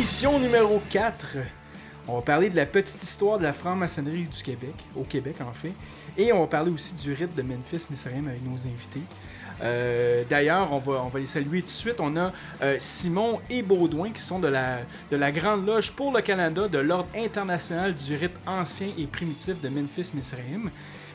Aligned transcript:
Émission 0.00 0.38
numéro 0.38 0.80
4. 0.88 1.36
On 2.08 2.14
va 2.14 2.22
parler 2.22 2.48
de 2.48 2.56
la 2.56 2.64
petite 2.64 3.02
histoire 3.02 3.36
de 3.36 3.42
la 3.42 3.52
franc-maçonnerie 3.52 4.24
du 4.34 4.42
Québec, 4.42 4.72
au 4.96 5.02
Québec 5.02 5.36
en 5.42 5.52
fait. 5.52 5.74
Et 6.16 6.32
on 6.32 6.40
va 6.40 6.46
parler 6.46 6.70
aussi 6.70 6.94
du 6.94 7.12
rite 7.12 7.36
de 7.36 7.42
Memphis 7.42 7.84
Mississippi 7.90 8.26
avec 8.26 8.42
nos 8.42 8.56
invités. 8.56 9.02
Euh, 9.62 10.22
D'ailleurs, 10.30 10.72
on 10.72 10.78
va, 10.78 11.04
on 11.04 11.08
va 11.08 11.18
les 11.18 11.26
saluer 11.26 11.60
tout 11.60 11.66
de 11.66 11.70
suite. 11.70 11.96
On 11.98 12.16
a 12.16 12.32
euh, 12.62 12.76
Simon 12.78 13.40
et 13.50 13.60
Baudouin 13.60 14.10
qui 14.10 14.22
sont 14.22 14.38
de 14.38 14.48
la, 14.48 14.78
de 15.10 15.16
la 15.18 15.30
Grande 15.32 15.66
Loge 15.66 15.92
pour 15.92 16.14
le 16.14 16.22
Canada 16.22 16.66
de 16.66 16.78
l'Ordre 16.78 17.10
international 17.14 17.94
du 17.94 18.16
rite 18.16 18.36
ancien 18.46 18.88
et 18.96 19.06
primitif 19.06 19.60
de 19.60 19.68
Memphis 19.68 20.12
Mississippi. 20.14 20.70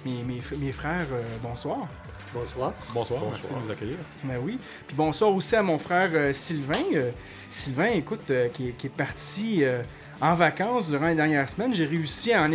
Mes, 0.06 0.22
mes, 0.22 0.42
mes 0.60 0.72
frères, 0.72 1.08
euh, 1.12 1.24
bonsoir. 1.42 1.88
Bonsoir. 2.36 2.74
Bonsoir, 2.94 3.22
merci 3.30 3.48
de 3.48 3.66
nous 3.66 3.72
accueillir. 3.72 3.98
Ben 4.24 4.38
oui. 4.44 4.60
Puis 4.88 4.96
bonsoir 4.96 5.32
aussi 5.34 5.56
à 5.56 5.64
mon 5.64 5.78
frère 5.78 6.10
euh, 6.14 6.34
Sylvain. 6.34 6.84
Euh, 6.94 7.12
Sylvain, 7.50 7.92
écoute, 7.94 8.30
euh, 8.30 8.50
qui, 8.50 8.68
est- 8.70 8.72
qui 8.74 8.88
est 8.88 8.96
parti 8.96 9.64
euh, 9.64 9.82
en 10.22 10.34
vacances 10.36 10.90
durant 10.90 11.08
les 11.08 11.16
dernières 11.16 11.48
semaines. 11.50 11.74
J'ai 11.74 11.86
réussi 11.86 12.34
à, 12.34 12.44
à, 12.44 12.48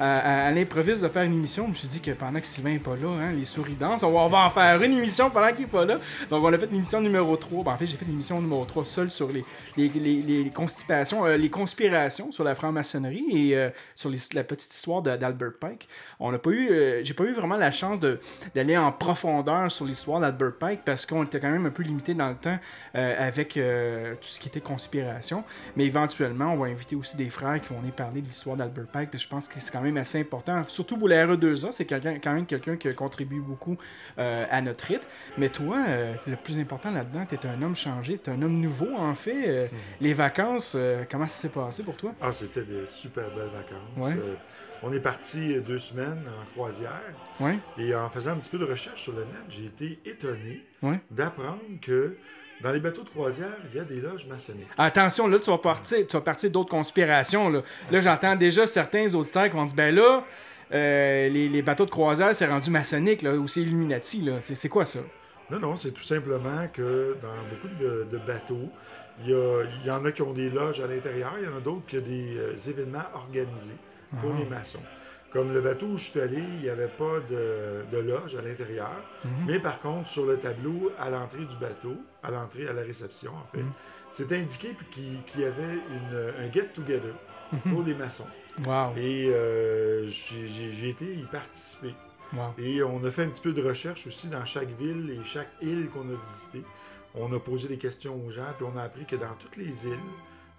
à- 0.00 0.46
à 0.46 0.50
l'improviste 0.50 1.02
de 1.02 1.08
faire 1.08 1.22
une 1.22 1.34
émission. 1.34 1.64
Je 1.64 1.68
me 1.70 1.74
suis 1.74 1.88
dit 1.88 2.00
que 2.00 2.10
pendant 2.12 2.40
que 2.40 2.46
Sylvain 2.46 2.72
n'est 2.72 2.78
pas 2.78 2.96
là, 2.96 3.08
hein, 3.08 3.32
les 3.32 3.44
souris 3.44 3.74
dansent, 3.78 4.02
on 4.02 4.28
va, 4.28 4.38
en 4.46 4.50
faire 4.50 4.82
une 4.82 4.92
émission 4.98 5.30
pendant 5.30 5.48
qu'il 5.50 5.60
n'est 5.62 5.66
pas 5.66 5.84
là. 5.84 5.96
Donc 6.30 6.44
on 6.44 6.52
a 6.52 6.58
fait 6.58 6.70
l'émission 6.70 7.00
numéro 7.00 7.36
3. 7.36 7.64
Ben, 7.64 7.72
en 7.72 7.76
fait, 7.76 7.86
j'ai 7.86 7.96
fait 7.96 8.04
l'émission 8.04 8.40
numéro 8.40 8.64
3 8.64 8.84
seul 8.84 9.10
sur 9.10 9.28
les, 9.30 10.50
constipations, 10.54 11.26
euh, 11.26 11.36
les 11.36 11.50
conspirations 11.50 12.32
sur 12.32 12.44
la 12.44 12.54
franc-maçonnerie 12.54 13.26
et 13.30 13.56
euh, 13.56 13.70
sur 13.94 14.10
la 14.34 14.44
petite 14.44 14.72
histoire 14.72 15.02
d'Albert 15.02 15.52
Pike. 15.60 15.88
On 16.20 16.32
n'a 16.32 16.38
pas 16.38 16.50
eu, 16.50 16.70
euh, 16.70 17.00
j'ai 17.04 17.14
pas 17.14 17.24
eu 17.24 17.32
vraiment 17.32 17.56
la 17.56 17.70
chance 17.70 17.98
d'aller 18.54 18.76
en 18.76 18.92
profondeur 18.92 19.70
sur 19.70 19.84
l'histoire 19.84 20.20
d'Albert 20.20 20.54
Pike 20.58 20.80
parce 20.84 21.06
qu'on 21.06 21.24
était 21.24 21.40
quand 21.40 21.50
même 21.50 21.66
un 21.66 21.70
peu 21.70 21.82
limité 21.82 22.14
dans 22.14 22.28
le 22.28 22.36
temps 22.36 22.58
avec 22.94 23.54
tout 23.54 24.28
ce 24.28 24.40
qui 24.40 24.48
était 24.48 24.60
conspiration. 24.60 25.44
Mais 25.76 25.84
éventuellement, 25.84 26.52
on 26.52 26.56
va 26.56 26.66
inviter 26.66 26.96
aussi 26.96 27.01
des 27.16 27.30
frères 27.30 27.60
qui 27.60 27.72
vont 27.72 27.80
venir 27.80 27.94
parler 27.94 28.20
de 28.20 28.26
l'histoire 28.26 28.56
d'Albert 28.56 28.86
Pike. 28.86 29.16
je 29.18 29.28
pense 29.28 29.48
que 29.48 29.60
c'est 29.60 29.70
quand 29.72 29.80
même 29.80 29.96
assez 29.96 30.20
important. 30.20 30.62
Surtout 30.68 30.96
pour 30.96 31.08
la 31.08 31.26
RE2A, 31.26 31.72
c'est 31.72 31.84
quelqu'un- 31.84 32.18
quand 32.18 32.32
même 32.32 32.46
quelqu'un 32.46 32.76
qui 32.76 32.92
contribue 32.94 33.40
beaucoup 33.40 33.76
euh, 34.18 34.44
à 34.50 34.60
notre 34.60 34.84
rite. 34.86 35.06
Mais 35.38 35.48
toi, 35.48 35.78
euh, 35.88 36.14
le 36.26 36.36
plus 36.36 36.58
important 36.58 36.90
là-dedans, 36.90 37.26
tu 37.28 37.34
es 37.34 37.46
un 37.46 37.60
homme 37.62 37.76
changé, 37.76 38.18
tu 38.22 38.30
es 38.30 38.32
un 38.32 38.40
homme 38.42 38.60
nouveau 38.60 38.94
en 38.96 39.14
fait. 39.14 39.48
Euh, 39.48 39.66
Les 40.00 40.14
vacances, 40.14 40.76
comment 41.10 41.26
ça 41.28 41.42
s'est 41.42 41.48
passé 41.48 41.82
pour 41.82 41.96
toi? 41.96 42.12
Ah, 42.20 42.32
c'était 42.32 42.64
des 42.64 42.86
super 42.86 43.24
belles 43.34 43.48
vacances. 43.52 43.96
Ouais. 44.14 44.16
On 44.84 44.92
est 44.92 45.00
parti 45.00 45.60
deux 45.60 45.78
semaines 45.78 46.24
en 46.28 46.44
croisière 46.52 47.00
Ouais, 47.38 47.56
et 47.78 47.94
en 47.94 48.10
faisant 48.10 48.32
un 48.32 48.36
petit 48.36 48.50
peu 48.50 48.58
de 48.58 48.64
recherche 48.64 49.00
sur 49.02 49.12
le 49.12 49.20
net, 49.20 49.28
j'ai 49.48 49.66
été 49.66 50.00
étonné 50.04 50.64
ouais. 50.82 51.00
d'apprendre 51.10 51.60
que 51.80 52.16
dans 52.62 52.70
les 52.70 52.80
bateaux 52.80 53.02
de 53.02 53.08
croisière, 53.10 53.56
il 53.70 53.76
y 53.76 53.80
a 53.80 53.84
des 53.84 54.00
loges 54.00 54.26
maçonniques. 54.26 54.68
Attention, 54.78 55.26
là, 55.28 55.38
tu 55.38 55.50
vas 55.50 55.58
partir, 55.58 56.06
tu 56.06 56.16
vas 56.16 56.20
partir 56.22 56.50
d'autres 56.50 56.70
conspirations. 56.70 57.48
Là, 57.48 57.62
là 57.90 58.00
j'entends 58.00 58.36
déjà 58.36 58.66
certains 58.66 59.12
auditeurs 59.14 59.44
qui 59.50 59.56
vont 59.56 59.66
dire 59.66 59.76
ben 59.76 59.94
là, 59.94 60.24
euh, 60.72 61.28
les, 61.28 61.48
les 61.48 61.62
bateaux 61.62 61.84
de 61.84 61.90
croisière, 61.90 62.34
c'est 62.34 62.46
rendu 62.46 62.70
maçonnique, 62.70 63.22
là, 63.22 63.34
ou 63.34 63.46
c'est 63.48 63.60
Illuminati. 63.60 64.22
Là. 64.22 64.40
C'est, 64.40 64.54
c'est 64.54 64.68
quoi 64.68 64.84
ça? 64.84 65.00
Non, 65.50 65.58
non, 65.58 65.76
c'est 65.76 65.90
tout 65.90 66.02
simplement 66.02 66.66
que 66.72 67.16
dans 67.20 67.28
beaucoup 67.54 67.68
de, 67.78 68.06
de 68.10 68.18
bateaux, 68.18 68.70
il 69.22 69.30
y, 69.30 69.34
a- 69.34 69.62
il 69.82 69.86
y 69.86 69.90
en 69.90 70.02
a 70.04 70.10
qui 70.12 70.22
ont 70.22 70.32
des 70.32 70.48
loges 70.48 70.80
à 70.80 70.86
l'intérieur, 70.86 71.34
il 71.38 71.44
y 71.44 71.48
en 71.48 71.56
a 71.56 71.60
d'autres 71.60 71.84
qui 71.86 71.98
ont 71.98 72.00
des 72.00 72.38
euh, 72.38 72.56
événements 72.70 73.04
organisés 73.14 73.76
pour 74.20 74.30
Ah. 74.34 74.38
les 74.38 74.46
maçons. 74.46 74.80
Comme 75.32 75.52
le 75.54 75.60
bateau 75.62 75.86
où 75.86 75.96
je 75.96 76.04
suis 76.10 76.20
allé, 76.20 76.36
il 76.38 76.60
n'y 76.60 76.68
avait 76.68 76.88
pas 76.88 77.20
de, 77.30 77.84
de 77.90 77.98
loge 77.98 78.34
à 78.36 78.42
l'intérieur, 78.42 78.92
Mhm. 79.24 79.30
mais 79.46 79.58
par 79.58 79.80
contre, 79.80 80.06
sur 80.06 80.26
le 80.26 80.36
tableau, 80.36 80.92
à 80.98 81.08
l'entrée 81.08 81.44
du 81.46 81.56
bateau, 81.56 81.94
à 82.22 82.30
l'entrée, 82.30 82.68
à 82.68 82.72
la 82.74 82.82
réception, 82.82 83.32
en 83.34 83.44
fait, 83.46 83.62
Mhm. 83.62 83.72
c'était 84.10 84.36
indiqué 84.38 84.76
qu'il 84.90 85.40
y 85.40 85.44
avait 85.44 85.74
une- 85.90 86.32
un 86.38 86.52
get-together 86.52 87.14
Mhm. 87.52 87.72
pour 87.72 87.82
les 87.82 87.94
maçons. 87.94 88.26
Wow. 88.66 88.92
Et 88.98 89.28
euh, 89.32 90.06
j'ai 90.08 90.88
été 90.88 91.06
y 91.14 91.22
participer. 91.24 91.94
wow. 92.34 92.52
Et 92.58 92.82
on 92.82 93.02
a 93.04 93.10
fait 93.10 93.22
un 93.22 93.28
petit 93.28 93.40
peu 93.40 93.52
de 93.54 93.62
recherche 93.62 94.06
aussi 94.06 94.28
dans 94.28 94.44
chaque 94.44 94.68
ville 94.78 95.10
et 95.18 95.24
chaque 95.24 95.50
île 95.62 95.88
qu'on 95.88 96.08
a 96.10 96.14
visité. 96.22 96.62
On 97.14 97.32
a 97.32 97.38
posé 97.38 97.68
des 97.68 97.78
questions 97.78 98.22
aux 98.26 98.30
gens, 98.30 98.52
puis 98.58 98.66
on 98.70 98.76
a 98.78 98.82
appris 98.82 99.06
que 99.06 99.16
dans 99.16 99.34
toutes 99.38 99.56
les 99.56 99.86
îles, 99.86 99.98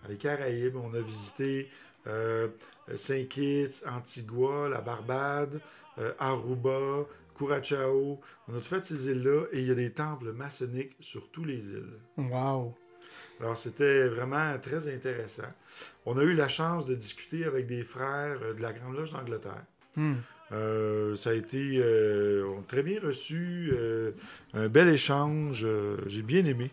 dans 0.03 0.09
les 0.09 0.17
Caraïbes, 0.17 0.75
on 0.75 0.93
a 0.95 0.99
visité 0.99 1.69
euh, 2.07 2.47
Saint 2.95 3.23
Kitts, 3.25 3.83
Antigua, 3.87 4.69
la 4.69 4.81
Barbade, 4.81 5.61
euh, 5.99 6.13
Aruba, 6.19 7.05
Curaçao. 7.35 8.19
On 8.47 8.55
a 8.55 8.57
tout 8.57 8.63
fait 8.63 8.83
ces 8.83 9.07
îles-là 9.07 9.45
et 9.51 9.61
il 9.61 9.67
y 9.67 9.71
a 9.71 9.75
des 9.75 9.91
temples 9.91 10.31
maçonniques 10.33 10.95
sur 10.99 11.29
toutes 11.31 11.47
les 11.47 11.69
îles. 11.69 11.99
Wow. 12.17 12.75
Alors, 13.39 13.57
c'était 13.57 14.07
vraiment 14.07 14.57
très 14.59 14.93
intéressant. 14.93 15.43
On 16.05 16.17
a 16.17 16.23
eu 16.23 16.33
la 16.33 16.47
chance 16.47 16.85
de 16.85 16.95
discuter 16.95 17.45
avec 17.45 17.67
des 17.67 17.83
frères 17.83 18.39
euh, 18.43 18.53
de 18.53 18.61
la 18.61 18.73
Grande 18.73 18.95
Loge 18.95 19.11
d'Angleterre. 19.11 19.65
Hmm. 19.95 20.15
Euh, 20.53 21.15
ça 21.15 21.31
a 21.31 21.33
été 21.33 21.79
euh, 21.79 22.45
très 22.67 22.83
bien 22.83 22.99
reçu, 23.01 23.71
euh, 23.73 24.11
un 24.53 24.67
bel 24.67 24.89
échange. 24.89 25.65
J'ai 26.07 26.21
bien 26.21 26.45
aimé. 26.45 26.71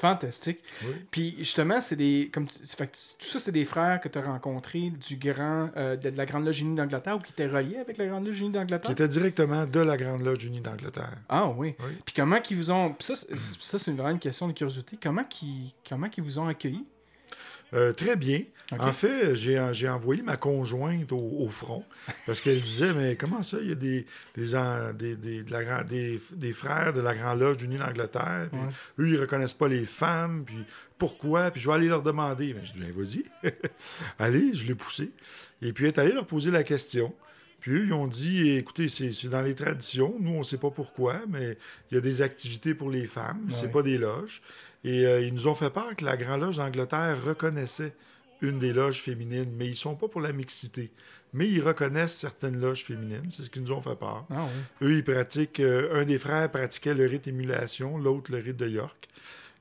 Fantastique. 0.00 0.60
Oui. 0.84 0.92
Puis 1.10 1.34
justement, 1.38 1.80
c'est 1.80 1.96
des. 1.96 2.30
Comme 2.32 2.46
tu- 2.46 2.58
fait 2.64 2.86
que 2.86 2.96
tu- 2.96 3.18
tout 3.18 3.26
ça, 3.26 3.38
c'est 3.38 3.52
des 3.52 3.64
frères 3.64 4.00
que 4.00 4.08
tu 4.08 4.18
as 4.18 4.22
rencontrés 4.22 4.90
du 4.90 5.16
grand, 5.16 5.68
euh, 5.76 5.96
de, 5.96 6.08
de 6.10 6.16
la 6.16 6.24
Grande 6.26 6.46
Loge 6.46 6.60
Unie 6.60 6.74
d'Angleterre 6.74 7.16
ou 7.16 7.20
qui 7.20 7.32
étaient 7.32 7.46
reliés 7.46 7.76
avec 7.76 7.98
la 7.98 8.06
Grande 8.06 8.26
Loge 8.26 8.40
Unie 8.40 8.48
Qui 8.50 8.54
d'Angleterre? 8.54 8.90
était 8.90 9.08
directement 9.08 9.66
de 9.66 9.80
la 9.80 9.96
Grande 9.96 10.22
Loge 10.22 10.44
Unie 10.44 10.60
d'Angleterre. 10.60 11.12
Ah 11.28 11.48
oui. 11.48 11.74
Oui. 11.80 11.92
Puis 12.04 12.14
comment 12.16 12.40
qu'ils 12.40 12.56
vous 12.56 12.70
ont. 12.70 12.94
puis 12.94 13.04
Ça, 13.04 13.14
c'est- 13.14 13.36
ça, 13.36 13.78
c'est 13.78 13.90
vraiment 13.92 14.10
une 14.10 14.18
question 14.18 14.48
de 14.48 14.52
curiosité. 14.52 14.98
Comment 15.02 15.24
qu'ils 15.24 15.72
comment 15.88 16.08
qu'ils 16.08 16.24
vous 16.24 16.38
ont 16.38 16.48
accueillis? 16.48 16.86
Euh, 17.74 17.92
très 17.92 18.16
bien. 18.16 18.42
En 18.78 18.92
fait, 18.92 19.34
j'ai 19.34 19.88
envoyé 19.88 20.22
ma 20.22 20.36
conjointe 20.36 21.10
au, 21.10 21.18
au 21.40 21.48
front 21.48 21.84
parce 22.24 22.40
qu'elle 22.40 22.60
disait 22.60 22.92
Mais 22.94 23.16
comment 23.16 23.42
ça, 23.42 23.58
il 23.60 23.68
y 23.68 23.72
a 23.72 23.74
des, 23.74 24.06
des, 24.36 24.54
en- 24.54 24.92
des, 24.92 25.16
des, 25.16 25.42
de 25.42 25.50
la 25.50 25.64
grand- 25.64 25.82
des, 25.84 26.20
des 26.34 26.52
frères 26.52 26.92
de 26.92 27.00
la 27.00 27.14
Grande 27.14 27.40
Loge 27.40 27.62
Unie 27.64 27.78
d'Angleterre, 27.78 28.48
puis 28.52 28.60
Ouais. 28.60 28.68
eux, 29.00 29.08
ils 29.08 29.20
reconnaissent 29.20 29.54
pas 29.54 29.66
les 29.66 29.84
femmes, 29.84 30.44
puis 30.46 30.58
pourquoi 30.98 31.50
Puis 31.50 31.60
je 31.60 31.68
vais 31.68 31.74
aller 31.74 31.88
leur 31.88 32.02
demander. 32.02 32.54
Mais 32.54 32.64
je 32.64 32.72
dis 32.72 32.78
Ben, 32.78 32.92
vas-y. 32.92 33.24
Allez, 34.20 34.54
je 34.54 34.66
l'ai 34.66 34.74
poussé. 34.76 35.10
Et 35.62 35.72
puis, 35.72 35.84
elle 35.86 35.90
est 35.90 35.98
allée 35.98 36.12
leur 36.12 36.26
poser 36.26 36.50
la 36.50 36.62
question. 36.62 37.12
Puis 37.60 37.72
eux, 37.72 37.84
ils 37.86 37.92
ont 37.92 38.06
dit, 38.06 38.50
écoutez, 38.52 38.88
c'est 38.88 39.12
c'est 39.12 39.28
dans 39.28 39.42
les 39.42 39.54
traditions. 39.54 40.14
Nous, 40.18 40.30
on 40.30 40.38
ne 40.38 40.42
sait 40.42 40.56
pas 40.56 40.70
pourquoi, 40.70 41.20
mais 41.28 41.58
il 41.90 41.94
y 41.96 41.98
a 41.98 42.00
des 42.00 42.22
activités 42.22 42.72
pour 42.72 42.88
les 42.90 43.06
femmes. 43.06 43.48
C'est 43.50 43.66
Ouais. 43.66 43.68
pas 43.72 43.82
des 43.82 43.98
loges. 43.98 44.40
Et 44.84 45.06
euh, 45.06 45.20
ils 45.20 45.32
nous 45.34 45.46
ont 45.48 45.54
fait 45.54 45.70
part 45.70 45.94
que 45.96 46.04
la 46.04 46.16
Grande 46.16 46.40
Loge 46.40 46.56
d'Angleterre 46.56 47.16
reconnaissait 47.24 47.92
une 48.42 48.58
des 48.58 48.72
loges 48.72 49.00
féminines, 49.02 49.52
mais 49.58 49.66
ils 49.66 49.76
sont 49.76 49.94
pas 49.94 50.08
pour 50.08 50.22
la 50.22 50.32
mixité. 50.32 50.90
Mais 51.34 51.46
ils 51.46 51.60
reconnaissent 51.60 52.14
certaines 52.16 52.58
loges 52.58 52.84
féminines. 52.84 53.28
C'est 53.28 53.42
ce 53.42 53.50
qu'ils 53.50 53.62
nous 53.62 53.72
ont 53.72 53.82
fait 53.82 53.94
part. 53.96 54.24
Ah 54.30 54.44
oui. 54.80 54.86
Eux, 54.88 54.96
ils 54.96 55.04
pratiquent. 55.04 55.60
euh, 55.60 56.00
un 56.00 56.04
des 56.04 56.18
frères 56.18 56.50
pratiquait 56.50 56.94
le 56.94 57.06
rite 57.06 57.28
émulation, 57.28 57.98
l'autre 57.98 58.32
le 58.32 58.38
rite 58.38 58.56
de 58.56 58.66
York. 58.68 59.08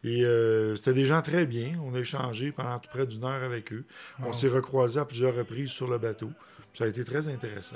Et 0.06 0.24
euh, 0.24 0.78
c'était 0.78 0.94
des 0.94 1.04
gens 1.04 1.22
très 1.22 1.46
bien. 1.46 1.74
On 1.86 1.94
a 1.94 2.00
échangé 2.00 2.54
pendant 2.54 2.80
tout 2.80 2.90
près 2.90 3.06
d'une 3.06 3.26
heure 3.26 3.44
avec 3.44 3.74
eux. 3.74 3.84
Wow. 4.20 4.30
On 4.30 4.32
s'est 4.32 4.48
recroisés 4.48 5.00
à 5.02 5.06
plusieurs 5.06 5.36
reprises 5.36 5.72
sur 5.72 5.90
le 5.90 5.98
bateau. 5.98 6.32
Ça 6.74 6.86
a 6.86 6.88
été 6.88 7.04
très 7.04 7.28
intéressant. 7.28 7.76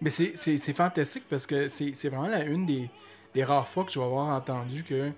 Mais 0.00 0.10
c'est- 0.10 0.32
c'est 0.36 0.56
c'est 0.58 0.72
fantastique 0.72 1.24
parce 1.28 1.46
que 1.46 1.66
c'est 1.66 1.94
c'est 1.94 2.08
vraiment 2.10 2.28
la, 2.28 2.44
une 2.44 2.64
des, 2.66 2.88
des 3.34 3.42
rares 3.42 3.66
fois 3.66 3.84
que 3.84 3.90
je 3.90 3.98
vais 3.98 4.04
avoir 4.04 4.28
entendu 4.28 4.84
que 4.84 5.10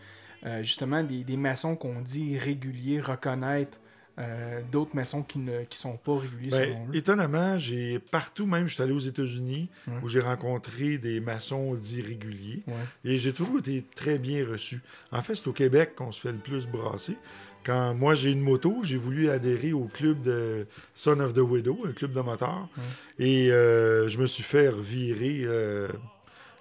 euh, 0.45 0.63
justement 0.63 1.03
des, 1.03 1.25
des 1.25 1.37
maçons 1.37 1.77
qu'on 1.77 2.01
dit 2.01 2.39
réguliers 2.39 3.01
reconnaître 3.01 3.79
euh, 4.19 4.63
d'autres 4.73 4.97
maçons 4.97 5.23
qui 5.23 5.39
ne 5.39 5.65
qui 5.65 5.77
sont 5.79 5.97
pas 5.99 6.19
réguliers 6.19 6.49
Ben, 6.51 6.65
selon 6.71 6.87
eux. 6.91 6.97
étonnamment, 6.97 7.59
j'ai 7.59 7.99
partout, 7.99 8.47
même 8.47 8.67
je 8.67 8.73
suis 8.75 8.83
allé 8.83 8.93
aux 8.93 8.99
États-Unis, 8.99 9.69
Ouais. 9.87 9.95
où 10.03 10.09
j'ai 10.09 10.21
rencontré 10.21 10.97
des 10.97 11.21
maçons 11.21 11.75
dits 11.75 12.01
réguliers, 12.01 12.63
Ouais. 12.67 12.75
et 13.05 13.19
j'ai 13.19 13.35
toujours 13.35 13.59
été 13.59 13.85
très 13.95 14.19
bien 14.19 14.47
reçu. 14.47 14.81
En 15.13 15.21
fait, 15.21 15.35
c'est 15.35 15.47
au 15.49 15.53
Québec 15.53 15.95
qu'on 15.97 16.13
se 16.13 16.21
fait 16.23 16.33
le 16.33 16.39
plus 16.39 16.67
brasser. 16.67 17.17
Quand 17.63 17.93
moi 17.95 18.15
j'ai 18.15 18.31
une 18.31 18.41
moto, 18.41 18.79
j'ai 18.85 18.97
voulu 18.97 19.29
adhérer 19.29 19.73
au 19.75 19.85
club 19.85 20.23
de 20.23 20.67
Son 20.95 21.21
of 21.21 21.35
the 21.35 21.39
Widow, 21.39 21.79
un 21.87 21.93
club 21.93 22.13
de 22.13 22.21
motards, 22.21 22.71
et 23.19 23.51
euh, 23.53 24.09
je 24.09 24.19
me 24.19 24.27
suis 24.27 24.45
fait 24.45 24.69
revirer 24.71 25.41
euh, 25.45 25.89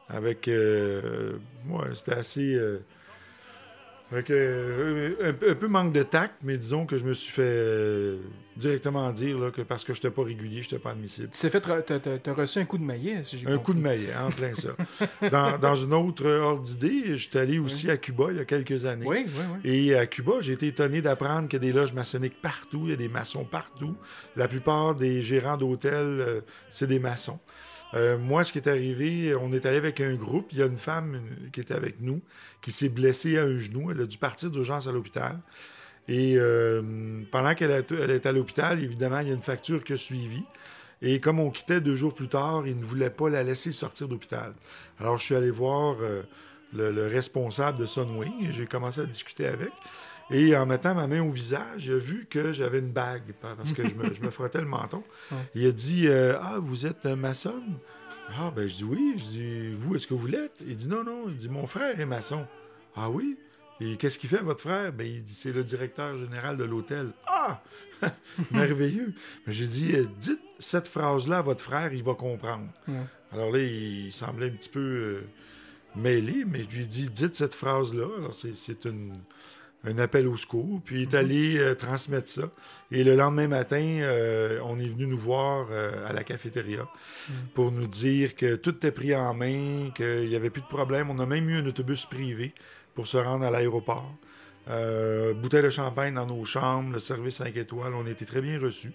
avec. 0.09 0.47
Ouais, 0.49 1.85
c'était 1.93 2.13
assez. 2.15 2.59
Euh, 4.15 4.21
que, 4.21 5.29
un, 5.29 5.33
peu- 5.33 5.51
un 5.51 5.55
peu 5.55 5.67
manque 5.67 5.93
de 5.93 6.03
tact, 6.03 6.35
mais 6.43 6.57
disons 6.57 6.85
que 6.85 6.97
je 6.97 7.05
me 7.05 7.13
suis 7.13 7.31
fait 7.31 7.41
euh, 7.43 8.17
directement 8.55 9.11
dire 9.11 9.37
là, 9.39 9.51
que 9.51 9.61
parce 9.61 9.83
que 9.83 9.93
je 9.93 9.99
n'étais 9.99 10.09
pas 10.11 10.23
régulier, 10.23 10.61
je 10.61 10.67
n'étais 10.67 10.79
pas 10.79 10.91
admissible. 10.91 11.29
Tu 11.39 11.49
fait, 11.49 11.61
t'as 11.61 12.33
reçu 12.33 12.59
un 12.59 12.65
coup 12.65 12.77
de 12.77 12.83
maillet, 12.83 13.21
si 13.23 13.37
j'ai 13.39 13.47
Un 13.47 13.57
compris. 13.57 13.63
coup 13.63 13.73
de 13.73 13.79
maillet, 13.79 14.09
en 14.15 14.29
plein 14.29 14.53
ça. 14.53 14.69
Dans, 15.29 15.57
dans 15.57 15.75
une 15.75 15.93
autre 15.93 16.25
ordre 16.29 16.63
d'idée, 16.63 17.17
je 17.17 17.29
suis 17.29 17.37
allé 17.37 17.59
aussi 17.59 17.89
à 17.91 17.97
Cuba 17.97 18.27
il 18.31 18.37
y 18.37 18.39
a 18.39 18.45
quelques 18.45 18.85
années. 18.85 19.05
Oui, 19.05 19.25
oui, 19.25 19.43
oui. 19.63 19.69
Et 19.89 19.95
à 19.95 20.05
Cuba, 20.05 20.33
j'ai 20.39 20.53
été 20.53 20.67
étonné 20.67 21.01
d'apprendre 21.01 21.47
qu'il 21.47 21.61
y 21.61 21.65
a 21.67 21.71
des 21.71 21.73
loges 21.77 21.93
maçonniques 21.93 22.41
partout, 22.41 22.81
il 22.85 22.89
y 22.91 22.93
a 22.93 22.97
des 22.97 23.09
maçons 23.09 23.43
partout. 23.43 23.95
La 24.35 24.47
plupart 24.47 24.95
des 24.95 25.21
gérants 25.21 25.57
d'hôtels, 25.57 25.93
euh, 25.93 26.41
c'est 26.69 26.87
des 26.87 26.99
maçons. 26.99 27.39
Euh, 27.95 28.17
moi, 28.17 28.43
ce 28.43 28.51
qui 28.51 28.57
est 28.59 28.67
arrivé, 28.67 29.35
on 29.35 29.53
est 29.53 29.65
allé 29.65 29.77
avec 29.77 30.01
un 30.01 30.15
groupe, 30.15 30.47
il 30.51 30.57
y 30.59 30.61
a 30.61 30.65
une 30.65 30.77
femme 30.77 31.15
une- 31.15 31.51
qui 31.51 31.61
était 31.61 31.73
avec 31.73 32.01
nous, 32.01 32.21
qui 32.61 32.71
s'est 32.71 32.89
blessée 32.89 33.37
à 33.37 33.43
un 33.43 33.57
genou, 33.57 33.89
elle 33.91 34.01
a 34.01 34.05
dû 34.05 34.17
partir 34.17 34.51
d'urgence 34.51 34.87
à 34.87 34.91
l'hôpital. 34.91 35.39
Et 36.07 36.35
euh, 36.37 36.81
pendant 37.31 37.53
qu'elle 37.55 37.71
est- 37.71 38.25
à 38.25 38.31
l'hôpital, 38.31 38.83
évidemment, 38.83 39.19
il 39.19 39.29
y 39.29 39.31
a 39.31 39.33
une 39.33 39.41
facture 39.41 39.83
qui 39.83 39.93
a 39.93 39.97
suivi. 39.97 40.43
Et 41.01 41.19
comme 41.19 41.39
on 41.39 41.49
quittait 41.51 41.81
deux 41.81 41.95
jours 41.95 42.13
plus 42.13 42.27
tard, 42.27 42.67
ils 42.67 42.77
ne 42.77 42.83
voulaient 42.83 43.09
pas 43.09 43.29
la 43.29 43.43
laisser 43.43 43.71
sortir 43.71 44.07
d'hôpital. 44.07 44.53
Alors, 44.99 45.17
je 45.17 45.23
suis 45.25 45.35
allé 45.35 45.49
voir 45.51 45.95
euh, 46.01 46.21
le, 46.73 46.91
le 46.91 47.07
responsable 47.07 47.77
de 47.77 47.85
Sunway 47.85 48.27
et 48.41 48.51
j'ai 48.51 48.65
commencé 48.65 49.01
à 49.01 49.05
discuter 49.05 49.45
avec. 49.47 49.69
Et 50.31 50.55
en 50.57 50.65
mettant 50.65 50.95
ma 50.95 51.05
main 51.07 51.21
au 51.21 51.29
visage, 51.29 51.85
il 51.85 51.93
a 51.93 51.97
vu 51.97 52.25
que 52.29 52.51
j'avais 52.51 52.79
une 52.79 52.91
bague 52.91 53.31
pa- 53.39 53.55
parce 53.55 53.73
que 53.73 53.87
je 53.87 53.93
me, 53.95 54.11
je 54.13 54.21
me 54.23 54.29
frottais 54.31 54.59
le 54.61 54.67
menton. 54.67 55.03
Ouais. 55.31 55.37
Il 55.55 55.65
a 55.67 55.71
dit 55.71 56.07
euh, 56.07 56.35
Ah, 56.41 56.57
vous 56.59 56.85
êtes 56.87 57.05
euh, 57.05 57.15
maçonne 57.15 57.77
Ah, 58.39 58.51
ben, 58.55 58.67
je 58.67 58.75
dis 58.77 58.83
oui. 58.83 59.13
Je 59.17 59.23
dis 59.23 59.73
Vous, 59.75 59.95
est-ce 59.95 60.07
que 60.07 60.13
vous 60.15 60.27
l'êtes 60.27 60.57
Il 60.65 60.75
dit 60.75 60.87
Non, 60.89 61.03
non. 61.03 61.25
Il 61.27 61.35
dit 61.35 61.49
Mon 61.49 61.67
frère 61.67 61.99
est 61.99 62.05
maçon. 62.05 62.45
Ah 62.95 63.09
oui 63.09 63.37
Et 63.81 63.97
qu'est-ce 63.97 64.17
qu'il 64.17 64.29
fait, 64.29 64.41
votre 64.41 64.61
frère? 64.61 64.91
Ben, 64.93 65.05
il 65.05 65.21
dit 65.23 65.33
C'est 65.33 65.51
le 65.53 65.63
directeur 65.63 66.17
général 66.17 66.57
de 66.57 66.63
l'hôtel. 66.63 67.11
Ah 67.27 67.61
Merveilleux. 68.51 69.13
Mais 69.45 69.53
J'ai 69.53 69.67
dit 69.67 69.95
euh, 69.95 70.05
Dites 70.19 70.39
cette 70.57 70.87
phrase-là 70.87 71.39
à 71.39 71.41
votre 71.41 71.61
frère, 71.63 71.93
il 71.93 72.03
va 72.03 72.13
comprendre. 72.15 72.67
Ouais. 72.87 72.95
Alors 73.31 73.51
là, 73.51 73.59
il 73.59 74.11
semblait 74.11 74.47
un 74.47 74.51
petit 74.55 74.69
peu 74.69 74.79
euh, 74.79 75.21
mêlé, 75.95 76.45
mais 76.47 76.61
je 76.69 76.75
lui 76.77 76.83
ai 76.83 76.87
dit 76.87 77.09
Dites 77.09 77.35
cette 77.35 77.55
phrase-là. 77.55 78.07
Alors, 78.17 78.33
c'est 78.33 78.85
une- 78.85 79.13
un 79.87 79.97
appel 79.97 80.27
au 80.27 80.37
secours. 80.37 80.81
Puis 80.83 80.97
il 80.97 81.01
est 81.03 81.13
allé 81.13 81.57
euh, 81.57 81.75
transmettre 81.75 82.29
ça. 82.29 82.49
Et 82.91 83.03
le 83.03 83.15
lendemain 83.15 83.47
matin, 83.47 83.83
euh, 83.83 84.59
on 84.63 84.79
est 84.79 84.87
venu 84.87 85.07
nous 85.07 85.17
voir 85.17 85.67
euh, 85.71 86.07
à 86.07 86.13
la 86.13 86.23
cafétéria 86.23 86.87
pour 87.53 87.71
nous 87.71 87.87
dire 87.87 88.35
que 88.35 88.55
tout 88.55 88.75
était 88.75 88.91
pris 88.91 89.15
en 89.15 89.33
main, 89.33 89.91
qu'il 89.95 90.27
n'y 90.27 90.35
avait 90.35 90.49
plus 90.49 90.61
de 90.61 90.67
problème. 90.67 91.09
On 91.09 91.19
a 91.19 91.25
même 91.25 91.49
eu 91.49 91.57
un 91.57 91.65
autobus 91.65 92.05
privé 92.05 92.53
pour 92.93 93.07
se 93.07 93.17
rendre 93.17 93.45
à 93.45 93.51
l'aéroport. 93.51 94.11
Bouteille 95.35 95.61
de 95.61 95.69
champagne 95.69 96.15
dans 96.15 96.25
nos 96.25 96.43
chambres, 96.43 96.93
le 96.93 96.99
service 96.99 97.35
5 97.35 97.55
étoiles, 97.55 97.93
on 97.93 98.07
a 98.07 98.09
été 98.09 98.25
très 98.25 98.41
bien 98.41 98.59
reçus. 98.59 98.93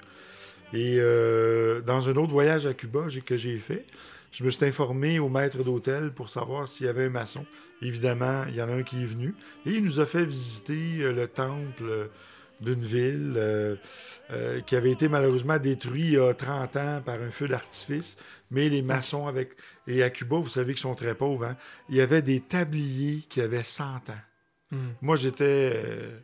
Et 0.72 0.96
dans 0.96 2.08
un 2.08 2.16
autre 2.16 2.32
voyage 2.32 2.66
à 2.66 2.74
Cuba 2.74 3.06
que 3.24 3.36
j'ai 3.36 3.56
fait, 3.56 3.86
je 4.30 4.44
me 4.44 4.50
suis 4.50 4.64
informé 4.64 5.18
au 5.18 5.28
maître 5.28 5.62
d'hôtel 5.62 6.12
pour 6.12 6.28
savoir 6.28 6.68
s'il 6.68 6.86
y 6.86 6.88
avait 6.88 7.06
un 7.06 7.10
maçon. 7.10 7.44
Évidemment, 7.82 8.44
il 8.48 8.54
y 8.56 8.62
en 8.62 8.68
a 8.68 8.72
un 8.72 8.82
qui 8.82 9.02
est 9.02 9.06
venu 9.06 9.34
et 9.66 9.70
il 9.72 9.84
nous 9.84 10.00
a 10.00 10.06
fait 10.06 10.24
visiter 10.24 10.98
euh, 11.00 11.12
le 11.12 11.28
temple 11.28 11.82
euh, 11.84 12.06
d'une 12.60 12.80
ville 12.80 13.34
euh, 13.36 13.74
euh, 14.30 14.60
qui 14.60 14.76
avait 14.76 14.90
été 14.90 15.08
malheureusement 15.08 15.58
détruit 15.58 16.02
il 16.02 16.12
y 16.12 16.18
a 16.18 16.34
30 16.34 16.76
ans 16.76 17.02
par 17.04 17.20
un 17.20 17.30
feu 17.30 17.48
d'artifice. 17.48 18.18
Mais 18.50 18.68
les 18.68 18.82
maçons 18.82 19.26
avec... 19.26 19.52
Et 19.86 20.02
à 20.02 20.10
Cuba, 20.10 20.36
vous 20.36 20.48
savez 20.48 20.74
qu'ils 20.74 20.82
sont 20.82 20.94
très 20.94 21.14
pauvres. 21.14 21.44
hein, 21.46 21.56
Il 21.88 21.96
y 21.96 22.00
avait 22.02 22.20
des 22.22 22.40
tabliers 22.40 23.22
qui 23.28 23.40
avaient 23.40 23.62
100 23.62 23.84
ans. 24.10 24.22
Hmm. 24.70 24.76
Moi, 25.00 25.16
j'étais... 25.16 25.72
euh, 25.74 26.18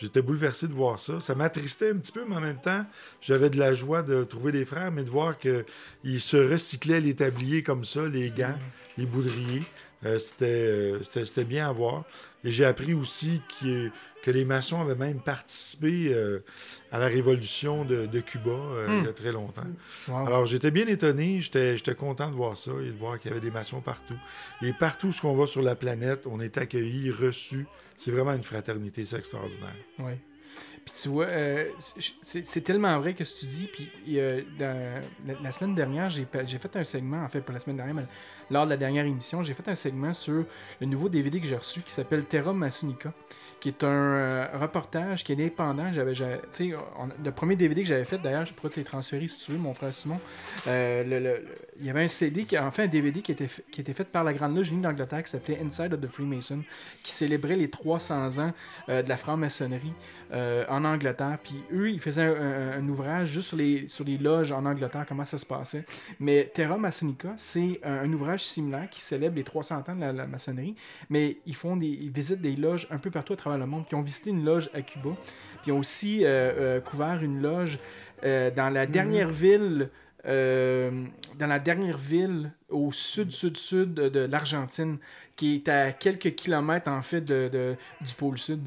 J'étais 0.00 0.22
bouleversé 0.22 0.68
de 0.68 0.72
voir 0.72 0.98
ça. 1.00 1.20
Ça 1.20 1.34
m'attristait 1.34 1.90
un 1.90 1.96
petit 1.96 2.12
peu, 2.12 2.24
mais 2.28 2.36
en 2.36 2.40
même 2.40 2.60
temps, 2.60 2.86
j'avais 3.20 3.50
de 3.50 3.58
la 3.58 3.74
joie 3.74 4.02
de 4.02 4.24
trouver 4.24 4.52
des 4.52 4.64
frères, 4.64 4.92
mais 4.92 5.02
de 5.02 5.10
voir 5.10 5.36
qu'ils 5.38 6.20
se 6.20 6.36
recyclaient 6.36 7.00
les 7.00 7.14
tabliers 7.14 7.62
comme 7.62 7.82
ça, 7.82 8.06
les 8.06 8.30
gants, 8.30 8.58
les 8.96 9.06
boudriers. 9.06 9.64
Euh, 10.06 10.18
c'était, 10.18 10.44
euh, 10.46 11.02
c'était, 11.02 11.44
bien 11.44 11.68
à 11.68 11.72
voir. 11.72 12.04
Et 12.44 12.52
j'ai 12.52 12.64
appris 12.64 12.94
aussi 12.94 13.42
que, 13.60 13.90
que 14.22 14.30
les 14.30 14.44
maçons 14.44 14.80
avaient 14.80 14.94
même 14.94 15.20
participé 15.20 16.08
euh, 16.10 16.38
à 16.92 16.98
la 17.00 17.06
révolution 17.08 17.84
de, 17.84 18.06
de 18.06 18.20
Cuba 18.20 18.50
euh, 18.50 18.86
Hmm. 18.86 19.00
il 19.00 19.04
y 19.06 19.08
a 19.08 19.12
très 19.12 19.32
longtemps. 19.32 19.66
Wow. 20.06 20.26
Alors, 20.26 20.46
j'étais 20.46 20.70
bien 20.70 20.86
étonné, 20.86 21.40
j'étais, 21.40 21.76
j'étais 21.76 21.96
content 21.96 22.30
de 22.30 22.36
voir 22.36 22.56
ça 22.56 22.70
et 22.80 22.86
de 22.86 22.96
voir 22.96 23.18
qu'il 23.18 23.30
y 23.30 23.32
avait 23.32 23.40
des 23.40 23.50
maçons 23.50 23.80
partout. 23.80 24.18
Et 24.62 24.72
partout 24.72 25.08
où 25.08 25.26
on 25.26 25.34
va 25.34 25.46
sur 25.46 25.62
la 25.62 25.74
planète, 25.74 26.28
on 26.30 26.40
est 26.40 26.56
accueillis, 26.58 27.10
reçus. 27.10 27.66
C'est 27.96 28.12
vraiment 28.12 28.34
une 28.34 28.44
fraternité, 28.44 29.04
c'est 29.04 29.18
extraordinaire. 29.18 29.74
Oui. 29.98 30.12
Puis 30.88 31.02
tu 31.02 31.08
vois, 31.10 31.26
euh, 31.26 31.64
c'est 32.22 32.62
tellement 32.62 32.98
vrai 32.98 33.12
que 33.12 33.22
ce 33.22 33.34
que 33.34 33.40
tu 33.40 33.46
dis. 33.46 33.68
Puis 33.70 33.90
la, 34.58 35.00
la 35.42 35.52
semaine 35.52 35.74
dernière, 35.74 36.08
j'ai 36.08 36.24
fait 36.24 36.76
un 36.76 36.84
segment, 36.84 37.22
en 37.22 37.28
fait, 37.28 37.42
pas 37.42 37.52
la 37.52 37.58
semaine 37.58 37.76
dernière, 37.76 37.94
mais 37.94 38.06
lors 38.50 38.64
de 38.64 38.70
la 38.70 38.76
dernière 38.78 39.04
émission, 39.04 39.42
j'ai 39.42 39.52
fait 39.52 39.68
un 39.68 39.74
segment 39.74 40.14
sur 40.14 40.44
le 40.80 40.86
nouveau 40.86 41.10
DVD 41.10 41.40
que 41.40 41.46
j'ai 41.46 41.56
reçu 41.56 41.82
qui 41.82 41.92
s'appelle 41.92 42.24
Terra 42.24 42.54
Masonica, 42.54 43.12
qui 43.60 43.68
est 43.68 43.84
un 43.84 43.88
euh, 43.88 44.46
reportage 44.54 45.24
qui 45.24 45.32
est 45.32 45.34
indépendant. 45.34 45.92
J'avais, 45.92 46.12
on- 46.98 47.08
le 47.24 47.30
premier 47.32 47.56
DVD 47.56 47.82
que 47.82 47.88
j'avais 47.88 48.04
fait, 48.04 48.18
d'ailleurs, 48.18 48.46
je 48.46 48.54
pourrais 48.54 48.70
te 48.70 48.76
les 48.76 48.84
transférer 48.84 49.26
si 49.28 49.44
tu 49.44 49.52
veux, 49.52 49.58
mon 49.58 49.74
frère 49.74 49.92
Simon. 49.92 50.20
Euh, 50.66 51.38
il 51.78 51.86
y 51.86 51.90
avait 51.90 52.04
un 52.04 52.08
CD, 52.08 52.44
qui, 52.44 52.58
enfin 52.58 52.84
un 52.84 52.88
DVD 52.88 53.20
qui 53.20 53.32
était, 53.32 53.48
qui 53.70 53.80
était 53.80 53.92
fait 53.92 54.04
par 54.04 54.24
la 54.24 54.32
Grande 54.32 54.56
Loge 54.56 54.70
unie 54.70 54.82
d'Angleterre 54.82 55.22
qui 55.22 55.30
s'appelait 55.30 55.60
Inside 55.64 55.92
of 55.92 56.00
the 56.00 56.08
Freemason, 56.08 56.62
qui 57.02 57.12
célébrait 57.12 57.56
les 57.56 57.70
300 57.70 58.38
ans 58.38 58.52
euh, 58.88 59.02
de 59.02 59.08
la 59.08 59.16
franc-maçonnerie 59.16 59.92
en 60.30 60.84
Angleterre. 60.84 61.38
Puis 61.42 61.54
eux, 61.72 61.90
ils 61.90 62.00
faisaient 62.00 62.20
un, 62.20 62.86
ouvrage 62.86 63.28
juste 63.28 63.48
sur 63.48 63.56
les, 63.56 63.88
sur 63.88 64.04
les 64.04 64.18
loges 64.18 64.52
en 64.52 64.66
Angleterre, 64.66 65.06
comment 65.08 65.24
ça 65.24 65.38
se 65.38 65.46
passait. 65.46 65.86
Mais 66.20 66.50
Terra 66.52 66.76
Masonica, 66.76 67.32
c'est 67.38 67.80
un, 67.82 68.12
ouvrage 68.12 68.44
similaire 68.44 68.90
qui 68.90 69.00
célèbre 69.00 69.36
les 69.36 69.42
300 69.42 69.84
ans 69.88 69.96
de 69.96 70.04
la, 70.04 70.26
maçonnerie, 70.26 70.74
mais 71.08 71.38
ils 71.46 71.54
font 71.54 71.78
des, 71.78 71.86
ils 71.86 72.10
visitent 72.10 72.42
des 72.42 72.56
loges 72.56 72.86
un 72.90 72.98
peu 72.98 73.10
partout 73.10 73.32
à 73.32 73.36
le 73.56 73.66
monde. 73.66 73.84
Puis 73.86 73.96
ils 73.96 74.00
ont 74.00 74.02
visité 74.02 74.30
une 74.30 74.44
loge 74.44 74.68
à 74.74 74.82
Cuba, 74.82 75.10
puis 75.62 75.72
ont 75.72 75.78
aussi 75.78 76.24
euh, 76.24 76.28
euh, 76.28 76.80
couvert 76.80 77.22
une 77.22 77.40
loge 77.40 77.78
euh, 78.24 78.50
dans 78.50 78.68
la 78.68 78.84
dernière 78.86 79.30
ville. 79.30 79.88
dans 81.38 81.46
la 81.46 81.58
dernière 81.58 81.96
ville 81.96 82.50
au 82.68 82.92
sud-sud-sud 82.92 83.94
de, 83.94 84.08
de 84.08 84.20
l'Argentine, 84.30 84.98
qui 85.36 85.54
est 85.54 85.68
à 85.68 85.92
quelques 85.92 86.34
kilomètres 86.34 86.88
en 86.88 87.00
fait 87.02 87.22
de, 87.22 87.48
de- 87.50 87.76
du 88.00 88.12
pôle 88.14 88.36
sud. 88.36 88.60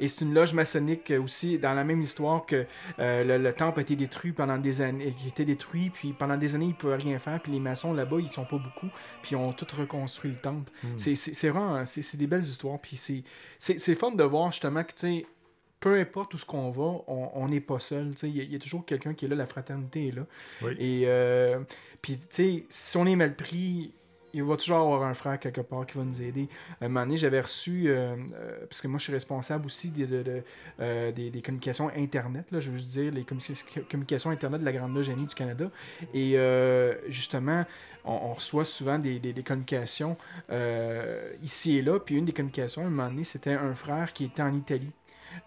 Et 0.00 0.08
c'est 0.08 0.24
une 0.24 0.34
loge 0.34 0.52
maçonnique 0.54 1.12
aussi, 1.22 1.58
dans 1.58 1.74
la 1.74 1.84
même 1.84 2.00
histoire 2.00 2.46
que 2.46 2.66
euh, 2.98 3.24
le, 3.24 3.42
le 3.42 3.52
temple 3.52 3.78
a 3.80 3.82
été 3.82 3.96
détruit 3.96 4.32
pendant 4.32 4.58
des 4.58 4.80
années, 4.80 5.14
qui 5.18 5.28
était 5.28 5.44
détruit, 5.44 5.90
puis 5.90 6.12
pendant 6.12 6.36
des 6.36 6.54
années, 6.54 6.66
ils 6.66 6.68
ne 6.68 6.74
pouvaient 6.74 6.96
rien 6.96 7.18
faire, 7.18 7.40
puis 7.40 7.52
les 7.52 7.60
maçons 7.60 7.92
là-bas, 7.92 8.16
ils 8.20 8.32
sont 8.32 8.44
pas 8.44 8.58
beaucoup, 8.58 8.88
puis 9.22 9.32
ils 9.32 9.36
ont 9.36 9.52
tout 9.52 9.66
reconstruit 9.76 10.30
le 10.30 10.36
temple. 10.38 10.70
C'est- 10.96 11.14
C'est 11.16 11.34
c'est 11.34 11.48
vraiment, 11.48 11.84
c'est 11.86 12.02
c'est 12.02 12.16
des 12.16 12.26
belles 12.26 12.42
histoires, 12.42 12.78
puis 12.78 12.96
c'est- 12.96 13.22
c'est 13.58 13.78
c'est 13.78 13.94
fun 13.94 14.10
de 14.12 14.24
voir 14.24 14.50
justement 14.52 14.82
que, 14.84 14.92
tu 14.92 14.94
sais, 14.96 15.26
peu 15.80 15.98
importe 16.00 16.32
où 16.34 16.38
ce 16.38 16.46
qu'on 16.46 16.70
va, 16.70 17.02
on 17.08 17.46
n'est 17.48 17.60
pas 17.60 17.78
seul, 17.78 18.12
il 18.22 18.36
y, 18.36 18.40
a- 18.40 18.44
il 18.44 18.52
y 18.52 18.56
a 18.56 18.58
toujours 18.58 18.86
quelqu'un 18.86 19.12
qui 19.12 19.26
est 19.26 19.28
là, 19.28 19.36
la 19.36 19.44
fraternité 19.46 20.08
est 20.08 20.12
là. 20.12 20.22
Oui. 20.62 20.72
Et, 20.78 21.02
euh, 21.06 21.60
puis, 22.00 22.16
tu 22.16 22.24
sais, 22.30 22.64
si 22.70 22.96
on 22.96 23.04
est 23.06 23.16
mal 23.16 23.34
pris, 23.36 23.92
il 24.34 24.42
va 24.42 24.56
toujours 24.56 24.78
avoir 24.78 25.02
un 25.04 25.14
frère 25.14 25.38
quelque 25.38 25.60
part 25.62 25.86
qui 25.86 25.96
va 25.96 26.04
nous 26.04 26.20
aider. 26.22 26.48
Un 26.80 26.88
moment 26.88 27.06
donné, 27.06 27.16
j'avais 27.16 27.40
reçu, 27.40 27.84
euh, 27.88 28.14
euh, 28.34 28.66
parce 28.68 28.80
que 28.82 28.88
moi 28.88 28.98
je 28.98 29.04
suis 29.04 29.12
responsable 29.12 29.66
aussi 29.66 29.88
des, 29.90 30.06
de- 30.06 30.22
de- 30.22 30.42
euh, 30.80 31.12
des, 31.12 31.40
communications 31.42 31.90
Internet, 31.96 32.50
là, 32.50 32.60
je 32.60 32.70
veux 32.70 32.78
dire 32.78 33.12
les 33.12 33.22
commu- 33.22 33.84
communications 33.90 34.30
Internet 34.30 34.60
de 34.60 34.64
la 34.66 34.72
Grande 34.72 34.94
Loge 34.94 35.08
du 35.14 35.26
Canada. 35.34 35.70
Et 36.12 36.32
euh, 36.36 36.94
justement, 37.08 37.64
on, 38.04 38.12
on 38.12 38.32
reçoit 38.34 38.64
souvent 38.64 38.98
des, 38.98 39.18
des- 39.20 39.32
des 39.32 39.42
communications 39.42 40.16
euh, 40.50 41.30
ici 41.42 41.78
et 41.78 41.82
là. 41.82 41.98
Puis 42.00 42.16
une 42.16 42.24
des 42.24 42.32
communications, 42.32 42.82
à 42.82 42.86
un 42.86 42.90
moment 42.90 43.08
donné, 43.08 43.24
c'était 43.24 43.52
un 43.54 43.74
frère 43.74 44.12
qui 44.12 44.24
était 44.24 44.42
en 44.42 44.52
Italie. 44.54 44.90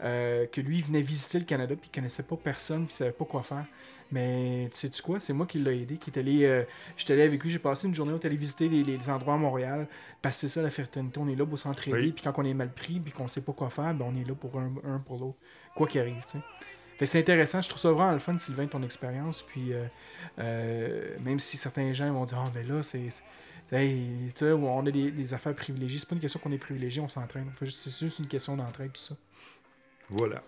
Euh, 0.03 0.45
que 0.47 0.61
lui 0.61 0.81
venait 0.81 1.01
visiter 1.01 1.39
le 1.39 1.45
Canada 1.45 1.75
puis 1.75 1.89
il 1.91 1.95
connaissait 1.95 2.23
pas 2.23 2.35
personne 2.35 2.85
puis 2.85 2.93
il 2.93 2.97
savait 2.97 3.11
pas 3.11 3.25
quoi 3.25 3.43
faire 3.43 3.65
mais 4.11 4.69
tu 4.71 4.77
sais 4.77 4.89
tu 4.89 5.01
quoi? 5.01 5.19
C'est 5.19 5.33
moi 5.33 5.45
qui 5.45 5.59
l'ai 5.59 5.81
aidé 5.81 5.97
qui 5.97 6.09
est 6.09 6.19
allé 6.19 6.45
euh, 6.45 6.63
j'étais 6.95 7.13
allé 7.13 7.23
avec 7.23 7.43
lui 7.43 7.49
j'ai 7.49 7.59
passé 7.59 7.87
une 7.87 7.95
journée 7.95 8.13
on 8.13 8.19
est 8.19 8.25
allé 8.25 8.37
visiter 8.37 8.69
les, 8.69 8.83
les 8.83 9.09
endroits 9.09 9.33
à 9.33 9.37
Montréal 9.37 9.87
parce 10.21 10.35
que 10.37 10.47
c'est 10.47 10.53
ça 10.53 10.61
la 10.61 10.69
fraternité 10.69 11.19
on 11.19 11.27
est 11.27 11.35
là 11.35 11.45
pour 11.45 11.59
s'entraider 11.59 11.97
Oui. 11.99 12.11
puis 12.11 12.23
quand 12.23 12.33
on 12.37 12.45
est 12.45 12.53
mal 12.53 12.71
pris 12.73 12.99
puis 12.99 13.11
qu'on 13.11 13.27
sait 13.27 13.41
pas 13.41 13.53
quoi 13.53 13.69
faire 13.69 13.93
ben 13.93 14.05
on 14.07 14.15
est 14.19 14.25
là 14.27 14.33
pour 14.35 14.57
un, 14.59 14.71
un 14.85 14.99
pour 14.99 15.19
l'autre 15.19 15.37
quoi 15.75 15.87
qu'il 15.87 15.99
arrive 16.01 16.23
tu 16.25 16.37
sais 16.37 16.43
fait 16.97 17.05
que 17.05 17.11
c'est 17.11 17.19
intéressant 17.19 17.61
je 17.61 17.69
trouve 17.69 17.81
ça 17.81 17.91
vraiment 17.91 18.11
le 18.13 18.19
fun 18.19 18.37
Sylvain 18.37 18.65
ton 18.67 18.81
expérience 18.83 19.41
puis 19.43 19.73
euh, 19.73 19.85
euh, 20.39 21.17
même 21.19 21.39
si 21.39 21.57
certains 21.57 21.91
gens 21.93 22.11
vont 22.13 22.25
dire 22.25 22.41
ah 22.45 22.49
ben 22.53 22.67
là 22.67 22.83
c'est 22.83 23.09
Hey, 23.69 24.31
tu 24.33 24.45
sais, 24.45 24.51
on 24.53 24.85
a 24.85 24.91
des, 24.91 25.11
des 25.11 25.33
affaires 25.33 25.53
privilégiées. 25.53 25.99
C'est 25.99 26.07
pas 26.07 26.15
une 26.15 26.21
question 26.21 26.39
qu'on 26.41 26.53
est 26.53 26.57
privilégié, 26.57 27.01
on 27.01 27.09
s'entraîne. 27.09 27.51
C'est 27.65 27.91
juste 27.99 28.19
une 28.19 28.27
question 28.27 28.55
d'entraide, 28.55 28.93
tout 28.93 29.01
ça. 29.01 29.15
Voilà. 30.09 30.41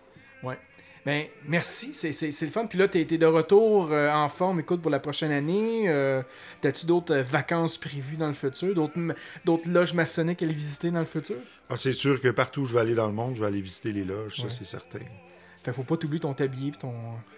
Ben, 1.06 1.26
merci, 1.48 1.94
c'est, 1.94 2.12
c'est, 2.12 2.32
c'est 2.32 2.46
le 2.46 2.52
fun. 2.52 2.66
Puis 2.68 2.78
là, 2.78 2.88
t'es, 2.88 3.06
t'es 3.06 3.18
de 3.18 3.26
retour 3.26 3.92
euh, 3.92 4.12
en 4.12 4.28
forme, 4.28 4.60
écoute, 4.60 4.82
pour 4.82 4.92
la 4.92 5.00
prochaine 5.00 5.32
année. 5.32 5.90
Euh, 5.90 6.22
t'as-tu 6.62 6.86
d'autres 6.86 7.16
euh, 7.16 7.22
vacances 7.22 7.78
prévues 7.78 8.18
dans 8.18 8.28
le 8.28 8.34
futur? 8.34 8.76
D'autres, 8.76 9.70
loges 9.70 9.94
maçonniques 9.94 10.42
à 10.42 10.46
aller 10.46 10.54
visiter 10.54 10.92
dans 10.92 11.00
le 11.00 11.06
futur? 11.06 11.38
Ah, 11.70 11.78
c'est 11.78 11.94
sûr 11.94 12.20
que 12.20 12.28
partout 12.28 12.62
où 12.62 12.66
je 12.66 12.74
vais 12.74 12.82
aller 12.82 12.96
dans 12.96 13.08
le 13.08 13.14
monde, 13.14 13.36
je 13.36 13.42
vais 13.42 13.48
aller 13.48 13.62
visiter 13.62 13.94
les 13.94 14.04
loges, 14.04 14.40
Ouais. 14.40 14.50
ça 14.50 14.56
c'est 14.56 14.66
certain. 14.66 15.00
Fait 15.64 15.74
faut 15.74 15.84
pas 15.84 15.98
t'oublier 15.98 16.20
ton 16.20 16.34
tablier 16.34 16.72
ton... 16.72 16.94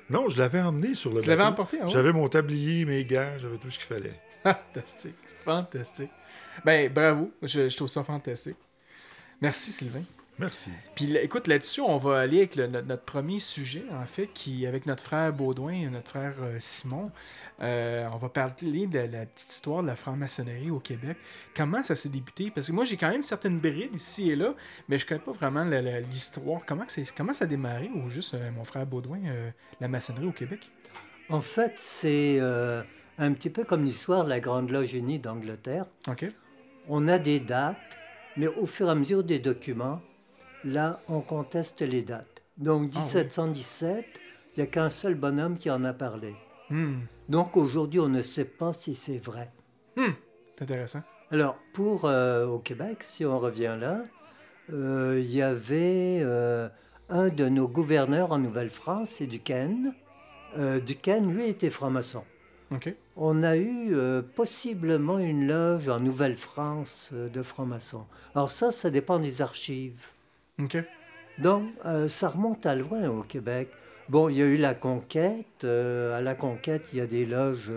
Non, 0.10 0.28
je 0.28 0.38
l'avais 0.38 0.62
emmené 0.62 0.94
sur 0.94 1.14
le 1.14 1.22
Tu 1.22 1.30
l'avais 1.30 1.44
emporté, 1.44 1.80
hein? 1.82 1.88
J'avais 1.88 2.12
mon 2.12 2.28
tablier, 2.28 2.86
mes 2.86 3.06
gants, 3.06 3.34
j'avais 3.38 3.58
tout 3.58 3.70
ce 3.70 3.78
qu'il 3.78 3.88
fallait. 3.88 4.20
Fantastique, 4.44 5.16
fantastique. 5.46 6.12
Ben, 6.66 6.92
bravo, 6.92 7.32
je, 7.44 7.70
je 7.70 7.76
trouve 7.78 7.88
ça 7.88 8.04
fantastique. 8.04 8.58
Merci, 9.40 9.72
Sylvain. 9.72 10.04
Merci. 10.42 10.72
Puis 10.96 11.16
écoute, 11.18 11.48
là-dessus, 11.48 11.82
on 11.82 11.98
va 11.98 12.20
aller 12.20 12.40
avec 12.40 12.56
le- 12.56 12.68
notre, 12.68 12.88
notre 12.88 13.04
premier 13.04 13.40
sujet, 13.40 13.86
en 13.92 14.06
fait, 14.06 14.28
qui 14.34 14.66
avec 14.66 14.86
notre 14.86 15.04
frère 15.04 15.32
Baudouin 15.32 15.74
et 15.74 15.90
notre 15.90 16.10
frère 16.10 16.34
euh, 16.42 16.58
Simon. 16.60 17.12
Euh, 17.62 18.08
on 18.12 18.18
va 18.18 18.28
parler 18.30 18.88
de 18.88 18.98
la, 19.00 19.26
petite 19.28 19.52
histoire 19.52 19.84
de 19.84 19.88
la 19.88 19.96
franc-maçonnerie 19.96 20.72
au 20.72 20.80
Québec. 20.80 21.16
Comment 21.56 21.84
ça 21.84 21.94
s'est 21.94 22.10
débuté? 22.10 22.50
Parce 22.50 22.68
que 22.68 22.72
moi, 22.72 22.86
j'ai 22.86 22.98
quand 22.98 23.10
même 23.12 23.22
certaines 23.22 23.60
brides 23.60 23.94
ici 23.94 24.32
et 24.32 24.36
là, 24.36 24.56
mais 24.90 24.98
je 24.98 25.06
connais 25.06 25.22
pas 25.22 25.32
vraiment 25.32 25.64
l'histoire. 25.64 26.62
Comment, 26.66 26.86
comment 27.16 27.34
ça 27.34 27.46
a 27.46 27.48
démarré, 27.48 27.92
ou 27.94 28.10
juste 28.10 28.34
euh, 28.34 28.50
mon 28.52 28.64
frère 28.64 28.88
Baudouin, 28.88 29.20
euh, 29.28 29.52
la 29.80 29.88
maçonnerie 29.88 30.26
au 30.26 30.32
Québec? 30.32 30.72
En 31.30 31.42
fait, 31.42 31.74
c'est 31.76 32.38
euh, 32.40 32.82
un 33.20 33.32
petit 33.34 33.52
peu 33.52 33.64
comme 33.64 33.86
l'histoire 33.86 34.24
de 34.24 34.30
la 34.30 34.40
Grande 34.40 34.72
Loge 34.72 34.94
Unie 34.96 35.20
d'Angleterre. 35.20 35.86
OK? 36.08 36.26
On 36.90 37.08
a 37.08 37.20
des 37.20 37.40
dates, 37.40 37.78
mais 38.38 38.48
au 38.48 38.66
fur 38.66 38.88
et 38.88 38.92
à 38.92 38.96
mesure 38.96 39.24
des 39.24 39.38
documents, 39.38 40.02
là, 40.64 41.00
on 41.08 41.22
conteste 41.22 41.82
les 41.82 42.02
dates. 42.02 42.42
Donc, 42.58 42.92
Ah 42.94 43.00
oui. 43.00 43.04
1717, 43.04 44.06
il 44.56 44.60
n'y 44.60 44.64
a 44.64 44.68
qu'un 44.68 44.90
seul 44.90 45.16
bonhomme 45.16 45.58
qui 45.58 45.70
en 45.70 45.84
a 45.84 45.94
parlé. 45.94 46.36
Hmm, 46.70 47.00
Donc, 47.30 47.58
aujourd'hui, 47.58 48.00
on 48.00 48.10
ne 48.10 48.22
sait 48.22 48.46
pas 48.46 48.74
si 48.74 48.96
c'est 48.96 49.18
vrai. 49.20 49.52
hmm, 49.96 50.12
c'est 50.58 50.64
intéressant. 50.64 51.02
Alors, 51.32 51.58
pour 51.74 52.06
euh, 52.06 52.46
au 52.46 52.60
Québec, 52.60 53.04
si 53.08 53.26
on 53.26 53.40
revient 53.40 53.78
là, 53.80 54.04
euh, 54.74 55.18
il 55.20 55.32
y 55.32 55.42
avait 55.42 56.20
euh, 56.22 56.68
un 57.10 57.30
de 57.30 57.48
nos 57.50 57.68
gouverneurs 57.68 58.32
en 58.32 58.38
Nouvelle-France, 58.38 59.10
c'est 59.12 59.28
Duquesne. 59.28 59.94
Duquesne, 60.86 61.34
lui, 61.34 61.48
était 61.48 61.70
franc-maçon. 61.70 62.26
On 63.18 63.44
a 63.44 63.58
eu 63.58 63.94
euh, 63.96 64.22
possiblement 64.22 65.18
une 65.20 65.48
loge 65.48 65.88
en 65.90 66.00
Nouvelle-France 66.00 67.12
euh, 67.14 67.30
de 67.30 67.42
francs-maçons. 67.44 68.06
Alors 68.36 68.50
ça, 68.52 68.72
ça 68.72 68.90
dépend 68.90 69.20
des 69.20 69.42
archives. 69.42 70.08
Donc, 71.40 71.64
euh, 71.86 72.08
ça 72.08 72.30
remonte 72.30 72.66
à 72.66 72.76
loin 72.76 73.08
au 73.10 73.24
Québec. 73.24 73.70
Bon, 74.10 74.30
il 74.30 74.38
y 74.38 74.42
a 74.42 74.46
eu 74.46 74.58
la 74.58 74.74
conquête. 74.74 75.64
euh, 75.64 76.18
à 76.18 76.22
la 76.22 76.36
conquête, 76.36 76.90
il 76.94 77.00
y 77.00 77.02
a 77.02 77.08
des 77.08 77.26
loges 77.26 77.72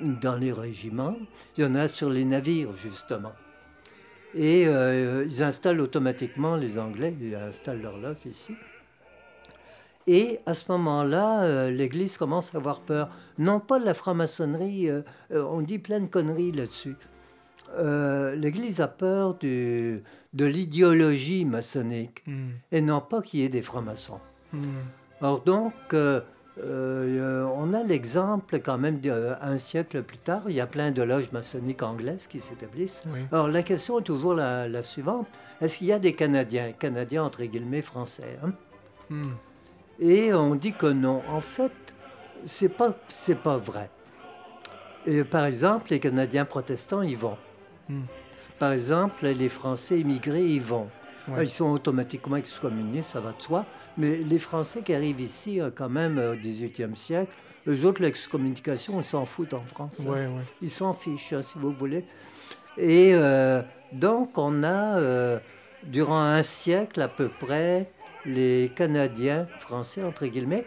dans 0.00 0.36
les 0.36 0.52
régiments. 0.52 1.16
Il 1.56 1.64
y 1.64 1.66
en 1.66 1.74
a 1.74 1.88
sur 1.88 2.10
les 2.10 2.24
navires, 2.24 2.72
justement. 2.72 3.32
Et 4.34 4.68
euh, 4.68 5.24
ils 5.26 5.42
installent 5.42 5.80
automatiquement, 5.80 6.56
les 6.56 6.78
Anglais, 6.78 7.14
ils 7.20 7.34
installent 7.34 7.80
leur 7.80 7.96
loge 7.96 8.26
ici. 8.26 8.54
Et 10.06 10.38
à 10.46 10.54
ce 10.54 10.70
moment-là, 10.70 11.68
l'Église 11.70 12.16
commence 12.16 12.54
à 12.54 12.58
avoir 12.58 12.80
peur. 12.80 13.08
Non 13.38 13.58
pas 13.58 13.80
de 13.80 13.84
la 13.84 13.94
franc-maçonnerie, 13.94 14.88
on 15.30 15.62
dit 15.62 15.80
plein 15.80 15.98
de 15.98 16.06
conneries 16.06 16.52
là-dessus. 16.52 16.94
Euh, 17.76 18.34
L'Église 18.36 18.80
a 18.80 18.88
peur 18.88 19.34
du- 19.34 20.02
de 20.32 20.44
l'idéologie 20.44 21.44
maçonnique 21.44 22.22
Hmm, 22.26 22.50
et 22.72 22.80
non 22.80 23.00
pas 23.00 23.22
qu'il 23.22 23.40
y 23.40 23.44
ait 23.44 23.48
des 23.48 23.62
francs-maçons. 23.62 24.20
hmm, 24.52 24.60
Alors 25.20 25.40
donc, 25.42 25.74
euh, 25.92 26.20
euh, 26.62 27.44
on 27.54 27.74
a 27.74 27.82
l'exemple 27.82 28.60
quand 28.60 28.78
même 28.78 28.98
d'un 29.00 29.58
siècle 29.58 30.02
plus 30.02 30.16
tard, 30.18 30.42
il 30.48 30.54
y 30.54 30.60
a 30.60 30.66
plein 30.66 30.90
de 30.90 31.02
loges 31.02 31.30
maçonniques 31.32 31.82
anglaises 31.82 32.26
qui 32.26 32.40
s'établissent. 32.40 33.02
oui. 33.12 33.20
Alors 33.32 33.48
la 33.48 33.62
question 33.62 33.98
est 33.98 34.02
toujours 34.02 34.34
la, 34.34 34.68
la 34.68 34.82
suivante, 34.82 35.26
est-ce 35.60 35.78
qu'il 35.78 35.86
y 35.88 35.92
a 35.92 35.98
des 35.98 36.12
Canadiens, 36.14 36.72
Canadiens 36.72 37.24
entre 37.24 37.44
guillemets 37.44 37.82
français 37.82 38.38
hein? 38.44 38.52
Hmm, 39.10 39.32
Et 40.00 40.32
on 40.34 40.54
dit 40.54 40.72
que 40.72 40.86
non. 40.86 41.22
En 41.28 41.40
fait, 41.40 41.72
c'est 42.44 42.68
pas, 42.70 42.94
pas 43.42 43.58
vrai. 43.58 43.88
Et 45.06 45.22
par 45.24 45.44
exemple, 45.44 45.86
les 45.90 46.00
Canadiens 46.00 46.44
protestants 46.44 47.02
y 47.02 47.14
vont. 47.14 47.36
Hmm. 47.88 48.02
Par 48.58 48.72
exemple, 48.72 49.26
les 49.26 49.48
Français 49.48 50.00
immigrés 50.00 50.46
y 50.46 50.58
vont. 50.58 50.88
Ouais. 51.28 51.44
Ils 51.44 51.50
sont 51.50 51.70
automatiquement 51.70 52.36
excommuniés, 52.36 53.02
ça 53.02 53.20
va 53.20 53.32
de 53.32 53.42
soi. 53.42 53.66
Mais 53.98 54.18
les 54.18 54.38
Français 54.38 54.82
qui 54.82 54.94
arrivent 54.94 55.20
ici, 55.20 55.60
euh, 55.60 55.70
quand 55.74 55.88
même, 55.88 56.18
au 56.18 56.36
XVIIIe 56.36 56.96
siècle, 56.96 57.32
eux 57.68 57.84
autres, 57.84 58.00
l'excommunication, 58.00 59.00
ils 59.00 59.04
s'en 59.04 59.24
foutent 59.24 59.54
en 59.54 59.64
France. 59.64 60.02
hein. 60.06 60.10
Ouais. 60.10 60.28
Ils 60.62 60.70
s'en 60.70 60.92
fichent, 60.92 61.32
hein, 61.32 61.42
si 61.42 61.58
vous 61.58 61.72
voulez. 61.72 62.04
Et 62.78 63.10
euh, 63.14 63.62
donc, 63.92 64.38
on 64.38 64.62
a, 64.62 64.98
euh, 64.98 65.38
durant 65.84 66.20
un 66.20 66.42
siècle 66.42 67.00
à 67.00 67.08
peu 67.08 67.28
près, 67.28 67.90
les 68.24 68.70
Canadiens, 68.74 69.46
français 69.58 70.02
entre 70.02 70.26
guillemets, 70.26 70.66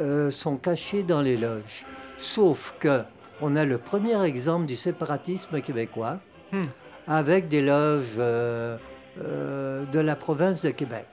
euh, 0.00 0.30
sont 0.30 0.56
cachés 0.56 1.02
dans 1.02 1.20
les 1.20 1.36
loges. 1.36 1.86
Sauf 2.16 2.74
que 2.78 3.02
on 3.40 3.56
a 3.56 3.64
le 3.64 3.78
premier 3.78 4.22
exemple 4.24 4.66
du 4.66 4.76
séparatisme 4.76 5.60
québécois, 5.60 6.18
Hmm. 6.52 6.64
avec 7.06 7.48
des 7.48 7.62
loges 7.62 8.14
euh, 8.18 8.76
euh, 9.20 9.84
de 9.86 10.00
la 10.00 10.16
province 10.16 10.64
de 10.64 10.70
Québec. 10.70 11.06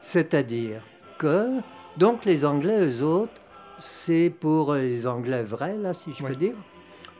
C'est-à-dire 0.00 0.82
que, 1.18 1.60
donc 1.96 2.24
les 2.24 2.44
Anglais, 2.44 2.86
eux 2.86 3.02
autres, 3.02 3.32
c'est 3.78 4.32
pour 4.40 4.74
les 4.74 5.06
Anglais 5.06 5.42
vrais, 5.42 5.76
là, 5.76 5.94
si 5.94 6.12
je 6.12 6.24
peux 6.24 6.36
dire. 6.36 6.54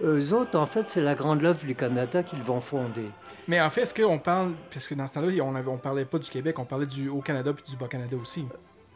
Eux 0.02 0.32
autres, 0.32 0.58
en 0.58 0.66
fait, 0.66 0.84
c'est 0.88 1.00
la 1.00 1.14
Grande 1.14 1.42
Loge 1.42 1.64
du 1.64 1.74
Canada 1.74 2.22
qu'ils 2.22 2.42
vont 2.42 2.60
fonder. 2.60 3.10
Mais 3.48 3.60
en 3.60 3.70
fait, 3.70 3.82
est-ce 3.82 3.94
qu'on 3.94 4.18
parle, 4.18 4.52
parce 4.72 4.86
que 4.86 4.94
dans 4.94 5.06
ce 5.06 5.14
temps-là, 5.14 5.42
on, 5.42 5.54
on 5.54 5.78
parlait 5.78 6.04
pas 6.04 6.18
du 6.18 6.30
Québec, 6.30 6.58
on 6.58 6.64
parlait 6.64 6.86
du 6.86 7.08
Haut-Canada 7.08 7.52
puis 7.52 7.64
du 7.68 7.76
Bas-Canada 7.76 8.16
aussi. 8.20 8.46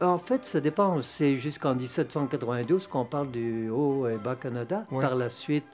En 0.01 0.19
fait, 0.19 0.45
ça 0.45 0.61
dépend. 0.61 1.01
C'est 1.03 1.39
jusqu'en 1.39 1.75
1792 1.75 2.87
qu'on 2.89 3.05
parle 3.05 3.31
du 3.31 3.71
Haut 3.71 4.07
et 4.09 4.19
Bas-Canada. 4.19 4.85
Ouais. 4.91 5.01
Par 5.01 5.15
la 5.15 5.31
suite, 5.31 5.65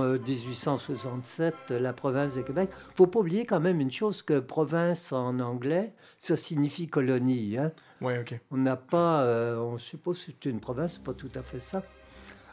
1867, 0.00 1.70
la 1.70 1.92
province 1.92 2.34
de 2.34 2.42
Québec. 2.42 2.70
faut 2.94 3.06
pas 3.06 3.20
oublier 3.20 3.44
quand 3.44 3.60
même 3.60 3.80
une 3.80 3.90
chose, 3.90 4.22
que 4.22 4.40
province 4.40 5.12
en 5.12 5.38
anglais, 5.40 5.92
ça 6.18 6.36
signifie 6.36 6.88
colonie. 6.88 7.58
Hein? 7.58 7.72
Ouais. 8.00 8.24
On 8.50 8.56
n'a 8.56 8.76
pas, 8.76 9.22
euh, 9.22 9.60
on 9.62 9.78
suppose 9.78 10.18
que 10.18 10.32
c'est 10.32 10.50
une 10.50 10.60
province, 10.60 10.94
c'est 10.94 11.04
pas 11.04 11.14
tout 11.14 11.30
à 11.34 11.42
fait 11.42 11.60
ça. 11.60 11.82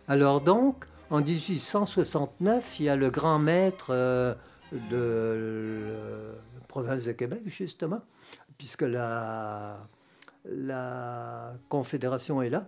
Alors 0.08 0.42
donc, 0.42 0.86
en 1.10 1.22
1869, 1.22 2.80
il 2.80 2.86
y 2.86 2.90
a 2.90 2.96
le 2.96 3.10
grand 3.10 3.40
maître 3.40 3.88
euh, 3.90 4.34
de 4.72 6.36
la 6.56 6.68
province 6.68 7.06
de 7.06 7.14
Québec, 7.14 7.42
justement, 7.48 8.02
puisque 8.58 8.84
la, 8.84 9.88
la 10.46 11.54
Confédération 11.68 12.42
est 12.42 12.50
là. 12.50 12.68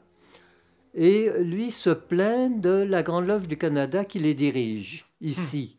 Et 0.93 1.29
lui 1.39 1.71
se 1.71 1.89
plaint 1.89 2.59
de 2.59 2.83
la 2.83 3.01
Grande 3.01 3.27
Loge 3.27 3.47
du 3.47 3.57
Canada 3.57 4.03
qui 4.03 4.19
les 4.19 4.33
dirige, 4.33 5.05
ici. 5.21 5.77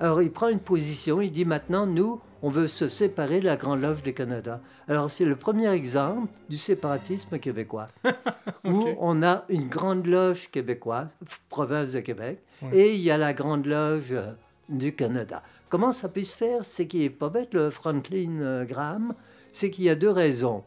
Alors 0.00 0.22
il 0.22 0.30
prend 0.30 0.48
une 0.48 0.60
position, 0.60 1.20
il 1.20 1.30
dit 1.30 1.44
maintenant, 1.44 1.86
nous, 1.86 2.20
on 2.42 2.50
veut 2.50 2.68
se 2.68 2.88
séparer 2.88 3.40
de 3.40 3.46
la 3.46 3.56
Grande 3.56 3.80
Loge 3.80 4.02
du 4.02 4.14
Canada. 4.14 4.60
Alors 4.86 5.10
c'est 5.10 5.24
le 5.24 5.36
premier 5.36 5.68
exemple 5.70 6.30
du 6.48 6.56
séparatisme 6.56 7.38
québécois, 7.38 7.88
où 8.64 8.88
on 8.98 9.22
a 9.22 9.44
une 9.48 9.68
Grande 9.68 10.06
Loge 10.06 10.50
québécoise, 10.50 11.08
province 11.48 11.92
de 11.92 12.00
Québec, 12.00 12.40
et 12.72 12.94
il 12.94 13.00
y 13.00 13.10
a 13.10 13.18
la 13.18 13.32
Grande 13.32 13.66
Loge 13.66 14.12
euh, 14.12 14.32
du 14.68 14.94
Canada. 14.94 15.42
Comment 15.68 15.92
ça 15.92 16.08
peut 16.08 16.22
se 16.22 16.36
faire? 16.36 16.64
C'est 16.64 16.86
qu'il 16.86 17.00
n'est 17.00 17.10
pas 17.10 17.28
bête, 17.28 17.54
le 17.54 17.70
Franklin 17.70 18.40
euh, 18.40 18.64
Graham, 18.64 19.14
c'est 19.52 19.70
qu'il 19.70 19.84
y 19.84 19.90
a 19.90 19.94
deux 19.94 20.10
raisons. 20.10 20.62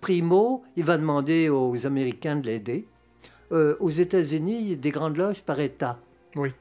Primo, 0.00 0.64
il 0.76 0.84
va 0.84 0.98
demander 0.98 1.48
aux 1.48 1.86
Américains 1.86 2.36
de 2.36 2.46
l'aider. 2.46 2.86
Euh, 3.52 3.76
aux 3.80 3.90
États-Unis, 3.90 4.58
il 4.60 4.68
y 4.70 4.72
a 4.72 4.76
des 4.76 4.90
grandes 4.90 5.16
loges 5.16 5.42
par 5.42 5.60
État. 5.60 5.98
Oui. 6.36 6.52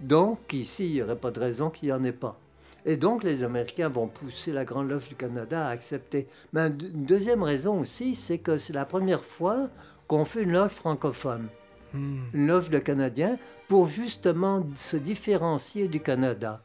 Donc, 0.00 0.52
ici, 0.52 0.86
il 0.88 0.92
n'y 0.94 1.02
aurait 1.02 1.16
pas 1.16 1.30
de 1.30 1.40
raison 1.40 1.70
qu'il 1.70 1.88
n'y 1.88 1.92
en 1.92 2.04
ait 2.04 2.12
pas. 2.12 2.38
Et 2.84 2.96
donc, 2.96 3.24
les 3.24 3.42
Américains 3.42 3.88
vont 3.88 4.08
pousser 4.08 4.52
la 4.52 4.66
Grande 4.66 4.90
Loge 4.90 5.08
du 5.08 5.14
Canada 5.14 5.66
à 5.66 5.70
accepter. 5.70 6.28
Mais 6.52 6.60
un- 6.60 6.66
une 6.78 7.06
deuxième 7.06 7.42
raison 7.42 7.80
aussi, 7.80 8.14
c'est 8.14 8.36
que 8.38 8.58
c'est 8.58 8.74
la 8.74 8.84
première 8.84 9.24
fois 9.24 9.70
qu'on 10.06 10.26
fait 10.26 10.42
une 10.42 10.52
loge 10.52 10.72
francophone, 10.72 11.48
Hmm. 11.94 12.18
une 12.34 12.46
loge 12.48 12.68
de 12.68 12.78
Canadiens, 12.78 13.38
pour 13.68 13.86
justement 13.86 14.66
se 14.74 14.98
différencier 14.98 15.88
du 15.88 16.00
Canada. 16.00 16.62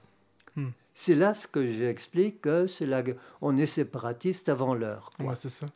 Hmm. 0.58 0.72
C'est 0.94 1.16
là 1.16 1.34
ce 1.34 1.48
que 1.48 1.66
j'explique 1.66 2.42
que 2.42 2.68
c'est 2.68 2.86
la, 2.86 3.02
on 3.42 3.56
est 3.56 3.68
séparatiste 3.68 4.50
avant 4.50 4.74
l'heure. 4.74 5.12
Ouais, 5.22 5.36
c'est 5.36 5.50
ça. 5.50 5.68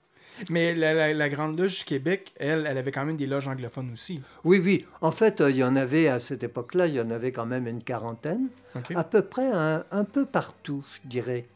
Mais 0.49 0.73
la, 0.73 0.93
la- 0.93 1.13
la 1.13 1.29
Grande 1.29 1.59
Loge 1.59 1.79
du 1.79 1.85
Québec, 1.85 2.33
elle, 2.39 2.65
elle 2.69 2.77
avait 2.77 2.91
quand 2.91 3.05
même 3.05 3.17
des 3.17 3.27
loges 3.27 3.47
anglophones 3.47 3.91
aussi. 3.93 4.21
Oui, 4.43 4.59
oui. 4.63 4.85
En 5.01 5.11
fait, 5.11 5.41
euh, 5.41 5.51
il 5.51 5.57
y 5.57 5.63
en 5.63 5.75
avait 5.75 6.07
à 6.07 6.19
cette 6.19 6.43
époque-là, 6.43 6.87
il 6.87 6.95
y 6.95 7.01
en 7.01 7.11
avait 7.11 7.31
quand 7.31 7.45
même 7.45 7.67
une 7.67 7.83
quarantaine. 7.83 8.47
À 8.95 9.03
peu 9.03 9.21
près 9.21 9.47
un, 9.53 9.83
un 9.91 10.03
peu 10.03 10.25
partout, 10.25 10.83
je 11.03 11.07
dirais. 11.07 11.47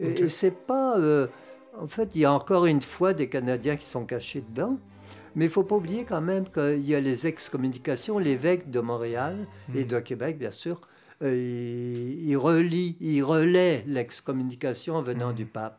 Et, 0.00 0.10
Ok. 0.12 0.20
et 0.20 0.28
c'est 0.28 0.50
pas. 0.66 0.98
euh, 0.98 1.26
en 1.80 1.86
fait, 1.86 2.10
il 2.14 2.22
y 2.22 2.24
a 2.24 2.32
encore 2.32 2.66
une 2.66 2.82
fois 2.82 3.12
des 3.14 3.28
Canadiens 3.28 3.76
qui 3.76 3.86
sont 3.86 4.04
cachés 4.04 4.42
dedans. 4.48 4.78
Mais 5.36 5.44
il 5.44 5.48
ne 5.48 5.52
faut 5.52 5.62
pas 5.62 5.76
oublier 5.76 6.04
quand 6.04 6.20
même 6.20 6.48
qu'il 6.48 6.80
y 6.84 6.96
a 6.96 7.00
les 7.00 7.28
excommunications, 7.28 8.18
l'évêque 8.18 8.70
de 8.70 8.80
Montréal 8.80 9.36
et 9.74 9.84
de 9.84 10.00
Québec, 10.00 10.36
bien 10.38 10.50
sûr, 10.50 10.80
euh, 11.22 11.32
il, 11.36 12.28
il 12.30 12.36
relie, 12.36 12.96
il 13.00 13.22
relaie 13.22 13.84
l'excommunication 13.86 15.00
venant 15.02 15.32
du 15.32 15.46
pape. 15.46 15.78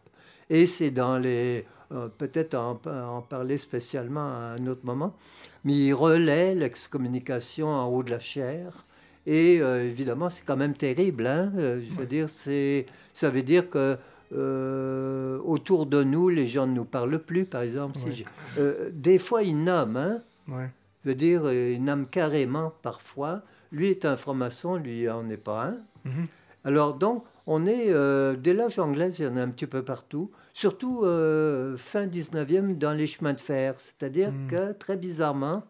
Et 0.49 0.65
c'est 0.65 0.91
dans 0.91 1.17
les... 1.17 1.65
euh, 1.91 2.07
Peut-être 2.07 2.55
en, 2.55 2.79
en 2.85 3.21
parler 3.21 3.57
spécialement 3.57 4.21
à 4.25 4.55
un 4.57 4.67
autre 4.67 4.85
moment, 4.85 5.15
mais 5.63 5.73
il 5.73 5.93
relaie 5.93 6.55
l'excommunication 6.55 7.67
en 7.67 7.87
haut 7.87 8.03
de 8.03 8.11
la 8.11 8.19
chair. 8.19 8.85
Et 9.25 9.61
euh, 9.61 9.83
évidemment, 9.83 10.29
c'est 10.29 10.43
quand 10.45 10.57
même 10.57 10.73
terrible. 10.73 11.27
Hein? 11.27 11.51
Euh, 11.57 11.81
je 11.81 11.93
veux 11.99 12.05
dire, 12.05 12.29
c'est, 12.29 12.85
ça 13.13 13.29
veut 13.29 13.43
dire 13.43 13.69
que 13.69 13.97
euh, 14.33 15.39
autour 15.43 15.85
de 15.85 16.03
nous, 16.03 16.29
les 16.29 16.47
gens 16.47 16.65
ne 16.65 16.73
nous 16.73 16.85
parlent 16.85 17.19
plus, 17.19 17.45
par 17.45 17.61
exemple. 17.61 17.97
Ouais. 17.99 18.91
des 18.91 19.19
fois, 19.19 19.43
ils 19.43 19.61
nomment. 19.61 19.97
Hein? 19.97 20.21
Ouais. 20.47 20.69
Je 21.03 21.09
veux 21.09 21.15
dire, 21.15 21.51
ils 21.51 21.83
nomment 21.83 22.07
carrément 22.07 22.73
parfois. 22.81 23.41
Lui 23.71 23.87
est 23.87 24.03
un 24.05 24.17
franc-maçon, 24.17 24.77
lui 24.77 25.07
en 25.09 25.29
est 25.29 25.37
pas 25.37 25.65
un. 25.65 25.77
Mhm. 26.05 26.27
Alors 26.65 26.95
donc, 26.95 27.23
on 27.51 27.65
est 27.65 27.87
euh, 27.87 28.35
des 28.35 28.53
loges 28.53 28.77
anglaises, 28.77 29.17
il 29.17 29.25
y 29.25 29.27
en 29.27 29.35
a 29.35 29.41
un 29.41 29.49
petit 29.49 29.65
peu 29.65 29.83
partout, 29.83 30.29
surtout 30.53 31.01
euh, 31.03 31.77
fin 31.77 32.05
19e 32.05 32.77
dans 32.77 32.93
les 32.93 33.07
chemins 33.07 33.33
de 33.33 33.41
fer. 33.41 33.73
C'est-à-dire 33.79 34.31
Mm. 34.31 34.47
que 34.47 34.71
très 34.73 34.95
bizarrement, 34.95 35.63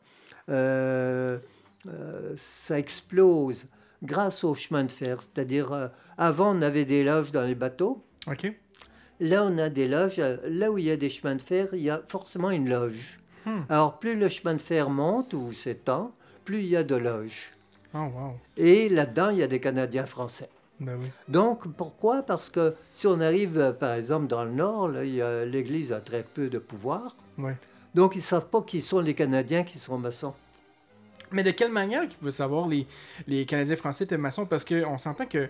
euh, 0.49 1.39
ça 2.35 2.77
explose 2.77 3.67
grâce 4.03 4.43
aux 4.43 4.55
chemins 4.55 4.83
de 4.83 4.91
fer. 4.91 5.19
C'est-à-dire, 5.21 5.89
avant, 6.17 6.53
on 6.53 6.61
avait 6.61 6.83
des 6.83 7.01
loges 7.05 7.31
dans 7.31 7.43
les 7.43 7.55
bateaux. 7.55 8.03
OK. 8.27 8.53
Là, 9.21 9.45
on 9.45 9.57
a 9.57 9.69
des 9.69 9.87
loges. 9.87 10.21
Là 10.45 10.71
où 10.71 10.77
il 10.77 10.83
y 10.83 10.91
a 10.91 10.97
des 10.97 11.09
chemins 11.09 11.35
de 11.35 11.41
fer, 11.41 11.69
il 11.71 11.79
y 11.79 11.89
a 11.89 12.01
forcément 12.09 12.51
une 12.51 12.69
loge. 12.69 13.21
Hmm. 13.45 13.61
Alors, 13.69 13.99
plus 13.99 14.15
le 14.15 14.27
chemin 14.27 14.53
de 14.53 14.61
fer 14.61 14.89
monte 14.89 15.33
ou 15.33 15.53
s'étend, 15.53 16.11
plus 16.43 16.59
il 16.59 16.67
y 16.67 16.75
a 16.75 16.83
de 16.83 16.95
loges. 16.95 17.51
Oh, 17.93 17.99
wow. 17.99 18.33
Et 18.57 18.89
là-dedans, 18.89 19.29
il 19.29 19.37
y 19.37 19.43
a 19.43 19.47
des 19.47 19.61
Canadiens 19.61 20.05
français. 20.05 20.49
Ben 20.79 20.97
oui. 21.01 21.07
Donc, 21.27 21.67
pourquoi? 21.75 22.23
Parce 22.23 22.49
que 22.49 22.73
si 22.93 23.05
on 23.07 23.19
arrive, 23.19 23.57
euh, 23.59 23.71
par 23.73 23.93
exemple, 23.93 24.27
dans 24.27 24.43
le 24.45 24.51
Nord, 24.51 24.91
a- 24.95 25.45
l'Église 25.45 25.91
a 25.91 25.99
très 25.99 26.23
peu 26.23 26.49
de 26.49 26.57
pouvoir. 26.59 27.15
Donc, 27.95 28.15
ils 28.15 28.19
ne 28.19 28.23
savent 28.23 28.47
pas 28.49 28.61
qui 28.61 28.79
sont 28.81 28.99
les 28.99 29.13
Canadiens 29.13 29.63
qui 29.63 29.77
sont 29.79 29.97
maçons. 29.97 30.33
Mais 31.31 31.43
de 31.43 31.51
quelle 31.51 31.71
manière 31.71 32.07
qu'ils 32.07 32.17
peuvent 32.17 32.31
savoir 32.31 32.67
les, 32.67 32.87
les 33.27 33.45
Canadiens 33.45 33.75
français 33.75 34.05
étaient 34.05 34.17
maçons? 34.17 34.45
Parce 34.45 34.63
qu'on 34.65 34.97
s'entend 34.97 35.25
que 35.25 35.47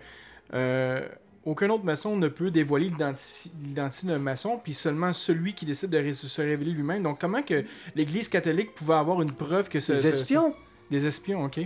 euh, 0.53 1.07
aucun 1.45 1.69
autre 1.69 1.85
maçon 1.85 2.17
ne 2.17 2.27
peut 2.27 2.51
dévoiler 2.51 2.89
l'identi- 2.89 3.51
l'identité 3.63 4.07
d'un 4.07 4.17
maçon, 4.17 4.59
puis 4.61 4.73
seulement 4.73 5.13
celui 5.13 5.53
qui 5.53 5.65
décide 5.65 5.89
de 5.91 6.13
se 6.13 6.41
révéler 6.41 6.71
lui-même. 6.71 7.03
Donc 7.03 7.21
comment 7.21 7.41
que 7.43 7.63
l'Église 7.95 8.27
catholique 8.29 8.73
pouvait 8.75 8.95
avoir 8.95 9.21
une 9.21 9.31
preuve 9.31 9.69
que 9.69 9.79
ce... 9.79 9.97
Ce- 9.97 10.07
espions. 10.07 10.51
ce- 10.53 10.91
des 10.91 11.05
espions, 11.07 11.45
ok. 11.45 11.61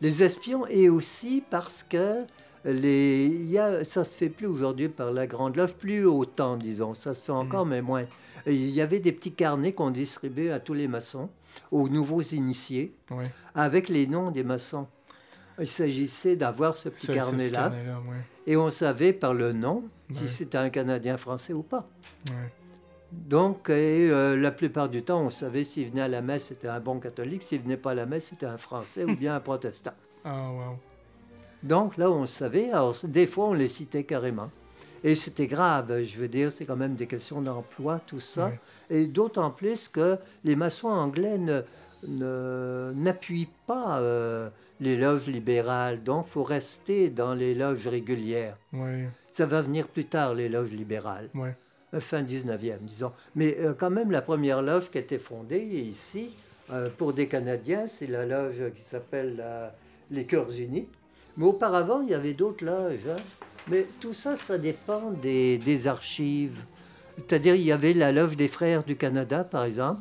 Les 0.00 0.22
espions, 0.22 0.66
et 0.66 0.88
aussi 0.88 1.42
parce 1.50 1.82
que 1.84 2.24
les, 2.64 3.26
y 3.26 3.58
a, 3.58 3.84
ça 3.84 4.04
se 4.04 4.16
fait 4.16 4.28
plus 4.28 4.46
aujourd'hui 4.46 4.88
par 4.88 5.12
la 5.12 5.26
Grande 5.26 5.56
Loge, 5.56 5.74
plus 5.74 6.04
autant, 6.06 6.56
disons. 6.56 6.94
Ça 6.94 7.12
se 7.14 7.24
fait 7.24 7.32
encore, 7.32 7.66
mais 7.66 7.82
moins. 7.82 8.04
Il 8.46 8.70
y 8.70 8.80
avait 8.80 9.00
des 9.00 9.12
petits 9.12 9.32
carnets 9.32 9.72
qu'on 9.72 9.90
distribuait 9.90 10.50
à 10.50 10.60
tous 10.60 10.74
les 10.74 10.88
maçons, 10.88 11.28
aux 11.70 11.88
nouveaux 11.88 12.22
initiés, 12.22 12.94
Ouais. 13.10 13.24
avec 13.54 13.88
les 13.88 14.06
noms 14.06 14.30
des 14.30 14.44
maçons. 14.44 14.86
Il 15.58 15.66
s'agissait 15.66 16.36
d'avoir 16.36 16.76
ce 16.76 16.88
petit 16.88 17.06
carnet-là, 17.06 17.68
ouais. 17.70 18.16
et 18.46 18.56
on 18.56 18.70
savait 18.70 19.12
par 19.12 19.34
le 19.34 19.52
nom 19.52 19.84
si 20.10 20.26
c'était 20.28 20.58
un 20.58 20.68
Canadien 20.68 21.16
français 21.16 21.52
ou 21.52 21.62
pas. 21.62 21.88
Donc, 23.12 23.70
et, 23.70 24.10
euh, 24.10 24.36
la 24.36 24.50
plupart 24.50 24.88
du 24.88 25.02
temps, 25.04 25.20
on 25.22 25.30
savait 25.30 25.64
s'il 25.64 25.90
venait 25.90 26.00
à 26.02 26.08
la 26.08 26.20
messe, 26.22 26.46
c'était 26.46 26.66
un 26.68 26.80
bon 26.80 26.98
catholique, 26.98 27.42
s'il 27.44 27.60
venait 27.62 27.76
pas 27.76 27.92
à 27.92 27.94
la 27.94 28.06
messe, 28.06 28.26
c'était 28.30 28.46
un 28.46 28.58
français 28.58 29.04
ou 29.04 29.14
bien 29.16 29.36
un 29.36 29.40
protestant. 29.40 29.92
Ah, 30.24 30.50
wow. 30.50 30.76
Donc 31.64 31.96
là, 31.96 32.10
on 32.10 32.26
savait. 32.26 32.70
Alors, 32.70 32.96
des 33.04 33.26
fois, 33.26 33.46
on 33.46 33.52
les 33.52 33.68
citait 33.68 34.04
carrément. 34.04 34.50
Et 35.02 35.14
c'était 35.16 35.46
grave, 35.46 36.04
je 36.04 36.16
veux 36.16 36.28
dire, 36.28 36.50
c'est 36.50 36.64
quand 36.64 36.76
même 36.76 36.94
des 36.94 37.06
questions 37.06 37.42
d'emploi, 37.42 38.00
tout 38.06 38.20
ça. 38.20 38.52
Et 38.88 39.06
d'autant 39.06 39.50
plus 39.50 39.88
que 39.88 40.16
les 40.44 40.56
maçons 40.56 40.88
anglais 40.88 41.38
n'appuient 42.02 43.50
pas 43.66 43.98
euh, 43.98 44.48
les 44.80 44.96
loges 44.96 45.26
libérales. 45.26 46.02
Donc, 46.02 46.26
il 46.26 46.30
faut 46.30 46.42
rester 46.44 47.10
dans 47.10 47.34
les 47.34 47.54
loges 47.54 47.86
régulières. 47.86 48.56
Ça 49.30 49.46
va 49.46 49.60
venir 49.62 49.88
plus 49.88 50.06
tard, 50.06 50.32
les 50.34 50.48
loges 50.48 50.70
libérales. 50.70 51.28
Euh, 51.94 52.00
Fin 52.00 52.22
19e, 52.22 52.78
disons. 52.82 53.12
Mais 53.34 53.56
euh, 53.60 53.74
quand 53.74 53.90
même, 53.90 54.10
la 54.10 54.22
première 54.22 54.62
loge 54.62 54.90
qui 54.90 54.98
a 54.98 55.00
été 55.00 55.18
fondée 55.18 55.60
ici, 55.60 56.30
euh, 56.72 56.88
pour 56.96 57.12
des 57.12 57.28
Canadiens, 57.28 57.86
c'est 57.86 58.06
la 58.06 58.26
loge 58.26 58.72
qui 58.74 58.82
s'appelle 58.82 59.42
les 60.10 60.24
Cœurs 60.24 60.52
Unis. 60.58 60.88
Mais 61.36 61.46
auparavant, 61.46 62.00
il 62.02 62.10
y 62.10 62.14
avait 62.14 62.34
d'autres 62.34 62.64
loges. 62.64 63.08
hein. 63.10 63.20
Mais 63.68 63.86
tout 64.00 64.12
ça, 64.12 64.36
ça 64.36 64.58
dépend 64.58 65.10
des, 65.22 65.58
des 65.58 65.86
archives. 65.86 66.62
C'est-à-dire, 67.16 67.54
il 67.54 67.62
y 67.62 67.72
avait 67.72 67.92
la 67.94 68.12
loge 68.12 68.36
des 68.36 68.48
Frères 68.48 68.84
du 68.84 68.96
Canada, 68.96 69.44
par 69.44 69.64
exemple. 69.64 70.00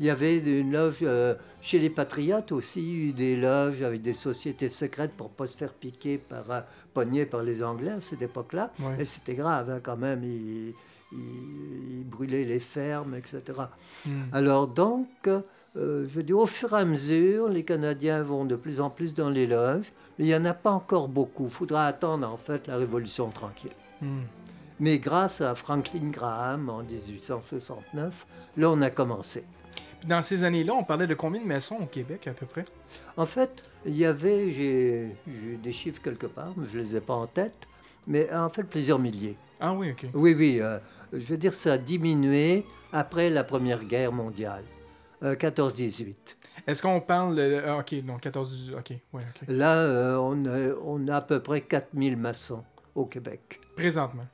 Il 0.00 0.06
y 0.06 0.10
avait 0.10 0.38
une 0.38 0.70
loge 0.72 0.98
euh, 1.02 1.34
chez 1.60 1.78
les 1.80 1.90
Patriotes 1.90 2.52
aussi, 2.52 3.12
des 3.14 3.36
loges 3.36 3.82
avec 3.82 4.02
des 4.02 4.14
sociétés 4.14 4.70
secrètes 4.70 5.12
pour 5.16 5.30
pas 5.30 5.46
se 5.46 5.56
faire 5.56 5.72
piquer 5.72 6.18
par, 6.18 6.50
euh, 6.50 6.60
pogner 6.94 7.26
par 7.26 7.42
les 7.42 7.62
Anglais 7.64 7.90
à 7.90 8.00
cette 8.00 8.22
époque-là. 8.22 8.72
Ouais. 8.80 9.02
Et 9.02 9.06
c'était 9.06 9.34
grave 9.34 9.70
hein, 9.70 9.80
quand 9.82 9.96
même, 9.96 10.22
ils, 10.22 10.72
ils- 11.12 11.98
ils 12.00 12.04
brûlaient 12.04 12.44
les 12.44 12.60
fermes, 12.60 13.14
etc. 13.16 13.42
Hmm. 14.06 14.22
Alors 14.32 14.68
donc, 14.68 15.08
euh, 15.76 16.06
je 16.08 16.14
veux 16.14 16.22
dire, 16.22 16.38
au 16.38 16.46
fur 16.46 16.72
et 16.72 16.80
à 16.80 16.84
mesure, 16.84 17.48
les 17.48 17.64
Canadiens 17.64 18.22
vont 18.22 18.44
de 18.44 18.56
plus 18.56 18.80
en 18.80 18.90
plus 18.90 19.14
dans 19.14 19.30
les 19.30 19.46
loges, 19.46 19.92
mais 20.18 20.24
il 20.24 20.28
n'y 20.28 20.34
en 20.34 20.44
a 20.44 20.54
pas 20.54 20.70
encore 20.70 21.08
beaucoup. 21.08 21.44
Il 21.44 21.50
faudra 21.50 21.86
attendre 21.86 22.28
en 22.28 22.36
fait 22.36 22.66
la 22.66 22.76
Révolution 22.76 23.28
tranquille. 23.30 23.70
Hmm. 24.00 24.22
Mais 24.80 24.98
grâce 24.98 25.40
à 25.40 25.54
Franklin 25.54 26.10
Graham 26.10 26.70
en 26.70 26.82
1869, 26.82 28.26
là 28.56 28.70
on 28.70 28.80
a 28.80 28.90
commencé. 28.90 29.44
Dans 30.06 30.22
ces 30.22 30.44
années-là, 30.44 30.74
on 30.74 30.84
parlait 30.84 31.08
de 31.08 31.14
combien 31.14 31.40
de 31.40 31.46
maçons 31.46 31.78
au 31.82 31.86
Québec, 31.86 32.28
à 32.28 32.32
peu 32.32 32.46
près? 32.46 32.64
En 33.16 33.26
fait, 33.26 33.62
il 33.84 33.96
y 33.96 34.04
avait, 34.04 34.52
j'ai 34.52 35.16
des 35.62 35.72
chiffres 35.72 36.00
quelque 36.00 36.26
part, 36.26 36.52
mais 36.56 36.66
je 36.66 36.78
ne 36.78 36.84
les 36.84 36.96
ai 36.96 37.00
pas 37.00 37.14
en 37.14 37.26
tête, 37.26 37.66
mais 38.06 38.32
en 38.32 38.48
fait 38.48 38.62
plusieurs 38.62 39.00
milliers. 39.00 39.36
Ah 39.60 39.72
oui, 39.72 39.90
ok. 39.90 40.06
Oui, 40.14 40.34
oui, 40.38 40.58
euh, 40.60 40.78
je 41.12 41.24
veux 41.24 41.36
dire, 41.36 41.52
ça 41.52 41.72
a 41.72 41.78
diminué 41.78 42.64
après 42.92 43.28
la 43.28 43.42
Première 43.42 43.84
Guerre 43.84 44.12
mondiale, 44.12 44.62
euh, 44.62 44.77
14-18. 45.22 46.14
Est-ce 46.66 46.82
qu'on 46.82 47.00
parle... 47.00 47.36
de- 47.36 47.62
ah, 47.66 47.78
ok, 47.78 47.94
donc 48.04 48.20
14... 48.20 48.74
Ok, 48.78 48.90
ouais, 48.90 49.22
ok. 49.22 49.42
Là, 49.48 49.76
euh, 49.76 50.16
on, 50.18 50.44
a, 50.46 50.74
on 50.84 51.08
a 51.08 51.16
à 51.16 51.20
peu 51.22 51.40
près 51.40 51.60
4000 51.62 52.16
maçons 52.16 52.64
au 52.94 53.06
Québec. 53.06 53.60
Présentement. 53.76 54.26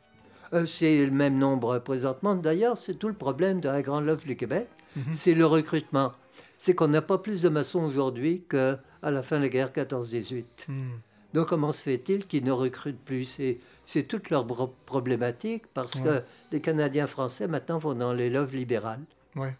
Euh, 0.52 0.66
c'est 0.66 1.04
le 1.04 1.10
même 1.12 1.38
nombre 1.38 1.78
présentement. 1.78 2.34
D'ailleurs, 2.34 2.78
c'est 2.78 2.94
tout 2.94 3.08
le 3.08 3.14
problème 3.14 3.60
de 3.60 3.68
la 3.68 3.82
Grande 3.82 4.06
Loge 4.06 4.24
du 4.24 4.36
Québec, 4.36 4.68
Mhm. 4.96 5.12
c'est 5.12 5.34
le 5.34 5.44
recrutement. 5.46 6.12
C'est 6.56 6.74
qu'on 6.76 6.86
n'a 6.88 7.02
pas 7.02 7.18
plus 7.18 7.42
de 7.42 7.48
maçons 7.48 7.82
aujourd'hui 7.84 8.44
qu'à 8.48 8.78
la 9.02 9.22
fin 9.24 9.38
de 9.38 9.42
la 9.42 9.48
guerre 9.48 9.72
14-18. 9.72 10.66
Hmm. 10.68 10.90
Donc, 11.34 11.48
comment 11.48 11.72
se 11.72 11.82
fait-il 11.82 12.26
qu'ils 12.28 12.44
ne 12.44 12.52
recrutent 12.52 13.04
plus? 13.04 13.24
C'est, 13.24 13.58
c'est 13.84 14.04
toute 14.04 14.30
leur 14.30 14.46
problématique 14.86 15.64
parce 15.74 15.94
Ouais. 15.96 16.02
que 16.02 16.22
les 16.52 16.60
Canadiens 16.60 17.08
français 17.08 17.48
maintenant 17.48 17.78
vont 17.78 17.94
dans 17.94 18.12
les 18.12 18.30
loges 18.30 18.52
libérales, 18.52 19.02
Ouais. 19.34 19.56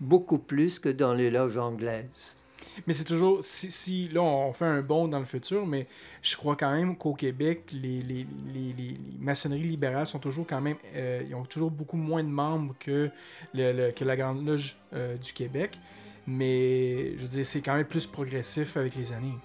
Beaucoup 0.00 0.38
plus 0.38 0.78
que 0.78 0.88
dans 0.88 1.14
les 1.14 1.30
loges 1.30 1.58
anglaises. 1.58 2.36
Mais 2.86 2.94
c'est 2.94 3.04
toujours, 3.04 3.38
si, 3.42 3.70
si 3.72 4.08
là 4.08 4.22
on 4.22 4.52
fait 4.52 4.64
un 4.64 4.82
bond 4.82 5.08
dans 5.08 5.18
le 5.18 5.24
futur, 5.24 5.66
mais 5.66 5.86
je 6.22 6.36
crois 6.36 6.54
quand 6.54 6.70
même 6.70 6.96
qu'au 6.96 7.14
Québec, 7.14 7.70
les, 7.72 8.02
les, 8.02 8.26
les, 8.54 8.72
les- 8.76 9.00
maçonneries 9.18 9.62
libérales 9.62 10.06
sont 10.06 10.20
toujours 10.20 10.46
quand 10.46 10.60
même, 10.60 10.76
euh, 10.94 11.22
ils 11.28 11.34
ont 11.34 11.44
toujours 11.44 11.70
beaucoup 11.72 11.96
moins 11.96 12.22
de 12.22 12.28
membres 12.28 12.74
que, 12.78 13.10
le, 13.54 13.72
le- 13.72 13.90
que 13.90 14.04
la 14.04 14.16
Grande 14.16 14.46
Loge 14.46 14.76
euh, 14.92 15.16
du 15.16 15.32
Québec. 15.32 15.78
Mais 16.26 17.16
je 17.16 17.22
veux 17.22 17.28
dire, 17.28 17.46
c'est 17.46 17.62
quand 17.62 17.74
même 17.74 17.86
plus 17.86 18.06
progressif 18.06 18.76
avec 18.76 18.94
les 18.94 19.12
années. 19.12 19.38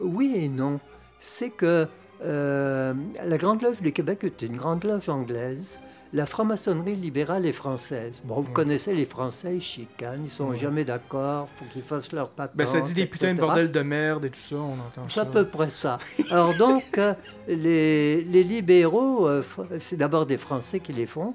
Oui 0.00 0.32
et 0.34 0.48
non. 0.48 0.80
C'est 1.20 1.50
que 1.50 1.86
euh, 2.24 2.94
la 3.24 3.38
Grande 3.38 3.62
Loge 3.62 3.80
du 3.80 3.92
Québec 3.92 4.24
est 4.24 4.42
une 4.42 4.56
grande 4.56 4.82
loge 4.84 5.08
anglaise. 5.08 5.78
La 6.16 6.24
franc-maçonnerie 6.24 6.96
libérale 6.96 7.44
est 7.44 7.52
française. 7.52 8.22
Bon, 8.24 8.36
vous 8.36 8.46
Ouais. 8.46 8.52
connaissez 8.54 8.94
les 8.94 9.04
Français, 9.04 9.56
ils 9.56 9.60
chicanent, 9.60 10.22
ils 10.24 10.30
sont 10.30 10.54
jamais 10.54 10.86
d'accord, 10.86 11.46
faut 11.50 11.66
qu'ils 11.66 11.82
fassent 11.82 12.10
leur 12.10 12.30
patente. 12.30 12.56
Ben 12.56 12.64
ça 12.66 12.80
dit 12.80 12.94
des 12.94 13.04
putains 13.04 13.34
de 13.34 13.38
bordel 13.40 13.70
de 13.70 13.80
merde 13.82 14.24
et 14.24 14.30
tout 14.30 14.38
ça, 14.40 14.56
on 14.56 14.72
entend 14.80 15.02
C'est 15.10 15.16
ça. 15.16 15.20
à 15.20 15.26
peu 15.26 15.44
près 15.44 15.68
ça. 15.68 15.98
Alors 16.30 16.54
donc, 16.56 16.96
euh, 16.96 17.12
les, 17.48 18.22
les 18.22 18.42
libéraux, 18.44 19.28
euh, 19.28 19.42
c'est 19.78 19.96
d'abord 19.98 20.24
des 20.24 20.38
Français 20.38 20.80
qui 20.80 20.94
les 20.94 21.06
fondent. 21.06 21.34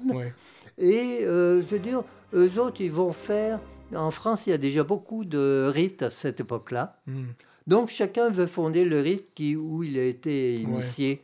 Et 0.78 1.20
euh, 1.22 1.62
je 1.62 1.76
veux 1.76 1.78
dire, 1.78 2.02
eux 2.34 2.58
autres, 2.58 2.80
ils 2.80 2.90
vont 2.90 3.12
faire... 3.12 3.60
En 3.94 4.10
France, 4.10 4.48
il 4.48 4.50
y 4.50 4.52
a 4.54 4.58
déjà 4.58 4.82
beaucoup 4.82 5.24
de 5.24 5.70
rites 5.72 6.02
à 6.02 6.10
cette 6.10 6.40
époque-là. 6.40 6.98
Hmm. 7.06 7.26
Donc 7.68 7.88
chacun 7.88 8.30
veut 8.30 8.48
fonder 8.48 8.84
le 8.84 8.98
rite 9.00 9.26
qui, 9.36 9.54
où 9.54 9.84
il 9.84 9.96
a 9.96 10.04
été 10.04 10.56
initié. 10.56 11.22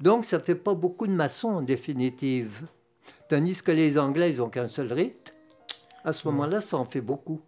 Donc 0.00 0.24
ça 0.24 0.40
fait 0.40 0.56
pas 0.56 0.74
beaucoup 0.74 1.06
de 1.06 1.12
maçons 1.12 1.50
en 1.50 1.62
définitive. 1.62 2.62
Tandis 3.28 3.62
que 3.62 3.72
les 3.72 3.98
Anglais, 3.98 4.32
ils 4.32 4.38
n'ont 4.38 4.48
qu'un 4.48 4.68
seul 4.68 4.92
rite. 4.92 5.34
À 6.04 6.12
ce 6.12 6.26
moment-là, 6.28 6.60
ça 6.60 6.76
en 6.78 6.84
fait 6.84 7.00
beaucoup. 7.00 7.40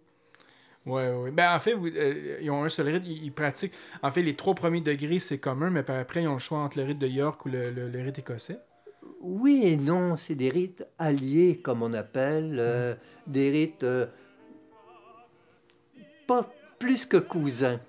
Oui, 0.85 1.03
oui. 1.15 1.31
Ben, 1.31 1.55
en 1.55 1.59
fait, 1.59 1.73
euh, 1.75 2.37
ils 2.41 2.49
ont 2.51 2.63
un 2.63 2.69
seul 2.69 2.89
rite, 2.89 3.03
ils, 3.05 3.23
ils 3.25 3.31
pratiquent. 3.31 3.73
En 4.01 4.11
fait, 4.11 4.21
les 4.21 4.35
trois 4.35 4.55
premiers 4.55 4.81
degrés, 4.81 5.19
c'est 5.19 5.39
commun, 5.39 5.69
mais 5.69 5.83
par 5.83 5.97
après, 5.97 6.23
ils 6.23 6.27
ont 6.27 6.33
le 6.33 6.39
choix 6.39 6.59
entre 6.59 6.77
le 6.79 6.85
rite 6.85 6.99
de 6.99 7.07
York 7.07 7.45
ou 7.45 7.49
le, 7.49 7.69
le- 7.71 7.89
le 7.89 8.01
rite 8.01 8.19
écossais. 8.19 8.59
Oui 9.21 9.61
et 9.63 9.77
non, 9.77 10.17
c'est 10.17 10.35
des 10.35 10.49
rites 10.49 10.83
alliés, 10.97 11.59
comme 11.63 11.83
on 11.83 11.93
appelle, 11.93 12.57
euh, 12.59 12.95
des 13.27 13.51
rites 13.51 13.83
euh, 13.83 14.07
pas 16.27 16.51
plus 16.79 17.05
que 17.05 17.17
cousins. 17.17 17.79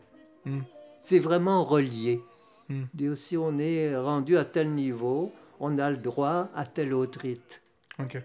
Mm. 0.45 0.61
C'est 1.03 1.19
vraiment 1.19 1.65
relié. 1.65 2.21
Mm. 2.69 3.15
Si 3.15 3.37
on 3.37 3.59
est 3.59 3.97
rendu 3.97 4.37
à 4.37 4.45
tel 4.45 4.71
niveau, 4.71 5.33
on 5.61 5.79
a 5.79 5.91
le 5.91 5.97
droit 5.97 6.49
à 6.55 6.67
tel 6.67 6.93
autre 6.93 7.21
rite. 7.21 7.63
OK. 7.99 8.19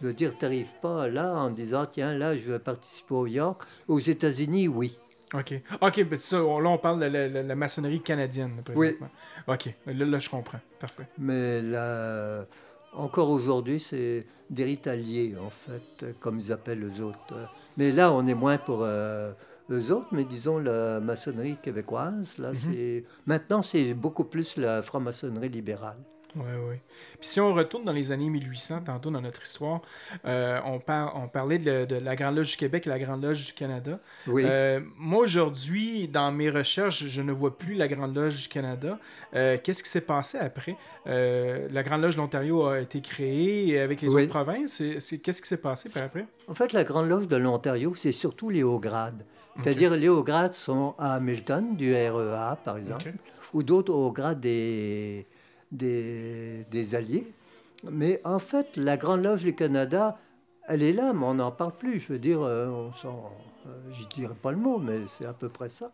Je 0.00 0.06
veux 0.08 0.12
dire, 0.12 0.36
tu 0.36 0.44
n'arrives 0.44 0.74
pas 0.82 1.08
là 1.08 1.32
en 1.34 1.50
disant, 1.50 1.86
tiens, 1.86 2.16
là, 2.18 2.36
je 2.36 2.42
veux 2.42 2.58
participer 2.58 3.14
au 3.14 3.26
York. 3.26 3.62
Aux 3.88 3.98
États-Unis, 4.00 4.68
oui. 4.68 4.98
OK. 5.32 5.54
OK, 5.80 6.04
ben, 6.04 6.18
ça, 6.18 6.44
on- 6.44 6.58
là, 6.58 6.68
on 6.70 6.78
parle 6.78 7.00
de 7.00 7.06
la, 7.06 7.28
la- 7.28 7.42
la 7.42 7.54
maçonnerie 7.54 8.00
canadienne, 8.02 8.60
présentement. 8.64 9.08
OK. 9.46 9.74
Là, 9.86 10.04
là, 10.04 10.18
je 10.18 10.28
comprends. 10.28 10.60
Parfait. 10.78 11.08
Mais 11.18 11.62
là, 11.62 12.44
encore 12.92 13.30
aujourd'hui, 13.30 13.80
c'est 13.80 14.26
des 14.50 14.64
rites 14.64 14.86
alliés, 14.86 15.34
en 15.40 15.50
fait, 15.50 16.06
comme 16.20 16.38
ils 16.38 16.52
appellent 16.52 16.80
les 16.86 17.00
autres. 17.00 17.18
Mais 17.76 17.90
là, 17.92 18.12
on 18.12 18.26
est 18.26 18.34
moins 18.34 18.58
pour 18.58 18.80
euh, 18.82 19.32
eux 19.70 19.92
autres, 19.92 20.08
mais 20.12 20.24
disons 20.24 20.58
la 20.58 21.00
maçonnerie 21.00 21.56
québécoise. 21.62 22.36
Là, 22.38 22.52
c'est 22.54 23.04
Maintenant, 23.26 23.62
c'est 23.62 23.94
beaucoup 23.94 24.24
plus 24.24 24.56
la 24.56 24.82
franc-maçonnerie 24.82 25.48
libérale. 25.48 25.96
Oui, 26.36 26.42
oui. 26.68 26.76
Puis 27.20 27.28
si 27.28 27.40
on 27.40 27.54
retourne 27.54 27.84
dans 27.84 27.92
les 27.92 28.10
années 28.12 28.28
1800, 28.28 28.82
tantôt 28.86 29.10
dans 29.10 29.20
notre 29.20 29.42
histoire, 29.42 29.82
euh, 30.24 30.60
on, 30.64 30.80
par- 30.80 31.16
on 31.16 31.28
parlait 31.28 31.58
de, 31.58 31.84
de 31.84 31.96
la 31.96 32.16
Grande 32.16 32.36
Loge 32.36 32.50
du 32.50 32.56
Québec 32.56 32.86
et 32.86 32.90
la 32.90 32.98
Grande 32.98 33.22
Loge 33.22 33.44
du 33.46 33.52
Canada. 33.52 34.00
Oui. 34.26 34.42
Euh, 34.44 34.80
moi, 34.96 35.22
aujourd'hui, 35.22 36.08
dans 36.08 36.32
mes 36.32 36.50
recherches, 36.50 37.06
je 37.06 37.22
ne 37.22 37.32
vois 37.32 37.56
plus 37.56 37.74
la 37.74 37.86
Grande 37.88 38.14
Loge 38.16 38.34
du 38.42 38.48
Canada. 38.48 38.98
Euh, 39.34 39.58
Qu'est-ce 39.62 39.82
qui 39.82 39.90
s'est 39.90 40.00
passé 40.00 40.38
après? 40.38 40.76
La 41.06 41.82
Grande 41.82 42.02
Loge 42.02 42.16
de 42.16 42.20
l'Ontario 42.20 42.66
a 42.66 42.80
été 42.80 43.00
créée 43.00 43.78
avec 43.78 44.00
les 44.00 44.08
Oui. 44.12 44.22
autres 44.24 44.30
provinces. 44.32 44.82
Qu'est-ce 45.22 45.42
qui 45.42 45.48
s'est 45.48 45.60
passé 45.60 45.88
par 45.88 46.02
après? 46.04 46.26
En 46.48 46.54
fait, 46.54 46.72
la 46.72 46.84
Grande 46.84 47.08
Loge 47.08 47.28
de 47.28 47.36
l'Ontario, 47.36 47.94
c'est 47.94 48.12
surtout 48.12 48.50
les 48.50 48.62
hauts 48.62 48.80
grades. 48.80 49.24
C'est-à-dire, 49.62 49.90
les 49.96 50.08
hauts 50.08 50.24
grades 50.24 50.54
sont 50.54 50.96
à 50.98 51.14
Hamilton, 51.14 51.76
du 51.76 51.94
REA, 51.94 52.56
par 52.64 52.76
exemple, 52.76 53.12
ou 53.52 53.62
d'autres 53.62 53.92
hauts 53.94 54.10
grades 54.10 54.40
des, 54.40 55.26
des, 55.72 56.64
des 56.70 56.94
Alliés. 56.94 57.26
Mais 57.90 58.20
en 58.24 58.38
fait, 58.38 58.76
la 58.76 58.96
Grande 58.96 59.22
Loge 59.22 59.42
du 59.42 59.54
Canada, 59.54 60.18
elle 60.68 60.82
est 60.82 60.92
là, 60.92 61.12
mais 61.12 61.24
on 61.24 61.34
n'en 61.34 61.50
parle 61.50 61.72
plus. 61.76 62.00
Je 62.00 62.12
veux 62.14 62.18
dire, 62.18 62.40
euh, 62.42 62.68
on 62.68 62.92
s'en. 62.94 63.30
euh, 63.66 63.70
je 63.90 64.06
dirais 64.14 64.34
pas 64.40 64.52
le 64.52 64.58
mot, 64.58 64.78
mais 64.78 65.00
c'est 65.06 65.26
à 65.26 65.32
peu 65.34 65.48
près 65.48 65.68
ça. 65.68 65.92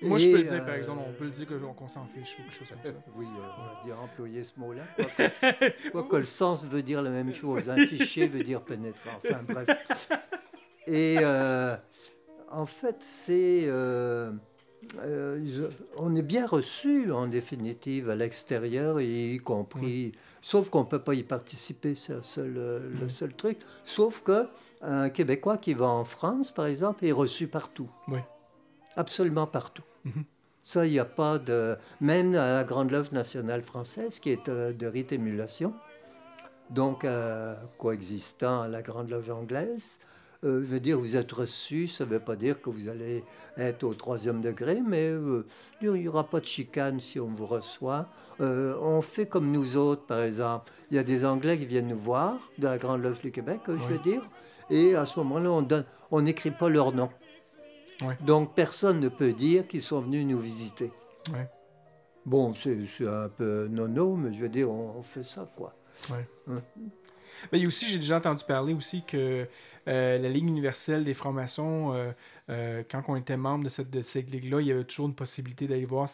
Moi, 0.00 0.18
je 0.18 0.30
peux 0.30 0.38
le 0.38 0.42
dire, 0.44 0.64
par 0.64 0.74
euh, 0.74 0.78
exemple. 0.78 1.00
On 1.08 1.12
peut 1.12 1.24
le 1.24 1.30
dire 1.30 1.46
que- 1.46 1.54
qu'on 1.54 1.86
s'en 1.88 2.06
fiche 2.06 2.36
ou 2.38 2.42
quelque 2.42 2.54
chose 2.54 2.68
comme 2.70 2.78
ça. 2.92 2.98
Oui, 3.16 3.26
euh, 3.26 3.48
on 3.58 3.62
va 3.78 3.84
dire 3.84 4.00
employer 4.00 4.42
ce 4.42 4.52
mot-là. 4.58 4.82
Quoique 5.92 6.16
le 6.16 6.24
sens 6.24 6.64
veut 6.64 6.82
dire 6.82 7.02
la 7.02 7.10
même 7.10 7.32
chose. 7.42 7.68
Un 7.70 7.76
fichier 7.86 8.26
veut 8.28 8.42
dire 8.42 8.62
pénétrant. 8.62 9.10
Enfin, 9.24 9.40
bref. 9.48 10.08
Et 10.88 11.16
euh, 11.20 11.76
en 12.50 12.66
fait, 12.66 12.96
c'est. 13.00 13.64
Euh, 15.00 15.68
on 15.96 16.14
est 16.14 16.22
bien 16.22 16.46
reçu 16.46 17.10
en 17.12 17.26
définitive 17.26 18.10
à 18.10 18.16
l'extérieur, 18.16 19.00
y 19.00 19.38
compris. 19.38 20.12
Sauf 20.40 20.70
qu'on 20.70 20.80
ne 20.80 20.86
peut 20.86 20.98
pas 20.98 21.14
y 21.14 21.22
participer, 21.22 21.94
c'est 21.94 22.14
le 22.14 22.22
seul, 22.22 22.54
euh, 22.56 22.90
le 23.00 23.08
seul 23.08 23.32
truc. 23.32 23.58
Sauf 23.84 24.22
que 24.22 24.48
un 24.82 25.08
Québécois 25.08 25.56
qui 25.56 25.72
va 25.72 25.86
en 25.86 26.04
France, 26.04 26.50
par 26.50 26.66
exemple, 26.66 27.04
est 27.04 27.12
reçu 27.12 27.46
partout. 27.46 27.88
Oui. 28.08 28.18
Absolument 28.96 29.46
partout. 29.46 29.84
Mhm. 30.04 30.24
Ça, 30.64 30.86
il 30.86 30.92
n'y 30.92 30.98
a 30.98 31.04
pas 31.04 31.38
de. 31.38 31.76
Même 32.00 32.34
à 32.34 32.54
la 32.54 32.64
Grande 32.64 32.90
Loge 32.90 33.12
nationale 33.12 33.62
française, 33.62 34.18
qui 34.18 34.30
est 34.30 34.48
euh, 34.48 34.72
de 34.72 34.86
rite 34.86 35.12
émulation, 35.12 35.74
donc 36.70 37.04
euh, 37.04 37.54
coexistant 37.78 38.62
à 38.62 38.68
la 38.68 38.82
Grande 38.82 39.10
Loge 39.10 39.30
anglaise, 39.30 39.98
euh, 40.44 40.62
je 40.62 40.66
veux 40.66 40.80
dire, 40.80 40.98
vous 40.98 41.16
êtes 41.16 41.30
reçu, 41.30 41.86
ça 41.86 42.04
ne 42.04 42.10
veut 42.10 42.20
pas 42.20 42.34
dire 42.36 42.60
que 42.60 42.68
vous 42.68 42.88
allez 42.88 43.24
être 43.56 43.84
au 43.84 43.94
troisième 43.94 44.40
degré, 44.40 44.80
mais 44.84 45.08
euh, 45.08 45.46
il 45.80 45.92
n'y 45.92 46.08
aura 46.08 46.24
pas 46.24 46.40
de 46.40 46.46
chicane 46.46 46.98
si 46.98 47.20
on 47.20 47.28
vous 47.28 47.46
reçoit. 47.46 48.08
Euh, 48.40 48.76
on 48.80 49.02
fait 49.02 49.26
comme 49.26 49.52
nous 49.52 49.76
autres, 49.76 50.04
par 50.04 50.22
exemple. 50.22 50.72
Il 50.90 50.96
y 50.96 50.98
a 50.98 51.04
des 51.04 51.24
Anglais 51.24 51.56
qui 51.58 51.66
viennent 51.66 51.88
nous 51.88 51.96
voir, 51.96 52.38
de 52.58 52.64
la 52.64 52.78
Grande 52.78 53.02
Loge 53.02 53.20
du 53.20 53.30
Québec, 53.30 53.60
je 53.68 53.86
veux 53.86 53.98
dire, 53.98 54.22
et 54.68 54.94
à 54.96 55.06
ce 55.06 55.18
moment-là, 55.20 55.84
on 56.10 56.20
n'écrit 56.22 56.50
pas 56.50 56.68
leur 56.68 56.92
nom. 56.92 57.08
Donc 58.24 58.54
personne 58.54 58.98
ne 59.00 59.08
peut 59.08 59.32
dire 59.32 59.66
qu'ils 59.68 59.82
sont 59.82 60.00
venus 60.00 60.26
nous 60.26 60.40
visiter. 60.40 60.90
Bon, 62.26 62.54
c'est 62.54 62.78
un 63.06 63.28
peu 63.28 63.68
nono, 63.70 64.16
mais 64.16 64.32
je 64.32 64.40
veux 64.40 64.48
dire, 64.48 64.70
on, 64.70 64.96
on 64.98 65.02
fait 65.02 65.24
ça, 65.24 65.48
quoi. 65.56 65.74
A 67.52 67.66
aussi, 67.66 67.86
j'ai 67.86 67.98
déjà 67.98 68.18
entendu 68.18 68.44
parler 68.44 68.74
aussi 68.74 69.02
que 69.04 69.46
euh, 69.88 70.18
la 70.18 70.28
Ligue 70.28 70.46
universelle 70.46 71.04
des 71.04 71.14
francs-maçons, 71.14 71.92
euh, 71.92 72.12
euh, 72.50 72.82
quand 72.90 73.02
on 73.08 73.16
était 73.16 73.36
membre 73.36 73.64
de 73.64 73.68
cette, 73.68 73.90
de 73.90 74.02
cette 74.02 74.30
ligue-là, 74.30 74.60
il 74.60 74.66
y 74.68 74.72
avait 74.72 74.84
toujours 74.84 75.08
une 75.08 75.14
possibilité 75.14 75.66
d'aller 75.66 75.84
voir 75.84 76.08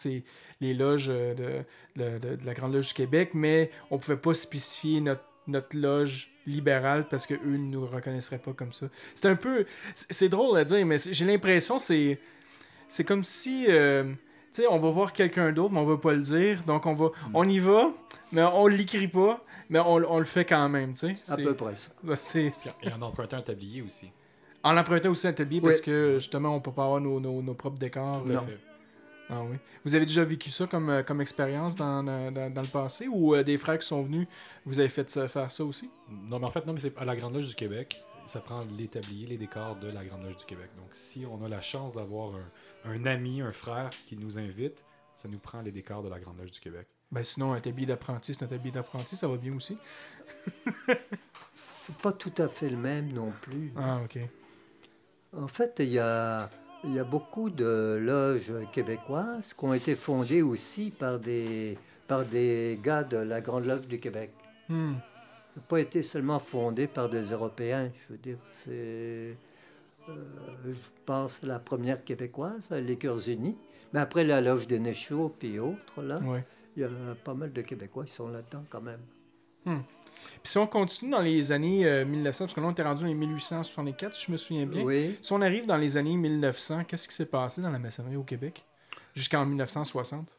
les 0.61 0.73
loges 0.73 1.07
de, 1.07 1.63
de- 1.95 2.37
la 2.45 2.53
Grande 2.53 2.73
Loge 2.73 2.87
du 2.89 2.93
Québec, 2.93 3.31
mais 3.33 3.69
on 3.91 3.95
ne 3.95 4.01
pouvait 4.01 4.17
pas 4.17 4.33
spécifier 4.33 5.01
notre, 5.01 5.23
notre 5.47 5.77
loge 5.77 6.31
libérale 6.47 7.07
parce 7.09 7.27
qu'eux 7.27 7.39
ne 7.43 7.57
nous 7.57 7.85
reconnaisseraient 7.85 8.39
pas 8.39 8.53
comme 8.53 8.73
ça. 8.73 8.87
C'est 9.13 9.27
un 9.27 9.35
peu... 9.35 9.65
C'est 9.93 10.29
drôle 10.29 10.57
à 10.57 10.63
dire, 10.63 10.85
mais 10.85 10.97
j'ai 10.97 11.25
l'impression 11.25 11.77
c'est 11.79 12.19
c'est 12.87 13.03
comme 13.03 13.23
si... 13.23 13.67
tu 14.53 14.61
sais, 14.61 14.67
on 14.67 14.79
va 14.79 14.89
voir 14.89 15.13
quelqu'un 15.13 15.51
d'autre, 15.51 15.71
mais 15.73 15.79
on 15.79 15.85
va 15.85 15.97
pas 15.97 16.13
le 16.13 16.21
dire. 16.21 16.63
Donc, 16.65 16.85
on 16.85 16.93
va, 16.93 17.09
on 17.33 17.47
y 17.47 17.59
va, 17.59 17.91
mais 18.31 18.43
on 18.43 18.67
l'écrit 18.67 19.07
pas, 19.07 19.43
mais 19.69 19.79
on, 19.79 19.95
on 20.11 20.19
le 20.19 20.25
fait 20.25 20.45
quand 20.45 20.67
même, 20.69 20.93
tu 20.93 21.15
sais. 21.15 21.31
À 21.31 21.37
peu 21.37 21.53
près 21.55 21.75
ça. 21.75 21.89
Ouais, 22.03 22.15
c'est- 22.17 22.51
c'est- 22.53 22.73
Et 22.83 22.91
en 22.91 23.01
empruntant 23.01 23.37
un 23.37 23.41
tablier 23.41 23.81
aussi. 23.81 24.11
En 24.63 24.75
empruntant 24.75 25.09
aussi 25.09 25.27
un 25.27 25.33
tablier 25.33 25.61
Oui. 25.61 25.69
parce 25.69 25.81
que 25.81 26.15
justement, 26.19 26.55
on 26.55 26.59
peut 26.59 26.71
pas 26.71 26.83
avoir 26.85 26.99
nos, 26.99 27.19
nos- 27.19 27.41
nos 27.41 27.53
propres 27.53 27.77
décors. 27.79 28.23
Tout 28.25 28.31
à 28.31 28.35
Non. 28.35 28.41
fait. 28.41 28.57
Ah 29.31 29.41
oui. 29.49 29.57
Vous 29.85 29.93
avez 29.93 30.05
déjà 30.07 30.23
vécu 30.23 30.49
ça 30.49 30.65
comme, 30.65 30.89
euh, 30.89 31.03
comme 31.03 31.21
expérience 31.21 31.75
dans, 31.75 32.01
dans, 32.03 32.31
dans- 32.31 32.51
dans 32.51 32.61
le 32.61 32.67
passé 32.67 33.07
ou 33.07 33.35
euh, 33.35 33.43
des 33.43 33.59
frères 33.59 33.77
qui 33.77 33.85
sont 33.87 34.01
venus, 34.01 34.27
vous 34.65 34.79
avez 34.79 34.89
fait 34.89 35.07
ça- 35.09 35.27
faire 35.27 35.51
ça 35.51 35.63
aussi? 35.63 35.89
Non, 36.09 36.39
mais 36.39 36.45
en 36.47 36.49
fait, 36.49 36.65
non, 36.65 36.73
mais 36.73 36.79
c'est 36.79 36.97
à 36.97 37.05
la 37.05 37.15
Grande 37.15 37.35
Loge 37.35 37.47
du 37.47 37.53
Québec. 37.55 38.01
Ça 38.29 38.41
prend 38.41 38.63
les 38.77 38.87
tabliers, 38.87 39.25
les 39.25 39.39
décors 39.39 39.75
de 39.77 39.87
la 39.87 40.05
Grande 40.05 40.23
Loge 40.23 40.37
du 40.37 40.45
Québec. 40.45 40.69
Donc, 40.77 40.89
si 40.91 41.25
on 41.25 41.43
a 41.43 41.49
la 41.49 41.61
chance 41.61 41.93
d'avoir 41.93 42.35
un, 42.35 42.91
un 42.91 43.05
ami, 43.07 43.41
un 43.41 43.51
frère 43.51 43.89
qui 44.05 44.15
nous 44.17 44.37
invite, 44.37 44.85
ça 45.15 45.27
nous 45.27 45.39
prend 45.39 45.63
les 45.63 45.71
décors 45.71 46.03
de 46.03 46.09
la 46.09 46.19
Grande 46.19 46.37
Loge 46.37 46.51
du 46.51 46.59
Québec. 46.59 46.85
Ben 47.11 47.23
sinon, 47.23 47.53
un 47.53 47.59
tablier 47.59 47.87
d'apprenti, 47.87 48.35
c'est 48.35 48.45
un 48.45 48.47
tablier 48.47 48.71
d'apprenti, 48.71 49.15
ça 49.15 49.27
va 49.27 49.35
bien 49.35 49.55
aussi. 49.55 49.79
C'est 51.55 51.95
pas 51.95 52.11
tout 52.11 52.31
à 52.37 52.47
fait 52.47 52.69
le 52.69 52.77
même 52.77 53.11
non 53.11 53.33
plus. 53.41 53.73
Ah, 53.75 53.99
ok. 54.03 54.19
En 55.35 55.47
fait, 55.47 55.77
il 55.79 55.89
y 55.89 55.97
a, 55.97 56.51
il 56.83 56.93
y 56.93 56.99
a 56.99 57.03
beaucoup 57.03 57.49
de 57.49 57.97
loges 57.99 58.53
québécoises 58.71 59.55
qui 59.55 59.65
ont 59.65 59.73
été 59.73 59.95
fondées 59.95 60.43
aussi 60.43 60.91
par 60.91 61.17
des, 61.17 61.79
par 62.07 62.25
des 62.25 62.79
gars 62.83 63.03
de 63.03 63.17
la 63.17 63.41
Grande 63.41 63.65
Loge 63.65 63.87
du 63.87 63.99
Québec. 63.99 64.31
Hmm. 64.67 64.97
Ça 65.53 65.59
n'a 65.59 65.61
pas 65.67 65.79
été 65.79 66.01
seulement 66.01 66.39
fondé 66.39 66.87
par 66.87 67.09
des 67.09 67.23
Européens. 67.31 67.89
Je 68.07 68.13
veux 68.13 68.19
dire, 68.19 68.37
c'est. 68.51 69.37
euh, 70.09 70.13
je 70.65 70.71
pense 71.05 71.41
la 71.43 71.59
première 71.59 72.03
québécoise, 72.03 72.67
les 72.71 72.97
Cœurs 72.97 73.27
Unis. 73.27 73.57
Mais 73.93 73.99
après 73.99 74.23
la 74.23 74.41
Loge 74.41 74.67
des 74.67 74.79
Néchaux 74.79 75.35
puis 75.37 75.57
autres, 75.59 76.01
là, 76.03 76.19
Ouais. 76.19 76.45
il 76.75 76.81
y 76.81 76.85
a 76.85 76.89
pas 77.23 77.33
mal 77.33 77.51
de 77.51 77.61
Québécois 77.61 78.05
qui 78.05 78.11
sont 78.13 78.27
là-dedans 78.27 78.63
quand 78.69 78.81
même. 78.81 79.01
Puis 79.65 80.51
si 80.51 80.57
on 80.57 80.67
continue 80.67 81.11
dans 81.11 81.21
les 81.21 81.51
années 81.51 81.85
euh, 81.85 82.05
1900, 82.05 82.45
parce 82.45 82.53
que 82.53 82.59
là, 82.61 82.67
on 82.67 82.71
était 82.71 82.83
rendu 82.83 83.03
en 83.05 83.13
1864, 83.13 84.13
si 84.15 84.25
je 84.27 84.31
me 84.31 84.37
souviens 84.37 84.65
bien. 84.65 84.83
Oui. 84.83 85.17
Si 85.21 85.33
on 85.33 85.41
arrive 85.41 85.65
dans 85.65 85.77
les 85.77 85.97
années 85.97 86.15
1900, 86.15 86.83
qu'est-ce 86.85 87.07
qui 87.07 87.15
s'est 87.15 87.25
passé 87.25 87.61
dans 87.61 87.71
la 87.71 87.79
maçonnerie 87.79 88.15
au 88.17 88.23
Québec? 88.23 88.65
Jusqu'en 89.15 89.45
1960? 89.45 90.35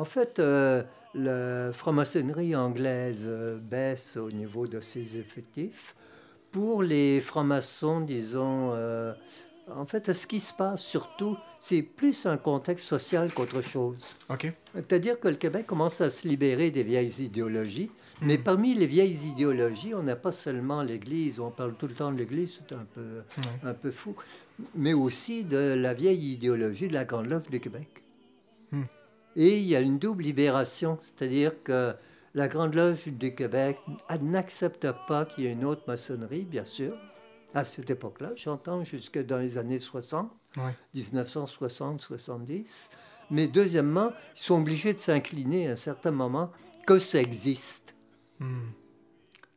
En 0.00 0.06
fait, 0.06 0.38
euh, 0.38 0.82
la 1.14 1.74
franc-maçonnerie 1.74 2.56
anglaise 2.56 3.24
euh, 3.26 3.58
baisse 3.58 4.16
au 4.16 4.30
niveau 4.30 4.66
de 4.66 4.80
ses 4.80 5.18
effectifs. 5.18 5.94
Pour 6.52 6.82
les 6.82 7.20
francs-maçons, 7.20 8.00
disons, 8.00 8.70
euh, 8.72 9.12
en 9.70 9.84
fait, 9.84 10.10
ce 10.14 10.26
qui 10.26 10.40
se 10.40 10.54
passe 10.54 10.82
surtout, 10.82 11.36
c'est 11.58 11.82
plus 11.82 12.24
un 12.24 12.38
contexte 12.38 12.86
social 12.86 13.30
qu'autre 13.30 13.60
chose. 13.60 14.16
OK. 14.30 14.50
C'est-à-dire 14.74 15.20
que 15.20 15.28
le 15.28 15.34
Québec 15.34 15.66
commence 15.66 16.00
à 16.00 16.08
se 16.08 16.26
libérer 16.26 16.70
des 16.70 16.82
vieilles 16.82 17.22
idéologies. 17.22 17.90
Mais 18.22 18.38
parmi 18.38 18.74
les 18.74 18.86
vieilles 18.86 19.26
idéologies, 19.26 19.94
on 19.94 20.02
n'a 20.02 20.16
pas 20.16 20.32
seulement 20.32 20.82
l'Église, 20.82 21.40
on 21.40 21.50
parle 21.50 21.74
tout 21.74 21.88
le 21.88 21.94
temps 21.94 22.10
de 22.10 22.16
l'Église, 22.16 22.58
c'est 22.58 22.74
un 22.74 22.86
peu, 22.94 23.22
un 23.62 23.74
peu 23.74 23.90
fou, 23.90 24.14
mais 24.74 24.94
aussi 24.94 25.44
de 25.44 25.74
la 25.74 25.92
vieille 25.92 26.32
idéologie 26.32 26.88
de 26.88 26.94
la 26.94 27.04
Grande 27.04 27.26
Loge 27.26 27.50
du 27.50 27.60
Québec. 27.60 28.02
Hmm. 28.72 28.84
Et 29.36 29.58
il 29.58 29.64
y 29.66 29.76
a 29.76 29.80
une 29.80 29.98
double 29.98 30.24
libération, 30.24 30.98
c'est-à-dire 31.00 31.62
que 31.62 31.94
la 32.34 32.48
Grande 32.48 32.74
Loge 32.74 33.08
du 33.08 33.34
Québec 33.34 33.78
n'accepte 34.20 34.86
pas 35.08 35.24
qu'il 35.24 35.44
y 35.44 35.46
ait 35.46 35.52
une 35.52 35.64
autre 35.64 35.82
maçonnerie, 35.86 36.42
bien 36.44 36.64
sûr. 36.64 36.96
À 37.54 37.64
cette 37.64 37.90
époque-là, 37.90 38.32
j'entends 38.36 38.84
jusque 38.84 39.18
dans 39.24 39.38
les 39.38 39.58
années 39.58 39.80
60, 39.80 40.30
Ouais. 40.56 40.74
1960-70. 40.94 42.90
Mais 43.30 43.46
deuxièmement, 43.46 44.10
ils 44.34 44.40
sont 44.40 44.60
obligés 44.60 44.92
de 44.94 44.98
s'incliner 44.98 45.68
à 45.68 45.72
un 45.72 45.76
certain 45.76 46.10
moment 46.10 46.50
que 46.86 46.98
ça 46.98 47.20
existe. 47.20 47.94
Hmm. 48.40 48.70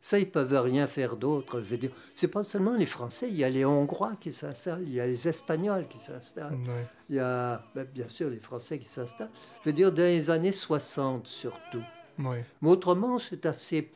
Ça, 0.05 0.19
ils 0.19 0.29
peuvent 0.29 0.59
rien 0.61 0.85
faire 0.85 1.15
d'autre. 1.15 1.61
Je 1.61 1.69
veux 1.69 1.77
dire, 1.77 1.91
c'est 2.13 2.27
pas 2.27 2.43
seulement 2.43 2.73
les 2.75 2.85
Français, 2.85 3.29
il 3.29 3.37
y 3.37 3.45
a 3.45 3.49
les 3.49 3.63
Hongrois 3.63 4.11
qui 4.19 4.33
s'installent, 4.33 4.83
il 4.83 4.93
y 4.93 4.99
a 4.99 5.07
les 5.07 5.29
Espagnols 5.29 5.87
qui 5.87 5.97
s'installent, 5.97 6.55
Ouais. 6.55 6.85
il 7.09 7.15
y 7.15 7.19
a 7.19 7.63
ben, 7.73 7.87
bien 7.95 8.09
sûr 8.09 8.29
les 8.29 8.41
Français 8.41 8.79
qui 8.79 8.89
s'installent. 8.89 9.29
Je 9.61 9.69
veux 9.69 9.73
dire, 9.73 9.93
dans 9.93 10.03
les 10.03 10.29
années 10.29 10.51
60 10.51 11.25
surtout. 11.27 11.81
Ouais. 12.19 12.43
Mais 12.61 12.69
autrement, 12.69 13.17
c'est 13.17 13.45
assez 13.45 13.91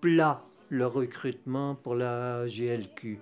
plat 0.00 0.42
le 0.70 0.86
recrutement 0.86 1.76
pour 1.76 1.94
la 1.94 2.46
GLQ. 2.48 3.20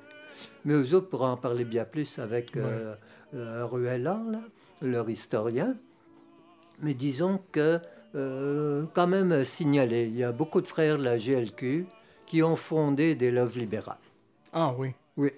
Mais 0.64 0.72
eux 0.72 0.94
autres 0.94 1.10
pourront 1.10 1.32
en 1.32 1.36
parler 1.36 1.66
bien 1.66 1.84
plus 1.84 2.18
avec 2.18 2.56
euh, 2.56 2.94
euh, 3.34 3.66
Ruellan, 3.66 4.24
là, 4.30 4.40
leur 4.80 5.10
historien. 5.10 5.76
Mais 6.80 6.94
disons 6.94 7.40
que, 7.52 7.78
euh, 8.14 8.84
quand 8.94 9.06
même 9.06 9.32
euh, 9.32 9.44
signaler, 9.44 10.04
il 10.06 10.16
y 10.16 10.24
a 10.24 10.32
beaucoup 10.32 10.62
de 10.62 10.66
frères 10.66 10.96
de 10.96 11.04
la 11.04 11.18
GLQ 11.18 11.84
qui 12.32 12.42
ont 12.42 12.56
fondé 12.56 13.14
des 13.14 13.30
loges 13.30 13.56
libérales. 13.56 13.98
Ah 14.54 14.72
oui. 14.78 14.92
Oui, 15.18 15.30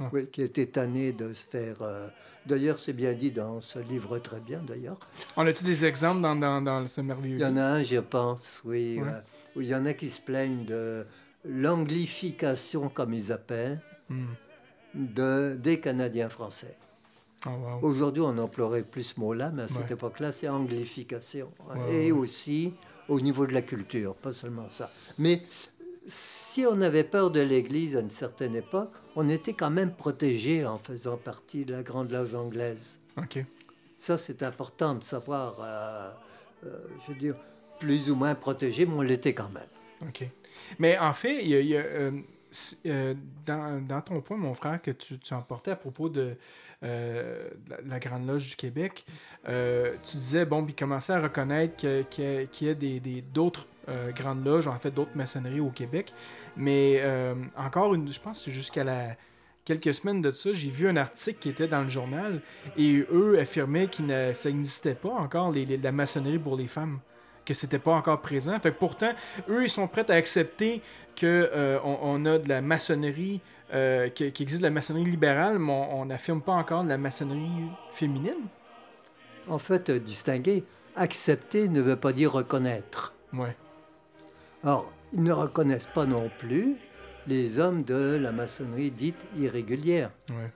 Ah. 0.00 0.08
oui 0.10 0.26
qui 0.32 0.40
étaient 0.40 0.64
tannés 0.68 1.12
de 1.12 1.34
se 1.34 1.46
faire... 1.46 1.76
euh, 1.82 2.08
D'ailleurs, 2.46 2.78
c'est 2.78 2.94
bien 2.94 3.12
dit 3.12 3.30
dans 3.30 3.60
ce 3.60 3.78
livre 3.78 4.18
très 4.20 4.40
bien, 4.40 4.62
d'ailleurs. 4.66 4.98
On 5.36 5.46
a-tu 5.46 5.64
des 5.64 5.84
exemples 5.84 6.22
dans, 6.22 6.34
dans, 6.34 6.62
dans 6.62 6.86
ce 6.86 7.02
merveilleux 7.02 7.36
Il 7.36 7.42
y 7.42 7.44
en 7.44 7.58
a 7.58 7.62
un, 7.62 7.82
je 7.82 7.98
pense, 7.98 8.62
oui, 8.64 8.98
Ouais. 9.02 9.10
où 9.54 9.60
il 9.60 9.68
y 9.68 9.74
en 9.74 9.84
a 9.84 9.92
qui 9.92 10.08
se 10.08 10.18
plaignent 10.18 10.64
de 10.64 11.04
l'anglification, 11.44 12.88
comme 12.88 13.12
ils 13.12 13.30
appellent, 13.32 13.80
Hmm. 14.08 14.24
de, 14.94 15.56
des 15.62 15.78
Canadiens 15.78 16.30
français. 16.30 16.74
Ah, 17.44 17.50
wow. 17.50 17.78
Aujourd'hui, 17.86 18.22
on 18.22 18.36
emploierait 18.38 18.82
plus 18.82 19.04
ce 19.04 19.20
mot-là, 19.20 19.50
mais 19.54 19.62
à 19.64 19.68
cette 19.68 19.86
Ouais. 19.88 19.92
époque-là, 19.92 20.32
c'est 20.32 20.48
anglification. 20.48 21.52
hein. 21.70 21.86
Et 21.90 22.10
aussi 22.12 22.72
au 23.08 23.20
niveau 23.20 23.46
de 23.46 23.52
la 23.52 23.62
culture, 23.62 24.14
pas 24.14 24.32
seulement 24.32 24.68
ça. 24.70 24.90
Mais 25.18 25.42
si 26.06 26.66
on 26.66 26.80
avait 26.80 27.04
peur 27.04 27.30
de 27.30 27.40
l'Église 27.40 27.96
à 27.96 28.00
une 28.00 28.10
certaine 28.10 28.54
époque, 28.54 28.92
on 29.16 29.28
était 29.28 29.52
quand 29.52 29.70
même 29.70 29.92
protégé 29.92 30.64
en 30.64 30.78
faisant 30.78 31.16
partie 31.16 31.64
de 31.64 31.74
la 31.74 31.82
Grande 31.82 32.10
Loge 32.10 32.34
anglaise. 32.34 33.00
OK. 33.16 33.44
Ça, 33.98 34.16
c'est 34.16 34.42
important 34.42 34.94
de 34.94 35.02
savoir, 35.02 35.58
euh, 35.60 36.10
euh, 36.66 36.78
je 37.02 37.12
veux 37.12 37.18
dire, 37.18 37.36
plus 37.78 38.10
ou 38.10 38.14
moins 38.14 38.34
protégé, 38.34 38.86
mais 38.86 38.94
on 38.94 39.02
l'était 39.02 39.34
quand 39.34 39.50
même. 39.50 40.08
OK. 40.08 40.24
Mais 40.78 40.98
en 40.98 41.12
fait, 41.12 41.42
il 41.42 41.48
y 41.48 41.54
a, 41.54 41.60
il 41.60 41.68
y 41.68 41.76
a, 41.76 41.80
euh, 41.80 42.10
euh, 42.86 43.14
dans, 43.46 44.00
ton 44.00 44.20
point, 44.20 44.36
mon 44.36 44.54
frère, 44.54 44.80
que 44.82 44.90
tu, 44.90 45.16
emportais 45.32 45.70
à 45.70 45.76
propos 45.76 46.08
de, 46.08 46.36
euh, 46.82 47.48
de 47.66 47.88
la, 47.88 47.98
Grande 47.98 48.26
Loge 48.26 48.50
du 48.50 48.56
Québec, 48.56 49.04
euh, 49.48 49.94
tu 50.02 50.16
disais, 50.16 50.44
bon, 50.44 50.64
il 50.66 50.74
commençait 50.74 51.12
à 51.12 51.20
reconnaître 51.20 51.76
qu'il 51.76 52.66
y 52.66 52.68
a, 52.68 52.74
des, 52.74 53.24
d'autres 53.32 53.66
grandes 54.14 54.44
loges, 54.44 54.66
en 54.66 54.78
fait, 54.78 54.90
d'autres 54.90 55.16
maçonneries 55.16 55.60
au 55.60 55.70
Québec. 55.70 56.12
Mais 56.56 57.02
encore, 57.56 57.94
une, 57.94 58.10
je 58.10 58.20
pense 58.20 58.42
que 58.42 58.50
jusqu'à 58.50 58.84
la 58.84 59.16
quelques 59.64 59.94
semaines 59.94 60.22
de 60.22 60.30
ça, 60.30 60.52
j'ai 60.52 60.70
vu 60.70 60.88
un 60.88 60.96
article 60.96 61.38
qui 61.38 61.48
était 61.48 61.68
dans 61.68 61.82
le 61.82 61.88
journal 61.88 62.40
et 62.76 63.04
eux 63.12 63.38
affirmaient 63.38 63.88
que 63.88 64.32
ça 64.32 64.50
n'existait 64.50 64.94
pas 64.94 65.10
encore, 65.10 65.52
la 65.54 65.92
maçonnerie 65.92 66.38
pour 66.38 66.56
les 66.56 66.66
femmes 66.66 66.98
que 67.44 67.54
c'était 67.54 67.78
pas 67.78 67.92
encore 67.92 68.20
présent. 68.20 68.58
Fait 68.60 68.70
pourtant, 68.70 69.12
eux, 69.48 69.64
ils 69.64 69.70
sont 69.70 69.88
prêts 69.88 70.08
à 70.08 70.14
accepter 70.14 70.82
que 71.20 71.50
euh, 71.52 71.78
on, 71.84 71.98
on 72.00 72.24
a 72.24 72.38
de 72.38 72.48
la 72.48 72.62
maçonnerie, 72.62 73.42
euh, 73.74 74.08
existe 74.18 74.60
de 74.60 74.66
la 74.66 74.70
maçonnerie 74.70 75.04
libérale, 75.04 75.58
mais 75.58 75.86
on 75.92 76.06
n'affirme 76.06 76.40
pas 76.40 76.52
encore 76.52 76.82
de 76.82 76.88
la 76.88 76.96
maçonnerie 76.96 77.68
féminine. 77.92 78.48
En 79.46 79.58
fait, 79.58 79.90
euh, 79.90 79.98
distinguer, 79.98 80.64
accepter 80.96 81.68
ne 81.68 81.82
veut 81.82 81.96
pas 81.96 82.14
dire 82.14 82.32
reconnaître. 82.32 83.12
Ouais. 83.34 83.54
Or, 84.64 84.90
ils 85.12 85.22
ne 85.22 85.32
reconnaissent 85.32 85.90
pas 85.92 86.06
non 86.06 86.30
plus 86.38 86.76
les 87.26 87.58
hommes 87.58 87.84
de 87.84 88.18
la 88.18 88.32
maçonnerie 88.32 88.90
dite 88.90 89.20
irrégulière. 89.36 90.10
Ouais. 90.30 90.50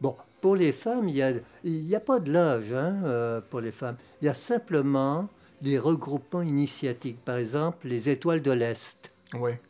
Bon, 0.00 0.16
pour 0.40 0.56
les 0.56 0.72
femmes, 0.72 1.08
il 1.08 1.14
n'y 1.14 1.22
a, 1.22 1.32
y 1.62 1.94
a 1.94 2.00
pas 2.00 2.18
de 2.18 2.32
loge 2.32 2.72
hein, 2.72 3.02
euh, 3.04 3.40
pour 3.40 3.60
les 3.60 3.70
femmes. 3.70 3.98
Il 4.20 4.24
y 4.24 4.28
a 4.28 4.34
simplement 4.34 5.28
des 5.62 5.78
regroupements 5.78 6.42
initiatiques. 6.42 7.24
Par 7.24 7.36
exemple, 7.36 7.86
les 7.86 8.08
Étoiles 8.10 8.42
de 8.42 8.50
l'Est. 8.50 9.13
Ouais. 9.32 9.60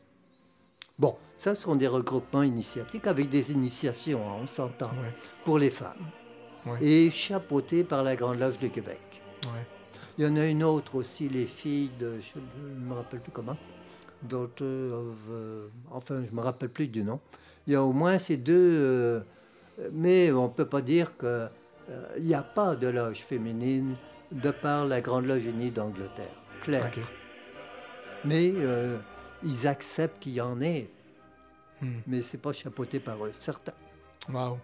Bon, 0.98 1.16
ça 1.36 1.54
sont 1.54 1.74
des 1.76 1.88
regroupements 1.88 2.42
initiatiques 2.42 3.06
avec 3.06 3.28
des 3.28 3.52
initiations, 3.52 4.20
hein, 4.28 4.36
on 4.42 4.46
s'entend, 4.46 4.90
Ouais. 4.90 5.14
pour 5.44 5.58
les 5.58 5.70
femmes. 5.70 6.06
Ouais. 6.66 6.78
Et 6.84 7.10
chapeautés 7.10 7.84
par 7.84 8.02
la 8.02 8.16
Grande 8.16 8.38
Loge 8.38 8.58
du 8.58 8.70
Québec. 8.70 9.00
Ouais. 9.44 9.66
Il 10.18 10.24
y 10.24 10.28
en 10.28 10.36
a 10.36 10.46
une 10.46 10.62
autre 10.62 10.94
aussi, 10.94 11.28
les 11.28 11.46
filles 11.46 11.90
de, 11.98 12.20
je 12.20 12.38
ne 12.38 12.86
me 12.88 12.94
rappelle 12.94 13.20
plus 13.20 13.32
comment, 13.32 13.56
Daughter 14.22 14.64
of, 14.92 15.16
euh, 15.30 15.66
enfin, 15.90 16.22
je 16.24 16.30
ne 16.30 16.36
me 16.36 16.40
rappelle 16.40 16.70
plus 16.70 16.86
du 16.88 17.02
nom. 17.04 17.20
Il 17.66 17.72
y 17.72 17.76
a 17.76 17.82
au 17.82 17.92
moins 17.92 18.18
ces 18.18 18.36
deux, 18.38 18.54
euh, 18.56 19.20
mais 19.92 20.32
on 20.32 20.44
ne 20.44 20.48
peut 20.52 20.64
pas 20.66 20.80
dire 20.80 21.12
qu'il 21.18 21.50
n'y 22.20 22.32
a 22.34 22.42
pas 22.42 22.76
de 22.76 22.86
loge 22.88 23.18
féminine 23.22 23.96
de 24.32 24.50
par 24.50 24.86
la 24.86 25.00
Grande 25.02 25.26
Loge 25.26 25.44
Unie 25.44 25.70
d'Angleterre. 25.70 26.32
Clair. 26.62 26.86
Ok. 26.86 27.02
Mais 28.24 28.52
euh, 28.56 28.96
ils 29.44 29.66
acceptent 29.68 30.20
qu'il 30.22 30.34
y 30.34 30.40
en 30.40 30.60
ait, 30.60 30.88
Hmm. 31.82 31.98
mais 32.06 32.22
c'est 32.22 32.38
pas 32.40 32.52
chapeauté 32.52 33.00
par 33.00 33.24
eux, 33.26 33.32
certains. 33.40 33.72
Wow. 34.32 34.58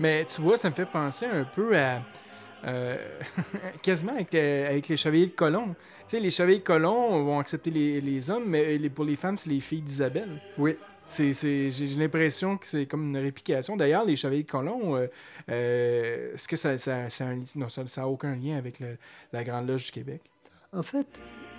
Mais 0.00 0.24
tu 0.24 0.40
vois, 0.40 0.56
ça 0.56 0.68
me 0.70 0.74
fait 0.74 0.86
penser 0.86 1.26
un 1.26 1.44
peu 1.44 1.76
à. 1.78 2.02
euh, 2.64 2.96
quasiment 3.82 4.12
avec, 4.14 4.32
les- 4.32 4.64
avec 4.66 4.88
les 4.88 4.96
chevaliers 4.96 5.26
de 5.26 5.32
colon. 5.32 5.68
Tu 5.68 5.74
sais, 6.08 6.20
les 6.20 6.30
chevaliers 6.30 6.58
de 6.58 6.64
colon 6.64 7.22
vont 7.24 7.38
accepter 7.38 7.70
les, 7.70 8.00
les 8.00 8.28
hommes, 8.30 8.44
mais 8.48 8.76
les- 8.76 8.90
pour 8.90 9.04
les 9.04 9.14
femmes, 9.16 9.36
c'est 9.36 9.50
les 9.50 9.60
filles 9.60 9.82
d'Isabelle. 9.82 10.40
Oui. 10.58 10.76
C'est, 11.04 11.32
c'est- 11.32 11.70
j'ai, 11.70 11.86
l'impression 11.88 12.58
que 12.58 12.66
c'est 12.66 12.86
comme 12.86 13.08
une 13.10 13.16
réplication. 13.22 13.76
D'ailleurs, 13.76 14.04
les 14.04 14.16
chevaliers 14.16 14.42
de 14.42 14.50
colon, 14.50 14.96
euh, 14.96 15.06
euh, 15.48 16.34
est-ce 16.34 16.48
que 16.48 16.56
ça, 16.56 16.76
ça, 16.78 17.08
ça 17.08 17.26
a 17.26 17.28
un- 17.28 17.44
non, 17.54 17.68
ça, 17.68 17.86
ça 17.86 18.02
a 18.02 18.06
aucun 18.06 18.34
lien 18.34 18.56
avec 18.58 18.80
le- 18.80 18.98
la 19.32 19.44
Grande 19.44 19.68
Loge 19.68 19.86
du 19.86 19.92
Québec? 19.92 20.20
En 20.72 20.82
fait, 20.82 21.06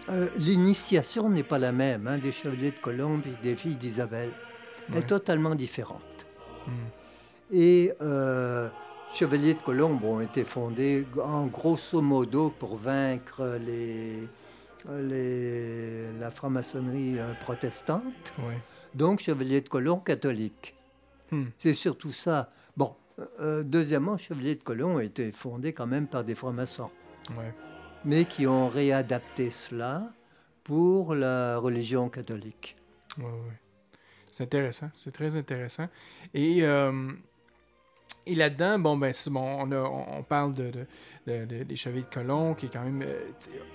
euh, 0.09 0.27
l'initiation 0.37 1.29
n'est 1.29 1.43
pas 1.43 1.59
la 1.59 1.71
même 1.71 2.07
hein, 2.07 2.17
des 2.17 2.31
chevaliers 2.31 2.71
de 2.71 2.79
Colombe 2.79 3.21
et 3.25 3.43
des 3.43 3.55
filles 3.55 3.77
d'Isabelle. 3.77 4.31
Elle 4.91 4.99
est 4.99 5.07
totalement 5.07 5.55
différente. 5.55 6.25
Hmm. 6.67 6.71
Et 7.51 7.93
euh, 8.01 8.69
chevaliers 9.13 9.53
de 9.53 9.61
Colombe 9.61 10.03
ont 10.03 10.19
été 10.19 10.43
fondés 10.43 11.05
en 11.23 11.45
grosso 11.45 12.01
modo 12.01 12.49
pour 12.49 12.75
vaincre 12.75 13.59
les, 13.63 14.27
les, 14.89 16.11
la 16.19 16.31
franc-maçonnerie 16.31 17.19
euh, 17.19 17.33
protestante. 17.39 18.33
Ouais. 18.39 18.57
Donc, 18.95 19.19
chevaliers 19.19 19.61
de 19.61 19.69
Colomb 19.69 19.97
catholiques. 19.97 20.75
Hmm. 21.31 21.45
C'est 21.57 21.75
surtout 21.75 22.11
ça. 22.11 22.51
Bon, 22.75 22.95
euh, 23.39 23.63
deuxièmement, 23.63 24.17
chevaliers 24.17 24.55
de 24.55 24.63
Colomb 24.63 24.95
ont 24.95 24.99
été 24.99 25.31
fondés 25.31 25.73
quand 25.73 25.87
même 25.87 26.07
par 26.07 26.23
des 26.23 26.35
francs-maçons, 26.35 26.89
Ouais. 27.37 27.53
Mais 28.05 28.25
qui 28.25 28.47
ont 28.47 28.69
réadapté 28.69 29.49
cela 29.49 30.03
pour 30.63 31.15
la 31.15 31.57
religion 31.57 32.09
catholique. 32.09 32.75
Ouais, 33.17 33.25
ouais. 33.25 33.59
C'est 34.31 34.43
intéressant, 34.43 34.89
c'est 34.93 35.11
très 35.11 35.35
intéressant. 35.35 35.87
Et, 36.33 36.59
euh, 36.63 37.11
et 38.25 38.35
là-dedans, 38.35 38.77
bon, 38.79 38.97
ben, 38.97 39.11
bon, 39.27 39.41
on, 39.59 39.71
a- 39.71 39.81
on- 40.19 40.23
parle 40.23 40.53
de, 40.53 40.71
de- 40.71 40.85
de- 41.27 41.45
de- 41.45 41.63
des 41.63 41.75
chevaliers 41.75 42.03
de 42.03 42.13
colon, 42.13 42.53
qui 42.53 42.67
est 42.67 42.69
quand 42.69 42.83
même. 42.83 43.01
euh, 43.01 43.19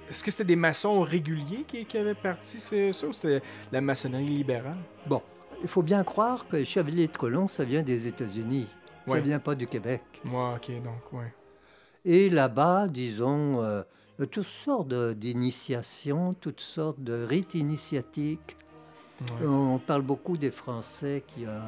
Est-ce 0.08 0.22
que 0.22 0.30
c'était 0.30 0.44
des 0.44 0.56
maçons 0.56 1.02
réguliers 1.02 1.64
qui, 1.66 1.84
qui 1.84 1.98
avaient 1.98 2.14
parti 2.14 2.60
c'est 2.60 2.92
ça 2.92 3.06
ou 3.06 3.12
c'était 3.12 3.42
la 3.72 3.80
maçonnerie 3.80 4.26
libérale? 4.26 4.76
Bon, 5.06 5.22
il 5.60 5.68
faut 5.68 5.82
bien 5.82 6.04
croire 6.04 6.46
que 6.46 6.56
les 6.56 6.64
chevaliers 6.64 7.08
de 7.08 7.16
Colomb, 7.16 7.48
ça 7.48 7.64
vient 7.64 7.82
des 7.82 8.06
États-Unis. 8.06 8.68
Ça 9.06 9.12
Ouais. 9.14 9.20
vient 9.20 9.38
pas 9.40 9.54
du 9.54 9.66
Québec. 9.66 10.02
Moi, 10.24 10.54
ok, 10.56 10.82
donc, 10.82 11.12
ouais. 11.12 11.34
Et 12.06 12.30
là-bas, 12.30 12.86
disons, 12.88 13.62
euh, 13.62 13.82
toutes 14.30 14.44
sortes 14.44 14.94
d'initiations, 15.14 16.34
toutes 16.34 16.60
sortes 16.60 17.00
de 17.00 17.24
rites 17.24 17.54
initiatiques. 17.54 18.56
ouais. 19.20 19.46
On 19.46 19.78
parle 19.78 20.02
beaucoup 20.02 20.36
des 20.36 20.50
Français 20.50 21.24
qui, 21.26 21.44
euh, 21.46 21.58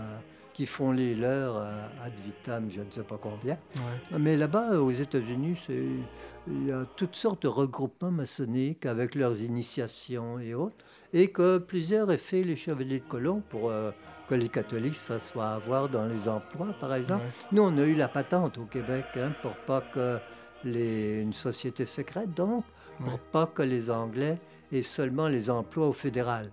qui 0.53 0.67
font 0.67 0.93
les 0.93 1.15
leurs 1.15 1.57
euh, 1.57 1.87
ad 2.05 2.13
vitam, 2.25 2.71
je 2.71 2.83
ne 2.83 2.91
sais 2.91 3.03
pas 3.03 3.19
combien. 3.21 3.59
ouais. 3.75 4.19
Mais 4.19 4.37
là-bas, 4.37 4.81
aux 4.81 4.91
États-Unis, 4.91 5.59
il 5.69 6.67
y 6.67 6.73
a 6.73 6.85
toutes 6.97 7.17
sortes 7.17 7.43
de 7.43 7.49
regroupements 7.49 8.13
maçonniques 8.13 8.87
avec 8.87 9.15
leurs 9.17 9.43
initiations 9.43 10.39
et 10.39 10.55
autres, 10.55 10.85
et 11.13 11.29
que 11.29 11.59
plusieurs 11.59 12.11
aient 12.11 12.19
fait 12.19 12.43
les 12.43 12.57
chevaliers 12.57 13.01
de 13.01 13.09
colomb 13.09 13.43
pour 13.49 13.71
euh, 13.71 13.91
que 14.29 14.35
les 14.35 14.49
catholiques 14.49 14.97
se 14.97 15.19
soient 15.19 15.51
avoir 15.51 15.89
dans 15.89 16.07
les 16.07 16.29
emplois, 16.29 16.75
par 16.81 16.95
exemple. 16.95 17.25
Ouais. 17.25 17.47
Nous, 17.53 17.63
on 17.63 17.77
a 17.79 17.85
eu 17.85 17.95
la 17.95 18.09
patente 18.09 18.59
au 18.59 18.65
Québec 18.65 19.07
hein, 19.17 19.33
pour 19.43 19.55
pas 19.67 19.81
que 19.81 20.19
les, 20.65 21.21
une 21.23 21.33
société 21.33 21.87
secrète, 21.87 22.33
donc, 22.35 22.65
pour 22.99 23.15
Ouais. 23.15 23.21
pas 23.33 23.47
que 23.47 23.63
les 23.63 23.91
Anglais 23.91 24.39
et 24.73 24.83
seulement 24.83 25.29
les 25.29 25.51
emplois 25.51 25.89
au 25.89 25.93
fédéral. 25.93 26.47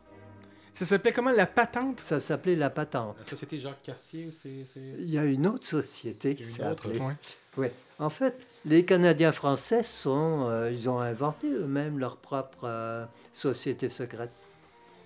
Ça 0.73 0.85
s'appelait 0.85 1.13
comment 1.13 1.31
la 1.31 1.45
patente? 1.45 1.99
Ça 1.99 2.19
s'appelait 2.19 2.55
la 2.55 2.69
patente. 2.71 3.15
La 3.19 3.25
société 3.25 3.59
Jacques 3.59 3.83
Cartier, 3.83 4.29
c'est. 4.31 4.65
c'est- 4.73 4.79
Il 4.97 5.09
y 5.09 5.17
a 5.19 5.25
une 5.25 5.45
autre 5.47 5.67
société 5.67 6.33
qui 6.35 6.43
Une 6.43 6.49
s'est 6.49 6.65
autre, 6.67 6.87
appelée. 6.87 6.99
Ouais. 6.99 7.15
Oui. 7.57 7.67
En 7.99 8.09
fait, 8.09 8.35
les 8.65 8.83
Canadiens 8.83 9.31
français 9.31 9.83
sont, 9.83 10.47
euh, 10.49 10.71
ils 10.71 10.89
ont 10.89 10.99
inventé 10.99 11.47
eux-mêmes 11.51 11.99
leur 11.99 12.17
propre 12.17 12.63
euh, 12.65 13.05
société 13.31 13.87
secrète. 13.89 14.31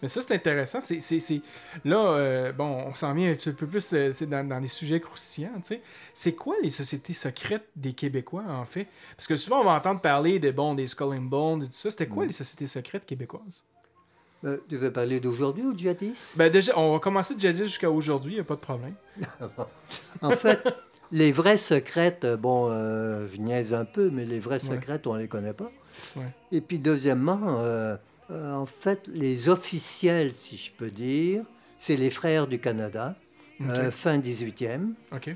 Mais 0.01 0.07
ça, 0.07 0.21
c'est 0.21 0.33
intéressant. 0.35 0.79
C'est, 0.81 0.99
c'est, 0.99 1.19
c'est- 1.19 1.41
Là, 1.83 1.97
euh, 1.97 2.51
bon, 2.51 2.83
on 2.87 2.93
s'en 2.95 3.13
vient 3.13 3.31
un 3.31 3.35
petit 3.35 3.51
peu 3.51 3.65
plus 3.65 3.93
euh, 3.93 4.11
c'est 4.11 4.27
dans, 4.27 4.47
dans 4.47 4.61
des 4.61 4.67
sujets 4.67 4.99
croustillants. 4.99 5.55
tu 5.57 5.69
sais. 5.75 5.81
C'est 6.13 6.33
quoi 6.35 6.55
les 6.61 6.69
sociétés 6.69 7.13
secrètes 7.13 7.67
des 7.75 7.93
Québécois, 7.93 8.43
en 8.47 8.65
fait? 8.65 8.87
Parce 9.15 9.25
que 9.27 9.35
souvent, 9.35 9.61
on 9.61 9.63
va 9.65 9.71
entendre 9.71 10.01
parler 10.01 10.37
de, 10.39 10.51
bon, 10.51 10.75
des 10.75 10.85
Skull 10.87 11.15
and 11.15 11.21
Bones 11.21 11.63
et 11.63 11.67
tout 11.67 11.73
ça. 11.73 11.89
C'était 11.91 12.07
quoi 12.07 12.25
Mm. 12.25 12.27
les 12.27 12.33
sociétés 12.33 12.67
secrètes 12.67 13.05
québécoises? 13.05 13.63
Euh, 14.45 14.59
tu 14.69 14.77
veux 14.77 14.91
parler 14.93 15.19
d'aujourd'hui 15.19 15.63
ou 15.63 15.73
de 15.73 15.79
jadis? 15.79 16.35
Ben, 16.37 16.51
déjà, 16.51 16.77
on 16.77 16.93
va 16.93 16.99
commencer 16.99 17.33
de 17.33 17.41
jadis 17.41 17.63
jusqu'à 17.63 17.89
aujourd'hui, 17.89 18.33
il 18.33 18.35
n'y 18.35 18.41
a 18.41 18.43
pas 18.43 18.53
de 18.55 18.59
problème. 18.59 18.93
En 20.21 20.29
fait, 20.31 20.61
les 21.11 21.31
vraies 21.31 21.57
secrètes, 21.57 22.25
bon, 22.39 22.69
euh, 22.69 23.27
je 23.33 23.41
niaise 23.41 23.73
un 23.73 23.85
peu, 23.85 24.09
mais 24.11 24.25
les 24.25 24.39
vraies 24.39 24.63
Ouais. 24.63 24.75
secrètes, 24.75 25.07
on 25.07 25.15
les 25.15 25.27
connaît 25.27 25.53
pas. 25.53 25.71
Ouais. 26.15 26.23
Et 26.51 26.61
puis, 26.61 26.77
deuxièmement, 26.79 27.39
euh, 27.59 27.95
euh, 28.31 28.53
en 28.53 28.65
fait, 28.65 29.07
les 29.07 29.49
officiels, 29.49 30.33
si 30.33 30.57
je 30.57 30.71
peux 30.71 30.89
dire, 30.91 31.43
c'est 31.77 31.95
les 31.97 32.09
frères 32.09 32.47
du 32.47 32.59
Canada, 32.59 33.15
euh, 33.61 33.91
fin 33.91 34.17
18e. 34.19 34.93
Ok. 35.11 35.35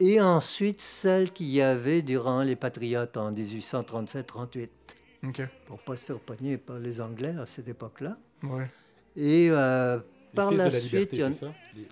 Et 0.00 0.20
ensuite, 0.20 0.80
celles 0.80 1.30
qu'il 1.32 1.48
y 1.48 1.60
avait 1.60 2.02
durant 2.02 2.42
les 2.42 2.56
Patriotes 2.56 3.16
en 3.16 3.32
1837-38, 3.32 4.68
Ok. 5.24 5.42
pour 5.66 5.78
pas 5.80 5.94
se 5.96 6.06
faire 6.06 6.18
pogner 6.18 6.58
par 6.58 6.78
les 6.78 7.00
Anglais 7.00 7.34
à 7.38 7.46
cette 7.46 7.68
époque-là. 7.68 8.16
Ouais. 8.42 8.68
Et 9.14 9.48
euh, 9.50 9.98
par 10.34 10.50
la 10.50 10.70
suite, 10.70 11.12
les, 11.12 11.28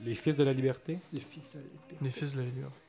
les 0.04 0.14
fils 0.14 0.36
de 0.36 0.44
la 0.44 0.52
liberté? 0.52 0.98
Les 1.12 1.20
fils 1.20 1.52
de 1.54 1.58
la 1.58 1.64
liberté. 1.64 1.96
Les 2.02 2.10
fils 2.10 2.32
de 2.34 2.40
la 2.40 2.46
liberté. 2.46 2.80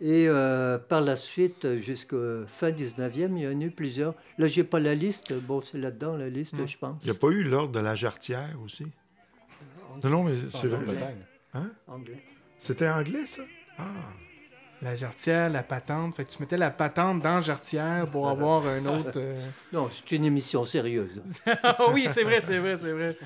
Et 0.00 0.28
euh, 0.28 0.78
par 0.78 1.00
la 1.00 1.16
suite, 1.16 1.78
jusqu'à 1.78 2.16
fin 2.46 2.70
19e, 2.70 3.36
il 3.36 3.42
y 3.42 3.46
en 3.48 3.60
a 3.60 3.64
eu 3.64 3.70
plusieurs. 3.70 4.14
Là, 4.38 4.46
j'ai 4.46 4.62
pas 4.64 4.78
la 4.78 4.94
liste. 4.94 5.32
Bon, 5.32 5.60
c'est 5.60 5.78
là-dedans, 5.78 6.16
la 6.16 6.28
liste, 6.28 6.54
je 6.66 6.76
pense. 6.78 7.04
Il 7.04 7.10
n'y 7.10 7.16
a 7.16 7.18
pas 7.18 7.28
eu 7.28 7.42
l'ordre 7.42 7.72
de 7.72 7.80
la 7.80 7.94
jarretière 7.96 8.56
aussi? 8.64 8.86
Non, 10.04 10.10
non, 10.10 10.22
mais 10.24 10.32
C'est 10.48 10.68
Grande-Bretagne. 10.68 11.24
Anglais. 11.88 12.22
c'était 12.58 12.88
anglais, 12.88 13.26
ça? 13.26 13.42
Ah, 13.78 13.84
La 14.80 14.94
jarretière, 14.94 15.50
la 15.50 15.62
patente. 15.64 16.14
Fait 16.14 16.24
que 16.24 16.30
tu 16.30 16.38
mettais 16.40 16.56
la 16.56 16.70
patente 16.70 17.20
dans 17.20 17.34
la 17.36 17.40
jarretière 17.40 18.06
pour 18.10 18.28
avoir 18.28 18.64
un 18.66 18.84
autre. 18.86 19.12
euh, 19.16 19.38
Non, 19.72 19.90
c'est 19.92 20.14
une 20.16 20.24
émission 20.24 20.64
sérieuse. 20.64 21.20
Ah 21.64 21.76
oui, 21.92 22.06
c'est 22.08 22.22
vrai, 22.22 22.40
c'est 22.40 22.58
vrai, 22.58 22.76
c'est 22.76 22.92
vrai. 22.92 23.16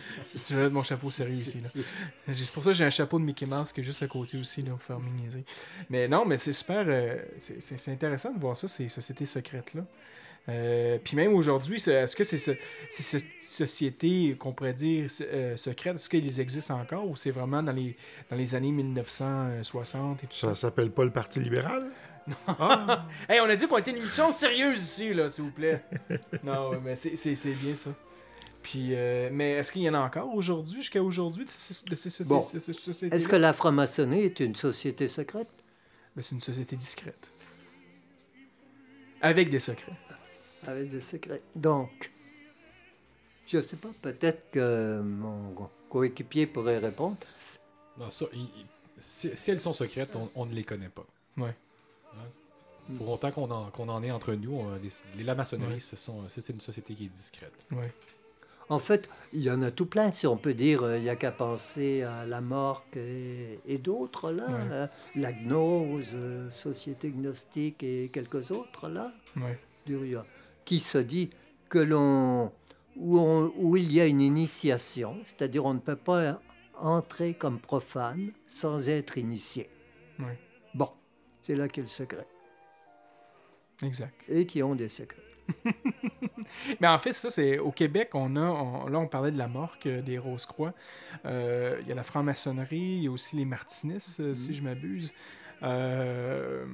Je 0.48 0.54
vais 0.54 0.62
mettre 0.62 0.74
mon 0.74 0.82
chapeau 0.82 1.10
sérieux 1.10 1.34
ici. 1.34 1.60
Là. 1.60 1.68
C'est 2.34 2.50
pour 2.52 2.64
ça 2.64 2.70
que 2.70 2.76
j'ai 2.76 2.84
un 2.84 2.90
chapeau 2.90 3.18
de 3.18 3.24
Mickey 3.24 3.44
Mouse 3.46 3.70
qui 3.72 3.80
est 3.80 3.84
juste 3.84 4.02
à 4.02 4.06
côté 4.06 4.38
aussi, 4.38 4.62
là, 4.62 4.70
pour 4.70 4.82
faire 4.82 4.98
miniaiser. 4.98 5.44
Mais 5.90 6.08
non, 6.08 6.24
mais 6.24 6.38
c'est 6.38 6.52
super. 6.54 6.84
euh, 6.88 7.18
c'est- 7.38 7.60
c'est 7.60 7.78
c'est 7.78 7.92
intéressant 7.92 8.32
de 8.32 8.38
voir 8.40 8.56
ça, 8.56 8.66
ces 8.68 8.88
sociétés 8.88 9.26
secrètes-là. 9.26 9.82
Euh, 10.48 10.98
Puis 11.02 11.16
même 11.16 11.34
aujourd'hui, 11.34 11.76
est-ce 11.76 12.16
que 12.16 12.24
c'est 12.24 12.38
ce- 12.38 12.56
c'est 12.90 13.02
ces 13.04 13.24
sociétés 13.40 14.34
qu'on 14.38 14.52
pourrait 14.52 14.72
dire 14.74 15.06
euh, 15.20 15.56
secrètes, 15.56 15.94
est-ce 15.96 16.08
qu'elles 16.10 16.40
existent 16.40 16.80
encore 16.80 17.08
ou 17.08 17.14
c'est 17.14 17.30
vraiment 17.30 17.62
dans 17.62 17.70
les, 17.72 17.96
dans 18.28 18.34
les 18.36 18.54
années 18.56 18.72
1960 18.72 20.24
et 20.24 20.26
tout 20.26 20.32
ça? 20.34 20.48
ça 20.48 20.54
s'appelle 20.56 20.90
pas 20.90 21.04
le 21.04 21.10
Parti 21.12 21.40
libéral? 21.40 21.90
Ah, 22.46 23.06
Hey, 23.28 23.40
on 23.40 23.44
a 23.44 23.56
dit 23.56 23.66
qu'on 23.66 23.78
était 23.78 23.90
une 23.92 23.96
émission 23.98 24.30
sérieuse 24.32 24.80
ici, 24.82 25.12
là, 25.14 25.28
s'il 25.28 25.44
vous 25.44 25.50
plaît. 25.50 25.82
non, 26.44 26.80
mais 26.80 26.94
c'est- 26.96 27.54
bien 27.62 27.74
ça. 27.74 27.90
Puis, 28.62 28.90
euh, 28.94 29.28
mais 29.32 29.52
est-ce 29.54 29.72
qu'il 29.72 29.82
y 29.82 29.88
en 29.90 29.94
a 29.94 29.98
encore 30.00 30.32
aujourd'hui, 30.34 30.80
jusqu'à 30.80 31.02
aujourd'hui, 31.02 31.44
de 31.44 31.50
ces, 31.96 32.10
ces- 32.10 32.24
Bon. 32.24 32.42
sociétés 32.72 33.14
Est-ce 33.16 33.26
que 33.26 33.34
la 33.36 33.52
franc-maçonnerie 33.52 34.22
est 34.22 34.38
une 34.40 34.54
société 34.54 35.08
secrète? 35.08 35.50
Ben, 36.14 36.22
c'est 36.22 36.34
une 36.36 36.40
société 36.40 36.76
discrète. 36.76 37.32
Avec 39.20 39.50
des 39.50 39.58
secrets. 39.60 39.92
Avec 40.66 40.90
des 40.90 41.00
secrets. 41.00 41.42
Donc, 41.56 42.10
je 43.46 43.60
sais 43.60 43.76
pas, 43.76 43.88
peut-être 44.00 44.50
que 44.52 45.00
mon 45.00 45.54
coéquipier 45.90 46.46
pourrait 46.46 46.78
répondre. 46.78 47.16
Non, 47.98 48.10
ça, 48.10 48.26
il- 48.32 48.40
il- 48.40 48.66
si, 48.98 49.30
si 49.36 49.50
elles 49.50 49.60
sont 49.60 49.72
secrètes, 49.72 50.14
on, 50.16 50.30
on 50.34 50.46
ne 50.46 50.54
les 50.54 50.64
connaît 50.64 50.88
pas. 50.88 51.04
Ouais. 51.36 51.54
Hein? 52.14 52.94
Pour 52.96 53.08
autant 53.10 53.30
qu'on 53.32 53.50
en, 53.50 53.70
qu'on 53.70 53.88
en 53.88 54.02
est 54.02 54.10
entre 54.10 54.32
nous, 54.34 54.52
on- 54.54 54.74
les, 54.76 54.88
les- 55.16 55.24
la 55.24 55.34
maçonnerie, 55.34 55.74
Ouais. 55.74 55.78
ce 55.80 55.96
sont- 55.96 56.22
c'est 56.28 56.48
une 56.48 56.60
société 56.60 56.94
qui 56.94 57.06
est 57.06 57.08
discrète. 57.08 57.64
Ouais. 57.72 57.92
En 58.68 58.78
fait, 58.78 59.10
il 59.34 59.40
y 59.42 59.50
en 59.50 59.60
a 59.60 59.70
tout 59.70 59.86
plein, 59.86 60.12
si 60.12 60.26
on 60.26 60.36
peut 60.36 60.54
dire. 60.54 60.96
Il 60.96 61.02
n'y 61.02 61.10
a 61.10 61.16
qu'à 61.16 61.32
penser 61.32 62.02
à 62.02 62.24
la 62.24 62.40
Morque 62.40 62.96
et, 62.96 63.58
et 63.66 63.76
d'autres, 63.78 64.30
là. 64.30 64.46
Ouais. 64.46 64.68
euh, 64.70 64.86
la 65.16 65.32
Gnose, 65.32 66.10
euh, 66.14 66.50
Société 66.50 67.10
Gnostique 67.10 67.82
et 67.82 68.08
quelques 68.10 68.50
autres, 68.52 68.88
là. 68.88 69.12
Ouais. 69.36 69.58
Qui 70.64 70.78
se 70.80 70.98
dit 70.98 71.30
que 71.68 71.78
l'on 71.78 72.52
où, 72.96 73.18
on- 73.18 73.52
où 73.56 73.76
il 73.76 73.92
y 73.92 74.00
a 74.00 74.06
une 74.06 74.20
initiation, 74.20 75.16
c'est-à-dire 75.24 75.64
on 75.64 75.74
ne 75.74 75.78
peut 75.80 75.96
pas 75.96 76.40
entrer 76.78 77.34
comme 77.34 77.58
profane 77.58 78.32
sans 78.46 78.88
être 78.88 79.16
initié. 79.18 79.68
Ouais. 80.18 80.38
Bon, 80.74 80.90
c'est 81.40 81.54
là 81.56 81.68
qu'est 81.68 81.80
le 81.80 81.86
secret. 81.86 82.26
Exact. 83.82 84.14
Et 84.28 84.46
qui 84.46 84.62
ont 84.62 84.74
des 84.74 84.88
secrets. 84.88 85.22
Mais 86.80 86.86
en 86.86 86.98
fait, 86.98 87.12
ça, 87.12 87.30
c'est 87.30 87.58
au 87.58 87.72
Québec, 87.72 88.10
on 88.14 88.36
a, 88.36 88.40
on- 88.42 88.86
là, 88.88 88.98
on 88.98 89.08
parlait 89.08 89.32
de 89.32 89.38
la 89.38 89.48
morque, 89.48 89.86
euh, 89.86 90.02
des 90.02 90.18
Rose-Croix. 90.18 90.72
Euh, 91.24 91.78
Il 91.80 91.88
y 91.88 91.92
a 91.92 91.94
la 91.94 92.02
franc-maçonnerie, 92.04 92.78
il 92.98 93.02
y 93.04 93.08
a 93.08 93.10
aussi 93.10 93.36
les 93.36 93.44
martinistes, 93.44 94.20
euh, 94.20 94.34
si 94.34 94.54
je 94.54 94.62
m'abuse. 94.62 95.12
Euh, 95.62 96.64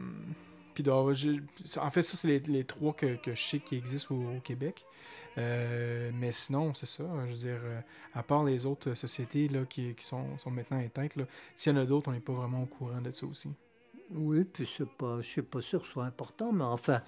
puis 0.79 0.85
dans- 0.85 1.13
je- 1.13 1.41
en 1.81 1.91
fait, 1.91 2.03
ça, 2.03 2.17
c'est 2.17 2.29
les, 2.29 2.39
les 2.39 2.63
trois 2.63 2.93
que, 2.93 3.17
que 3.17 3.35
je 3.35 3.43
sais 3.43 3.59
qui 3.59 3.75
existent 3.75 4.15
au, 4.15 4.37
au 4.37 4.41
Québec. 4.41 4.87
Euh, 5.37 6.13
mais 6.15 6.31
sinon, 6.31 6.73
c'est 6.73 6.87
ça. 6.87 7.03
Je 7.27 7.31
veux 7.33 7.37
dire, 7.37 7.61
euh, 7.65 7.81
à 8.15 8.23
part 8.23 8.45
les 8.45 8.65
autres 8.65 8.95
sociétés 8.95 9.49
là, 9.49 9.65
qui, 9.69 9.95
qui 9.97 10.05
sont, 10.05 10.39
sont 10.39 10.53
maintenant 10.53 10.79
éteintes, 10.79 11.17
là, 11.17 11.25
s'il 11.57 11.73
y 11.73 11.77
en 11.77 11.81
a 11.81 11.85
d'autres, 11.85 12.11
on 12.11 12.13
n'est 12.13 12.21
pas 12.21 12.33
vraiment 12.33 12.63
au 12.63 12.67
courant 12.67 13.01
de 13.01 13.11
ça 13.11 13.27
aussi. 13.27 13.51
Oui, 14.13 14.45
puis 14.45 14.69
c'est 14.73 14.89
pas, 14.89 15.17
je 15.21 15.27
suis 15.27 15.43
pas 15.43 15.61
sûr 15.61 15.81
que 15.81 15.87
ce 15.87 15.93
soit 15.93 16.05
important, 16.05 16.53
mais 16.53 16.63
enfin, 16.63 17.03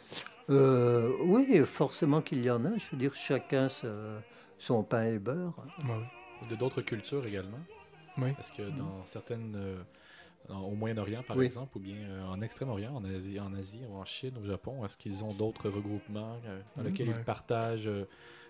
euh, 0.51 1.13
oui, 1.23 1.59
forcément 1.65 2.23
qu'il 2.23 2.43
y 2.43 2.51
en 2.51 2.65
a. 2.65 2.77
Je 2.77 2.91
veux 2.91 2.99
dire, 2.99 3.15
chacun 3.15 3.69
son 4.59 4.83
pain 4.83 5.05
et 5.05 5.21
beurre. 5.21 5.55
Ouais, 5.85 5.91
ouais. 5.91 6.49
De 6.51 6.57
d'autres 6.57 6.83
cultures 6.83 7.25
également. 7.25 7.61
Oui. 8.19 8.33
Parce 8.33 8.51
que 8.51 8.63
dans 8.63 9.07
certaines. 9.07 9.55
Au 10.49 10.75
Moyen-Orient, 10.75 11.23
par 11.23 11.37
Oui. 11.37 11.45
exemple, 11.45 11.77
ou 11.77 11.81
bien 11.81 11.97
euh, 11.97 12.27
en 12.27 12.41
Extrême-Orient, 12.41 12.95
en 12.95 13.05
Asie, 13.05 13.39
en 13.39 13.53
Asie, 13.55 13.83
ou 13.89 13.95
en 13.97 14.05
Chine, 14.05 14.37
au 14.43 14.45
Japon, 14.45 14.85
est-ce 14.85 14.97
qu'ils 14.97 15.23
ont 15.23 15.33
d'autres 15.33 15.69
regroupements 15.69 16.37
euh, 16.47 16.61
dans 16.77 16.83
lesquels 16.83 17.09
ouais. 17.09 17.15
ils 17.19 17.25
partagent 17.25 17.87
euh, 17.87 18.07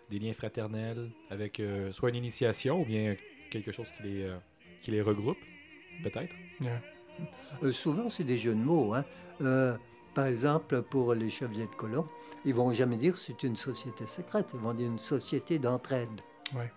des 0.09 0.19
liens 0.19 0.33
fraternels 0.33 1.11
avec 1.31 1.63
soit 1.93 2.09
une 2.09 2.17
initiation 2.17 2.81
ou 2.81 2.85
bien 2.85 3.15
quelque 3.49 3.71
chose 3.71 3.91
qui 3.93 4.03
les, 4.03 4.29
qui 4.81 4.91
les 4.91 5.03
regroupe, 5.03 5.39
peut-être? 6.03 6.35
Yeah. 6.61 6.81
Souvent, 7.71 8.09
c'est 8.09 8.25
des 8.25 8.37
jeux 8.37 8.55
de 8.55 8.61
mots. 8.61 8.95
hein. 8.95 9.05
Par 10.13 10.27
exemple, 10.27 10.83
pour 10.83 11.15
les 11.15 11.31
chevaliers 11.31 11.67
de 11.69 11.75
colon, 11.77 12.09
ils 12.45 12.55
vont 12.55 12.73
jamais 12.73 12.97
dire 12.97 13.17
c'est 13.17 13.45
une 13.45 13.55
société 13.55 14.05
secrète, 14.07 14.49
ils 14.53 14.59
vont 14.59 14.75
dire 14.75 14.89
une 14.89 14.99
société 14.99 15.61
d'entraide. 15.61 16.21
Ouais. 16.57 16.73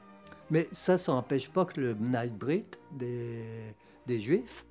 Mais 0.51 0.67
ça, 0.71 0.99
ça 0.99 1.13
n'empêche 1.13 1.49
pas 1.49 1.65
que 1.65 1.81
le 1.81 1.93
Nightbreed 1.95 2.75
des, 2.91 3.73
des 4.05 4.19
Juifs 4.19 4.63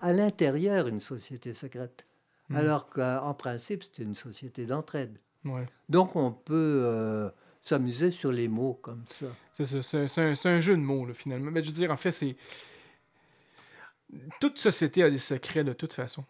À 0.00 0.12
l'intérieur 0.12 0.88
une 0.88 1.00
société 1.00 1.54
secrète. 1.54 2.06
Mhm. 2.48 2.56
Alors 2.56 2.88
qu'en 2.88 3.34
principe, 3.34 3.82
c'est 3.82 4.02
une 4.02 4.14
société 4.14 4.66
d'entraide. 4.66 5.18
Ouais. 5.44 5.66
Donc, 5.88 6.16
on 6.16 6.32
peut 6.32 6.82
euh, 6.84 7.30
s'amuser 7.62 8.10
sur 8.10 8.32
les 8.32 8.48
mots 8.48 8.74
comme 8.74 9.04
ça. 9.08 9.26
C'est 9.52 10.46
un, 10.46 10.60
jeu 10.60 10.76
de 10.76 10.82
mots, 10.82 11.06
là, 11.06 11.14
finalement. 11.14 11.50
Mais 11.50 11.62
je 11.62 11.68
veux 11.68 11.74
dire, 11.74 11.90
en 11.90 11.96
fait, 11.96 12.12
c'est. 12.12 12.36
Toute 14.40 14.58
société 14.58 15.02
a 15.02 15.10
des 15.10 15.18
secrets 15.18 15.64
de 15.64 15.72
toute 15.72 15.92
façon. 15.92 16.24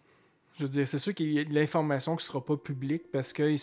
Je 0.58 0.62
veux 0.62 0.70
dire, 0.70 0.88
c'est 0.88 0.98
sûr 0.98 1.14
qu'il 1.14 1.30
y 1.32 1.38
a 1.38 1.44
de 1.44 1.52
l'information 1.52 2.16
qui 2.16 2.22
ne 2.24 2.26
sera 2.28 2.42
pas 2.42 2.57
publique 2.57 3.11
parce 3.12 3.34
que, 3.34 3.54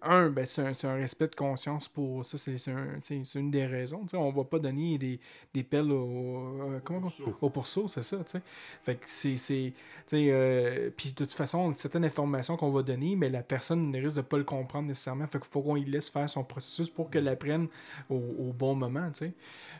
un, 0.00 0.30
ben, 0.30 0.46
c'est 0.46 0.62
un, 0.62 0.90
un 0.90 0.94
respect 0.94 1.28
de 1.28 1.34
conscience 1.34 1.86
pour 1.86 2.24
ça. 2.24 2.38
C'est 2.38 2.56
un- 2.70 2.98
une 3.34 3.50
des 3.50 3.66
raisons. 3.66 4.04
tu 4.04 4.10
sais, 4.10 4.16
on 4.16 4.30
ne 4.32 4.36
va 4.36 4.44
pas 4.44 4.58
donner 4.58 4.96
des, 4.96 5.20
des 5.52 5.62
pelles 5.62 5.92
au, 5.92 6.38
euh, 6.72 6.80
comment 6.82 7.00
on- 7.42 7.46
au 7.46 7.50
pourceau, 7.50 7.88
c'est 7.88 8.02
ça. 8.02 8.16
tu 8.24 8.30
sais. 8.32 8.42
Fait 8.82 8.94
que 8.94 9.04
c'est. 9.06 9.74
euh, 10.14 10.90
Puis 10.96 11.10
de 11.10 11.14
toute 11.26 11.34
façon, 11.34 11.74
certaines 11.76 12.06
informations 12.06 12.56
qu'on 12.56 12.70
va 12.70 12.82
donner, 12.82 13.16
mais 13.16 13.28
la 13.28 13.42
personne 13.42 13.94
risque 13.94 14.16
de 14.16 14.20
ne 14.22 14.26
pas 14.26 14.38
le 14.38 14.44
comprendre 14.44 14.88
nécessairement. 14.88 15.26
Fait 15.26 15.38
qu'il 15.40 15.50
faut 15.50 15.60
qu'on 15.60 15.74
lui 15.74 15.84
laisse 15.84 16.08
faire 16.08 16.28
son 16.30 16.42
processus 16.44 16.88
pour 16.88 17.10
qu'elle 17.10 17.24
l'apprenne 17.24 17.68
au, 18.08 18.14
au 18.16 18.52
bon 18.54 18.74
moment. 18.74 19.10
tu 19.12 19.26
sais. 19.26 19.32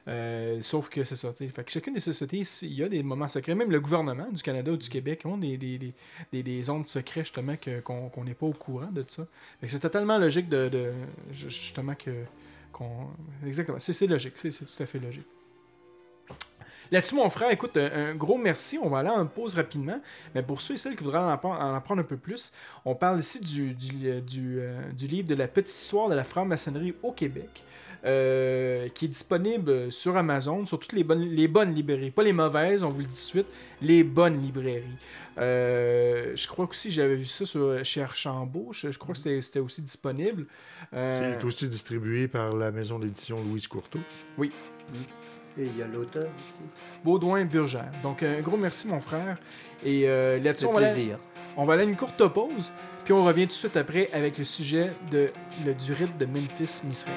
Euh, 0.09 0.61
sauf 0.62 0.88
que 0.88 1.05
c'est 1.05 1.14
ça. 1.16 1.32
tu 1.32 1.48
sais. 1.48 1.64
Chacune 1.66 1.94
des 1.94 2.01
sociétés, 2.01 2.42
il 2.62 2.74
y 2.74 2.82
a 2.82 2.88
des 2.88 3.03
moments 3.03 3.28
secrets. 3.28 3.55
Même 3.55 3.70
le 3.70 3.80
gouvernement 3.80 4.28
du 4.32 4.42
Canada 4.42 4.72
ou 4.72 4.76
du 4.76 4.88
Québec 4.88 5.22
ont 5.26 5.36
des, 5.36 5.57
des, 5.59 5.78
des, 6.32 6.42
des, 6.42 6.62
zones 6.62 6.84
secrets 6.84 7.20
justement 7.20 7.55
qu'on 7.84 8.24
n'est 8.24 8.34
pas 8.34 8.46
au 8.46 8.53
courant 8.53 8.90
de 8.90 9.05
ça. 9.07 9.26
C'est 9.66 9.80
totalement 9.80 10.18
logique 10.18 10.48
de, 10.48 10.68
de- 10.68 10.92
ju- 11.32 11.51
justement 11.51 11.94
que 11.94 12.24
qu'on- 12.72 13.09
Exactement. 13.46 13.78
C'est 13.78 14.07
logique. 14.07 14.34
C'est 14.36 14.51
tout 14.51 14.82
à 14.82 14.86
fait 14.86 14.98
logique. 14.98 15.26
Là-dessus, 16.92 17.14
mon 17.14 17.30
frère, 17.30 17.53
écoute, 17.53 17.76
un, 17.76 18.14
gros 18.16 18.36
merci. 18.36 18.76
On 18.82 18.88
va 18.88 18.98
aller 18.98 19.11
en 19.11 19.24
pause 19.26 19.55
rapidement. 19.55 20.01
Mais 20.34 20.42
pour 20.42 20.61
ceux 20.61 20.74
et 20.74 20.76
celles 20.76 20.96
qui 20.96 21.05
voudraient 21.05 21.18
en 21.20 21.28
apprendre, 21.28 21.61
en 21.61 21.74
apprendre 21.74 22.01
un 22.01 22.05
peu 22.05 22.16
plus, 22.16 22.53
on 22.84 22.96
parle 22.96 23.20
ici 23.20 23.40
du, 23.40 23.74
du, 23.74 24.20
du, 24.22 24.59
euh, 24.59 24.90
du 24.92 25.07
livre 25.07 25.28
de 25.28 25.36
la 25.36 25.46
petite 25.46 25.72
histoire 25.72 26.09
de 26.09 26.14
la 26.16 26.24
franc-maçonnerie 26.24 26.94
au 27.05 27.12
Québec. 27.12 27.64
Euh, 28.05 28.88
qui 28.88 29.05
est 29.07 29.09
disponible 29.09 29.90
sur 29.92 30.16
Amazon, 30.16 30.64
sur 30.66 30.78
toutes 30.78 30.92
les 30.92 31.05
bonnes, 31.05 31.22
les 31.28 31.48
bonnes 31.48 31.74
librairies. 31.74 32.11
Pas 32.11 32.22
les 32.22 32.32
mauvaises, 32.32 32.82
on 32.84 32.90
vous 32.90 33.01
le 33.01 33.07
dit 33.07 33.11
tout 33.14 33.20
de 33.20 33.20
suite, 33.20 33.46
les 33.82 34.03
bonnes 34.05 34.40
librairies. 34.42 34.84
Euh, 35.38 36.32
je 36.34 36.48
crois 36.48 36.66
aussi 36.68 36.90
j'avais 36.90 37.14
vu 37.16 37.24
ça 37.26 37.46
sur, 37.46 37.82
chez 37.84 38.03
Archambault. 38.03 38.68
Je, 38.72 38.90
je 38.90 38.98
crois 38.98 39.14
que 39.14 39.40
c'était 39.40 39.61
aussi 39.61 39.82
disponible. 39.82 40.46
Euh, 40.92 41.36
C'est 41.38 41.44
aussi 41.46 41.68
distribué 41.68 42.28
par 42.28 42.55
la 42.57 42.70
maison 42.70 42.98
d'édition 42.98 43.40
Louise 43.42 43.68
Courteau. 43.68 44.01
oui, 44.36 44.51
Et 45.59 45.64
il 45.66 45.76
y 45.76 45.82
a 45.82 45.86
l'auteur 45.86 46.28
ici. 46.46 46.61
Baudouin 47.05 47.44
Burgère. 47.44 47.90
Donc, 48.03 48.22
un 48.22 48.40
gros 48.40 48.57
merci, 48.57 48.88
mon 48.88 49.01
frère. 49.01 49.38
Et 49.84 50.09
euh, 50.09 50.38
là-dessus, 50.40 50.64
C'est 50.64 50.70
on 50.70 50.72
va, 50.72 50.80
aller, 50.80 50.92
plaisir. 50.92 51.18
on 51.57 51.64
va 51.64 51.74
aller 51.74 51.82
à 51.82 51.86
une 51.86 51.96
courte 51.96 52.26
pause, 52.28 52.72
puis 53.05 53.12
on 53.14 53.24
revient 53.24 53.42
tout 53.44 53.48
de 53.48 53.53
suite 53.53 53.76
après 53.76 54.11
avec 54.12 54.36
le 54.36 54.44
sujet 54.44 54.90
de, 55.11 55.30
le, 55.64 55.74
du 55.74 55.92
rite 55.92 56.18
de 56.18 56.26
Memphis 56.26 56.82
Misraël. 56.86 57.16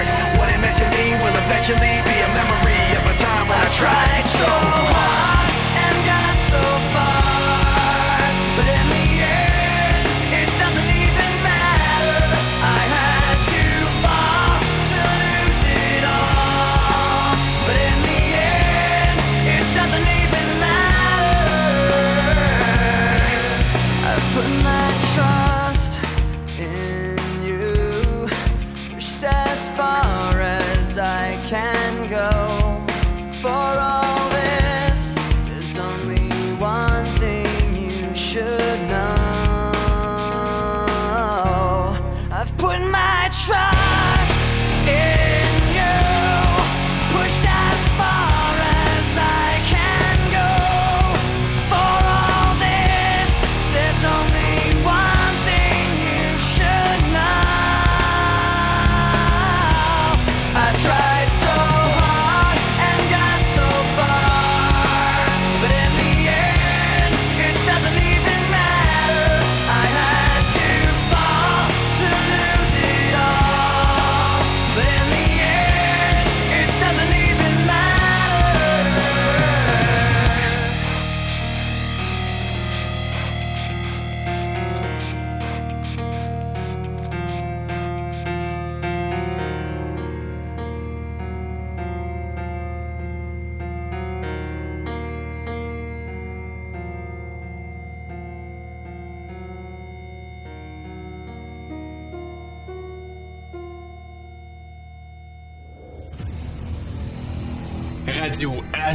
Meant 0.61 0.77
to 0.77 0.85
me 0.93 1.13
will 1.17 1.37
eventually 1.43 1.95
be 2.05 2.15
a 2.21 2.29
memory 2.37 2.83
of 2.97 3.03
a 3.09 3.15
time 3.17 3.47
when 3.49 3.57
I 3.57 3.69
tried 3.73 4.25
so 4.29 4.45
hard 4.45 5.30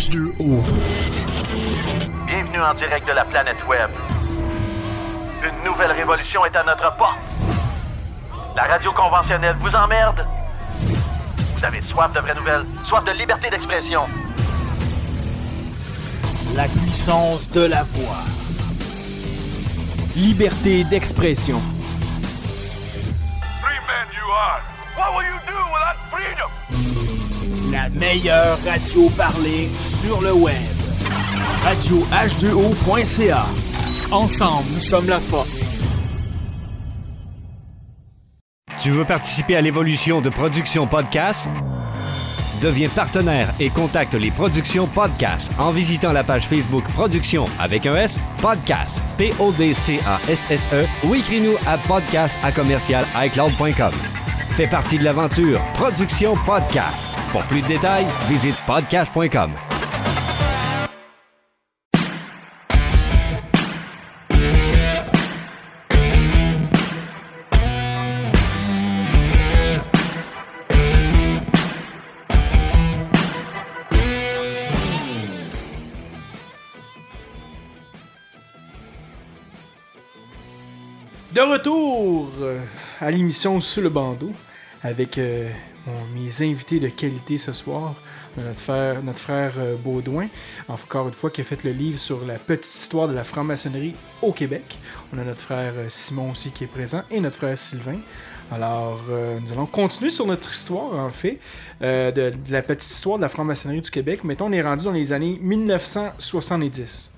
H2O. 0.06 0.62
Bienvenue 2.26 2.60
en 2.60 2.74
direct 2.74 3.08
de 3.08 3.12
la 3.12 3.24
planète 3.24 3.56
Web. 3.68 3.90
Une 5.42 5.64
nouvelle 5.64 5.90
révolution 5.90 6.44
est 6.44 6.54
à 6.54 6.62
notre 6.62 6.96
porte. 6.96 7.18
La 8.54 8.64
radio 8.64 8.92
conventionnelle 8.92 9.56
vous 9.60 9.74
emmerde. 9.74 10.24
Vous 11.56 11.64
avez 11.64 11.80
soif 11.80 12.12
de 12.12 12.20
vraies 12.20 12.36
nouvelles, 12.36 12.66
soif 12.84 13.02
de 13.04 13.12
liberté 13.12 13.50
d'expression. 13.50 14.06
La 16.54 16.68
puissance 16.68 17.50
de 17.50 17.62
la 17.62 17.82
voix. 17.82 18.22
Liberté 20.14 20.84
d'expression. 20.84 21.60
Free 23.60 23.80
man 23.88 24.06
you 24.14 24.30
are. 24.30 24.62
What 24.96 25.16
will 25.16 25.26
you 25.26 25.38
do 25.46 25.58
without 25.72 25.98
freedom? 26.10 27.25
La 27.76 27.90
meilleure 27.90 28.58
radio 28.64 29.10
parlée 29.10 29.68
sur 30.00 30.22
le 30.22 30.32
web. 30.32 30.56
Radio 31.62 31.98
H2O.ca. 32.10 33.44
Ensemble, 34.10 34.70
nous 34.72 34.80
sommes 34.80 35.06
la 35.10 35.20
force. 35.20 35.74
Tu 38.80 38.88
veux 38.88 39.04
participer 39.04 39.56
à 39.56 39.60
l'évolution 39.60 40.22
de 40.22 40.30
Production 40.30 40.86
Podcast? 40.86 41.50
Deviens 42.62 42.88
partenaire 42.88 43.52
et 43.60 43.68
contacte 43.68 44.14
les 44.14 44.30
Productions 44.30 44.86
Podcast 44.86 45.52
en 45.58 45.70
visitant 45.70 46.12
la 46.12 46.24
page 46.24 46.46
Facebook 46.46 46.84
Production 46.94 47.44
avec 47.60 47.84
un 47.84 47.96
S, 47.96 48.18
Podcast, 48.40 49.02
P-O-D-C-A-S-S-E 49.18 50.86
ou 51.06 51.14
écris-nous 51.14 51.56
à 51.66 51.76
podcast 51.76 52.38
à 52.42 52.52
commercial 52.52 53.04
iCloud.com. 53.14 53.92
fait 54.56 54.66
partie 54.66 54.98
de 54.98 55.04
l'aventure 55.04 55.60
Production 55.74 56.34
Podcast. 56.46 57.14
Pour 57.30 57.42
plus 57.42 57.60
de 57.60 57.66
détails, 57.66 58.06
visite 58.26 58.56
podcast.com. 58.66 59.50
De 81.34 81.40
retour 81.42 82.30
à 83.00 83.10
l'émission 83.10 83.60
Sous 83.60 83.80
le 83.80 83.90
bandeau 83.90 84.32
avec 84.82 85.18
euh, 85.18 85.50
mes 86.14 86.42
invités 86.42 86.80
de 86.80 86.88
qualité 86.88 87.38
ce 87.38 87.52
soir. 87.52 87.94
Notre 88.36 88.60
frère, 88.60 89.02
notre 89.02 89.18
frère 89.18 89.54
euh, 89.58 89.76
Baudouin, 89.76 90.28
encore 90.68 91.08
une 91.08 91.14
fois, 91.14 91.30
qui 91.30 91.40
a 91.40 91.44
fait 91.44 91.64
le 91.64 91.72
livre 91.72 91.98
sur 91.98 92.24
la 92.24 92.34
petite 92.34 92.74
histoire 92.74 93.08
de 93.08 93.14
la 93.14 93.24
franc-maçonnerie 93.24 93.94
au 94.20 94.32
Québec. 94.32 94.78
On 95.12 95.18
a 95.18 95.24
notre 95.24 95.40
frère 95.40 95.72
euh, 95.76 95.86
Simon 95.88 96.32
aussi 96.32 96.50
qui 96.50 96.64
est 96.64 96.68
présent 96.68 97.02
et 97.10 97.20
notre 97.20 97.36
frère 97.36 97.56
Sylvain. 97.58 97.98
Alors, 98.52 99.00
euh, 99.10 99.38
nous 99.40 99.52
allons 99.52 99.66
continuer 99.66 100.10
sur 100.10 100.26
notre 100.26 100.50
histoire, 100.50 100.94
en 100.94 101.10
fait, 101.10 101.40
de, 101.80 102.10
de 102.30 102.52
la 102.52 102.62
petite 102.62 102.90
histoire 102.90 103.16
de 103.16 103.22
la 103.22 103.28
franc-maçonnerie 103.28 103.80
du 103.80 103.90
Québec. 103.90 104.22
Mettons, 104.22 104.46
on 104.46 104.52
est 104.52 104.62
rendu 104.62 104.84
dans 104.84 104.92
les 104.92 105.12
années 105.12 105.38
1970. 105.42 107.15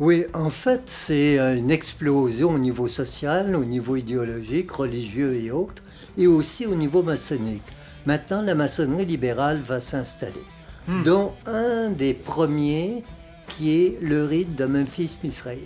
Oui, 0.00 0.24
en 0.32 0.48
fait, 0.50 0.82
c'est 0.86 1.38
euh, 1.38 1.56
une 1.56 1.70
explosion 1.70 2.50
au 2.50 2.58
niveau 2.58 2.88
social, 2.88 3.54
au 3.54 3.64
niveau 3.64 3.96
idéologique, 3.96 4.70
religieux 4.72 5.34
et 5.36 5.50
autres, 5.50 5.82
et 6.16 6.26
aussi 6.26 6.66
au 6.66 6.74
niveau 6.74 7.02
maçonnique. 7.02 7.62
Maintenant, 8.06 8.40
la 8.40 8.54
maçonnerie 8.54 9.04
libérale 9.04 9.60
va 9.60 9.80
s'installer, 9.80 10.32
Hmm. 10.88 11.02
dont 11.02 11.32
un 11.46 11.90
des 11.90 12.14
premiers 12.14 13.04
qui 13.48 13.70
est 13.84 13.98
le 14.00 14.24
rite 14.24 14.56
de 14.56 14.64
Memphis 14.64 15.18
Misraël. 15.22 15.58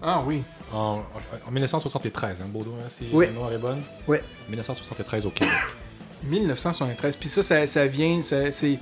Ah 0.00 0.22
oui. 0.26 0.42
En, 0.72 1.00
en 1.46 1.50
1973, 1.50 2.40
hein, 2.40 2.44
Baudouin, 2.50 2.76
si 2.88 3.06
Oui. 3.12 3.26
la 3.26 3.32
mémoire 3.32 3.52
est 3.52 3.58
bonne. 3.58 3.82
Oui. 4.08 4.16
1973 4.48 5.26
au 5.26 5.30
Québec. 5.30 5.52
1973. 6.24 7.16
Puis 7.16 7.28
ça, 7.28 7.42
ça, 7.42 7.66
ça 7.66 7.86
vient, 7.86 8.22
ça- 8.22 8.50
c'est 8.50 8.78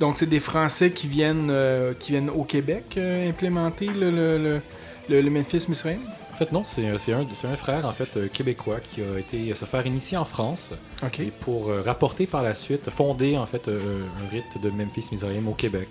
donc 0.00 0.18
c'est 0.18 0.26
des 0.26 0.40
Français 0.40 0.90
qui 0.90 1.06
viennent, 1.06 1.50
euh, 1.50 1.94
qui 1.98 2.12
viennent 2.12 2.30
au 2.30 2.44
Québec 2.44 2.94
euh, 2.96 3.28
implémenter 3.28 3.86
le, 3.86 4.10
le, 4.10 4.60
le, 5.08 5.30
Memphis 5.30 5.66
Misraël. 5.68 5.98
En 6.32 6.36
fait, 6.36 6.50
non, 6.50 6.64
c'est 6.64 6.98
c'est 6.98 7.12
un, 7.12 7.24
c'est 7.32 7.46
un 7.46 7.56
frère 7.56 7.86
en 7.86 7.92
fait 7.92 8.16
euh, 8.16 8.28
québécois 8.28 8.78
qui 8.80 9.02
a 9.02 9.18
été 9.20 9.54
se 9.54 9.64
faire 9.64 9.86
initier 9.86 10.16
en 10.16 10.24
France 10.24 10.74
et 11.20 11.30
pour 11.30 11.70
euh, 11.70 11.80
rapporter 11.82 12.26
par 12.26 12.42
la 12.42 12.54
suite, 12.54 12.90
fonder 12.90 13.36
en 13.36 13.46
fait 13.46 13.68
euh, 13.68 14.04
un 14.24 14.28
rite 14.30 14.60
de 14.60 14.70
Memphis 14.70 15.08
Misraïm 15.12 15.46
au 15.46 15.54
Québec. 15.54 15.88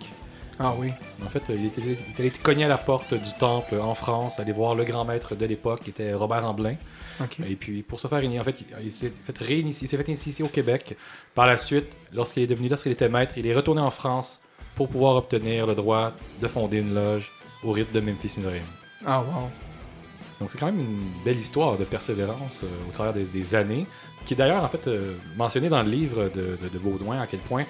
Ah 0.65 0.73
oui. 0.77 0.91
En 1.25 1.27
fait, 1.29 1.43
il 1.49 1.65
était, 1.65 1.81
il 1.81 1.91
était 1.91 2.21
allé 2.21 2.31
cogner 2.31 2.63
à 2.63 2.67
la 2.69 2.77
porte 2.77 3.13
du 3.13 3.33
temple 3.37 3.75
en 3.75 3.93
France, 3.95 4.39
aller 4.39 4.53
voir 4.53 4.75
le 4.75 4.85
grand 4.85 5.03
maître 5.03 5.35
de 5.35 5.45
l'époque, 5.45 5.81
qui 5.81 5.89
était 5.89 6.13
Robert 6.13 6.45
Amblin. 6.45 6.75
Et 7.47 7.55
puis, 7.55 7.83
pour 7.83 7.99
se 7.99 8.07
faire 8.07 8.23
initier, 8.23 8.39
en 8.39 8.43
fait, 8.45 8.63
il, 8.81 8.91
s'est 8.93 9.11
fait 9.23 9.37
réinitier, 9.37 9.85
il 9.85 9.89
s'est 9.89 9.97
fait 9.97 10.07
initier 10.07 10.43
au 10.45 10.47
Québec. 10.47 10.95
Par 11.35 11.47
la 11.47 11.57
suite, 11.57 11.97
lorsqu'il 12.13 12.43
est 12.43 12.47
devenu, 12.47 12.69
lorsqu'il 12.69 12.93
était 12.93 13.09
maître, 13.09 13.37
il 13.37 13.45
est 13.45 13.53
retourné 13.53 13.81
en 13.81 13.91
France 13.91 14.41
pour 14.75 14.87
pouvoir 14.87 15.15
obtenir 15.17 15.67
le 15.67 15.75
droit 15.75 16.13
de 16.41 16.47
fonder 16.47 16.77
une 16.77 16.95
loge 16.95 17.31
au 17.63 17.71
rite 17.71 17.91
de 17.93 17.99
Memphis 17.99 18.33
Misraïm. 18.37 18.63
Ah 19.05 19.19
wow. 19.21 19.49
Donc 20.39 20.51
c'est 20.51 20.57
quand 20.57 20.65
même 20.65 20.79
une 20.79 21.23
belle 21.23 21.37
histoire 21.37 21.77
de 21.77 21.83
persévérance 21.83 22.61
euh, 22.63 22.67
au 22.89 22.91
travers 22.91 23.13
des, 23.13 23.25
des 23.25 23.55
années, 23.55 23.85
qui 24.25 24.33
est 24.33 24.37
d'ailleurs 24.37 24.63
en 24.63 24.67
fait 24.67 24.87
euh, 24.87 25.13
mentionné 25.37 25.69
dans 25.69 25.83
le 25.83 25.89
livre 25.89 26.29
de, 26.29 26.57
de- 26.61 26.69
de 26.69 26.79
Baudouin 26.79 27.19
à 27.21 27.27
quel 27.27 27.39
point 27.41 27.65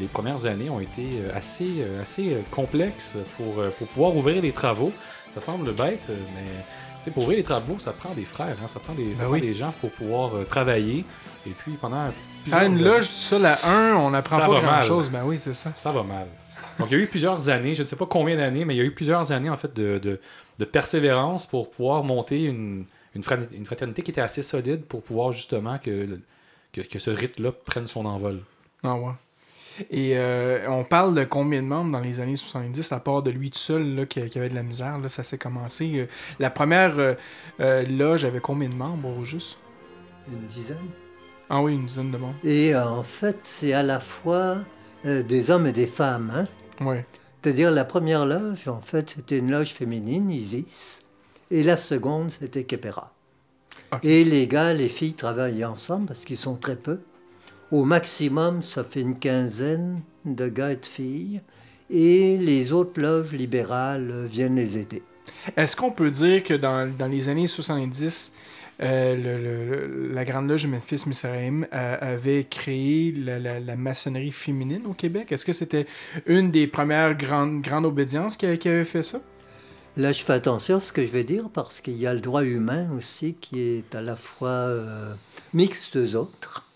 les 0.00 0.06
premières 0.06 0.46
années 0.46 0.70
ont 0.70 0.80
été 0.80 1.06
euh, 1.14 1.30
assez, 1.34 1.76
euh, 1.80 2.02
assez 2.02 2.34
euh, 2.34 2.40
complexes 2.50 3.18
pour, 3.36 3.54
pour 3.78 3.86
pouvoir 3.88 4.16
ouvrir 4.16 4.42
les 4.42 4.52
travaux. 4.52 4.92
Ça 5.30 5.40
semble 5.40 5.72
bête, 5.72 6.08
mais 6.34 7.10
pour 7.12 7.22
ouvrir 7.24 7.38
les 7.38 7.44
travaux, 7.44 7.78
ça 7.78 7.92
prend 7.92 8.12
des 8.14 8.24
frères, 8.24 8.56
hein, 8.62 8.66
ça 8.68 8.80
prend 8.80 8.92
des, 8.94 9.14
ça 9.14 9.22
Ben 9.24 9.30
prend 9.30 9.38
des 9.38 9.54
gens 9.54 9.72
pour 9.80 9.90
pouvoir 9.90 10.34
euh, 10.36 10.44
travailler. 10.44 11.04
Et 11.46 11.50
puis 11.50 11.72
pendant 11.80 12.10
plusieurs 12.42 12.62
une 12.62 12.82
loge, 12.84 13.08
seul 13.08 13.46
à 13.46 13.56
un, 13.66 13.94
on 13.96 14.10
n'apprend 14.10 14.36
Ça 14.36 14.46
pas 14.46 14.52
va 14.52 14.60
grand 14.60 14.70
mal. 14.72 14.82
chose. 14.84 15.08
Ben 15.10 15.22
oui, 15.24 15.38
c'est 15.38 15.54
ça. 15.54 15.72
Ça 15.74 15.90
va 15.92 16.02
mal. 16.02 16.26
Donc, 16.78 16.88
il 16.90 16.96
y 16.98 17.00
a 17.00 17.02
eu 17.04 17.06
plusieurs 17.08 17.48
années, 17.48 17.74
je 17.74 17.82
ne 17.82 17.86
sais 17.88 17.96
pas 17.96 18.06
combien 18.06 18.36
d'années, 18.36 18.64
mais 18.64 18.74
il 18.74 18.78
y 18.78 18.80
a 18.80 18.84
eu 18.84 18.94
plusieurs 18.94 19.32
années 19.32 19.50
en 19.50 19.56
fait 19.56 19.74
de, 19.74 19.98
de- 19.98 20.20
de 20.58 20.64
persévérance 20.64 21.46
pour 21.46 21.70
pouvoir 21.70 22.02
monter 22.04 22.44
une, 22.44 22.84
une, 23.14 23.22
fra- 23.22 23.36
une 23.52 23.64
fraternité 23.66 24.02
qui 24.02 24.10
était 24.10 24.20
assez 24.20 24.42
solide 24.42 24.82
pour 24.84 25.02
pouvoir 25.02 25.32
justement 25.32 25.78
que, 25.78 26.18
que, 26.72 26.80
que 26.80 26.98
ce 26.98 27.10
rite-là 27.10 27.52
prenne 27.52 27.86
son 27.86 28.06
envol. 28.06 28.40
Ah 28.82 28.94
ouais. 28.96 29.12
Et 29.90 30.16
euh, 30.16 30.68
on 30.68 30.84
parle 30.84 31.14
de 31.14 31.24
combien 31.24 31.62
de 31.62 31.66
membres 31.66 31.92
dans 31.92 32.00
les 32.00 32.20
années 32.20 32.36
70, 32.36 32.92
à 32.92 33.00
part 33.00 33.22
de 33.22 33.30
lui 33.30 33.50
tout 33.50 33.58
seul 33.58 33.94
là, 33.94 34.06
qui, 34.06 34.24
qui 34.28 34.38
avait 34.38 34.48
de 34.48 34.54
la 34.54 34.62
misère. 34.62 34.98
Là, 34.98 35.08
ça 35.08 35.24
s'est 35.24 35.38
commencé. 35.38 35.92
euh, 35.96 36.06
la 36.38 36.50
première 36.50 36.94
euh, 36.98 37.84
loge 37.86 38.24
avait 38.24 38.40
combien 38.40 38.68
de 38.68 38.74
membres 38.74 39.18
au 39.18 39.24
juste? 39.24 39.58
Une 40.30 40.46
dizaine. 40.46 40.76
Ah 41.48 41.62
oui, 41.62 41.74
une 41.74 41.86
dizaine 41.86 42.10
de 42.10 42.18
membres. 42.18 42.34
Et 42.44 42.74
en 42.76 43.02
fait, 43.02 43.38
c'est 43.44 43.72
à 43.72 43.82
la 43.82 44.00
fois 44.00 44.58
des 45.04 45.50
hommes 45.50 45.66
et 45.66 45.72
des 45.72 45.86
femmes. 45.86 46.32
Hein? 46.34 46.84
Ouais. 46.84 47.06
C'est-à-dire 47.42 47.70
la 47.70 47.84
première 47.84 48.26
loge, 48.26 48.68
en 48.68 48.80
fait, 48.80 49.10
c'était 49.10 49.38
une 49.38 49.50
loge 49.50 49.72
féminine, 49.72 50.28
Isis, 50.30 51.06
et 51.50 51.62
la 51.62 51.76
seconde, 51.76 52.30
c'était 52.30 52.64
Kepera. 52.64 53.14
Et 54.02 54.24
les 54.24 54.46
gars, 54.46 54.74
les 54.74 54.88
filles 54.88 55.14
travaillent 55.14 55.64
ensemble 55.64 56.06
parce 56.06 56.24
qu'ils 56.24 56.36
sont 56.36 56.56
très 56.56 56.76
peu. 56.76 57.00
Au 57.70 57.84
maximum, 57.84 58.62
ça 58.62 58.82
fait 58.84 59.02
une 59.02 59.18
quinzaine 59.18 60.00
de 60.24 60.48
gars 60.48 60.72
et 60.72 60.76
de 60.76 60.86
filles. 60.86 61.40
Et 61.90 62.36
les 62.38 62.72
autres 62.72 63.00
loges 63.00 63.32
libérales 63.32 64.26
viennent 64.30 64.56
les 64.56 64.78
aider. 64.78 65.02
Est-ce 65.56 65.76
qu'on 65.76 65.90
peut 65.90 66.10
dire 66.10 66.42
que 66.42 66.54
dans, 66.54 66.90
dans 66.98 67.06
les 67.06 67.28
années 67.28 67.46
70, 67.46 68.34
euh, 68.80 69.16
le- 69.16 69.42
le- 69.42 69.64
le- 70.08 70.14
la 70.14 70.24
Grande 70.24 70.48
Loge 70.48 70.62
de 70.64 70.68
Memphis 70.68 71.02
Misraïm 71.06 71.66
euh, 71.72 71.96
avait 72.00 72.44
créé 72.44 73.12
la, 73.12 73.38
la- 73.38 73.60
la 73.60 73.76
maçonnerie 73.76 74.32
féminine 74.32 74.82
au 74.86 74.92
Québec? 74.94 75.32
Est-ce 75.32 75.44
que 75.44 75.52
c'était 75.52 75.86
une 76.26 76.50
des 76.50 76.66
premières 76.66 77.14
grandes, 77.16 77.60
grandes 77.62 77.86
obédiences 77.86 78.36
qui, 78.36 78.46
avait 78.46 78.84
fait 78.84 79.02
ça? 79.02 79.20
Là, 79.96 80.12
je 80.12 80.22
fais 80.22 80.34
attention 80.34 80.76
à 80.76 80.80
ce 80.80 80.92
que 80.92 81.04
je 81.04 81.10
vais 81.10 81.24
dire 81.24 81.48
parce 81.52 81.80
qu'il 81.80 81.96
y 81.96 82.06
a 82.06 82.14
le 82.14 82.20
droit 82.20 82.44
humain 82.44 82.88
aussi 82.96 83.34
qui 83.40 83.60
est 83.60 83.94
à 83.94 84.00
la 84.00 84.14
fois 84.14 84.48
euh, 84.48 85.12
mixte 85.54 85.96
aux 85.96 86.14
autres. 86.14 86.66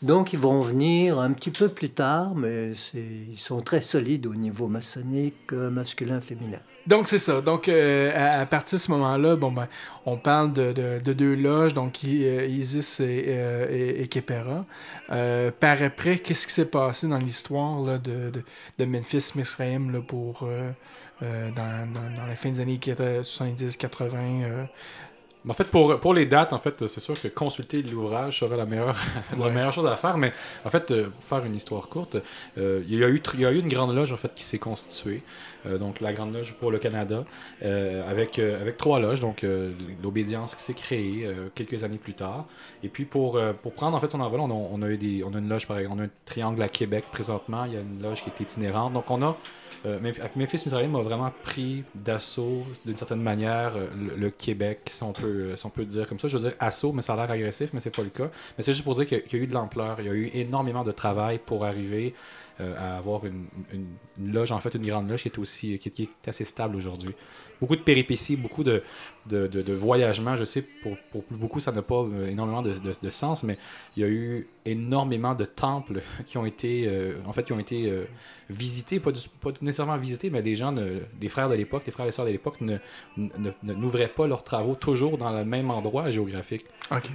Donc, 0.00 0.32
ils 0.32 0.38
vont 0.38 0.60
venir 0.60 1.18
un 1.18 1.32
petit 1.32 1.50
peu 1.50 1.68
plus 1.68 1.90
tard, 1.90 2.34
mais 2.36 2.72
ils 2.94 3.38
sont 3.38 3.60
très 3.62 3.80
solides 3.80 4.26
au 4.26 4.34
niveau 4.34 4.68
maçonnique, 4.68 5.52
euh, 5.52 5.70
masculin-féminin. 5.70 6.60
Donc, 6.86 7.08
c'est 7.08 7.18
ça. 7.18 7.40
Donc, 7.40 7.68
euh, 7.68 8.12
à, 8.14 8.46
partir 8.46 8.76
de 8.76 8.80
ce 8.80 8.90
moment-là, 8.92 9.34
bon, 9.34 9.50
ben, 9.50 9.66
on 10.06 10.16
parle 10.16 10.52
de, 10.52 10.72
de- 10.72 11.00
de 11.04 11.12
deux 11.12 11.34
loges, 11.34 11.74
donc 11.74 11.98
euh, 12.04 12.46
Isis 12.46 13.00
et, 13.00 13.24
euh, 13.28 13.66
et, 13.70 14.02
par 15.50 15.82
après, 15.82 16.18
qu'est-ce 16.20 16.46
qui 16.46 16.52
s'est 16.52 16.70
passé 16.70 17.08
dans 17.08 17.18
l'histoire 17.18 17.98
de, 17.98 18.30
de, 18.78 18.84
Memphis 18.84 19.32
Misraïm 19.34 19.90
là, 19.92 20.00
pour, 20.00 20.48
dans, 21.20 21.52
dans- 21.56 22.16
dans 22.16 22.26
la 22.26 22.36
fin 22.36 22.50
des 22.50 22.60
années 22.60 22.78
70-80? 22.78 24.68
En 25.48 25.54
fait, 25.54 25.64
pour, 25.70 25.98
pour 25.98 26.12
les 26.14 26.26
dates, 26.26 26.52
en 26.52 26.58
fait, 26.58 26.86
c'est 26.86 27.00
sûr 27.00 27.20
que 27.20 27.28
consulter 27.28 27.82
l'ouvrage 27.82 28.40
serait 28.40 28.56
la 28.56 28.66
meilleure, 28.66 28.94
la 29.32 29.38
Ouais. 29.46 29.50
meilleure 29.50 29.72
chose 29.72 29.86
à 29.86 29.96
faire. 29.96 30.18
Mais 30.18 30.32
en 30.64 30.68
fait, 30.68 30.90
euh, 30.90 31.04
pour 31.08 31.24
faire 31.24 31.44
une 31.46 31.54
histoire 31.54 31.88
courte, 31.88 32.16
euh, 32.58 32.82
il, 32.88 32.98
y 32.98 33.04
a 33.04 33.08
eu, 33.08 33.18
tr- 33.18 33.32
il 33.34 33.40
y 33.40 33.46
a 33.46 33.52
eu 33.52 33.58
une 33.58 33.68
grande 33.68 33.94
loge 33.94 34.12
en 34.12 34.16
fait 34.16 34.34
qui 34.34 34.44
s'est 34.44 34.58
constituée. 34.58 35.22
Euh, 35.66 35.78
donc 35.78 36.00
la 36.00 36.12
grande 36.12 36.32
loge 36.34 36.54
pour 36.60 36.70
le 36.70 36.78
Canada, 36.78 37.24
avec, 37.62 38.38
avec 38.38 38.76
trois 38.76 39.00
loges. 39.00 39.20
Donc 39.20 39.44
l'obédience 40.02 40.54
qui 40.54 40.62
s'est 40.62 40.74
créée 40.74 41.28
quelques 41.54 41.82
années 41.84 41.98
plus 41.98 42.14
tard. 42.14 42.44
Et 42.82 42.88
puis 42.88 43.04
pour, 43.04 43.40
pour 43.62 43.72
prendre 43.72 43.96
en 43.96 44.00
fait 44.00 44.10
son 44.12 44.20
envol, 44.20 44.40
on 44.40 44.50
a, 44.50 44.54
on 44.54 44.82
a 44.82 44.88
eu 44.88 44.96
des, 44.98 45.24
on 45.24 45.34
a 45.34 45.38
une 45.38 45.48
loge 45.48 45.66
par 45.66 45.78
exemple, 45.78 45.96
on 45.98 46.02
a 46.02 46.04
un 46.06 46.10
triangle 46.24 46.62
à 46.62 46.68
Québec 46.68 47.04
présentement. 47.10 47.64
Il 47.64 47.72
y 47.74 47.76
a 47.76 47.80
une 47.80 48.02
loge 48.02 48.22
qui 48.22 48.30
est 48.30 48.40
itinérante. 48.42 48.92
Donc 48.92 49.10
on 49.10 49.22
a 49.22 49.36
euh, 49.86 50.00
Memphis 50.00 50.20
Memphis 50.36 50.62
Misraïm 50.64 50.94
a 50.96 51.02
vraiment 51.02 51.32
pris 51.42 51.84
d'assaut, 51.94 52.64
d'une 52.84 52.96
certaine 52.96 53.22
manière, 53.22 53.72
euh, 53.76 53.86
le, 53.96 54.16
le 54.16 54.30
Québec, 54.30 54.80
si 54.86 55.02
on, 55.02 55.12
peut, 55.12 55.26
euh, 55.26 55.56
si 55.56 55.66
on 55.66 55.70
peut 55.70 55.84
dire 55.84 56.08
comme 56.08 56.18
ça. 56.18 56.26
Je 56.28 56.36
veux 56.36 56.48
dire 56.48 56.56
assaut, 56.60 56.92
mais 56.92 57.02
ça 57.02 57.14
a 57.14 57.16
l'air 57.16 57.30
agressif, 57.30 57.70
mais 57.72 57.80
c'est 57.80 57.94
pas 57.94 58.02
le 58.02 58.08
cas. 58.10 58.30
Mais 58.56 58.64
c'est 58.64 58.72
juste 58.72 58.84
pour 58.84 58.94
dire 58.94 59.06
qu'il 59.06 59.18
y 59.18 59.36
a- 59.36 59.38
eu 59.44 59.46
de 59.46 59.54
l'ampleur, 59.54 59.96
il 60.00 60.06
y 60.06 60.08
a 60.08 60.12
eu 60.14 60.30
énormément 60.34 60.82
de 60.84 60.92
travail 60.92 61.38
pour 61.44 61.64
arriver 61.64 62.12
euh, 62.12 62.12
à 62.60 62.96
avoir 62.98 63.24
une, 63.24 63.46
une- 63.72 63.86
une 64.18 64.32
loge, 64.32 64.50
en 64.52 64.58
fait, 64.60 64.74
une 64.74 64.86
grande 64.86 65.08
loge 65.08 65.22
qui 65.22 65.28
est 65.28 65.38
aussi 65.38 65.78
qui, 65.78 65.90
qui 65.90 66.02
est 66.02 66.28
assez 66.28 66.44
stable 66.44 66.76
aujourd'hui. 66.76 67.14
Beaucoup 67.60 67.74
de 67.76 67.80
péripéties, 67.82 68.36
beaucoup 68.36 68.62
de, 68.62 68.82
de, 69.28 69.48
de, 69.48 69.62
de 69.62 69.72
voyagements. 69.72 70.36
Je 70.36 70.44
sais, 70.44 70.62
pour, 70.62 70.96
pour 71.10 71.24
beaucoup, 71.30 71.58
ça 71.58 71.72
n'a 71.72 71.82
pas 71.82 72.02
euh, 72.04 72.26
énormément 72.28 72.62
de, 72.62 72.72
sens, 73.10 73.42
mais 73.42 73.58
il 73.96 74.02
y 74.02 74.04
a 74.04 74.08
eu 74.08 74.46
énormément 74.64 75.34
de 75.34 75.44
temples 75.44 76.00
qui 76.26 76.38
ont 76.38 76.46
été, 76.46 76.84
euh, 76.86 77.14
en 77.26 77.32
fait, 77.32 77.42
qui 77.42 77.52
ont 77.52 77.58
été 77.58 77.90
euh, 77.90 78.04
visités, 78.48 79.00
pas, 79.00 79.10
du- 79.10 79.28
pas 79.40 79.50
nécessairement 79.60 79.96
visités, 79.96 80.30
mais 80.30 80.40
les 80.40 80.54
gens, 80.54 80.70
ne- 80.70 81.00
les 81.20 81.28
frères 81.28 81.48
de 81.48 81.54
l'époque, 81.56 81.82
les 81.86 81.92
frères 81.92 82.06
et 82.06 82.12
sœurs 82.12 82.26
de 82.26 82.30
l'époque 82.30 82.60
ne, 82.60 82.76
ne- 83.16 83.28
ne- 83.64 83.72
n'ouvraient 83.74 84.08
pas 84.08 84.26
leurs 84.28 84.44
travaux 84.44 84.76
toujours 84.76 85.18
dans 85.18 85.32
le 85.36 85.44
même 85.44 85.70
endroit 85.72 86.10
géographique. 86.10 86.64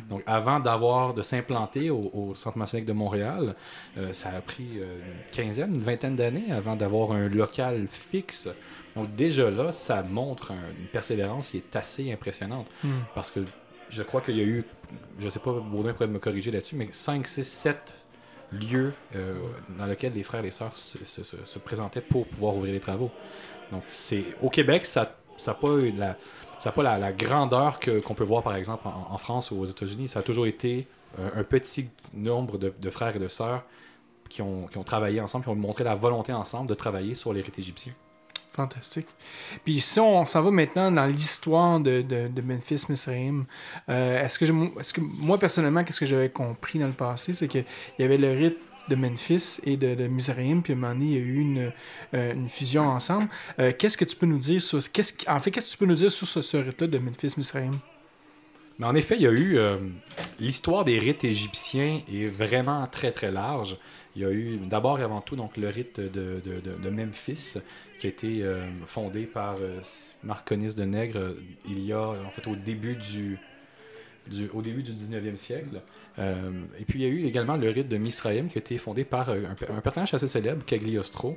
Donc, 0.09 0.23
avant 0.25 0.59
d'avoir 0.59 1.13
de 1.13 1.21
s'implanter 1.21 1.89
au, 1.89 2.11
au 2.13 2.35
Centre 2.35 2.57
maçonnique 2.57 2.85
de 2.85 2.93
Montréal, 2.93 3.55
euh, 3.97 4.11
ça 4.13 4.29
a 4.29 4.41
pris 4.41 4.67
euh, 4.79 4.99
quinzaine, 5.33 5.73
une 5.75 5.81
vingtaine 5.81 6.15
d'années 6.15 6.51
avant 6.51 6.75
d'avoir 6.75 7.11
un 7.11 7.27
local 7.27 7.87
fixe. 7.89 8.49
Donc, 8.95 9.13
déjà 9.15 9.49
là, 9.49 9.71
ça 9.71 10.03
montre 10.03 10.51
un- 10.51 10.69
une 10.79 10.87
persévérance 10.87 11.49
qui 11.51 11.57
est 11.57 11.75
assez 11.75 12.11
impressionnante. 12.11 12.67
Hmm. 12.83 12.89
Parce 13.15 13.31
que 13.31 13.39
je 13.89 14.03
crois 14.03 14.21
qu'il 14.21 14.37
y 14.37 14.41
a 14.41 14.45
eu, 14.45 14.63
je 15.19 15.29
sais 15.29 15.39
pas, 15.39 15.51
Baudin 15.51 15.93
pourrait 15.93 16.07
me 16.07 16.19
corriger 16.19 16.51
là-dessus, 16.51 16.75
mais 16.75 16.87
5, 16.91 17.25
6, 17.27 17.43
7 17.43 17.95
lieux 18.51 18.93
euh, 19.15 19.33
dans 19.79 19.87
lesquels 19.87 20.13
les 20.13 20.23
frères 20.23 20.41
et 20.41 20.43
les 20.43 20.51
sœurs 20.51 20.75
se, 20.77 20.99
se- 21.03 21.23
se- 21.23 21.43
se 21.43 21.59
présentaient 21.59 22.01
pour 22.01 22.27
pouvoir 22.27 22.55
ouvrir 22.55 22.73
les 22.73 22.79
travaux. 22.79 23.09
Donc, 23.71 23.83
c'est 23.87 24.25
au 24.41 24.49
Québec, 24.49 24.85
ça 24.85 25.15
n'a 25.47 25.53
pas 25.55 25.69
eu 25.79 25.91
la, 25.91 26.15
ça 26.59 26.71
pas 26.71 26.83
la, 26.83 26.99
la 26.99 27.11
grandeur 27.11 27.79
que- 27.79 27.99
qu'on 27.99 28.13
peut 28.13 28.23
voir, 28.23 28.43
par 28.43 28.55
exemple, 28.55 28.87
en, 28.87 29.07
en 29.13 29.17
France 29.17 29.49
ou 29.51 29.59
aux 29.59 29.65
États-Unis. 29.65 30.07
Ça 30.07 30.19
a 30.19 30.23
toujours 30.23 30.45
été 30.45 30.87
euh, 31.19 31.29
un 31.35 31.43
petit 31.43 31.89
nombre 32.13 32.57
de, 32.59 32.71
de 32.79 32.89
frères 32.91 33.15
et 33.15 33.19
de 33.19 33.27
sœurs 33.27 33.63
qui 34.33 34.41
ont, 34.41 34.65
qui 34.65 34.79
ont 34.79 34.83
travaillé 34.83 35.21
ensemble, 35.21 35.45
qui 35.45 35.51
ont 35.51 35.55
montré 35.55 35.83
la 35.83 35.93
volonté 35.93 36.33
ensemble 36.33 36.67
de 36.67 36.73
travailler 36.73 37.13
sur 37.13 37.33
les 37.33 37.41
rites 37.41 37.59
égyptiens. 37.59 37.93
Fantastique. 38.51 39.07
Puis 39.63 39.79
si 39.79 39.99
on 39.99 40.25
s'en 40.25 40.41
va 40.41 40.51
maintenant 40.51 40.91
dans 40.91 41.05
l'histoire 41.05 41.79
de, 41.79 42.01
de, 42.01 42.27
de 42.27 42.41
Memphis 42.41 42.85
Misraïm, 42.89 43.45
euh, 43.89 44.25
est-ce 44.25 44.39
que, 44.39 44.45
que 44.45 45.01
moi 45.01 45.37
personnellement, 45.37 45.83
qu'est-ce 45.83 45.99
que 45.99 46.07
j'avais 46.07 46.29
compris 46.29 46.79
dans 46.79 46.87
le 46.87 46.93
passé, 46.93 47.33
c'est 47.33 47.47
qu'il 47.47 47.65
y 47.99 48.03
avait 48.03 48.17
le 48.17 48.31
rite 48.31 48.57
de 48.89 48.95
Memphis 48.95 49.59
et 49.65 49.77
de, 49.77 49.93
de 49.93 50.07
Misraïm, 50.07 50.61
puis 50.63 50.73
à 50.73 50.75
un 50.75 50.79
moment 50.79 50.93
donné, 50.93 51.05
il 51.05 51.13
y 51.13 51.17
a 51.17 51.19
eu 51.19 51.39
une, 51.39 51.71
euh, 52.15 52.33
une 52.33 52.49
fusion 52.49 52.83
ensemble. 52.83 53.29
Euh, 53.59 53.71
qu'est-ce 53.77 53.97
que 53.97 54.05
tu 54.05 54.15
peux 54.15 54.25
nous 54.25 54.39
dire 54.39 54.61
sur... 54.61 54.79
Qu'est-ce, 54.91 55.29
en 55.29 55.39
fait, 55.39 55.51
qu'est-ce 55.51 55.67
que 55.67 55.71
tu 55.73 55.77
peux 55.77 55.85
nous 55.85 55.95
dire 55.95 56.11
sur 56.11 56.27
ce, 56.27 56.41
ce 56.41 56.57
rite-là 56.57 56.87
de 56.87 56.97
Memphis 56.97 57.33
Misraïm? 57.37 57.71
Mais 58.79 58.87
en 58.87 58.95
effet, 58.95 59.15
il 59.15 59.21
y 59.21 59.27
a 59.27 59.31
eu 59.31 59.59
l'histoire 60.39 60.83
des 60.83 60.97
rites 60.97 61.23
égyptiens 61.23 62.01
est 62.11 62.25
vraiment 62.25 62.85
très 62.87 63.11
très 63.11 63.29
large. 63.29 63.77
Il 64.15 64.21
y 64.21 64.25
a 64.25 64.31
eu 64.31 64.57
d'abord 64.57 64.99
et 64.99 65.03
avant 65.03 65.21
tout 65.21 65.35
donc 65.35 65.57
le 65.57 65.69
rite 65.69 65.99
de, 65.99 66.39
de, 66.43 66.89
Memphis 66.89 67.55
qui 67.99 68.07
a 68.07 68.09
été 68.09 68.43
euh, 68.43 68.67
fondé 68.85 69.25
par 69.25 69.55
euh, 69.59 69.79
Marconis 70.23 70.75
de 70.75 70.83
Nègre 70.83 71.17
euh, 71.19 71.33
il 71.67 71.83
y 71.83 71.93
a 71.93 72.09
en 72.09 72.29
fait 72.29 72.45
au 72.47 72.55
début 72.55 72.95
du, 72.95 73.39
au 74.53 74.61
début 74.61 74.83
du 74.83 74.91
19e 74.91 75.35
siècle. 75.35 75.81
Et 76.19 76.85
puis 76.85 76.99
il 76.99 77.01
y 77.01 77.05
a 77.05 77.09
eu 77.09 77.23
également 77.25 77.55
le 77.57 77.69
rite 77.69 77.87
de 77.87 77.97
Misraïm 77.97 78.47
qui 78.49 78.57
a 78.57 78.61
été 78.61 78.77
fondé 78.77 79.03
par 79.03 79.29
un, 79.29 79.55
pe- 79.55 79.71
un 79.71 79.81
personnage 79.81 80.13
assez 80.13 80.27
célèbre, 80.27 80.63
Cagliostro. 80.63 81.35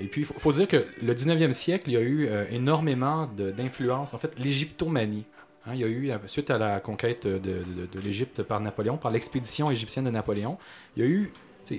Et 0.00 0.06
puis 0.06 0.20
il 0.20 0.26
faut, 0.26 0.52
dire 0.52 0.68
que 0.68 0.84
le 1.02 1.14
19e 1.14 1.52
siècle, 1.52 1.90
il 1.90 1.94
y 1.94 1.96
a 1.96 2.02
eu 2.02 2.28
énormément 2.50 3.26
d'influence, 3.26 4.12
en 4.12 4.18
fait 4.18 4.38
l'égyptomanie. 4.38 5.24
Hein, 5.66 5.72
il 5.74 5.80
y 5.80 5.84
a 5.84 5.88
eu, 5.88 6.12
suite 6.26 6.50
à 6.50 6.58
la 6.58 6.78
conquête 6.78 7.26
de, 7.26 7.38
de- 7.38 8.00
l'Égypte 8.00 8.42
par 8.42 8.60
Napoléon, 8.60 8.98
par 8.98 9.10
l'expédition 9.10 9.70
égyptienne 9.70 10.04
de 10.04 10.10
Napoléon, 10.10 10.58
il 10.96 11.02
y 11.02 11.06
a 11.06 11.08
eu, 11.08 11.32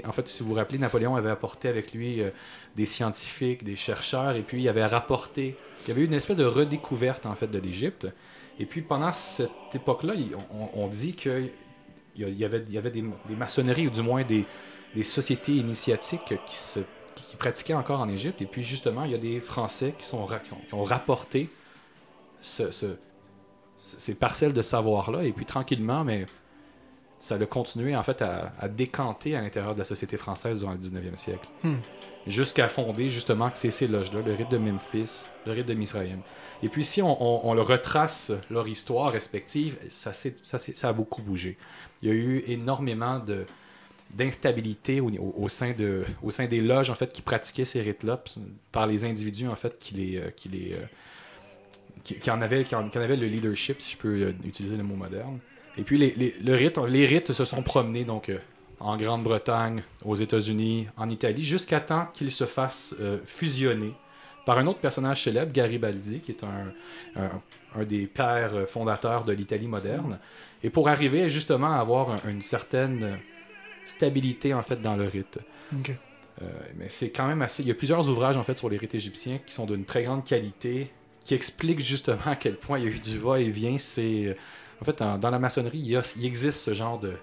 en 0.05 0.11
fait, 0.11 0.27
si 0.27 0.43
vous 0.43 0.49
vous 0.49 0.55
rappelez, 0.55 0.77
Napoléon 0.77 1.15
avait 1.15 1.29
apporté 1.29 1.67
avec 1.67 1.93
lui 1.93 2.21
euh, 2.21 2.29
des 2.75 2.85
scientifiques, 2.85 3.63
des 3.63 3.75
chercheurs, 3.75 4.35
et 4.35 4.41
puis 4.41 4.61
il 4.61 4.69
avait 4.69 4.85
rapporté, 4.85 5.55
il 5.83 5.89
y 5.89 5.91
avait 5.91 6.01
eu 6.01 6.05
une 6.05 6.13
espèce 6.13 6.37
de 6.37 6.45
redécouverte, 6.45 7.25
en 7.25 7.35
fait, 7.35 7.47
de 7.47 7.59
l'Égypte. 7.59 8.07
Et 8.59 8.65
puis 8.65 8.81
pendant 8.81 9.13
cette 9.13 9.49
époque-là, 9.73 10.13
on, 10.73 10.87
dit 10.87 11.13
qu'il 11.13 11.51
y 12.17 12.43
avait, 12.43 12.59
des, 12.59 12.81
des 13.27 13.35
maçonneries, 13.35 13.87
ou 13.87 13.91
du 13.91 14.01
moins 14.01 14.23
des, 14.23 14.45
sociétés 15.03 15.53
initiatiques 15.53 16.33
qui, 16.45 17.35
pratiquaient 17.37 17.75
encore 17.75 17.99
en 17.99 18.09
Égypte. 18.09 18.41
Et 18.41 18.47
puis 18.47 18.63
justement, 18.63 19.03
il 19.03 19.11
y 19.11 19.15
a 19.15 19.19
des 19.19 19.41
Français 19.41 19.93
qui, 19.97 20.05
sont, 20.05 20.27
qui, 20.27 20.73
ont, 20.73 20.83
rapporté 20.83 21.49
ce- 22.41 22.71
ce- 22.71 22.97
ces 23.79 24.15
parcelles 24.15 24.53
de 24.53 24.61
savoir-là. 24.63 25.23
Et 25.23 25.31
puis 25.31 25.45
tranquillement, 25.45 26.03
mais 26.03 26.25
ça 27.19 27.35
a 27.35 27.45
continué 27.45 27.95
en 27.95 28.03
fait 28.03 28.21
à, 28.21 28.53
à 28.59 28.67
décanter 28.67 29.35
à 29.35 29.41
l'intérieur 29.41 29.73
de 29.73 29.79
la 29.79 29.85
société 29.85 30.17
française 30.17 30.59
durant 30.59 30.73
le 30.73 30.77
19e 30.79 31.15
siècle. 31.17 31.47
Hmm. 31.63 31.77
Jusqu'à 32.27 32.67
fonder 32.67 33.09
justement 33.09 33.49
ces, 33.53 33.71
ces 33.71 33.87
loges-là, 33.87 34.21
le 34.21 34.33
rite 34.33 34.49
de 34.51 34.57
Memphis, 34.57 35.25
le 35.45 35.53
rite 35.53 35.65
de 35.65 35.73
Misraïm. 35.73 36.19
Et 36.61 36.69
puis 36.69 36.83
si 36.83 37.01
on, 37.01 37.21
on- 37.23 37.49
on 37.49 37.53
le 37.53 37.61
retrace 37.61 38.31
leur 38.49 38.67
histoire 38.67 39.11
respective, 39.11 39.77
ça, 39.89 40.11
a 40.83 40.93
beaucoup 40.93 41.21
bougé. 41.21 41.57
Il 42.01 42.09
y 42.09 42.11
a 42.11 42.15
eu 42.15 42.43
énormément 42.47 43.19
de 43.19 43.45
d'instabilité 44.13 45.01
au, 45.01 45.09
au- 45.09 45.35
au 45.37 45.47
sein 45.49 45.73
de 45.73 46.01
au 46.23 46.31
sein 46.31 46.45
des 46.45 46.61
loges 46.61 46.89
en 46.89 46.95
fait 46.95 47.11
qui 47.11 47.21
pratiquaient 47.21 47.65
ces 47.65 47.81
rites-là 47.81 48.23
par 48.71 48.87
les 48.87 49.03
individus 49.03 49.47
en 49.49 49.55
fait 49.57 49.77
qui 49.77 49.95
les 49.95 50.17
euh, 50.17 50.29
qui 50.31 50.47
les 50.49 50.73
euh, 50.73 50.85
qui, 52.05 52.15
qui 52.15 52.31
en 52.31 52.41
avaient 52.41 52.63
qui 52.63 52.73
en, 52.75 52.87
qui 52.89 52.97
en 52.97 53.01
avaient 53.01 53.17
le 53.17 53.27
leadership 53.27 53.81
si 53.81 53.93
je 53.93 53.97
peux 53.97 54.21
euh, 54.21 54.31
utiliser 54.45 54.77
le 54.77 54.83
mot 54.83 54.95
moderne 54.95 55.39
et 55.77 55.83
puis 55.83 55.97
les, 55.97 56.13
les, 56.15 56.35
le 56.43 56.55
rite, 56.55 56.77
les 56.87 57.05
rites 57.05 57.31
se 57.33 57.45
sont 57.45 57.61
promenés 57.61 58.03
donc 58.05 58.29
euh, 58.29 58.37
en 58.79 58.95
Grande-Bretagne, 58.97 59.81
aux 60.05 60.15
États-Unis, 60.15 60.87
en 60.97 61.07
Italie, 61.09 61.43
jusqu'à 61.43 61.79
temps 61.79 62.07
qu'ils 62.13 62.31
se 62.31 62.45
fassent 62.45 62.95
euh, 62.99 63.17
fusionner 63.25 63.93
par 64.45 64.57
un 64.59 64.67
autre 64.67 64.79
personnage 64.79 65.23
célèbre, 65.23 65.51
Garibaldi, 65.51 66.19
qui 66.19 66.31
est 66.31 66.43
un, 66.43 66.71
un, 67.21 67.29
un 67.75 67.83
des 67.83 68.07
pères 68.07 68.53
euh, 68.53 68.65
fondateurs 68.65 69.23
de 69.25 69.33
l'Italie 69.33 69.67
moderne, 69.67 70.19
et 70.63 70.69
pour 70.69 70.87
arriver 70.89 71.27
justement 71.29 71.73
à 71.73 71.77
avoir 71.79 72.11
un- 72.11 72.29
une 72.29 72.41
certaine 72.41 73.19
stabilité 73.85 74.53
en 74.53 74.61
fait 74.63 74.79
dans 74.81 74.95
le 74.95 75.05
rite. 75.05 75.39
Euh, 76.41 76.45
mais 76.77 76.85
c'est 76.89 77.09
quand 77.09 77.27
même 77.27 77.41
assez. 77.41 77.63
Il 77.63 77.67
y 77.67 77.71
a 77.71 77.75
plusieurs 77.75 78.07
ouvrages 78.09 78.37
en 78.37 78.43
fait 78.43 78.57
sur 78.57 78.69
les 78.69 78.77
rites 78.77 78.93
égyptiens 78.95 79.39
qui 79.45 79.53
sont 79.53 79.65
d'une 79.65 79.85
très 79.85 80.03
grande 80.03 80.23
qualité, 80.23 80.91
qui 81.25 81.33
expliquent 81.33 81.83
justement 81.83 82.19
à 82.27 82.35
quel 82.35 82.55
point 82.57 82.77
il 82.79 82.85
y 82.85 82.87
a 82.87 82.91
eu 82.91 82.99
du 82.99 83.17
va-et-vient. 83.17 83.77
C'est 83.79 84.37
en 84.81 84.85
fait 84.85 84.99
dans, 84.99 85.17
dans 85.17 85.29
la 85.31 85.39
maçonnerie, 85.39 85.79
il, 85.79 85.87
y 85.91 85.95
a- 85.95 86.13
il 86.17 86.25
existe 86.25 86.59
ce 86.59 86.73
genre 86.73 86.99
de, 86.99 87.13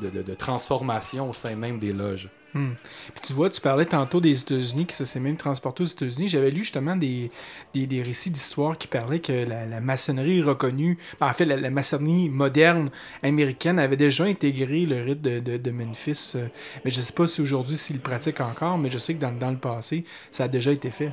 de, 0.00 0.10
de- 0.10 0.22
de 0.22 0.34
transformation 0.34 1.28
au 1.30 1.32
sein 1.32 1.54
même 1.56 1.78
des 1.78 1.92
loges. 1.92 2.28
Hmm. 2.54 2.72
Puis 3.14 3.20
tu 3.26 3.34
vois, 3.34 3.50
tu 3.50 3.60
parlais 3.60 3.84
tantôt 3.84 4.22
des 4.22 4.40
États-Unis, 4.40 4.86
que 4.86 4.94
ça 4.94 5.04
s'est 5.04 5.20
même 5.20 5.36
transporté 5.36 5.82
aux 5.82 5.86
États-Unis. 5.86 6.28
J'avais 6.28 6.50
lu 6.50 6.60
justement 6.60 6.96
des, 6.96 7.30
des, 7.74 7.86
des 7.86 8.02
récits 8.02 8.30
d'histoire 8.30 8.78
qui 8.78 8.88
parlaient 8.88 9.20
que 9.20 9.32
la, 9.32 9.66
la 9.66 9.80
maçonnerie 9.82 10.42
reconnue, 10.42 10.96
en 11.20 11.30
fait, 11.34 11.44
la, 11.44 11.58
la 11.58 11.68
maçonnerie 11.68 12.30
moderne 12.30 12.90
américaine 13.22 13.78
avait 13.78 13.98
déjà 13.98 14.24
intégré 14.24 14.86
le 14.86 15.02
rite 15.02 15.20
de, 15.20 15.40
de, 15.40 15.58
de 15.58 15.70
Memphis. 15.70 16.32
euh, 16.36 16.48
Mais 16.86 16.90
je 16.90 17.02
sais 17.02 17.12
pas 17.12 17.26
si 17.26 17.42
aujourd'hui 17.42 17.76
s'ils 17.76 17.96
le 17.96 18.02
pratiquent 18.02 18.40
encore, 18.40 18.78
mais 18.78 18.88
je 18.88 18.96
sais 18.96 19.14
que 19.14 19.20
dans, 19.20 19.32
dans 19.32 19.50
le 19.50 19.58
passé, 19.58 20.06
ça 20.30 20.44
a 20.44 20.48
déjà 20.48 20.72
été 20.72 20.90
fait. 20.90 21.12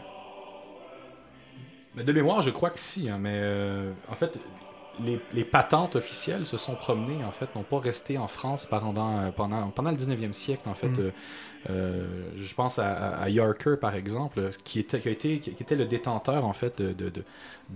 Mais 1.95 2.05
de 2.05 2.13
mémoire, 2.13 2.41
je 2.43 2.49
crois 2.49 2.69
que 2.69 2.79
si, 2.79 3.09
hein, 3.09 3.17
mais 3.19 3.31
euh, 3.41 3.91
en 4.09 4.15
fait, 4.15 4.37
les, 5.03 5.19
les 5.33 5.43
patentes 5.43 5.95
officielles 5.95 6.45
se 6.45 6.57
sont 6.57 6.75
promenées, 6.75 7.23
en 7.23 7.31
fait, 7.31 7.53
n'ont 7.55 7.63
pas 7.63 7.79
resté 7.79 8.17
en 8.17 8.27
France 8.27 8.65
pendant, 8.65 9.19
euh, 9.19 9.31
pendant, 9.31 9.69
pendant 9.69 9.91
le 9.91 9.97
19e 9.97 10.33
siècle, 10.33 10.67
en 10.67 10.73
fait. 10.73 10.87
Mm. 10.87 10.99
Euh, 10.99 11.11
euh, 11.71 12.05
je 12.35 12.53
pense 12.53 12.77
à, 12.77 13.17
à- 13.17 13.29
Yarker, 13.29 13.75
par 13.81 13.95
exemple, 13.95 14.49
qui 14.63 14.79
était, 14.79 14.99
qui, 14.99 15.07
a 15.07 15.11
été, 15.11 15.39
qui 15.39 15.49
était 15.61 15.75
le 15.75 15.85
détenteur, 15.85 16.45
en 16.45 16.53
fait, 16.53 16.79
de, 16.81 16.93
de- 16.93 17.09
de- 17.09 17.23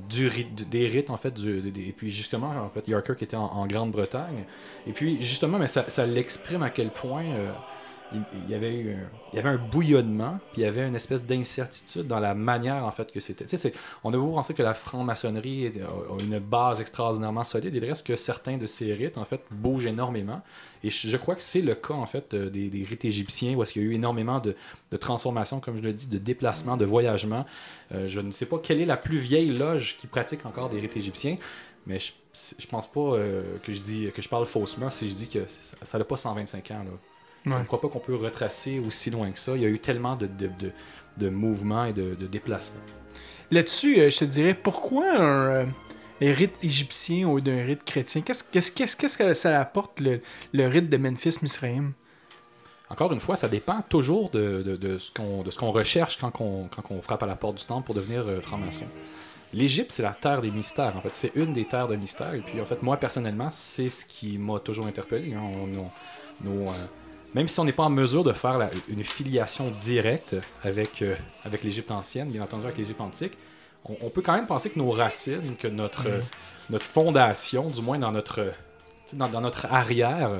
du 0.10 0.28
rite- 0.28 0.54
de- 0.56 0.64
des 0.64 0.88
rites, 0.88 1.10
en 1.10 1.18
fait, 1.18 1.34
du- 1.34 1.58
et 1.68 1.92
puis 1.92 2.12
justement, 2.12 2.50
en 2.50 2.70
fait, 2.70 2.88
Yarker 2.88 3.16
qui 3.18 3.24
était 3.24 3.36
en, 3.38 3.46
en 3.46 3.66
Grande-Bretagne. 3.68 4.44
Et 4.86 4.92
puis, 4.94 5.18
justement, 5.24 5.58
mais 5.58 5.68
ça, 5.68 5.90
ça 5.90 6.06
l'exprime 6.06 6.62
à 6.64 6.70
quel 6.70 6.92
point... 6.92 7.26
euh, 7.26 7.52
il, 8.14 8.50
y 8.50 8.56
avait 8.56 8.76
eu 8.76 8.92
un, 8.94 9.10
il 9.32 9.36
y 9.36 9.40
avait 9.40 9.50
un 9.50 9.58
bouillonnement, 9.58 10.40
puis 10.52 10.62
il 10.62 10.64
y 10.64 10.68
avait 10.68 10.88
une 10.88 10.96
espèce 10.96 11.26
d'incertitude 11.26 12.08
dans 12.08 12.20
la 12.20 12.34
manière 12.34 12.86
en 12.86 12.92
fait 12.92 13.12
que 13.12 13.20
c'était. 13.20 13.46
On 14.04 14.14
a 14.14 14.18
beau 14.18 14.32
penser 14.34 14.54
que 14.54 14.64
la 14.64 14.74
franc-maçonnerie 14.74 15.68
a 15.68 16.24
une 16.24 16.40
base 16.40 16.82
extraordinairement 16.82 17.44
solide, 17.44 17.74
il 17.74 17.86
reste 17.86 18.06
que 18.06 18.16
certains 18.16 18.58
de 18.58 18.66
ces 18.66 18.94
rites 18.94 19.18
en 19.18 19.26
fait 19.26 19.42
bougent 19.52 19.86
énormément. 19.86 20.42
Et 20.84 20.90
je 20.90 21.18
crois 21.18 21.36
que 21.36 21.42
c'est 21.42 21.62
le 21.62 21.76
cas 21.76 21.94
en 21.94 22.06
fait 22.06 22.34
euh, 22.34 22.50
des, 22.50 22.86
rites 22.88 23.04
égyptiens 23.04 23.56
où 23.56 23.64
est-ce 23.64 23.74
qu'il 23.74 23.82
y 23.82 23.86
a 23.86 23.90
eu 23.90 23.94
énormément 23.94 24.40
de, 24.40 24.56
de 24.92 24.98
transformations, 24.98 25.60
comme 25.60 25.78
je 25.78 25.84
le 25.84 25.94
dis, 25.94 26.08
de 26.08 26.18
déplacements, 26.18 26.78
de 26.78 26.86
voyagements. 26.86 27.46
Euh, 27.92 28.08
je 28.08 28.22
ne 28.22 28.32
sais 28.32 28.46
pas 28.46 28.60
quelle 28.60 28.80
est 28.80 28.86
la 28.86 28.98
plus 28.98 29.18
vieille 29.18 29.52
loge 29.52 29.98
qui 29.98 30.08
pratique 30.08 30.46
encore 30.46 30.70
des 30.70 30.80
rites 30.80 30.96
égyptiens. 30.96 31.38
Mais 31.86 32.00
je, 32.00 32.14
je 32.58 32.68
pense 32.68 32.90
pas 32.90 33.00
euh, 33.00 33.58
que 33.64 33.74
je 33.74 33.82
dis 33.82 34.12
que 34.14 34.22
je 34.22 34.30
parle 34.30 34.46
faussement 34.46 34.90
si 34.90 35.10
je 35.10 35.16
dis 35.16 35.28
que 35.28 35.46
ça 35.48 35.98
n'a 35.98 36.06
pas 36.06 36.18
125 36.18 36.72
ans. 36.72 36.84
Là. 36.86 36.92
Je 37.46 37.52
Ouais. 37.52 37.60
ne 37.60 37.64
crois 37.66 37.80
pas 37.82 37.88
qu'on 37.88 38.00
peut 38.00 38.16
retracer 38.16 38.80
aussi 38.80 39.10
loin 39.10 39.32
que 39.32 39.40
ça. 39.40 39.54
Il 39.56 39.62
y 39.62 39.66
a 39.66 39.70
eu 39.70 39.80
tellement 39.80 40.16
de, 40.16 40.28
de, 40.28 40.48
de, 40.60 40.72
de 41.18 41.30
mouvements 41.30 41.86
et 41.86 41.94
de, 41.94 42.16
de 42.16 42.28
déplacements. 42.28 42.82
Là-dessus, 43.52 44.00
euh, 44.00 44.10
je 44.10 44.20
te 44.20 44.26
dirais, 44.26 44.54
pourquoi 44.54 45.06
un, 45.18 45.22
euh, 45.50 45.66
un 46.22 46.32
rite 46.34 46.56
égyptien 46.62 47.28
au 47.28 47.38
lieu 47.38 47.42
d'un 47.42 47.64
rite 47.64 47.84
chrétien? 47.84 48.22
Qu'est-ce 48.22 48.44
qu'est-ce- 48.44 48.96
qu'est-ce 48.98 49.18
que 49.18 49.34
ça 49.34 49.60
apporte 49.60 50.00
le, 50.00 50.22
le 50.54 50.68
rite 50.68 50.90
de 50.90 50.98
Memphis 50.98 51.38
Misraïm 51.42 51.94
encore 52.92 53.14
une 53.14 53.20
fois, 53.20 53.36
ça 53.36 53.48
dépend 53.48 53.84
toujours 53.88 54.32
de, 54.32 54.64
de- 54.64 54.76
de 54.76 54.98
ce 54.98 55.12
qu'on 55.12 55.72
recherche 55.72 56.18
quand 56.18 56.42
on, 56.42 56.68
quand 56.76 56.82
on 56.90 57.04
frappe 57.04 57.22
à 57.22 57.28
la 57.28 57.36
porte 57.36 57.60
du 57.60 57.66
temple 57.66 57.86
pour 57.86 57.94
devenir 57.94 58.28
euh, 58.28 58.42
franc-maçon. 58.42 58.86
L'Égypte, 59.54 59.92
c'est 59.92 60.02
la 60.02 60.16
terre 60.16 60.42
des 60.42 60.50
mystères. 60.50 60.96
En 60.98 61.02
fait, 61.02 61.14
c'est 61.14 61.32
une 61.36 61.54
des 61.54 61.66
terres 61.66 61.88
de 61.88 61.96
mystères. 61.96 62.34
Et 62.34 62.42
puis, 62.42 62.60
en 62.60 62.66
fait, 62.66 62.82
moi, 62.82 62.98
personnellement, 62.98 63.50
c'est 63.52 63.90
ce 63.90 64.06
qui 64.06 64.40
m'a 64.40 64.60
toujours 64.60 64.88
interpellé. 64.88 65.36
hein. 65.36 65.42
On- 65.44 65.78
on- 65.82 65.92
nos, 66.44 66.70
euh, 66.70 66.74
même 67.36 67.48
si 67.48 67.60
on 67.60 67.66
n'est 67.66 67.72
pas 67.72 67.84
en 67.84 67.90
mesure 67.90 68.24
de 68.24 68.34
faire 68.34 68.58
la- 68.58 68.72
une 68.88 69.04
filiation 69.04 69.72
directe 69.72 70.36
avec, 70.64 71.02
euh, 71.02 71.16
avec 71.46 71.64
l'Égypte 71.64 71.92
ancienne, 71.92 72.30
bien 72.30 72.42
entendu 72.44 72.66
avec 72.66 72.78
l'Égypte 72.78 73.02
antique, 73.02 73.34
on, 73.86 73.96
on 74.02 74.10
peut 74.10 74.22
quand 74.22 74.34
même 74.34 74.48
penser 74.48 74.70
que 74.70 74.80
nos 74.80 74.92
racines, 74.92 75.56
que 75.58 75.68
notre, 75.68 76.08
euh, 76.08 76.20
notre 76.70 76.86
fondation, 76.86 77.70
du 77.70 77.82
moins 77.82 78.00
dans 78.00 78.12
notre, 78.12 78.52
dans, 79.14 79.28
dans 79.30 79.42
notre 79.42 79.66
arrière, 79.68 80.32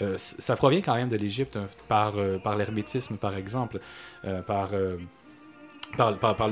euh, 0.00 0.14
ça 0.16 0.56
provient 0.56 0.80
quand 0.80 0.94
même 0.94 1.08
de 1.08 1.16
l'Égypte 1.16 1.56
hein, 1.56 1.68
par, 1.88 2.14
par 2.42 2.56
l'hermétisme, 2.56 3.16
par 3.16 3.36
exemple, 3.36 3.78
par, 4.46 4.70
par, 5.96 6.18
par- 6.18 6.36
par 6.36 6.48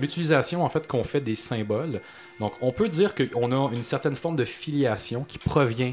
l'utilisation 0.00 0.64
en 0.64 0.68
fait 0.70 0.86
qu'on 0.86 1.04
fait 1.04 1.20
des 1.20 1.34
symboles. 1.34 2.00
Donc, 2.40 2.54
on 2.62 2.72
peut 2.72 2.88
dire 2.88 3.14
qu'on 3.14 3.52
a 3.52 3.70
une 3.74 3.82
certaine 3.82 4.14
forme 4.14 4.36
de 4.36 4.44
filiation 4.44 5.24
qui 5.24 5.38
provient 5.38 5.92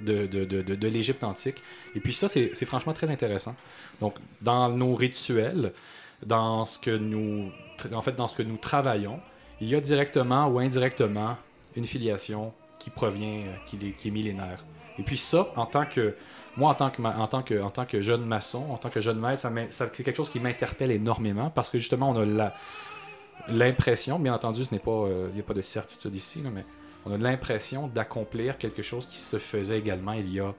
de, 0.00 0.26
de, 0.26 0.44
de, 0.44 0.62
de- 0.62 0.88
l'Égypte 0.88 1.24
antique. 1.24 1.62
Et 1.94 2.00
puis 2.00 2.12
ça, 2.12 2.28
c'est 2.28 2.64
franchement 2.64 2.92
très 2.92 3.10
intéressant. 3.10 3.54
Donc, 4.00 4.14
dans 4.42 4.68
nos 4.68 4.94
rituels, 4.94 5.72
dans 6.24 6.66
ce 6.66 6.78
que 6.78 6.90
nous, 6.96 7.50
en 7.92 8.02
fait, 8.02 8.12
dans 8.16 8.28
ce 8.28 8.36
que 8.36 8.42
nous 8.42 8.56
travaillons, 8.56 9.20
il 9.60 9.68
y 9.68 9.74
a 9.74 9.80
directement 9.80 10.46
ou 10.48 10.58
indirectement 10.58 11.36
une 11.76 11.84
filiation 11.84 12.52
qui 12.78 12.90
provient, 12.90 13.42
euh, 13.46 13.54
qui, 13.66 13.76
est- 13.76 13.92
qui 13.92 14.08
est 14.08 14.10
millénaire. 14.10 14.64
Et 14.98 15.02
puis 15.02 15.16
ça, 15.16 15.52
en 15.56 15.66
tant 15.66 15.84
que 15.84 16.14
moi, 16.56 16.70
en 16.70 16.74
tant 16.74 16.90
que, 16.90 17.02
en 17.02 17.26
tant 17.28 17.42
que, 17.42 17.60
en 17.62 17.70
tant 17.70 17.84
que 17.86 18.00
jeune 18.00 18.24
maçon, 18.24 18.66
en 18.70 18.78
tant 18.78 18.90
que 18.90 19.00
jeune 19.00 19.20
maître, 19.20 19.40
ça 19.40 19.52
c'est 19.92 20.02
quelque 20.02 20.16
chose 20.16 20.28
qui 20.30 20.40
m'interpelle 20.40 20.90
énormément 20.90 21.50
parce 21.50 21.70
que 21.70 21.78
justement, 21.78 22.10
on 22.10 22.38
a 22.40 22.52
l'impression, 23.48 24.18
bien 24.18 24.34
entendu, 24.34 24.64
ce 24.64 24.74
n'est 24.74 24.80
pas, 24.80 24.90
euh, 24.90 25.28
il 25.30 25.34
n'y 25.36 25.40
a 25.40 25.44
pas 25.44 25.54
de 25.54 25.62
certitude 25.62 26.14
ici, 26.14 26.42
là, 26.42 26.50
mais 26.52 26.64
on 27.08 27.14
a 27.14 27.18
l'impression 27.18 27.88
d'accomplir 27.88 28.58
quelque 28.58 28.82
chose 28.82 29.06
qui 29.06 29.18
se 29.18 29.38
faisait 29.38 29.78
également 29.78 30.12
il 30.12 30.32
y 30.32 30.40
a 30.40 30.54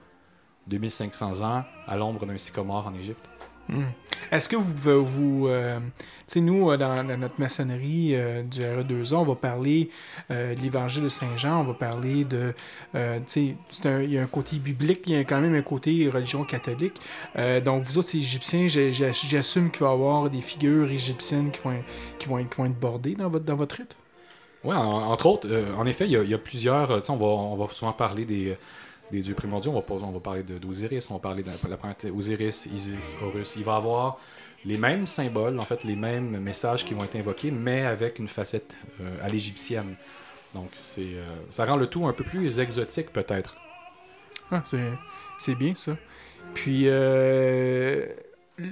2500 0.66 1.42
ans 1.42 1.64
à 1.86 1.96
l'ombre 1.96 2.26
d'un 2.26 2.38
sycomore 2.38 2.86
en 2.86 2.94
Égypte. 2.94 3.28
Hmm. 3.68 3.84
Est-ce 4.32 4.48
que 4.48 4.56
vous 4.56 4.72
pouvez 4.72 4.96
vous. 4.96 5.46
euh, 5.46 5.78
tu 5.78 6.34
sais, 6.34 6.40
nous, 6.40 6.70
euh, 6.70 6.76
dans, 6.76 7.04
notre 7.16 7.38
maçonnerie 7.38 8.16
euh, 8.16 8.42
du 8.42 8.60
RE2A, 8.60 9.14
on 9.14 9.24
va 9.24 9.34
parler 9.36 9.90
de 10.28 10.60
l'évangile 10.60 11.04
de 11.04 11.08
Saint-Jean, 11.08 11.60
on 11.60 11.64
va 11.64 11.74
parler 11.74 12.24
de. 12.24 12.52
tu 12.92 12.98
sais, 13.28 13.54
il 13.84 14.12
y 14.12 14.18
a 14.18 14.22
un 14.22 14.26
côté 14.26 14.58
biblique, 14.58 15.02
il 15.06 15.12
y 15.12 15.16
a 15.16 15.24
quand 15.24 15.40
même 15.40 15.54
un 15.54 15.62
côté 15.62 16.08
religion 16.08 16.44
catholique. 16.44 17.00
Donc, 17.64 17.84
vous 17.84 17.98
autres, 17.98 18.14
égyptiens, 18.16 18.66
j'assume 18.66 19.70
qu'il 19.70 19.80
va 19.80 19.90
y 19.90 19.92
avoir 19.92 20.30
des 20.30 20.40
figures 20.40 20.90
égyptiennes 20.90 21.50
qui 21.50 21.60
vont, 21.62 21.82
qui 22.18 22.28
vont, 22.28 22.38
être, 22.38 22.48
qui 22.48 22.56
vont 22.56 22.66
être 22.66 22.78
bordées 22.78 23.14
dans 23.14 23.28
votre, 23.28 23.44
dans 23.44 23.56
votre 23.56 23.76
rite? 23.76 23.96
Oui, 24.64 24.74
entre 24.74 25.26
autres, 25.26 25.48
euh, 25.50 25.74
en 25.74 25.86
effet, 25.86 26.04
il 26.04 26.12
y 26.12 26.16
a, 26.16 26.22
y 26.22 26.34
a 26.34 26.38
plusieurs. 26.38 26.90
euh, 26.90 27.00
on 27.08 27.16
va, 27.16 27.26
on 27.26 27.56
va 27.56 27.66
souvent 27.72 27.92
parler 27.92 28.24
des, 28.24 28.56
des 29.10 29.22
dieux 29.22 29.34
primordiaux. 29.34 29.72
On 29.72 29.80
va, 29.80 30.06
on 30.06 30.10
va 30.10 30.20
parler 30.20 30.42
d'Osiris, 30.42 31.10
on 31.10 31.14
va 31.14 31.20
parler 31.20 31.42
de 31.42 32.10
Osiris, 32.10 32.66
Isis, 32.66 33.16
Horus. 33.22 33.54
Il 33.56 33.64
va 33.64 33.76
avoir 33.76 34.18
les 34.64 34.76
mêmes 34.76 35.06
symboles, 35.06 35.58
en 35.58 35.62
fait, 35.62 35.84
les 35.84 35.96
mêmes 35.96 36.38
messages 36.38 36.84
qui 36.84 36.94
vont 36.94 37.04
être 37.04 37.16
invoqués, 37.16 37.50
mais 37.50 37.82
avec 37.82 38.18
une 38.18 38.28
facette 38.28 38.76
euh, 39.00 39.16
à 39.22 39.28
l'égyptienne. 39.28 39.94
Donc, 40.54 40.70
euh, 40.98 41.36
ça 41.48 41.64
rend 41.64 41.76
le 41.76 41.86
tout 41.86 42.06
un 42.06 42.12
peu 42.12 42.24
plus 42.24 42.58
exotique, 42.58 43.12
peut-être. 43.12 43.56
Ah, 44.50 44.62
c'est, 45.38 45.54
bien 45.54 45.74
ça. 45.74 45.96
Puis 46.54 46.84
euh, 46.86 48.06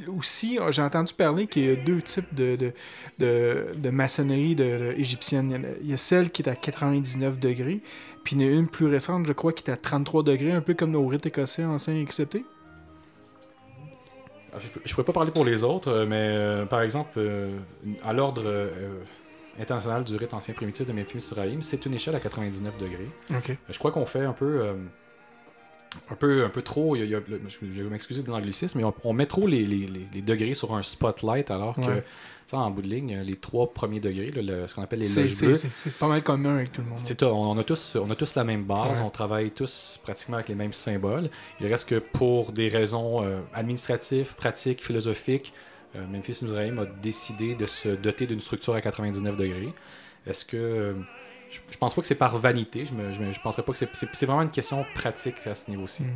aussi, 0.09 0.59
j'ai 0.70 0.82
entendu 0.82 1.12
parler 1.14 1.47
qu'il 1.47 1.64
y 1.64 1.70
a 1.70 1.76
deux 1.76 2.01
types 2.03 2.34
de, 2.34 2.57
de, 2.57 2.72
de, 3.18 3.66
de 3.76 3.91
maçonnerie 3.91 4.55
de, 4.55 4.95
égyptienne. 4.97 5.66
Il 5.82 5.91
y 5.91 5.95
a- 5.95 5.97
celle 5.97 6.30
qui 6.30 6.43
est 6.43 6.49
à 6.49 6.55
99 6.57 7.39
degrés, 7.39 7.80
puis 8.24 8.36
il 8.36 8.43
y 8.43 8.45
en 8.45 8.49
a 8.49 8.59
une 8.61 8.68
plus 8.68 8.86
récente, 8.86 9.26
je 9.26 9.32
crois, 9.32 9.53
qui 9.53 9.64
est 9.68 9.72
à 9.72 9.76
33 9.76 10.22
degrés, 10.22 10.53
un 10.53 10.61
peu 10.61 10.74
comme 10.74 10.91
nos 10.93 11.07
rites 11.07 11.26
écossais 11.26 11.64
anciens 11.64 12.01
acceptés. 12.03 12.45
Ah, 14.53 14.59
Je 14.61 14.68
ne 14.91 14.95
pourrais 14.95 15.05
pas 15.05 15.12
parler 15.12 15.30
pour 15.30 15.45
les 15.45 15.62
autres, 15.64 15.89
euh, 15.89 16.07
mais 16.07 16.16
euh, 16.32 16.66
par 16.66 16.80
exemple, 16.82 17.11
euh, 17.18 17.51
à 18.05 18.12
l'ordre 18.12 18.43
euh, 18.47 18.70
international 19.61 20.05
du 20.05 20.16
rite 20.16 20.32
ancien 20.34 20.55
primitif 20.55 20.86
de 20.86 20.93
Memphis-Suraïm, 20.93 21.61
c'est 21.62 21.84
une 21.84 21.95
échelle 21.95 22.14
à 22.14 22.20
99 22.20 22.78
degrés. 22.78 23.09
Ok. 23.30 23.57
Je 23.68 23.78
crois 23.78 23.91
qu'on 23.91 24.07
fait 24.07 24.24
un 24.24 24.32
peu, 24.32 24.61
euh, 24.62 24.74
un 26.11 26.14
peu, 26.14 26.45
un 26.45 26.49
peu 26.51 26.62
trop. 26.62 26.97
il 26.97 27.05
y 27.09 27.14
a- 27.14 27.20
je 27.28 27.82
vais 27.82 27.91
m'excuser 27.91 28.22
de 28.22 28.28
l'anglicisme, 28.30 28.78
mais 28.78 28.84
on, 28.84 28.95
on 29.05 29.12
met 29.12 29.26
trop 29.26 29.47
les, 29.47 29.64
les- 29.64 29.86
les- 30.12 30.22
degrés 30.22 30.55
sur 30.55 30.74
un 30.74 30.82
spotlight, 30.82 31.51
alors 31.51 31.76
que, 31.76 31.80
Ouais. 31.82 32.05
en 32.53 32.70
bout 32.70 32.82
de 32.82 32.89
ligne, 32.89 33.20
les 33.24 33.36
trois 33.36 33.70
premiers 33.72 34.01
degrés, 34.01 34.30
là, 34.30 34.43
le- 34.43 34.66
ce 34.66 34.74
qu'on 34.74 34.82
appelle 34.82 35.01
les 35.01 35.09
loges 35.09 35.30
c'est, 35.32 35.47
bleues, 35.47 35.55
c'est- 35.55 35.99
pas 35.99 36.09
mal 36.09 36.22
commun 36.22 36.57
avec 36.57 36.72
tout 36.72 36.80
le 36.82 36.89
monde. 36.89 36.99
c'est 37.05 37.22
on, 37.22 37.51
on 37.53 37.59
a 37.59 37.64
tous, 37.64 37.97
on 37.97 38.11
a 38.11 38.14
tous 38.14 38.34
la 38.34 38.45
même 38.45 38.64
base, 38.64 39.01
Ouais. 39.01 39.07
on 39.07 39.11
travaille 39.11 39.51
tous 39.51 39.99
pratiquement 40.03 40.36
avec 40.36 40.49
les 40.49 40.55
mêmes 40.55 40.72
symboles. 40.72 41.30
Il 41.61 41.66
reste 41.66 41.89
que 41.89 41.99
pour 41.99 42.53
des 42.53 42.68
raisons 42.68 43.22
euh, 43.24 43.41
administratives, 43.55 44.34
pratiques, 44.36 44.82
philosophiques, 44.84 45.53
euh, 45.97 46.07
Memphis 46.07 46.41
Mizraim 46.45 46.78
a 46.78 46.84
décidé 46.86 47.55
de 47.55 47.64
se 47.66 47.89
doter 47.89 48.26
d'une 48.26 48.41
structure 48.41 48.74
à 48.74 48.80
99 48.80 49.36
degrés. 49.36 49.72
Est-ce 50.26 50.45
que. 50.45 50.95
Je, 51.51 51.61
je 51.70 51.78
pense 51.78 51.94
pas 51.94 52.01
que 52.03 52.07
c'est 52.07 52.14
par 52.14 52.36
vanité, 52.38 52.84
je, 52.84 52.92
me, 52.94 53.12
je, 53.12 53.20
me- 53.20 53.32
je 53.32 53.40
penserais 53.40 53.62
pas 53.62 53.72
que 53.72 53.78
c'est, 53.78 53.88
c'est, 53.94 54.09
c'est 54.14 54.26
vraiment 54.26 54.42
une 54.42 54.51
question 54.51 54.84
pratique 54.94 55.46
à 55.46 55.55
ce 55.55 55.70
niveau-ci. 55.70 56.05
Mm. 56.05 56.09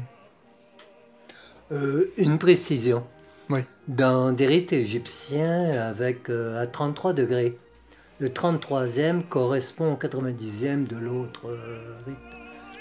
Euh, 1.72 2.12
une 2.16 2.38
précision. 2.38 3.06
Oui. 3.48 3.60
Dans 3.88 4.32
des 4.32 4.46
rites 4.46 4.72
égyptiens 4.72 5.70
avec 5.80 6.28
euh, 6.30 6.62
à 6.62 6.66
33 6.66 7.12
degrés, 7.12 7.58
le 8.20 8.28
33e 8.28 9.22
correspond 9.22 9.92
au 9.94 9.96
90e 9.96 10.86
de 10.86 10.96
l'autre 10.96 11.48
euh, 11.48 11.96
rite. 12.06 12.16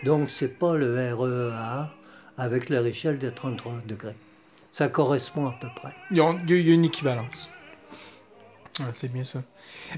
Donc 0.04 0.30
c'est 0.30 0.58
pas 0.60 0.76
le 0.76 1.14
REA 1.14 1.90
avec 2.38 2.70
leur 2.70 2.86
échelle 2.86 3.18
de 3.20 3.30
33 3.30 3.74
degrés. 3.86 4.16
Ça 4.72 4.88
correspond 4.90 5.48
à 5.48 5.56
peu 5.60 5.68
près. 5.76 5.94
Il 6.12 6.18
y 6.18 6.22
a, 6.22 6.32
il 6.44 6.50
y 6.50 6.54
a- 6.54 6.58
il 6.58 6.68
y 6.68 6.72
a 6.72 6.74
une 6.74 6.86
équivalence. 6.86 7.50
Ouais, 8.80 8.86
c'est 8.94 9.12
bien 9.12 9.24
ça. 9.24 9.42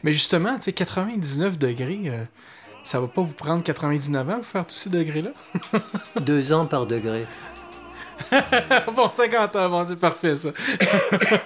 Mais 0.04 0.14
justement, 0.14 0.56
tu 0.56 0.64
sais, 0.64 0.74
99 0.74 1.58
degrés, 1.58 2.02
euh, 2.06 2.24
ça 2.84 3.00
va 3.00 3.08
pas 3.08 3.22
vous 3.22 3.34
prendre 3.34 3.64
99 3.64 4.30
ans 4.30 4.36
pour 4.36 4.46
faire 4.46 4.66
tous 4.66 4.76
ces 4.76 4.90
degrés-là? 4.90 5.32
Deux 6.22 6.52
ans 6.54 6.66
par 6.66 6.86
degré. 6.86 7.26
bon, 8.96 9.10
50 9.10 9.56
ans, 9.56 9.70
bon, 9.70 9.86
c'est 9.88 9.96
parfait 9.98 10.36
ça. 10.36 10.50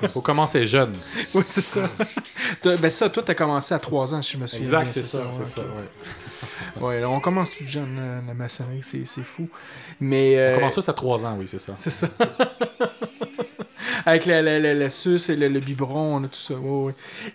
Il 0.02 0.10
faut 0.10 0.22
commencer 0.22 0.66
jeune. 0.68 0.94
oui, 1.34 1.44
c'est 1.48 1.62
ça. 1.62 1.90
Ben 2.64 2.90
ça, 2.90 3.10
toi, 3.10 3.24
t'as 3.26 3.34
commencé 3.34 3.74
à 3.74 3.80
3 3.80 4.14
ans, 4.14 4.22
si 4.22 4.34
je 4.34 4.38
me 4.38 4.48
souviens 4.48 4.66
Exact, 4.66 4.84
bien, 4.84 4.92
c'est 4.92 5.04
ça, 5.04 5.20
c'est 5.32 5.48
ça. 5.48 5.62
ouais. 5.62 6.82
Ouais, 6.82 7.00
là, 7.02 7.10
on 7.10 7.20
commence 7.20 7.50
tout 7.50 7.64
jeune, 7.66 7.96
la, 7.96 8.22
la 8.28 8.34
maçonnerie, 8.36 8.82
c'est 8.84 9.06
c'est 9.08 9.24
fou. 9.24 9.50
Mais... 10.00 10.38
euh, 10.38 10.52
On 10.56 10.60
commence 10.60 10.80
ça 10.80 10.92
à 10.92 10.94
3 10.94 11.26
ans, 11.26 11.36
oui, 11.40 11.48
c'est 11.48 11.58
ça. 11.60 11.74
C'est 11.78 11.90
ça. 11.90 12.08
Avec 14.08 14.26
la, 14.26 14.42
la, 14.42 14.58
la, 14.60 14.74
la 14.74 14.90
suce 14.90 15.30
et 15.30 15.36
le, 15.36 15.50
le 15.50 15.60
biberon, 15.60 16.16
on 16.16 16.24
a 16.24 16.28
tout 16.30 16.40
ça. 16.40 16.56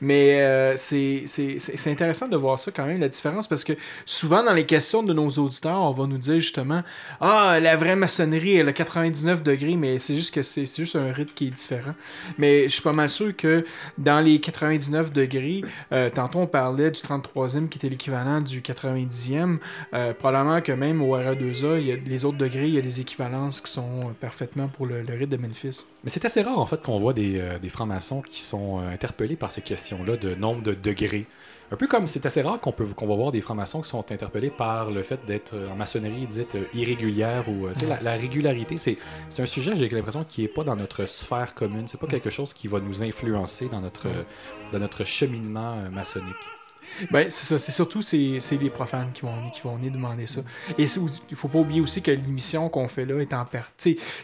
Mais 0.01 0.41
euh, 0.41 0.75
c'est 0.77 1.91
intéressant 1.91 2.29
de 2.29 2.37
voir 2.37 2.59
ça 2.59 2.70
quand 2.70 2.87
même, 2.87 2.99
la 2.99 3.09
différence, 3.11 3.47
parce 3.47 3.62
que 3.62 3.75
souvent 4.07 4.43
dans 4.43 4.55
les 4.55 4.64
questions 4.64 5.03
de 5.03 5.12
nos 5.12 5.29
auditeurs, 5.29 5.83
on 5.83 5.91
va 5.91 6.07
nous 6.07 6.16
dire 6.18 6.41
justement 6.41 6.83
Ah, 7.20 7.59
la 7.61 7.77
vraie 7.77 7.97
maçonnerie, 7.97 8.57
elle 8.57 8.68
a 8.68 8.73
99 8.73 9.43
degrés, 9.43 9.77
mais 9.77 9.99
c'est 9.99 10.14
juste 10.16 10.35
que 10.35 10.43
c'est 10.43 10.66
juste 10.75 10.97
un 10.97 11.12
rite 11.12 11.35
qui 11.35 11.49
est 11.49 11.51
différent. 11.51 11.95
Mais 12.39 12.64
je 12.64 12.68
suis 12.68 12.83
pas 12.83 12.93
mal 12.93 13.11
sûr 13.11 13.37
que 13.37 13.64
dans 13.99 14.20
les 14.20 14.41
99 14.41 15.12
degrés, 15.12 15.62
euh, 15.93 16.09
tantôt 16.11 16.41
on 16.41 16.47
parlait 16.47 16.91
du 16.91 17.01
33e 17.01 17.68
qui 17.68 17.79
était 17.79 17.89
l'équivalent 17.91 18.41
du 18.41 18.62
90e. 18.62 19.59
euh, 19.95 20.14
probablement 20.14 20.61
que 20.62 20.73
même 20.73 21.03
au 21.03 21.16
RA2A, 21.16 21.79
il 21.81 21.87
y 21.87 21.93
a 21.93 21.97
les 21.97 22.25
autres 22.25 22.39
degrés, 22.39 22.68
il 22.68 22.75
y 22.75 22.79
a 22.79 22.83
des 22.83 23.01
équivalences 23.01 23.61
qui 23.61 23.70
sont 23.70 24.14
parfaitement 24.20 24.68
pour 24.68 24.87
le, 24.87 25.03
le 25.03 25.14
rite 25.14 25.31
de 25.31 25.37
Memphis. 25.37 25.87
Mais 26.05 26.11
c'est 26.11 26.25
assez 26.25 26.43
rare 26.43 26.62
en 26.63 26.67
fait 26.67 26.81
qu'on 26.83 26.99
voit 26.99 27.13
des, 27.13 27.39
euh, 27.39 27.59
des 27.59 27.69
francs-maçons 27.69 28.23
qui 28.23 28.41
sont 28.41 28.81
euh, 28.81 28.93
interpellés 28.93 29.37
par 29.37 29.51
ces 29.51 29.63
questions-là 29.63 30.17
de 30.17 30.35
nombre 30.35 30.63
de 30.63 30.75
degrés. 30.75 31.27
Un 31.73 31.77
peu 31.77 31.87
comme 31.87 32.07
c'est 32.07 32.27
assez 32.27 32.43
rare 32.43 32.61
qu'on 32.61 32.71
peut 32.71 32.85
qu'on 32.85 33.07
va 33.07 33.17
voir 33.17 33.33
des 33.33 33.41
francs-maçons 33.41 33.81
qui 33.81 33.89
sont 33.89 34.13
interpellés 34.13 34.51
par 34.51 34.91
le 34.91 35.03
fait 35.03 35.25
d'être 35.27 35.55
euh, 35.55 35.71
en 35.71 35.77
maçonnerie 35.77 36.27
dite 36.27 36.57
irrégulière 36.75 37.49
ou 37.49 37.69
tu 37.73 37.81
sais, 37.81 37.87
la, 37.87 38.01
la 38.01 38.13
régularité. 38.13 38.79
C'est 38.79 38.97
c'est 39.29 39.43
un 39.43 39.47
sujet, 39.47 39.75
j'ai 39.75 39.89
l'impression, 39.89 40.23
qui 40.23 40.45
est 40.45 40.49
pas 40.49 40.65
dans 40.65 40.77
notre 40.77 41.07
sphère 41.07 41.55
commune. 41.55 41.89
C'est 41.89 42.01
pas 42.01 42.07
quelque 42.07 42.31
chose 42.31 42.55
qui 42.55 42.69
va 42.69 42.79
nous 42.79 43.03
influencer 43.03 43.69
dans 43.69 43.81
notre, 43.81 44.07
euh, 44.07 44.23
dans 44.71 44.79
notre 44.79 45.05
cheminement 45.05 45.77
maçonnique. 45.91 46.37
Ben, 47.11 47.30
c'est 47.30 47.45
ça. 47.45 47.59
C'est 47.59 47.72
surtout 47.72 48.03
c'est, 48.03 48.38
les 48.61 48.70
profanes 48.70 49.11
qui 49.12 49.22
vont, 49.22 49.51
qui 49.53 49.61
vont 49.62 49.76
venir 49.76 49.93
demander 49.93 50.26
ça. 50.26 50.43
Et 50.78 50.84
il 50.84 51.36
faut 51.36 51.49
pas 51.49 51.59
oublier 51.59 51.80
aussi 51.80 52.03
que 52.03 52.11
l'émission 52.11 52.68
qu'on 52.68 52.88
fait 52.88 53.05
là 53.05 53.20
est 53.20 53.32
en 53.32 53.45
perte. 53.45 53.72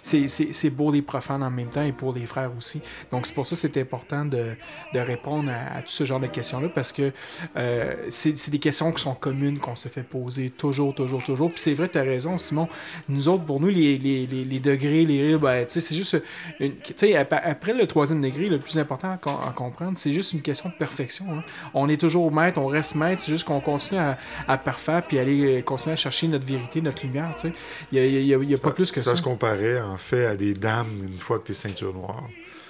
C'est, 0.02 0.70
pour 0.70 0.92
les 0.92 1.02
profanes 1.02 1.42
en 1.42 1.50
même 1.50 1.68
temps 1.68 1.82
et 1.82 1.92
pour 1.92 2.12
les 2.12 2.26
frères 2.26 2.50
aussi. 2.56 2.80
Donc, 3.10 3.26
c'est 3.26 3.34
pour 3.34 3.46
ça 3.46 3.56
que 3.56 3.60
c'est 3.60 3.76
important 3.80 4.24
de, 4.24 4.54
de 4.94 5.00
répondre 5.00 5.50
à, 5.50 5.82
tout 5.82 5.88
ce 5.90 6.04
genre 6.04 6.20
de 6.20 6.26
questions-là 6.26 6.68
parce 6.68 6.92
que 6.92 7.12
euh, 7.56 7.94
c'est, 8.08 8.50
des 8.50 8.58
questions 8.58 8.92
qui 8.92 9.02
sont 9.02 9.14
communes 9.14 9.58
qu'on 9.58 9.76
se 9.76 9.88
fait 9.88 10.02
poser 10.02 10.50
toujours, 10.50 10.94
toujours, 10.94 11.24
toujours. 11.24 11.50
Puis 11.50 11.60
c'est 11.60 11.74
vrai, 11.74 11.88
tu 11.88 11.98
as 11.98 12.02
raison, 12.02 12.38
Simon. 12.38 12.68
Nous 13.08 13.28
autres, 13.28 13.44
pour 13.44 13.60
nous, 13.60 13.68
les, 13.68 13.98
les, 13.98 14.26
les, 14.26 14.60
degrés, 14.60 15.04
les 15.04 15.36
ben, 15.36 15.64
c'est 15.68 15.94
juste. 15.94 16.22
une- 16.60 16.74
après 17.30 17.72
le 17.72 17.86
troisième 17.86 18.20
degré, 18.22 18.46
le 18.46 18.58
plus 18.58 18.78
important 18.78 19.12
à 19.12 19.52
comprendre, 19.52 19.98
c'est 19.98 20.12
juste 20.12 20.32
une 20.32 20.42
question 20.42 20.68
de 20.68 20.74
perfection. 20.74 21.26
hein. 21.30 21.42
On 21.74 21.88
est 21.88 21.96
toujours 21.96 22.30
maître, 22.32 22.57
on 22.58 22.66
reste 22.66 22.94
maître, 22.96 23.22
c'est 23.22 23.32
juste 23.32 23.44
qu'on 23.46 23.60
continue 23.60 24.00
à, 24.00 24.18
à 24.46 24.58
parfaire 24.58 25.02
puis 25.06 25.18
aller 25.18 25.58
euh, 25.58 25.62
continuer 25.62 25.92
à 25.94 25.96
chercher 25.96 26.28
notre 26.28 26.44
vérité, 26.46 26.80
notre 26.80 27.04
lumière. 27.06 27.32
tu 27.36 27.48
sais. 27.48 27.54
Il 27.92 27.98
n'y 28.00 28.04
a, 28.04 28.06
il 28.06 28.26
y 28.26 28.34
a- 28.34 28.38
il 28.38 28.50
y 28.50 28.54
a 28.54 28.58
pas 28.58 28.72
plus 28.72 28.90
que 28.92 29.00
ça. 29.00 29.10
Ça 29.10 29.16
se 29.16 29.22
comparait 29.22 29.80
en 29.80 29.96
fait 29.96 30.26
à 30.26 30.36
des 30.36 30.54
dames 30.54 30.88
une 31.06 31.18
fois 31.18 31.38
que 31.38 31.44
tu 31.44 31.52
es 31.52 31.54
ceinture 31.54 31.94
noire. 31.94 32.24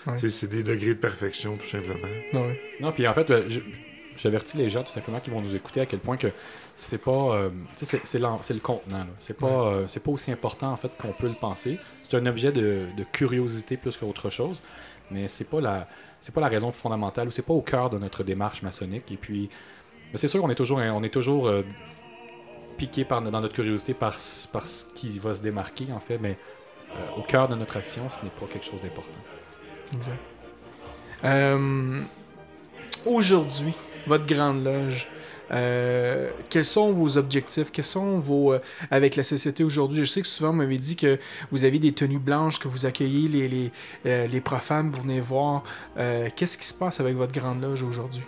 Ouais. 0.07 0.14
C'est 0.16 0.49
des 0.49 0.62
degrés 0.62 0.89
de 0.95 1.01
perfection 1.01 1.57
tout 1.57 1.66
simplement. 1.66 2.09
Ouais. 2.32 2.61
Non, 2.80 2.93
puis 2.93 3.07
en 3.07 3.12
fait, 3.14 3.30
je- 3.49 3.61
j'avertis 4.16 4.57
les 4.57 4.70
gens 4.70 4.82
tout 4.82 4.93
simplement 4.93 5.20
qui 5.20 5.30
vont 5.30 5.41
nous 5.41 5.55
écouter 5.55 5.80
à 5.80 5.86
quel 5.86 5.99
point 6.01 6.16
que 6.16 6.28
c'est 6.76 7.03
pas. 7.03 7.11
euh, 7.34 7.51
tu 7.76 7.84
sais, 7.84 8.01
c'est- 8.05 8.18
le 8.18 8.61
contenant. 8.61 9.07
C'est 9.18 9.36
pas, 9.39 9.47
euh, 9.68 9.84
c'est 9.86 10.03
pas 10.03 10.11
aussi 10.11 10.30
important 10.32 10.70
en 10.72 10.76
fait 10.76 10.91
qu'on 11.01 11.12
peut 11.12 11.26
le 11.28 11.34
penser. 11.34 11.78
C'est 12.03 12.16
un 12.16 12.24
objet 12.26 12.53
de, 12.53 12.86
de 12.97 13.05
curiosité 13.12 13.76
plus 13.76 13.97
qu'autre 13.97 14.30
chose, 14.30 14.62
mais 15.11 15.28
c'est 15.28 15.49
pas 15.51 15.61
la. 15.61 15.89
C'est 16.20 16.34
pas 16.34 16.41
la 16.41 16.49
raison 16.49 16.72
fondamentale 16.72 17.28
ou 17.28 17.30
c'est 17.30 17.47
pas 17.47 17.53
au 17.53 17.61
cœur 17.62 17.91
de 17.91 17.99
notre 17.99 18.24
démarche 18.24 18.62
maçonnique. 18.62 19.12
Et 19.12 19.16
puis, 19.16 19.49
mais 20.12 20.18
c'est 20.18 20.28
sûr 20.28 20.40
qu'on 20.40 20.50
est 20.50 20.54
toujours, 20.54 20.78
on 20.78 21.02
est 21.02 21.12
toujours 21.12 21.48
euh, 21.48 21.62
piqué 22.76 23.04
par, 23.04 23.20
dans 23.22 23.40
notre 23.40 23.54
curiosité 23.54 23.94
par, 23.94 24.16
par 24.52 24.66
ce 24.66 24.84
qui 24.94 25.18
va 25.18 25.34
se 25.34 25.42
démarquer 25.42 25.86
en 25.92 26.00
fait, 26.00 26.18
mais 26.18 26.36
euh, 26.90 27.18
au 27.18 27.22
cœur 27.22 27.48
de 27.48 27.54
notre 27.54 27.76
action, 27.76 28.09
ce 28.09 28.22
n'est 28.24 28.30
pas 28.30 28.46
quelque 28.46 28.66
chose 28.66 28.80
d'important. 28.80 29.20
Exact. 29.94 30.18
Euh, 31.24 32.00
Aujourd'hui, 33.06 33.72
votre 34.06 34.26
grande 34.26 34.64
loge, 34.64 35.09
quels 36.50 36.64
sont 36.64 36.92
vos 36.92 37.16
objectifs? 37.16 37.70
Quels 37.70 37.84
sont 37.84 38.18
vos. 38.18 38.54
avec 38.90 39.16
la 39.16 39.22
société 39.22 39.64
aujourd'hui? 39.64 40.00
Je 40.00 40.04
sais 40.04 40.20
que 40.20 40.26
souvent, 40.26 40.50
vous 40.50 40.56
m'avez 40.56 40.78
dit 40.78 40.96
que 40.96 41.18
vous 41.52 41.64
avez 41.64 41.78
des 41.78 41.92
tenues 41.92 42.18
blanches, 42.18 42.59
que 42.59 42.68
vous 42.68 42.86
accueillez 42.86 43.28
les, 43.28 43.48
les, 44.04 44.28
les 44.28 44.40
profanes 44.40 44.90
pour 44.90 45.02
venir 45.02 45.22
voir. 45.22 45.62
Qu'est-ce 45.96 46.59
qui 46.59 46.66
se 46.66 46.74
passe 46.74 47.00
avec 47.00 47.16
votre 47.16 47.32
grande 47.32 47.62
loge 47.62 47.82
aujourd'hui? 47.82 48.22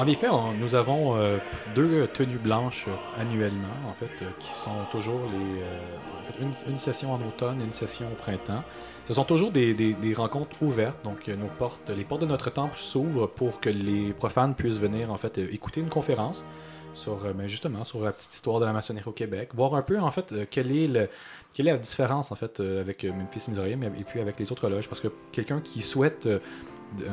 En 0.00 0.06
effet, 0.06 0.28
nous 0.58 0.74
avons 0.74 1.14
euh, 1.16 1.36
deux 1.74 2.06
tenues 2.06 2.38
blanches 2.38 2.86
euh, 2.88 3.20
annuellement, 3.20 3.68
en 3.86 3.92
fait, 3.92 4.22
euh, 4.22 4.30
qui 4.38 4.54
sont 4.54 4.86
toujours 4.90 5.20
les. 5.30 6.42
une, 6.66 6.78
session 6.78 7.12
en 7.12 7.20
automne 7.20 7.60
une 7.60 7.74
session 7.74 8.06
au 8.10 8.14
printemps. 8.14 8.64
Ce 9.06 9.12
sont 9.12 9.24
toujours 9.24 9.50
des, 9.50 10.14
rencontres 10.16 10.56
ouvertes, 10.62 11.04
donc 11.04 11.28
nos 11.28 11.48
portes, 11.48 11.90
les 11.90 12.04
portes 12.04 12.22
de 12.22 12.26
notre 12.26 12.48
temple 12.50 12.78
s'ouvrent 12.78 13.26
pour 13.26 13.60
que 13.60 13.68
les 13.68 14.14
profanes 14.14 14.54
puissent 14.54 14.78
venir 14.78 15.12
en 15.12 15.18
fait 15.18 15.36
écouter 15.36 15.82
une 15.82 15.90
conférence 15.90 16.46
sur 16.94 17.18
ben, 17.34 17.46
sur 17.84 18.00
la 18.02 18.12
petite 18.12 18.32
histoire 18.32 18.58
de 18.58 18.64
la 18.64 18.72
maçonnerie 18.72 19.04
au 19.06 19.12
Québec, 19.12 19.50
voir 19.54 19.74
un 19.74 19.82
peu 19.82 19.98
en 19.98 20.10
fait 20.10 20.48
quelle 20.48 20.72
est 20.72 21.10
la 21.58 21.76
différence 21.76 22.32
en 22.32 22.36
fait 22.36 22.60
avec 22.60 23.04
Memphis 23.04 23.50
Missourium 23.50 23.82
et 23.82 24.04
puis 24.04 24.20
avec 24.20 24.38
les 24.38 24.50
autres 24.50 24.68
loges, 24.70 24.88
parce 24.88 25.00
que 25.00 25.08
quelqu'un 25.32 25.60
qui 25.60 25.82
souhaite 25.82 26.26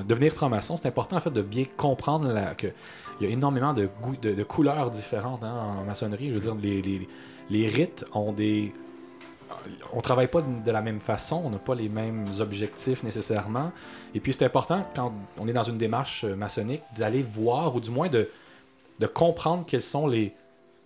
devenir 0.07 0.32
franc-maçon, 0.32 0.78
c'est 0.78 0.88
important 0.88 1.17
en 1.17 1.19
fait 1.19 1.32
de 1.32 1.41
bien 1.41 1.65
comprendre 1.78 2.32
la, 2.32 2.55
que 2.55 2.67
il 3.19 3.28
y 3.28 3.30
a 3.30 3.34
énormément 3.34 3.73
de, 3.73 3.89
couleurs 4.43 4.91
différentes 4.91 5.43
hein, 5.43 5.78
en 5.80 5.86
maçonnerie. 5.86 6.30
Je 6.30 6.34
veux 6.36 6.53
dire, 6.53 7.07
les, 7.49 7.69
rites 7.69 8.05
ont 8.13 8.34
des. 8.34 8.73
On 9.91 10.01
travaille 10.01 10.28
pas 10.28 10.41
de 10.41 10.71
la 10.71 10.82
même 10.82 10.99
façon, 10.99 11.41
on 11.43 11.49
n'a 11.49 11.57
pas 11.57 11.75
les 11.75 11.89
mêmes 11.89 12.28
objectifs 12.39 13.03
nécessairement. 13.03 13.71
Et 14.13 14.19
puis 14.19 14.34
c'est 14.34 14.45
important, 14.45 14.86
quand 14.95 15.13
on 15.38 15.47
est 15.47 15.53
dans 15.53 15.63
une 15.63 15.78
démarche 15.78 16.23
euh, 16.23 16.36
maçonnique, 16.36 16.84
d'aller 16.97 17.21
voir, 17.21 17.75
ou 17.75 17.82
du 17.82 17.91
moins 17.91 18.07
de, 18.07 18.30
comprendre 19.13 19.65
quelles 19.65 19.82
sont 19.82 20.07
les, 20.07 20.34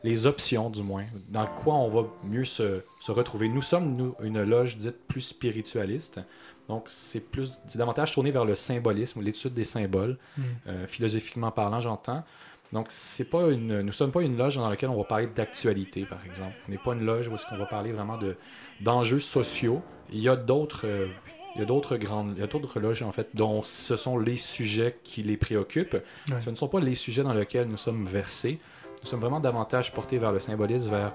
les 0.04 0.26
options, 0.26 0.70
du 0.70 0.84
moins, 0.84 1.06
dans 1.30 1.46
quoi 1.46 1.76
on 1.76 1.90
va 1.90 2.08
mieux 2.24 2.46
se, 2.46 2.82
se 3.00 3.12
retrouver. 3.12 3.50
Nous 3.50 3.62
sommes, 3.62 3.96
nous, 3.96 4.16
une 4.22 4.42
loge 4.42 4.78
dite 4.78 5.08
plus 5.08 5.22
spiritualiste. 5.22 6.22
Donc, 6.70 6.84
c'est 6.88 7.30
plus 7.32 7.60
davantage 7.76 8.12
tourné 8.14 8.32
vers 8.32 8.46
le 8.46 8.56
symbolisme, 8.56 9.22
l'étude 9.22 9.54
des 9.54 9.64
symboles, 9.66 10.18
Mm. 10.38 10.42
euh, 10.68 10.88
philosophiquement 10.88 11.52
parlant, 11.52 11.80
j'entends. 11.80 12.24
Donc, 12.72 12.86
c'est 12.90 13.30
pas 13.30 13.50
une, 13.50 13.80
nous 13.80 13.84
ne 13.84 13.92
sommes 13.92 14.12
pas 14.14 14.22
une 14.22 14.38
loge 14.38 14.56
dans 14.56 14.70
laquelle 14.70 14.90
on 14.90 14.98
va 14.98 15.04
parler 15.04 15.28
d'actualité, 15.28 16.06
par 16.06 16.20
exemple. 16.26 16.56
On 16.68 16.72
n'est 16.72 16.78
pas 16.78 16.94
une 16.94 17.04
loge 17.06 17.28
où 17.28 17.36
est-ce 17.36 17.46
qu'on 17.46 17.58
va 17.58 17.66
parler 17.66 17.92
vraiment 17.92 18.18
de, 18.18 18.38
d'enjeux 18.80 19.20
sociaux. 19.20 19.82
Il 20.14 20.22
y 20.22 20.30
a 20.30 20.38
d'autres, 20.38 20.86
euh, 20.88 21.08
il 21.56 21.60
y 21.60 21.62
a 21.62 21.66
d'autres 21.66 21.98
grandes, 21.98 22.34
il 22.38 22.40
y 22.40 22.44
a 22.44 22.48
d'autres 22.48 22.80
loges 22.80 23.02
en 23.04 23.12
fait 23.12 23.28
dont 23.34 23.62
ce 23.62 23.98
sont 23.98 24.18
les 24.18 24.38
sujets 24.38 24.98
qui 25.04 25.22
les 25.22 25.36
préoccupent. 25.36 25.96
Ouais. 26.30 26.42
Ce 26.46 26.50
ne 26.50 26.56
sont 26.56 26.70
pas 26.70 26.80
les 26.80 26.96
sujets 26.96 27.24
dans 27.24 27.34
lesquels 27.34 27.68
nous 27.68 27.76
sommes 27.78 28.06
versés. 28.06 28.58
Nous 29.04 29.10
sommes 29.10 29.20
vraiment 29.20 29.42
davantage 29.42 29.92
portés 29.92 30.18
vers 30.18 30.32
le 30.32 30.40
symbolisme, 30.40 30.90
vers 30.92 31.14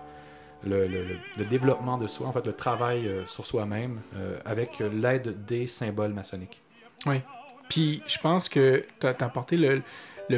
le, 0.64 1.44
développement 1.48 1.98
de 1.98 2.07
soi, 2.07 2.26
en 2.26 2.32
fait, 2.32 2.46
le 2.46 2.52
travail 2.52 3.07
euh, 3.07 3.26
sur 3.26 3.46
soi-même, 3.46 4.00
euh, 4.16 4.38
avec 4.44 4.80
l'aide 4.80 5.44
des 5.44 5.66
symboles 5.66 6.12
maçonniques. 6.12 6.62
Oui. 7.07 7.20
Puis 7.68 8.02
je 8.07 8.18
pense 8.18 8.48
que 8.48 8.84
tu 9.00 9.07
as, 9.07 9.16
apporté 9.20 9.57
le, 9.57 9.82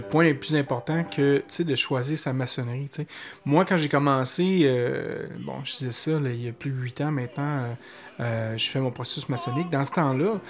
point 0.03 0.25
le 0.25 0.35
plus 0.35 0.57
important 0.57 1.05
que, 1.05 1.39
tu 1.39 1.45
sais, 1.49 1.65
de 1.65 1.75
choisir 1.75 2.19
sa 2.19 2.33
maçonnerie, 2.33 2.89
tu 2.91 3.03
sais. 3.03 3.09
Moi, 3.45 3.65
quand 3.65 3.77
j'ai 3.77 3.89
commencé, 3.89 4.63
euh, 4.65 5.27
bon, 5.41 5.65
je 5.65 5.77
disais 5.77 5.93
ça, 5.93 6.13
il 6.25 6.45
y 6.45 6.49
a 6.49 6.53
plus 6.53 6.71
de 6.71 6.77
8 6.77 7.01
ans 7.03 7.11
maintenant, 7.11 7.77
je 8.19 8.69
fais 8.69 8.81
mon 8.81 8.91
processus 8.91 9.29
maçonnique. 9.29 9.71
Dans 9.71 9.85
ce 9.85 9.93
temps-là, 9.93 10.41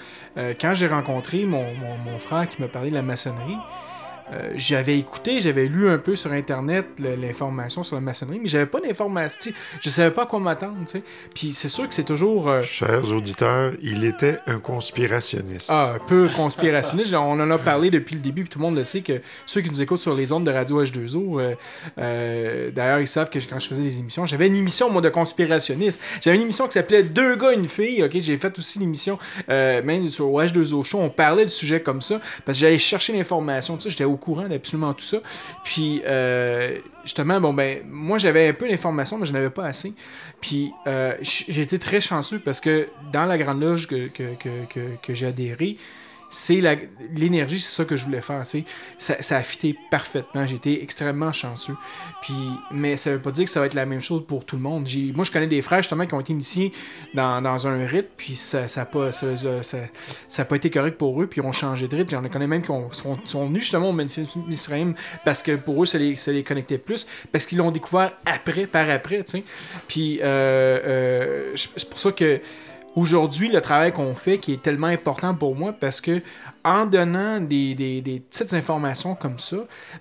quand 0.60 0.74
j'ai 0.74 0.86
rencontré 0.86 1.44
mon, 1.44 1.74
mon- 1.74 1.98
mon 1.98 2.18
frère 2.18 2.48
qui 2.48 2.62
m'a 2.62 2.68
parlé 2.68 2.90
de 2.90 2.94
la 2.94 3.02
maçonnerie, 3.02 3.58
euh, 4.32 4.52
j'avais 4.56 4.98
écouté, 4.98 5.40
j'avais 5.40 5.66
lu 5.66 5.88
un 5.88 5.98
peu 5.98 6.14
sur 6.16 6.32
Internet 6.32 6.86
l'information 6.98 7.82
sur 7.84 7.94
la 7.96 8.00
maçonnerie, 8.02 8.38
mais 8.42 8.48
j'avais 8.48 8.66
pas 8.66 8.80
d'information. 8.80 9.52
Je 9.80 9.88
savais 9.90 10.10
pas 10.10 10.22
à 10.24 10.26
quoi 10.26 10.38
m'attendre, 10.40 10.76
tu 10.86 10.92
sais. 10.92 11.02
Puis 11.34 11.52
c'est 11.52 11.68
sûr 11.68 11.88
que 11.88 11.94
c'est 11.94 12.04
toujours... 12.04 12.48
euh, 12.48 12.60
Chers 12.60 13.10
auditeurs, 13.12 13.72
il 13.82 14.04
était 14.04 14.36
un 14.46 14.58
conspirationniste. 14.58 15.70
ah, 15.72 15.94
un 15.96 15.98
peu 15.98 16.28
conspirationniste. 16.28 17.14
On 17.14 17.40
en 17.40 17.50
a 17.50 17.58
parlé 17.58 17.90
depuis 17.90 18.14
le 18.16 18.20
début, 18.20 18.42
puis 18.42 18.50
tout 18.50 18.58
le 18.58 18.64
monde 18.64 18.76
le 18.76 18.84
sait 18.84 19.00
que 19.00 19.20
ceux 19.46 19.60
qui 19.60 19.70
nous 19.70 19.80
écoutent 19.82 20.00
sur 20.00 20.14
les 20.14 20.30
ondes 20.32 20.44
de 20.44 20.50
Radio 20.50 20.82
H2O, 20.84 21.56
euh, 21.98 22.70
d'ailleurs, 22.70 23.00
ils 23.00 23.08
savent 23.08 23.30
que 23.30 23.38
quand 23.48 23.58
je 23.58 23.68
faisais 23.68 23.82
les 23.82 23.98
émissions, 24.00 24.26
j'avais 24.26 24.46
une 24.46 24.56
émission, 24.56 24.90
moi, 24.90 25.00
de 25.02 25.08
conspirationniste. 25.08 26.02
J'avais 26.20 26.36
une 26.36 26.42
émission 26.42 26.66
qui 26.66 26.72
s'appelait 26.72 27.02
Deux 27.02 27.36
gars, 27.36 27.52
une 27.52 27.68
fille. 27.68 28.02
Ok, 28.04 28.12
j'ai 28.18 28.36
fait 28.36 28.56
aussi 28.58 28.78
l'émission, 28.78 29.18
même 29.48 30.06
sur 30.08 30.26
H2O 30.26 30.84
Show, 30.84 30.98
on 31.00 31.10
parlait 31.10 31.44
du 31.44 31.50
sujet 31.50 31.80
comme 31.80 32.02
ça, 32.02 32.20
parce 32.44 32.58
que 32.58 32.62
j'allais 32.62 32.78
chercher 32.78 33.12
l'information, 33.16 33.76
tu 33.76 33.84
sais, 33.84 33.90
j'étais 33.90 34.04
au 34.04 34.16
courant 34.18 34.48
d'absolument 34.48 34.92
tout 34.92 35.04
ça. 35.04 35.18
Puis, 35.64 36.02
euh, 36.06 36.78
justement, 37.04 37.40
bon, 37.40 37.54
ben, 37.54 37.80
moi, 37.88 38.18
j'avais 38.18 38.48
un 38.48 38.52
peu 38.52 38.68
d'informations, 38.68 39.16
mais 39.16 39.26
je 39.26 39.32
n'avais 39.32 39.50
pas 39.50 39.64
assez. 39.64 39.94
Puis, 40.40 40.72
euh, 40.86 41.14
j'ai 41.22 41.62
été 41.62 41.78
très 41.78 42.00
chanceux 42.00 42.40
parce 42.40 42.60
que 42.60 42.88
dans 43.12 43.24
la 43.24 43.38
Grande 43.38 43.60
Loge 43.60 43.86
que, 43.86 44.08
que, 44.08 44.34
que, 44.34 44.96
que 45.02 45.14
j'ai 45.14 45.26
adhéré, 45.26 45.78
c'est 46.30 46.60
l'énergie, 47.14 47.58
c'est 47.58 47.74
ça 47.74 47.84
que 47.84 47.96
je 47.96 48.04
voulais 48.04 48.20
faire. 48.20 48.44
Ça, 48.98 49.22
ça 49.22 49.36
a 49.38 49.42
fité 49.42 49.76
parfaitement. 49.90 50.46
J'ai 50.46 50.56
été 50.56 50.82
extrêmement 50.82 51.32
chanceux. 51.32 51.76
Puis, 52.22 52.34
mais 52.70 52.96
ça 52.96 53.12
veut 53.12 53.18
pas 53.20 53.30
dire 53.30 53.44
que 53.44 53.50
ça 53.50 53.60
va 53.60 53.66
être 53.66 53.74
la 53.74 53.86
même 53.86 54.00
chose 54.00 54.24
pour 54.26 54.44
tout 54.44 54.56
le 54.56 54.62
monde. 54.62 54.86
Moi, 55.14 55.24
je 55.24 55.30
connais 55.30 55.46
des 55.46 55.62
frères 55.62 55.80
justement 55.82 56.06
qui 56.06 56.14
ont 56.14 56.20
été 56.20 56.32
initiés 56.32 56.72
dans, 57.14 57.40
dans 57.40 57.66
un 57.66 57.86
rite, 57.86 58.08
puis 58.16 58.36
ça 58.36 58.62
n'a 58.62 58.68
ça 58.68 58.84
pas, 58.84 59.10
ça, 59.12 59.28
ça- 60.28 60.44
pas 60.44 60.56
été 60.56 60.70
correct 60.70 60.98
pour 60.98 61.20
eux, 61.22 61.26
puis 61.26 61.40
ils 61.40 61.44
ont 61.46 61.52
changé 61.52 61.88
de 61.88 61.96
rite. 61.96 62.10
J'en 62.10 62.22
connais 62.28 62.46
même 62.46 62.62
qui 62.62 62.70
ont- 62.70 62.92
sont, 62.92 63.18
sont 63.24 63.46
venus 63.46 63.62
justement 63.62 63.90
au 63.90 63.92
Memphis 63.92 64.28
Misraim 64.46 64.92
parce 65.24 65.42
que 65.42 65.56
pour 65.56 65.82
eux, 65.82 65.86
ça 65.86 65.98
les, 65.98 66.16
les 66.28 66.42
connectait 66.42 66.78
plus, 66.78 67.06
parce 67.32 67.46
qu'ils 67.46 67.58
l'ont 67.58 67.70
découvert 67.70 68.12
après, 68.26 68.66
par 68.66 68.88
après. 68.90 69.24
tu 69.24 69.38
sais. 69.38 69.44
Puis, 69.88 70.20
euh, 70.22 70.24
euh, 70.84 71.52
c'est 71.54 71.88
pour 71.88 71.98
ça 71.98 72.12
que 72.12 72.40
aujourd'hui, 72.96 73.48
le 73.48 73.60
travail 73.60 73.92
qu'on 73.92 74.14
fait 74.14 74.38
qui 74.38 74.52
est 74.52 74.62
tellement 74.62 74.86
important 74.88 75.34
pour 75.34 75.54
moi 75.54 75.72
parce 75.72 76.00
que 76.00 76.20
en 76.64 76.86
donnant 76.86 77.40
des, 77.40 78.22
petites 78.30 78.52
informations 78.52 79.14
comme 79.14 79.38
ça, 79.38 79.56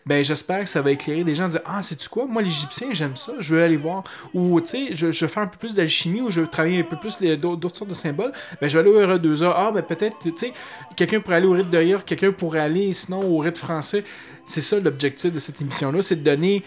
ben 0.05 0.23
j'espère 0.23 0.63
que 0.63 0.69
ça 0.69 0.81
va 0.81 0.91
éclairer 0.91 1.23
des 1.23 1.35
gens 1.35 1.45
en 1.45 1.49
disant 1.49 1.61
Ah, 1.65 1.83
sais-tu 1.83 2.09
quoi, 2.09 2.25
moi 2.25 2.41
l'Égyptien, 2.41 2.89
j'aime 2.91 3.15
ça, 3.15 3.33
je 3.39 3.55
veux 3.55 3.63
aller 3.63 3.77
voir. 3.77 4.03
Ou 4.33 4.59
tu 4.61 4.67
sais, 4.67 4.87
je, 4.91 5.11
je 5.11 5.27
faire 5.27 5.43
un 5.43 5.47
peu 5.47 5.57
plus 5.57 5.75
d'alchimie 5.75 6.21
ou 6.21 6.29
je 6.29 6.41
veux 6.41 6.47
travailler 6.47 6.79
un 6.79 6.83
peu 6.83 6.97
plus 6.97 7.19
d'autres 7.37 7.77
sortes 7.77 7.89
de 7.89 7.95
symboles, 7.95 8.33
ben 8.59 8.69
je 8.69 8.77
vais 8.77 8.89
aller 8.89 9.03
au 9.03 9.07
rite 9.07 9.23
2A. 9.23 9.53
Ah, 9.55 9.71
ben 9.73 9.83
peut-être, 9.83 10.17
tu 10.21 10.33
sais, 10.35 10.53
quelqu'un 10.95 11.19
pourrait 11.19 11.37
aller 11.37 11.47
au 11.47 11.53
rite 11.53 11.69
de 11.69 11.97
quelqu'un 12.05 12.31
pourrait 12.31 12.59
aller 12.59 12.93
sinon 12.93 13.21
au 13.21 13.37
rite 13.37 13.57
français. 13.57 14.03
C'est 14.45 14.61
ça 14.61 14.79
l'objectif 14.79 15.33
de 15.33 15.39
cette 15.39 15.61
émission-là, 15.61 16.01
c'est 16.01 16.17
de 16.17 16.23
donner 16.23 16.63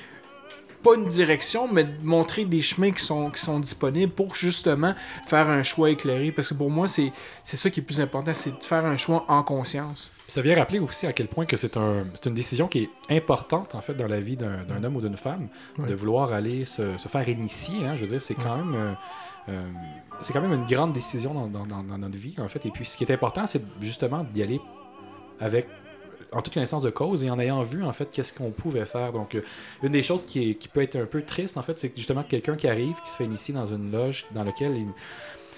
pas 0.83 0.95
une 0.95 1.09
direction, 1.09 1.69
mais 1.73 1.85
de 1.85 1.93
montrer 2.03 2.45
des 2.45 2.63
chemins 2.63 2.91
qui 2.91 3.05
sont, 3.05 3.31
qui 3.31 3.41
sont 3.41 3.61
disponibles 3.61 4.13
pour 4.13 4.35
justement 4.35 4.95
faire 5.27 5.49
un 5.49 5.63
choix 5.63 5.91
éclairé. 5.91 6.33
Parce 6.33 6.49
que 6.49 6.55
pour 6.55 6.71
moi, 6.71 6.89
c'est 6.89 7.13
c'est 7.45 7.57
ça 7.57 7.71
qui 7.71 7.81
est 7.81 7.83
le 7.83 7.87
plus 7.87 8.01
important, 8.01 8.33
c'est 8.35 8.59
de 8.59 8.65
faire 8.65 8.85
un 8.87 8.97
choix 8.97 9.25
en 9.29 9.43
conscience. 9.43 10.13
Ça 10.27 10.43
vient 10.43 10.55
rappeler 10.57 10.79
aussi 10.79 11.07
à 11.07 11.13
quel 11.13 11.29
point 11.29 11.45
que 11.47 11.57
c'est 11.57 11.77
un, 11.77 12.05
c'est 12.15 12.27
une 12.29 12.35
décision 12.35 12.67
qui 12.69 12.85
est 13.09 13.17
importante 13.17 13.75
en 13.75 13.81
fait 13.81 13.95
dans 13.95 14.07
la 14.09 14.21
vie 14.21 14.37
d'un, 14.37 14.65
d'un 14.65 14.83
homme 14.85 14.97
ou 14.97 15.01
d'une 15.01 15.17
femme, 15.17 15.49
de 15.79 15.95
vouloir 15.95 16.33
aller 16.33 16.65
se, 16.65 16.97
se 16.99 17.09
faire 17.09 17.29
initier. 17.29 17.85
hein. 17.87 17.97
je 17.97 18.03
veux 18.03 18.07
dire, 18.07 18.21
c'est 18.21 18.35
quand 18.35 18.57
même 18.57 18.75
euh, 18.75 18.93
euh, 19.49 19.71
c'est 20.21 20.33
quand 20.33 20.41
même 20.43 20.53
une 20.53 20.67
grande 20.67 20.93
décision 20.93 21.35
dans, 21.35 21.49
dans- 21.49 21.67
dans- 21.67 21.83
dans 21.83 21.99
notre 21.99 22.17
vie 22.19 22.35
en 22.39 22.49
fait. 22.49 22.65
Et 22.67 22.71
puis 22.71 22.85
ce 22.85 22.97
qui 22.97 23.05
est 23.05 23.13
important, 23.13 23.47
c'est 23.47 23.63
justement 23.81 24.23
d'y 24.25 24.43
aller 24.43 24.61
avec 25.41 25.67
en 26.33 26.41
toute 26.43 26.55
connaissance 26.55 26.83
de 26.83 26.91
cause 26.91 27.23
et 27.25 27.31
en 27.31 27.39
ayant 27.41 27.63
vu 27.63 27.83
en 27.85 27.93
fait 27.93 28.09
qu'est-ce 28.11 28.33
qu'on 28.33 28.51
pouvait 28.51 28.85
faire. 28.85 29.13
Donc 29.13 29.35
euh, 29.35 29.43
une 29.83 29.93
des 29.93 30.03
choses 30.03 30.25
qui, 30.25 30.51
est- 30.51 30.55
qui 30.55 30.69
peut 30.69 30.83
être 30.83 30.97
un 30.97 31.07
peu 31.07 31.23
triste 31.23 31.57
en 31.57 31.63
fait, 31.63 31.79
c'est 31.79 31.89
que 31.91 31.97
justement 31.97 32.23
quelqu'un 32.23 32.57
qui 32.57 32.69
arrive, 32.69 33.01
qui 33.03 33.11
se 33.11 33.17
fait 33.17 33.25
initier 33.25 33.55
dans 33.55 33.67
une 33.67 33.91
loge 33.91 34.27
dans 34.33 34.45
laquelle 34.45 34.77
il 34.77 34.89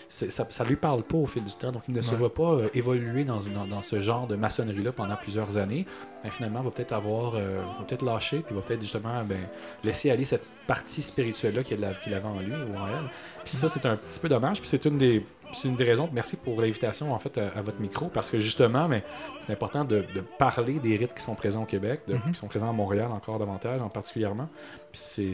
ça, 0.08 0.44
ça 0.50 0.64
lui 0.64 0.76
parle 0.76 1.02
pas 1.04 1.16
au 1.16 1.24
fil 1.24 1.42
du 1.42 1.54
temps, 1.54 1.72
donc 1.72 1.84
il 1.88 1.94
ne 1.94 2.02
se 2.02 2.14
voit 2.14 2.34
pas 2.34 2.52
euh, 2.52 2.68
évoluer 2.74 3.24
dans, 3.24 3.38
dans, 3.54 3.66
dans 3.66 3.80
ce 3.80 3.98
genre 3.98 4.26
de 4.26 4.36
maçonnerie-là 4.36 4.92
pendant 4.92 5.16
plusieurs 5.16 5.56
années. 5.56 5.86
Ben, 6.22 6.30
finalement, 6.30 6.60
il 6.60 6.64
va 6.66 6.70
peut-être 6.70 6.92
avoir, 6.92 7.32
euh, 7.34 7.62
va 7.78 7.84
peut-être 7.86 8.04
lâcher, 8.04 8.40
puis 8.40 8.54
va 8.54 8.60
peut-être 8.60 8.82
justement 8.82 9.24
ben, 9.24 9.40
laisser 9.82 10.10
aller 10.10 10.26
cette 10.26 10.44
partie 10.66 11.00
spirituelle-là 11.00 11.62
qu'il 11.64 11.82
avait 11.82 12.26
en 12.28 12.40
lui 12.40 12.52
ou 12.52 12.76
en 12.76 12.88
elle. 12.88 13.08
Puis 13.42 13.54
ça, 13.54 13.70
c'est 13.70 13.86
un 13.86 13.96
petit 13.96 14.20
peu 14.20 14.28
dommage, 14.28 14.60
puis 14.60 14.68
c'est 14.68 14.84
une 14.84 14.96
des 14.96 15.24
c'est 15.52 15.68
une 15.68 15.76
des 15.76 15.84
raisons. 15.84 16.08
Merci 16.12 16.36
pour 16.36 16.60
l'invitation 16.60 17.12
en 17.14 17.18
fait 17.18 17.36
à, 17.38 17.48
à 17.56 17.62
votre 17.62 17.80
micro 17.80 18.06
parce 18.08 18.30
que 18.30 18.38
justement, 18.38 18.88
mais 18.88 19.04
c'est 19.40 19.52
important 19.52 19.84
de, 19.84 20.04
de 20.14 20.20
parler 20.38 20.78
des 20.80 20.96
rites 20.96 21.14
qui 21.14 21.22
sont 21.22 21.34
présents 21.34 21.62
au 21.62 21.66
Québec, 21.66 22.02
de- 22.08 22.14
Mhm. 22.14 22.32
qui 22.32 22.38
sont 22.38 22.48
présents 22.48 22.70
à 22.70 22.72
Montréal 22.72 23.10
encore 23.12 23.38
davantage, 23.38 23.80
en 23.80 23.88
particulièrement. 23.88 24.48
C'est- 24.92 25.32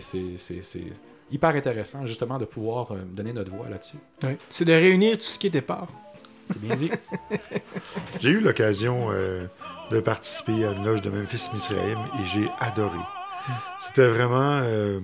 hyper 1.31 1.51
intéressant 1.51 2.07
justement 2.07 2.39
de 2.39 2.47
pouvoir 2.47 2.93
euh, 2.93 2.99
donner 3.05 3.33
notre 3.35 3.51
voix 3.51 3.69
là-dessus. 3.69 3.99
C'est 4.49 4.65
de 4.65 4.73
réunir 4.73 5.19
tout 5.19 5.25
ce 5.25 5.39
qui 5.39 5.49
était 5.49 5.61
part. 5.61 5.89
C'est 6.51 6.61
bien 6.61 6.75
dit. 6.75 6.91
J'ai 8.21 8.31
eu 8.31 8.41
l'occasion 8.41 9.09
euh, 9.11 9.47
de 9.91 10.01
participer 10.01 10.65
à 10.65 10.73
une 10.73 10.85
loge 10.85 11.03
de 11.03 11.11
Memphis 11.11 11.51
Misraïm 11.53 11.99
et 12.21 12.25
j'ai 12.25 12.49
adoré. 12.61 12.99
C'était 13.79 14.09
vraiment 14.09 14.61
euh, 14.63 15.01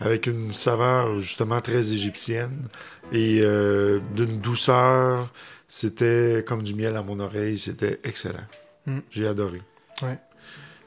avec 0.00 0.26
une 0.26 0.52
saveur 0.52 1.18
justement 1.18 1.60
très 1.60 1.92
égyptienne 1.92 2.64
et 3.12 3.40
euh, 3.42 3.98
d'une 4.14 4.38
douceur. 4.38 5.32
C'était 5.68 6.44
comme 6.46 6.62
du 6.62 6.74
miel 6.74 6.96
à 6.96 7.02
mon 7.02 7.18
oreille. 7.20 7.58
C'était 7.58 7.98
excellent. 8.04 8.46
Mm. 8.86 8.98
J'ai 9.10 9.26
adoré. 9.26 9.60
Ouais. 10.02 10.18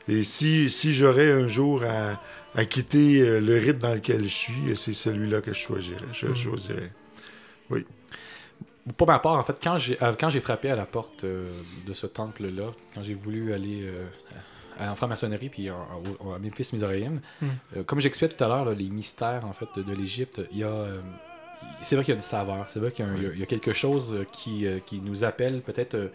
Et 0.08 0.24
si, 0.24 0.70
si 0.70 0.94
j'aurais 0.94 1.32
un 1.32 1.48
jour 1.48 1.84
à, 1.84 2.22
à 2.56 2.66
quitter 2.66 3.22
euh, 3.22 3.40
le 3.42 3.58
rythme 3.58 3.80
dans 3.80 3.94
lequel 3.94 4.22
je 4.24 4.34
suis, 4.34 4.76
c'est 4.76 4.94
celui-là 4.94 5.42
que 5.42 5.54
je 5.54 5.60
choisirais. 5.60 6.06
Je 6.14 6.28
Mm. 6.28 6.36
choisirais. 6.36 6.92
Oui. 7.70 7.86
Pour 8.98 9.06
ma 9.08 9.20
part, 9.20 9.34
en 9.34 9.44
fait, 9.44 9.58
quand 9.62 9.78
j'ai 9.78 10.02
euh, 10.02 10.14
quand 10.20 10.30
j'ai 10.32 10.40
frappé 10.40 10.70
à 10.70 10.76
la 10.76 10.86
porte 10.86 11.24
euh, 11.24 11.62
de 11.86 11.94
ce 11.94 12.08
temple-là, 12.08 12.72
quand 12.96 13.04
j'ai 13.04 13.14
voulu 13.14 13.54
aller 13.54 13.82
euh, 13.84 14.06
en 14.80 14.96
franc-maçonnerie 14.96 15.50
puis 15.50 15.70
à 15.70 15.76
Memphis 16.42 16.70
Misraïm, 16.74 17.22
Mm. 17.42 17.48
euh, 17.78 17.84
comme 17.84 18.00
j'expliquais 18.02 18.34
tout 18.36 18.44
à 18.44 18.48
l'heure, 18.48 18.70
les 18.74 18.90
mystères 18.90 19.46
en 19.46 19.54
fait 19.54 19.68
de, 19.76 19.84
de 19.84 19.94
l'Égypte, 19.94 20.42
il 20.52 20.60
y 20.60 20.64
a 20.64 20.68
euh, 20.68 21.00
c'est 21.84 21.96
vrai 21.96 22.06
qu'il 22.06 22.14
y 22.14 22.16
a 22.16 22.18
une 22.18 22.22
saveur, 22.22 22.64
c'est 22.68 22.80
vrai 22.80 22.92
qu'il 22.92 23.06
y, 23.06 23.42
a 23.42 23.44
y 23.44 23.48
quelque 23.48 23.74
chose 23.74 24.14
euh, 24.14 24.24
qui, 24.32 24.66
qui 24.86 25.02
nous 25.02 25.24
appelle, 25.26 25.62
peut-être 25.62 25.96
euh, 25.96 26.08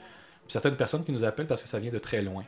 certaines 0.48 0.76
personnes 0.76 1.04
qui 1.04 1.12
nous 1.12 1.24
appellent 1.24 1.46
parce 1.46 1.60
que 1.62 1.68
ça 1.68 1.78
vient 1.78 1.90
de 1.92 1.98
très 1.98 2.22
loin. 2.22 2.44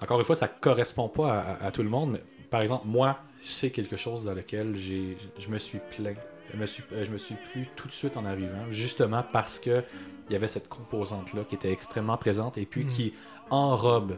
Encore 0.00 0.18
une 0.18 0.24
fois, 0.24 0.34
ça 0.36 0.48
correspond 0.48 1.08
pas 1.08 1.58
à, 1.60 1.70
tout 1.72 1.82
le 1.82 1.88
monde, 1.88 2.12
mais 2.12 2.22
par 2.48 2.62
exemple, 2.62 2.86
moi, 2.86 3.18
c'est 3.42 3.70
quelque 3.70 3.96
chose 3.96 4.24
dans 4.24 4.32
lequel 4.34 4.76
j'ai, 4.76 5.16
je 5.38 5.48
me 5.48 5.58
suis 5.58 5.80
plaint. 5.96 6.16
Je 6.52 6.56
me 6.58 6.66
suis, 6.66 6.82
je 6.90 7.10
me 7.12 7.18
suis 7.18 7.34
plu 7.52 7.68
tout 7.76 7.86
de 7.86 7.92
suite 7.92 8.16
en 8.16 8.24
arrivant, 8.24 8.64
justement 8.70 9.22
parce 9.32 9.58
que 9.60 9.84
il 10.28 10.32
y 10.32 10.36
avait 10.36 10.48
cette 10.48 10.68
composante-là 10.68 11.42
qui 11.48 11.54
était 11.56 11.70
extrêmement 11.72 12.16
présente 12.16 12.58
et 12.58 12.64
puis 12.66 12.84
Mm. 12.84 12.88
qui 12.88 13.14
enrobe 13.50 14.16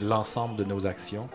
l'ensemble 0.00 0.56
de 0.56 0.64
nos 0.64 0.86
actions. 0.86 1.28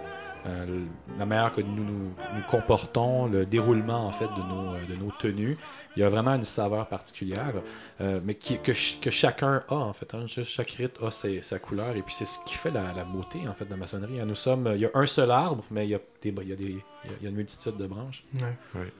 Euh, 0.45 0.83
la 1.17 1.25
manière 1.25 1.53
que 1.53 1.61
nous, 1.61 1.85
nous 1.85 2.09
nous 2.35 2.41
comportons, 2.49 3.27
le 3.27 3.45
déroulement 3.45 4.05
en 4.07 4.11
fait 4.11 4.25
de 4.25 4.41
nos, 4.49 4.73
euh, 4.73 4.85
de 4.89 4.95
nos 4.95 5.09
tenues, 5.11 5.57
il 5.95 6.01
y 6.01 6.03
a 6.03 6.09
vraiment 6.09 6.33
une 6.35 6.43
saveur 6.43 6.87
particulière, 6.87 7.53
euh, 8.01 8.19
mais 8.25 8.35
qui, 8.35 8.57
que, 8.57 8.73
ch- 8.73 8.99
que 8.99 9.09
chacun 9.09 9.63
a 9.69 9.73
en 9.75 9.93
fait. 9.93 10.13
hein. 10.13 10.25
Juste 10.27 10.51
Chaque 10.51 10.71
rite 10.71 10.99
a 11.01 11.11
ses- 11.11 11.41
sa 11.41 11.59
couleur 11.59 11.95
et 11.95 12.01
puis 12.01 12.13
c'est 12.13 12.25
ce 12.25 12.39
qui 12.45 12.55
fait 12.55 12.71
la, 12.71 12.91
la 12.91 13.05
beauté 13.05 13.39
en 13.47 13.53
fait 13.53 13.63
de 13.63 13.69
la 13.69 13.77
maçonnerie. 13.77 14.19
hein. 14.19 14.25
Nous 14.27 14.35
sommes, 14.35 14.69
il 14.75 14.81
y 14.81 14.85
a 14.85 14.89
un 14.95 15.05
seul 15.05 15.31
arbre, 15.31 15.63
mais 15.71 15.85
il 15.87 15.91
y 15.91 15.95
a, 15.95 15.99
des, 16.21 16.29
il 16.41 16.49
y 16.49 16.51
a, 16.51 16.55
des, 16.57 16.63
il 16.65 16.75
y 16.75 16.79
a- 16.79 16.81
il 17.21 17.23
y 17.23 17.27
a 17.27 17.29
une 17.29 17.35
multitude 17.37 17.75
de 17.75 17.87
branches. 17.87 18.25
Ouais. 18.41 18.81
Ouais. 18.81 18.91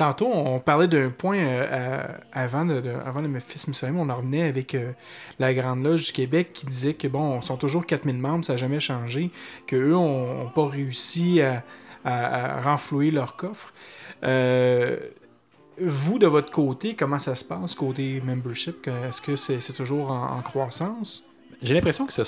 Tantôt, 0.00 0.30
on 0.32 0.60
parlait 0.60 0.88
d'un 0.88 1.10
point 1.10 1.36
euh, 1.36 2.06
avant, 2.32 2.64
de, 2.64 2.80
de- 2.80 2.88
avant 3.04 3.20
on 3.22 4.08
en 4.08 4.16
revenait 4.16 4.48
avec 4.48 4.74
euh, 4.74 4.92
la 5.38 5.52
Grande 5.52 5.84
Loge 5.84 6.06
du 6.06 6.12
Québec 6.12 6.54
qui 6.54 6.64
disait 6.64 6.94
que 6.94 7.06
bon, 7.06 7.20
on 7.20 7.42
sont 7.42 7.58
toujours 7.58 7.84
4000 7.84 8.16
membres, 8.16 8.42
ça 8.42 8.54
n'a 8.54 8.56
jamais 8.56 8.80
changé, 8.80 9.30
qu'eux 9.66 9.90
n'ont 9.90 10.48
pas 10.54 10.66
réussi 10.66 11.42
à, 11.42 11.62
renflouer 12.62 13.10
leur 13.10 13.36
coffre. 13.36 13.74
Euh, 14.24 14.96
vous, 15.78 16.18
de 16.18 16.26
votre 16.26 16.50
côté, 16.50 16.96
comment 16.96 17.18
ça 17.18 17.34
se 17.34 17.44
passe 17.44 17.74
côté 17.74 18.22
membership? 18.24 18.88
Est-ce 18.88 19.20
que 19.20 19.36
c'est 19.36 19.74
toujours 19.74 20.12
en 20.12 20.40
croissance? 20.40 21.29
J'ai 21.62 21.74
l'impression 21.74 22.06
que, 22.06 22.12
ça, 22.12 22.22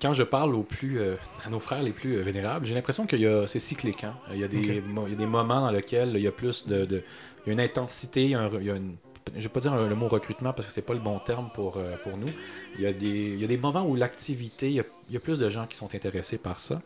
quand 0.00 0.12
je 0.12 0.22
parle 0.22 0.54
aux 0.54 0.62
plus, 0.62 1.00
euh, 1.00 1.16
à 1.46 1.48
nos 1.48 1.58
frères 1.58 1.82
les 1.82 1.92
plus 1.92 2.16
euh, 2.16 2.22
vénérables, 2.22 2.66
j'ai 2.66 2.74
l'impression 2.74 3.06
que 3.06 3.46
c'est 3.46 3.60
cyclique. 3.60 4.04
hein. 4.04 4.14
Il, 4.32 4.38
y 4.38 4.44
a 4.44 4.48
des, 4.48 4.82
mo- 4.82 5.04
il 5.06 5.12
y 5.12 5.14
a 5.14 5.18
des 5.18 5.26
moments 5.26 5.60
dans 5.62 5.70
lesquels 5.70 6.12
il 6.14 6.20
y 6.22 6.26
a 6.26 6.32
plus 6.32 6.66
de. 6.66 6.84
de- 6.84 7.02
il 7.46 7.48
y 7.48 7.50
a 7.50 7.52
une 7.54 7.60
intensité, 7.60 8.24
il 8.24 8.30
y 8.30 8.34
a, 8.34 8.40
un- 8.40 8.50
il 8.60 8.66
y 8.66 8.70
a 8.70 8.76
une. 8.76 8.96
Je 9.36 9.42
vais 9.42 9.48
pas 9.48 9.60
dire 9.60 9.74
le 9.76 9.94
mot 9.94 10.08
recrutement 10.08 10.52
parce 10.54 10.66
que 10.66 10.72
c'est 10.72 10.82
pas 10.86 10.94
le 10.94 11.00
bon 11.00 11.18
terme 11.18 11.50
pour, 11.52 11.76
euh, 11.76 11.96
pour 12.02 12.16
nous. 12.16 12.28
Il 12.76 12.82
y, 12.82 12.86
a 12.86 12.92
des, 12.94 13.06
il 13.34 13.40
y 13.40 13.44
a 13.44 13.46
des 13.46 13.58
moments 13.58 13.86
où 13.86 13.94
l'activité, 13.94 14.68
il 14.68 14.72
y, 14.74 14.80
a, 14.80 14.84
il 15.08 15.14
y 15.14 15.16
a 15.18 15.20
plus 15.20 15.38
de 15.38 15.48
gens 15.50 15.66
qui 15.66 15.76
sont 15.76 15.94
intéressés 15.94 16.38
par 16.38 16.60
ça. 16.60 16.80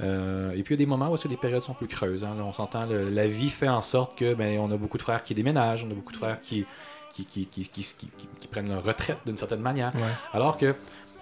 Euh, 0.00 0.52
et 0.52 0.62
puis 0.62 0.74
il 0.74 0.78
y 0.80 0.82
a 0.82 0.84
des 0.84 0.86
moments 0.86 1.10
où 1.10 1.14
est-ce 1.14 1.24
que 1.24 1.28
les 1.28 1.36
périodes 1.36 1.62
sont 1.62 1.74
plus 1.74 1.88
creuses. 1.88 2.24
hein. 2.24 2.34
Là, 2.36 2.44
on 2.44 2.52
s'entend, 2.54 2.86
la 2.86 3.26
vie 3.26 3.50
fait 3.50 3.68
en 3.68 3.82
sorte 3.82 4.18
que 4.18 4.32
ben, 4.34 4.58
on 4.58 4.70
a 4.70 4.76
beaucoup 4.78 4.96
de 4.96 5.02
frères 5.02 5.22
qui 5.22 5.34
déménagent, 5.34 5.84
on 5.84 5.90
a 5.90 5.94
beaucoup 5.94 6.12
de 6.12 6.16
frères 6.18 6.40
qui, 6.40 6.64
qui, 7.12 8.48
prennent 8.50 8.68
leur 8.68 8.84
retraite 8.84 9.18
d'une 9.26 9.36
certaine 9.36 9.60
manière. 9.60 9.94
Ouais. 9.94 10.00
Alors 10.32 10.56
que 10.56 10.74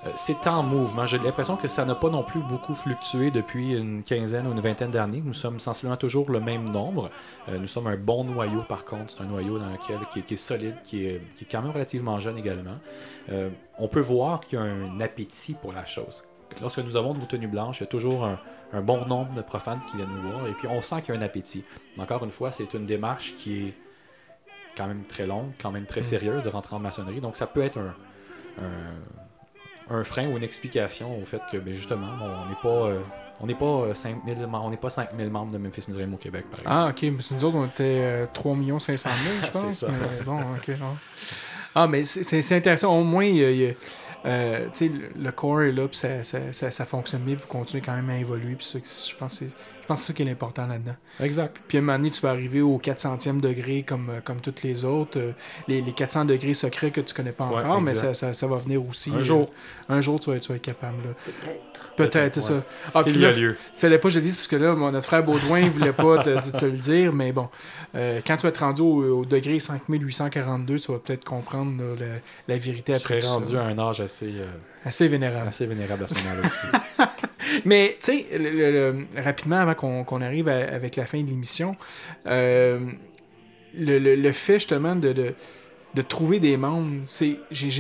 euh, 0.07 0.11
c'est 0.15 0.47
en 0.47 0.63
mouvement. 0.63 1.05
J'ai 1.05 1.19
l'impression 1.19 1.57
que 1.57 1.69
ça 1.69 1.85
n'a 1.85 1.95
pas 1.95 2.09
non 2.09 2.23
plus 2.23 2.41
beaucoup 2.41 2.75
fluctué 2.75 3.31
depuis 3.31 3.75
une 3.75 4.03
quinzaine 4.03 4.47
ou 4.47 4.53
une 4.53 4.61
vingtaine 4.61 4.91
d'années. 4.91 5.23
Nous 5.23 5.35
sommes 5.35 5.61
sensiblement 5.61 5.97
toujours 5.97 6.31
le 6.31 6.41
même 6.41 6.69
nombre. 6.69 7.11
Euh, 7.49 7.59
nous 7.59 7.67
sommes 7.67 7.87
un 7.87 7.97
bon 7.97 8.25
noyau, 8.25 8.63
par 8.63 8.85
contre. 8.85 9.13
C'est 9.13 9.23
un 9.23 9.27
noyau 9.27 9.59
dans 9.59 9.69
lequel, 9.69 9.99
qui, 10.11 10.21
est, 10.21 10.23
qui 10.23 10.35
est 10.35 10.39
solide, 10.39 10.77
qui 10.83 11.07
est, 11.07 11.21
qui 11.37 11.45
est 11.45 11.49
quand 11.51 11.61
même 11.61 11.73
relativement 11.73 12.19
jeune 12.19 12.39
également. 12.39 12.79
Euh, 13.31 13.51
on 13.79 13.89
peut 13.89 14.01
voir 14.01 14.41
qu'il 14.41 14.59
y 14.59 14.63
a 14.63 14.65
un 14.65 15.01
appétit 15.01 15.55
pour 15.55 15.73
la 15.73 15.85
chose. 15.85 16.25
Lorsque 16.63 16.79
nous 16.79 16.97
avons 16.97 17.15
nos 17.15 17.27
tenues 17.27 17.47
blanches, 17.47 17.81
il 17.81 17.83
y 17.83 17.85
a 17.85 17.89
toujours 17.89 18.25
un, 18.25 18.41
un 18.73 18.81
bon 18.81 19.05
nombre 19.07 19.35
de 19.35 19.43
profanes 19.43 19.81
qui 19.91 19.97
viennent 19.97 20.09
nous 20.09 20.31
voir. 20.31 20.47
Et 20.47 20.53
puis 20.53 20.67
on 20.67 20.81
sent 20.81 21.03
qu'il 21.03 21.15
y 21.15 21.19
a 21.19 21.21
un 21.21 21.25
appétit. 21.25 21.65
Mais 21.97 22.05
encore 22.05 22.25
une 22.25 22.31
fois, 22.31 22.53
c'est 22.53 22.73
une 22.73 22.87
démarche 22.87 23.35
qui 23.37 23.67
est 23.67 23.75
quand 24.81 24.89
même 24.89 25.05
très 25.05 25.27
longue, 25.27 25.51
quand 25.61 25.71
même 25.71 25.87
très 25.87 26.03
sérieuse 26.03 26.45
de 26.45 26.49
rentrer 26.49 26.75
en 26.77 26.79
maçonnerie. 26.79 27.21
Donc 27.21 27.37
ça 27.37 27.47
peut 27.47 27.63
être 27.63 27.79
un, 27.79 27.95
un, 28.63 29.95
un 29.99 30.05
frein 30.05 30.27
ou 30.29 30.37
une 30.37 30.45
explication 30.45 31.21
au 31.21 31.25
fait 31.27 31.41
que 31.51 31.57
ben, 31.59 31.73
justement, 31.75 32.09
on 32.21 32.49
n'est 32.49 32.57
pas, 32.63 32.89
euh, 32.89 33.01
on 33.41 33.47
n'est 33.47 33.55
pas, 33.55 33.65
euh, 33.65 33.95
5000 33.95 34.35
mem- 34.39 34.55
on 34.63 34.71
n'est 34.71 34.77
pas 34.77 34.91
5000 34.91 35.31
membres 35.31 35.53
de 35.53 35.59
Memphis 35.59 35.85
Missouri 35.89 36.07
au 36.13 36.17
Québec, 36.17 36.47
par 36.51 36.61
exemple. 36.61 36.77
Ah, 36.79 36.89
ok. 36.91 37.03
Mais 37.03 37.37
nous 37.37 37.45
autres, 37.45 37.57
on 37.57 37.67
était 37.67 37.83
euh, 37.85 38.27
3 38.33 38.57
500 38.81 39.11
000, 39.11 39.35
je 39.47 39.51
pense. 39.53 39.63
C'est 39.63 39.87
ça. 39.87 39.93
Mais 39.93 40.25
bon, 40.25 40.39
ok. 40.41 40.69
non. 40.81 40.97
Ah, 41.75 41.87
mais 41.87 42.05
c'est- 42.05 42.53
intéressant. 42.57 42.97
Au 42.99 43.05
moins, 43.05 43.25
il 43.25 43.37
y 43.37 43.45
a- 43.45 43.51
il 43.51 43.57
y 43.63 43.67
a, 43.69 43.73
euh, 44.27 44.69
le- 45.17 45.33
corps 45.33 45.63
est 45.63 45.73
là, 45.73 45.89
puis 45.89 45.97
ça, 45.97 46.23
ça, 46.25 46.39
ça, 46.53 46.71
ça 46.71 46.85
fonctionne 46.85 47.23
bien, 47.23 47.37
vous 47.37 47.47
continuez 47.47 47.83
quand 47.83 47.95
même 47.95 48.11
à 48.11 48.19
évoluer, 48.19 48.55
puis 48.57 48.67
ça, 48.67 48.79
je 48.79 49.17
pense 49.17 49.39
que 49.39 49.45
pense 49.91 50.01
que 50.01 50.07
c'est 50.07 50.13
ça 50.13 50.17
qui 50.17 50.23
est 50.23 50.27
l'important 50.27 50.67
là-dedans. 50.67 50.95
Exact. 51.21 51.57
Puis 51.69 51.79
à 51.79 51.81
un 51.81 51.85
moment 51.85 51.99
donné, 51.99 52.11
tu 52.11 52.21
vas 52.21 52.31
arriver 52.31 52.61
au 52.63 52.79
400e 52.79 53.41
degré 53.41 53.83
comme, 53.83 54.09
euh, 54.11 54.21
comme 54.25 54.41
toutes 54.41 54.63
les 54.63 54.85
autres. 54.85 55.19
euh, 55.19 55.33
les, 55.69 55.83
les 55.83 55.93
400 55.93 56.25
degrés 56.25 56.55
secrets 56.55 56.91
que 56.91 57.01
tu 57.01 57.13
connais 57.15 57.33
pas 57.33 57.47
Ouais, 57.49 57.57
encore, 57.63 57.81
mais 57.81 57.95
ça, 57.95 58.15
ça, 58.15 58.33
ça 58.35 58.47
va 58.47 58.57
venir 58.57 58.85
aussi. 58.87 59.11
Un 59.11 59.17
euh, 59.19 59.23
jour. 59.23 59.51
un 59.89 60.01
jour, 60.01 60.19
tu 60.21 60.31
vas, 60.31 60.37
être- 60.37 60.43
tu 60.43 60.49
vas 60.51 60.57
être 60.57 60.63
capable. 60.63 60.97
là. 61.05 61.51
Peut-être, 61.97 62.41
c'est 62.41 62.55
ouais. 62.55 62.61
ça. 62.61 62.65
Ah, 62.95 63.03
S'il 63.03 63.13
puis 63.13 63.21
y 63.21 63.25
a 63.27 63.31
là, 63.31 63.37
lieu. 63.37 63.57
Fallait 63.77 63.99
pas 63.99 64.09
que 64.09 64.15
je 64.15 64.19
le 64.21 64.25
dise 64.25 64.37
parce 64.37 64.47
que 64.47 64.57
là, 64.57 64.75
mon- 64.75 64.91
notre 64.93 65.07
frère 65.07 65.23
Baudouin, 65.25 65.61
il 65.61 65.71
voulait 65.71 65.93
pas 65.93 66.23
te, 66.23 66.57
te 66.57 66.65
le 66.65 66.79
dire, 66.79 67.13
mais 67.13 67.33
bon. 67.33 67.49
Euh, 67.95 68.21
quand 68.27 68.37
tu 68.37 68.45
vas 68.45 68.49
être 68.51 68.61
rendu 68.61 68.81
au, 68.83 69.21
au 69.21 69.25
degré 69.25 69.59
5842, 69.61 70.79
tu 70.79 70.93
vas 70.93 70.99
peut-être 70.99 71.25
comprendre 71.25 71.83
là, 71.83 71.95
la, 71.99 72.55
la 72.55 72.59
vérité 72.59 72.93
Je 72.93 72.99
après 72.99 73.21
serais 73.21 73.29
tout 73.33 73.35
rendu 73.35 73.53
ça. 73.53 73.63
à 73.63 73.67
un 73.67 73.79
âge 73.79 74.01
assez, 74.01 74.33
euh, 74.37 74.47
Assez 74.85 75.09
vénérable. 75.09 75.49
assez 75.49 75.67
vénérable 75.67 76.05
à 76.05 76.07
ce 76.07 76.15
moment-là 76.25 76.47
aussi. 76.47 76.67
Mais, 77.65 77.97
tu 78.01 78.13
sais, 78.13 78.27
rapidement, 79.17 79.57
avant 79.57 79.75
qu'on 80.05 80.21
arrive 80.21 80.49
avec 80.49 80.97
la 80.97 81.07
fin 81.07 81.21
de 81.23 81.27
l'émission, 81.29 81.73
euh, 82.27 82.91
le, 83.75 83.99
le- 84.17 84.33
fait 84.33 84.55
justement 84.55 84.97
de, 84.97 85.13
de, 85.13 86.03
trouver 86.03 86.41
des 86.41 86.57
membres, 86.57 87.03
c'est 87.07 87.39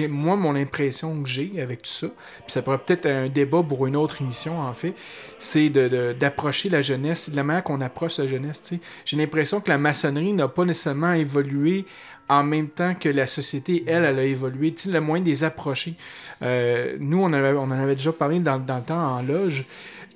moi 0.08 0.36
mon 0.36 0.54
impression 0.56 1.22
que 1.22 1.28
j'ai 1.28 1.60
avec 1.60 1.82
tout 1.82 1.90
ça, 1.90 2.06
puis 2.08 2.52
ça 2.52 2.62
pourrait 2.62 2.78
peut-être 2.78 3.06
un 3.06 3.28
débat 3.28 3.62
pour 3.62 3.86
une 3.86 3.96
autre 3.96 4.22
émission 4.22 4.60
en 4.60 4.72
fait, 4.72 4.94
c'est 5.38 5.68
de, 5.68 5.88
de- 5.88 6.12
d'approcher 6.12 6.68
la 6.68 6.80
jeunesse, 6.80 7.30
de 7.30 7.36
la 7.36 7.42
manière 7.44 7.64
qu'on 7.64 7.80
approche 7.80 8.18
la 8.18 8.26
jeunesse. 8.26 8.62
J'ai 9.04 9.16
l'impression 9.16 9.60
que 9.60 9.68
la 9.68 9.78
maçonnerie 9.78 10.32
n'a 10.32 10.48
pas 10.48 10.64
nécessairement 10.64 11.12
évolué 11.12 11.84
en 12.30 12.44
même 12.44 12.68
temps 12.68 12.94
que 12.94 13.08
la 13.08 13.26
société, 13.26 13.82
elle, 13.88 14.04
elle 14.04 14.18
a 14.20 14.24
évolué. 14.24 14.72
Tu 14.72 14.84
sais, 14.84 14.90
le 14.90 15.00
moyen 15.00 15.24
de 15.24 15.28
les 15.28 15.42
approcher. 15.42 15.94
Euh, 16.42 16.96
nous, 17.00 17.20
on, 17.20 17.32
avait, 17.32 17.52
on 17.58 17.64
en 17.64 17.70
avait 17.72 17.96
déjà 17.96 18.12
parlé 18.12 18.38
dans, 18.38 18.58
dans 18.58 18.76
le 18.76 18.84
temps 18.84 19.16
en 19.16 19.20
loge, 19.20 19.66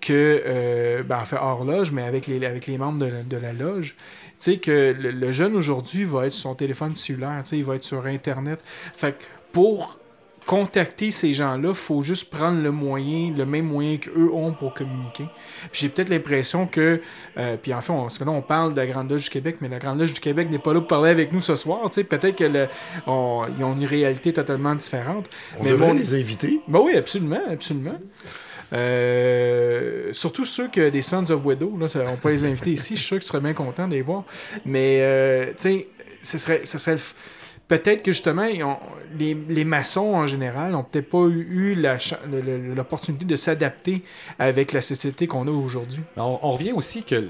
que, 0.01 0.43
euh, 0.47 1.03
ben, 1.03 1.19
en 1.19 1.25
fait, 1.25 1.37
hors 1.37 1.65
loge, 1.65 1.91
mais 1.91 2.05
avec 2.05 2.29
les, 2.29 2.45
avec 2.47 2.69
les 2.69 2.79
membres 2.79 3.05
de, 3.05 3.11
de 3.29 3.37
la 3.37 3.53
loge, 3.53 3.97
tu 4.39 4.53
sais, 4.53 4.57
que 4.59 4.95
le, 4.97 5.11
le 5.11 5.33
jeune 5.33 5.57
aujourd'hui 5.57 6.05
va 6.05 6.27
être 6.27 6.33
sur 6.33 6.51
son 6.51 6.55
téléphone 6.55 6.95
cellulaire, 6.95 7.41
tu 7.43 7.51
sais, 7.51 7.59
il 7.59 7.65
va 7.65 7.75
être 7.75 7.85
sur 7.85 8.07
Internet. 8.07 8.61
Fait 8.95 9.19
que 9.19 9.25
pour 9.53 9.99
contacter 10.47 11.11
ces 11.11 11.33
gens-là, 11.33 11.73
faut 11.75 12.03
juste 12.03 12.31
prendre 12.31 12.61
le 12.61 12.71
moyen, 12.71 13.33
le 13.37 13.47
même 13.47 13.65
moyen 13.67 13.97
qu'eux 13.97 14.31
ont 14.33 14.53
pour 14.53 14.75
communiquer. 14.75 15.25
J'ai 15.73 15.89
peut-être 15.89 16.11
l'impression 16.11 16.67
que, 16.67 17.01
euh, 17.39 17.57
puis 17.57 17.73
en 17.73 17.81
fait, 17.81 17.93
on, 17.93 18.03
parce 18.03 18.19
que 18.19 18.25
là 18.25 18.31
on 18.31 18.43
parle 18.43 18.75
de 18.75 18.81
la 18.81 18.87
Grande 18.87 19.11
Loge 19.11 19.25
du 19.25 19.31
Québec, 19.31 19.57
mais 19.61 19.69
la 19.69 19.79
Grande 19.79 19.99
Loge 19.99 20.13
du 20.13 20.21
Québec 20.21 20.49
n'est 20.51 20.59
pas 20.59 20.75
là 20.75 20.81
pour 20.81 20.89
parler 20.89 21.11
avec 21.11 21.33
nous 21.33 21.41
ce 21.41 21.57
soir. 21.57 21.89
Peut-être 21.91 22.37
qu'ils 22.37 22.69
ont 23.07 23.47
une 23.59 23.85
réalité 23.87 24.33
totalement 24.33 24.75
différente. 24.75 25.31
On 25.59 25.65
mais 25.65 25.71
devrait 25.71 25.89
mon- 25.89 25.95
les 25.95 26.15
inviter. 26.15 26.61
ben 26.69 26.81
oui, 26.81 26.95
absolument, 26.97 27.41
absolument. 27.51 27.99
Euh, 28.73 30.13
surtout 30.13 30.45
ceux 30.45 30.69
que 30.69 30.89
des 30.91 31.03
Sons 31.03 31.31
of 31.31 31.45
Widow, 31.45 31.77
là, 31.79 31.87
on 32.13 32.17
peut 32.17 32.31
les 32.31 32.45
inviter 32.45 32.73
ici, 32.73 32.95
je 32.97 33.01
suis 33.01 33.07
sûr 33.09 33.19
qu'ils 33.19 33.27
seraient 33.27 33.41
bien 33.41 33.53
contents 33.55 33.87
de 33.89 33.95
les 33.95 34.03
voir. 34.03 34.25
Mais, 34.65 34.99
euh, 35.01 35.47
tu 35.49 35.53
sais, 35.57 35.89
ce 36.23 36.39
serait, 36.39 36.63
ce 36.65 36.79
serait 36.79 36.95
le 36.97 37.01
Peut-être 37.69 38.03
que 38.03 38.13
justement, 38.13 38.43
ont- 38.63 38.77
les, 39.19 39.35
les 39.49 39.65
maçons 39.65 40.15
en 40.15 40.27
général 40.27 40.73
n'ont 40.73 40.85
peut-être 40.85 41.09
pas 41.09 41.25
eu, 41.29 41.75
l'opportunité 42.75 43.25
de 43.25 43.37
s'adapter 43.37 44.03
avec 44.39 44.73
la 44.73 44.83
société 44.83 45.27
qu'on 45.27 45.47
a 45.47 45.51
aujourd'hui. 45.51 46.03
On, 46.17 46.39
on 46.43 46.51
revient 46.53 46.73
aussi 46.73 47.03
que, 47.05 47.21
tu 47.21 47.29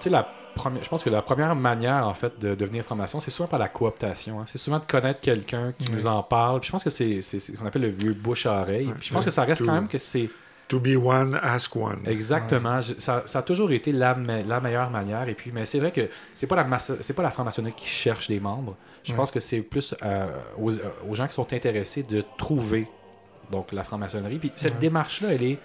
sais, 0.00 0.10
la 0.10 0.26
première, 0.54 0.82
je 0.84 0.88
pense 0.88 1.02
que 1.04 1.10
la 1.10 1.22
première 1.22 1.54
manière, 1.56 2.06
en 2.06 2.14
fait, 2.14 2.38
de 2.40 2.54
devenir 2.54 2.84
franc-maçon, 2.84 3.20
c'est 3.20 3.30
souvent 3.30 3.48
par 3.48 3.58
la 3.58 3.68
cooptation. 3.68 4.40
hein. 4.40 4.44
C'est 4.46 4.58
souvent 4.58 4.78
de 4.78 4.84
connaître 4.84 5.20
quelqu'un 5.20 5.72
qui 5.78 5.90
nous 5.90 6.06
en 6.06 6.22
parle. 6.22 6.60
Puis 6.60 6.68
je 6.68 6.72
pense 6.72 6.84
que 6.84 6.90
c'est 6.90 7.20
ce 7.20 7.52
qu'on 7.52 7.66
appelle 7.66 7.82
le 7.82 7.88
vieux 7.88 8.14
bouche 8.14 8.46
à 8.46 8.60
oreille. 8.62 8.90
Puis 8.98 9.08
je 9.08 9.12
pense 9.12 9.24
que 9.24 9.30
ça 9.30 9.44
reste 9.44 9.64
quand 9.66 9.72
même 9.74 9.88
que 9.88 9.98
c'est 9.98 10.30
To 10.68 10.80
be 10.80 10.96
one, 10.96 11.38
ask 11.42 11.76
one. 11.76 12.00
exactement. 12.06 12.80
ça, 12.98 13.22
ça 13.26 13.38
a 13.40 13.42
toujours 13.42 13.70
été 13.72 13.92
la, 13.92 14.14
me- 14.14 14.42
la 14.44 14.60
meilleure 14.60 14.90
manière. 14.90 15.28
Et 15.28 15.34
puis, 15.34 15.50
mais 15.52 15.66
c'est 15.66 15.78
vrai 15.78 15.92
que 15.92 16.08
c'est 16.34 16.46
pas 16.46 16.56
la 16.56 16.78
c'est 16.78 17.12
pas 17.12 17.22
la 17.22 17.30
franc-maçonnerie 17.30 17.74
qui 17.74 17.86
cherche 17.86 18.28
des 18.28 18.40
membres. 18.40 18.76
Je 19.02 19.12
Ouais. 19.12 19.16
pense 19.18 19.30
que 19.30 19.40
c'est 19.40 19.60
plus 19.60 19.94
euh, 20.02 20.26
aux, 20.58 20.72
euh, 20.78 20.82
aux 21.08 21.14
gens 21.14 21.26
qui 21.26 21.34
sont 21.34 21.52
intéressés 21.52 22.02
de 22.02 22.22
trouver 22.38 22.88
donc 23.50 23.72
la 23.72 23.84
franc-maçonnerie. 23.84 24.38
Puis 24.38 24.52
cette 24.56 24.74
Ouais. 24.74 24.80
démarche-là, 24.80 25.34
elle 25.34 25.42
est 25.42 25.58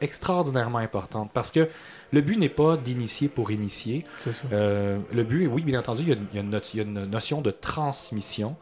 extraordinairement 0.00 0.78
importante 0.78 1.30
parce 1.32 1.50
que 1.50 1.68
le 2.12 2.20
but 2.20 2.38
n'est 2.38 2.48
pas 2.48 2.76
d'initier 2.76 3.28
pour 3.28 3.50
initier. 3.50 4.04
Ça. 4.18 4.30
Euh, 4.52 4.98
le 5.12 5.24
but, 5.24 5.46
oui, 5.46 5.62
bien 5.62 5.78
entendu, 5.78 6.02
il 6.02 6.08
y 6.08 6.12
a 6.12 6.14
une, 6.14 6.26
il 6.32 6.36
y 6.36 6.38
a 6.38 6.42
une 6.42 6.50
not- 6.50 6.58
il 6.72 6.76
y 6.76 6.80
a 6.80 6.82
une 6.84 7.04
notion 7.06 7.40
de 7.40 7.50
transmission. 7.50 8.56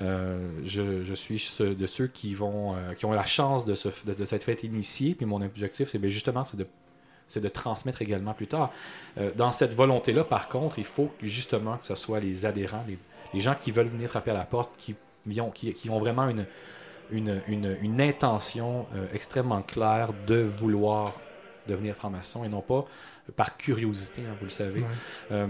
Euh, 0.00 0.38
je, 0.64 1.04
je 1.04 1.14
suis 1.14 1.42
de 1.60 1.86
ceux 1.86 2.06
qui 2.06 2.34
vont 2.34 2.74
euh, 2.74 2.94
qui 2.94 3.04
ont 3.04 3.12
la 3.12 3.24
chance 3.24 3.64
de, 3.64 3.74
se, 3.74 3.88
de, 4.06 4.14
de 4.14 4.24
s'être 4.24 4.44
fait 4.44 4.62
initier. 4.64 5.14
Puis 5.14 5.26
mon 5.26 5.42
objectif, 5.42 5.90
c'est 5.90 5.98
bien 5.98 6.08
justement 6.08 6.42
c'est 6.42 6.56
de, 6.56 6.66
c'est 7.28 7.40
de 7.40 7.48
transmettre 7.48 8.00
également 8.00 8.32
plus 8.32 8.46
tard. 8.46 8.72
Euh, 9.18 9.30
dans 9.36 9.52
cette 9.52 9.74
volonté-là, 9.74 10.24
par 10.24 10.48
contre, 10.48 10.78
il 10.78 10.86
faut 10.86 11.10
que, 11.18 11.26
justement 11.26 11.76
que 11.76 11.84
ce 11.84 11.94
soit 11.94 12.18
les 12.18 12.46
adhérents, 12.46 12.84
les, 12.88 12.98
les 13.34 13.40
gens 13.40 13.54
qui 13.54 13.72
veulent 13.72 13.88
venir 13.88 14.08
frapper 14.08 14.30
à 14.30 14.34
la 14.34 14.44
porte, 14.44 14.76
qui, 14.76 14.96
qui 15.30 15.40
ont, 15.40 15.50
qui, 15.50 15.74
qui 15.74 15.90
ont 15.90 15.98
vraiment 15.98 16.28
une, 16.28 16.46
une, 17.10 17.42
une, 17.46 17.76
une 17.82 18.00
intention 18.00 18.86
euh, 18.94 19.06
extrêmement 19.12 19.62
claire 19.62 20.10
de 20.26 20.40
vouloir 20.42 21.12
devenir 21.68 21.94
franc-maçon 21.94 22.42
et 22.44 22.48
non 22.48 22.62
pas 22.62 22.86
par 23.36 23.56
curiosité, 23.56 24.22
hein, 24.22 24.34
vous 24.38 24.46
le 24.46 24.50
savez. 24.50 24.80
Ouais. 24.80 24.86
Euh, 25.32 25.46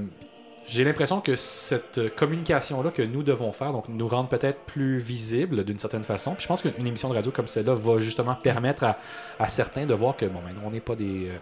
j'ai 0.66 0.84
l'impression 0.84 1.20
que 1.20 1.34
cette 1.36 2.14
communication-là 2.16 2.90
que 2.90 3.02
nous 3.02 3.22
devons 3.22 3.50
faire, 3.52 3.72
donc 3.72 3.88
nous 3.88 4.06
rendre 4.08 4.28
peut-être 4.28 4.60
plus 4.60 4.98
visibles 4.98 5.64
d'une 5.64 5.78
certaine 5.78 6.04
façon. 6.04 6.34
Puis 6.34 6.42
je 6.44 6.48
pense 6.48 6.62
qu'une 6.62 6.86
émission 6.86 7.08
de 7.08 7.14
radio 7.14 7.30
comme 7.32 7.46
celle-là 7.48 7.74
va 7.74 7.98
justement 7.98 8.34
permettre 8.36 8.84
à, 8.84 8.98
à 9.38 9.48
certains 9.48 9.86
de 9.86 9.94
voir 9.94 10.16
que 10.16 10.26
bon, 10.26 10.40
ben, 10.46 10.54
on 10.64 10.70
n'est 10.70 10.80
pas 10.80 10.94
des. 10.94 11.28
euh, 11.28 11.38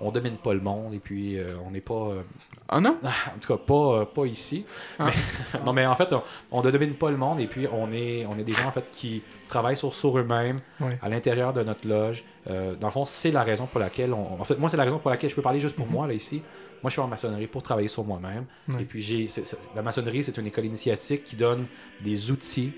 on 0.00 0.12
domine 0.12 0.36
pas 0.36 0.54
le 0.54 0.60
monde 0.60 0.94
et 0.94 1.00
puis 1.00 1.38
euh, 1.38 1.54
on 1.66 1.70
n'est 1.72 1.80
pas. 1.80 1.94
euh, 1.94 2.22
Ah 2.68 2.80
non? 2.80 2.96
en 3.02 3.38
tout 3.40 3.48
cas, 3.56 3.60
pas, 3.60 4.00
euh, 4.00 4.04
pas 4.04 4.26
ici. 4.26 4.64
Ah. 4.98 5.06
Mais- 5.06 5.60
non, 5.64 5.72
mais 5.72 5.86
en 5.86 5.94
fait, 5.96 6.14
on, 6.52 6.62
ne 6.62 6.70
domine 6.70 6.94
pas 6.94 7.10
le 7.10 7.16
monde 7.16 7.40
et 7.40 7.46
puis 7.46 7.66
on 7.72 7.90
est, 7.92 8.24
on 8.26 8.38
est 8.38 8.44
des 8.44 8.52
gens 8.52 8.66
en 8.68 8.70
fait 8.70 8.88
qui 8.92 9.22
travaillent 9.48 9.76
sur, 9.76 9.94
sur 9.94 10.16
eux-mêmes 10.18 10.56
à 11.02 11.08
l'intérieur 11.08 11.52
de 11.52 11.62
notre 11.64 11.88
loge. 11.88 12.22
Euh, 12.48 12.74
dans 12.76 12.88
le 12.88 12.92
fond, 12.92 13.04
c'est 13.04 13.30
la 13.32 13.42
raison 13.42 13.66
pour 13.66 13.80
laquelle. 13.80 14.12
On, 14.12 14.40
en 14.40 14.44
fait, 14.44 14.56
moi, 14.58 14.68
c'est 14.68 14.76
la 14.76 14.84
raison 14.84 14.98
pour 14.98 15.10
laquelle 15.10 15.30
je 15.30 15.34
peux 15.34 15.42
parler 15.42 15.58
juste 15.60 15.74
pour 15.74 15.86
Mhm. 15.86 15.92
moi 15.92 16.06
là 16.06 16.12
ici. 16.14 16.42
Moi, 16.82 16.90
je 16.90 16.92
suis 16.92 17.00
en 17.00 17.08
maçonnerie 17.08 17.46
pour 17.46 17.62
travailler 17.62 17.88
sur 17.88 18.04
moi-même. 18.04 18.46
Et 18.80 18.84
puis, 18.84 19.00
j'ai, 19.00 19.26
la 19.74 19.82
maçonnerie, 19.82 20.22
c'est 20.22 20.36
une 20.38 20.46
école 20.46 20.66
initiatique 20.66 21.24
qui 21.24 21.36
donne 21.36 21.66
des 22.02 22.30
outils 22.30 22.72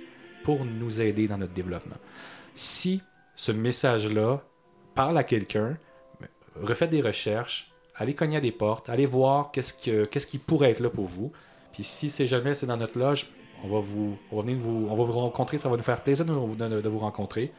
pour 0.44 0.64
nous 0.64 1.01
aider 1.03 1.28
dans 1.28 1.36
notre 1.38 1.53
développement. 1.53 1.96
Si 2.55 3.03
ce 3.36 3.53
message-là 3.53 4.42
parle 4.94 5.18
à 5.18 5.24
quelqu'un, 5.24 5.76
ben, 6.20 6.28
refaites 6.57 6.90
des 6.90 7.03
recherches, 7.03 7.72
allez 7.94 8.14
cogner 8.14 8.38
à 8.38 8.40
des 8.40 8.53
portes, 8.53 8.88
allez 8.88 9.07
voir 9.07 9.51
qu'est-ce, 9.53 9.74
que, 9.74 10.05
qu'est-ce 10.07 10.26
qui 10.26 10.38
pourrait 10.38 10.70
être 10.70 10.80
là 10.80 10.90
pour 10.90 11.07
vous. 11.07 11.30
Puis 11.72 11.84
si 11.84 12.11
c'est 12.11 12.26
jamais 12.26 12.55
c'est 12.55 12.66
dans 12.66 12.76
notre 12.76 12.98
loge, 12.98 13.30
on 13.62 13.68
va 13.68 13.80
vous, 13.80 14.16
on 14.32 14.36
va 14.36 14.42
venir 14.42 14.57
vous, 14.59 14.88
on 14.90 14.94
va 14.94 15.05
vous 15.05 15.12
rencontrer, 15.12 15.59
ça 15.59 15.68
va 15.68 15.76
nous 15.76 15.82
faire 15.82 16.03
plaisir 16.03 16.24
de 16.24 16.32
de- 16.32 16.80
de 16.80 16.88
vous 16.88 16.98
rencontrer. 16.98 17.53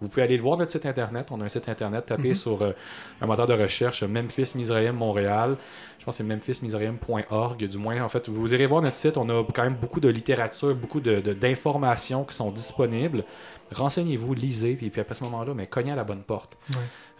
Vous 0.00 0.08
pouvez 0.08 0.22
aller 0.22 0.36
le 0.36 0.42
voir 0.42 0.56
notre 0.56 0.70
site 0.70 0.86
internet. 0.86 1.28
On 1.32 1.40
a 1.40 1.44
un 1.44 1.48
site 1.48 1.68
internet, 1.68 2.06
tapez 2.06 2.28
Mhm. 2.30 2.34
sur 2.34 2.62
euh, 2.62 2.72
un 3.20 3.26
moteur 3.26 3.46
de 3.46 3.54
recherche 3.54 4.02
Memphis 4.04 4.52
Misraïm 4.54 4.94
Montréal. 4.94 5.56
Je 5.98 6.04
pense 6.04 6.16
que 6.18 6.22
c'est 6.24 6.28
memphismisraïm.org. 6.28 7.66
Du 7.66 7.78
moins, 7.78 8.00
en 8.02 8.08
fait, 8.08 8.28
vous 8.28 8.54
irez 8.54 8.66
voir 8.66 8.82
notre 8.82 8.96
site. 8.96 9.16
On 9.16 9.28
a 9.28 9.44
quand 9.52 9.64
même 9.64 9.74
beaucoup 9.76 10.00
de 10.00 10.08
littérature, 10.08 10.74
beaucoup 10.74 11.00
de, 11.00 11.20
de- 11.20 11.32
d'informations 11.32 12.24
qui 12.24 12.34
sont 12.34 12.50
disponibles. 12.50 13.24
Renseignez-vous, 13.72 14.34
lisez, 14.34 14.76
puis, 14.76 14.90
puis 14.90 15.00
après 15.00 15.14
ce 15.14 15.24
moment-là, 15.24 15.52
mais 15.54 15.66
cognez 15.66 15.92
à 15.92 15.96
la 15.96 16.04
bonne 16.04 16.22
porte. 16.22 16.56
Ouais. 16.70 16.76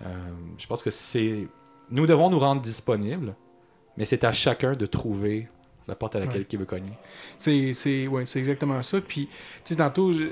Euh, 0.07 0.09
je 0.57 0.67
pense 0.67 0.83
que 0.83 0.91
c'est. 0.91 1.49
Nous 1.91 2.07
devons 2.07 2.31
nous 2.31 2.39
rendre 2.39 2.61
disponibles, 2.63 3.35
mais 3.97 4.05
c'est 4.05 4.25
à 4.25 4.33
chacun 4.33 4.73
de 4.75 4.87
trouver 4.87 5.49
la 5.89 5.95
porte 5.95 6.17
à 6.17 6.21
laquelle 6.21 6.43
Ouais. 6.43 6.47
il 6.53 6.59
veut 6.59 6.65
cogner. 6.67 6.93
C'est, 7.39 8.07
ouais, 8.07 8.27
c'est 8.27 8.39
exactement 8.39 8.81
ça. 8.83 9.01
Puis, 9.01 9.27
tu 9.65 9.75
sais, 9.75 9.77
tantôt, 9.77 10.13
je- 10.13 10.29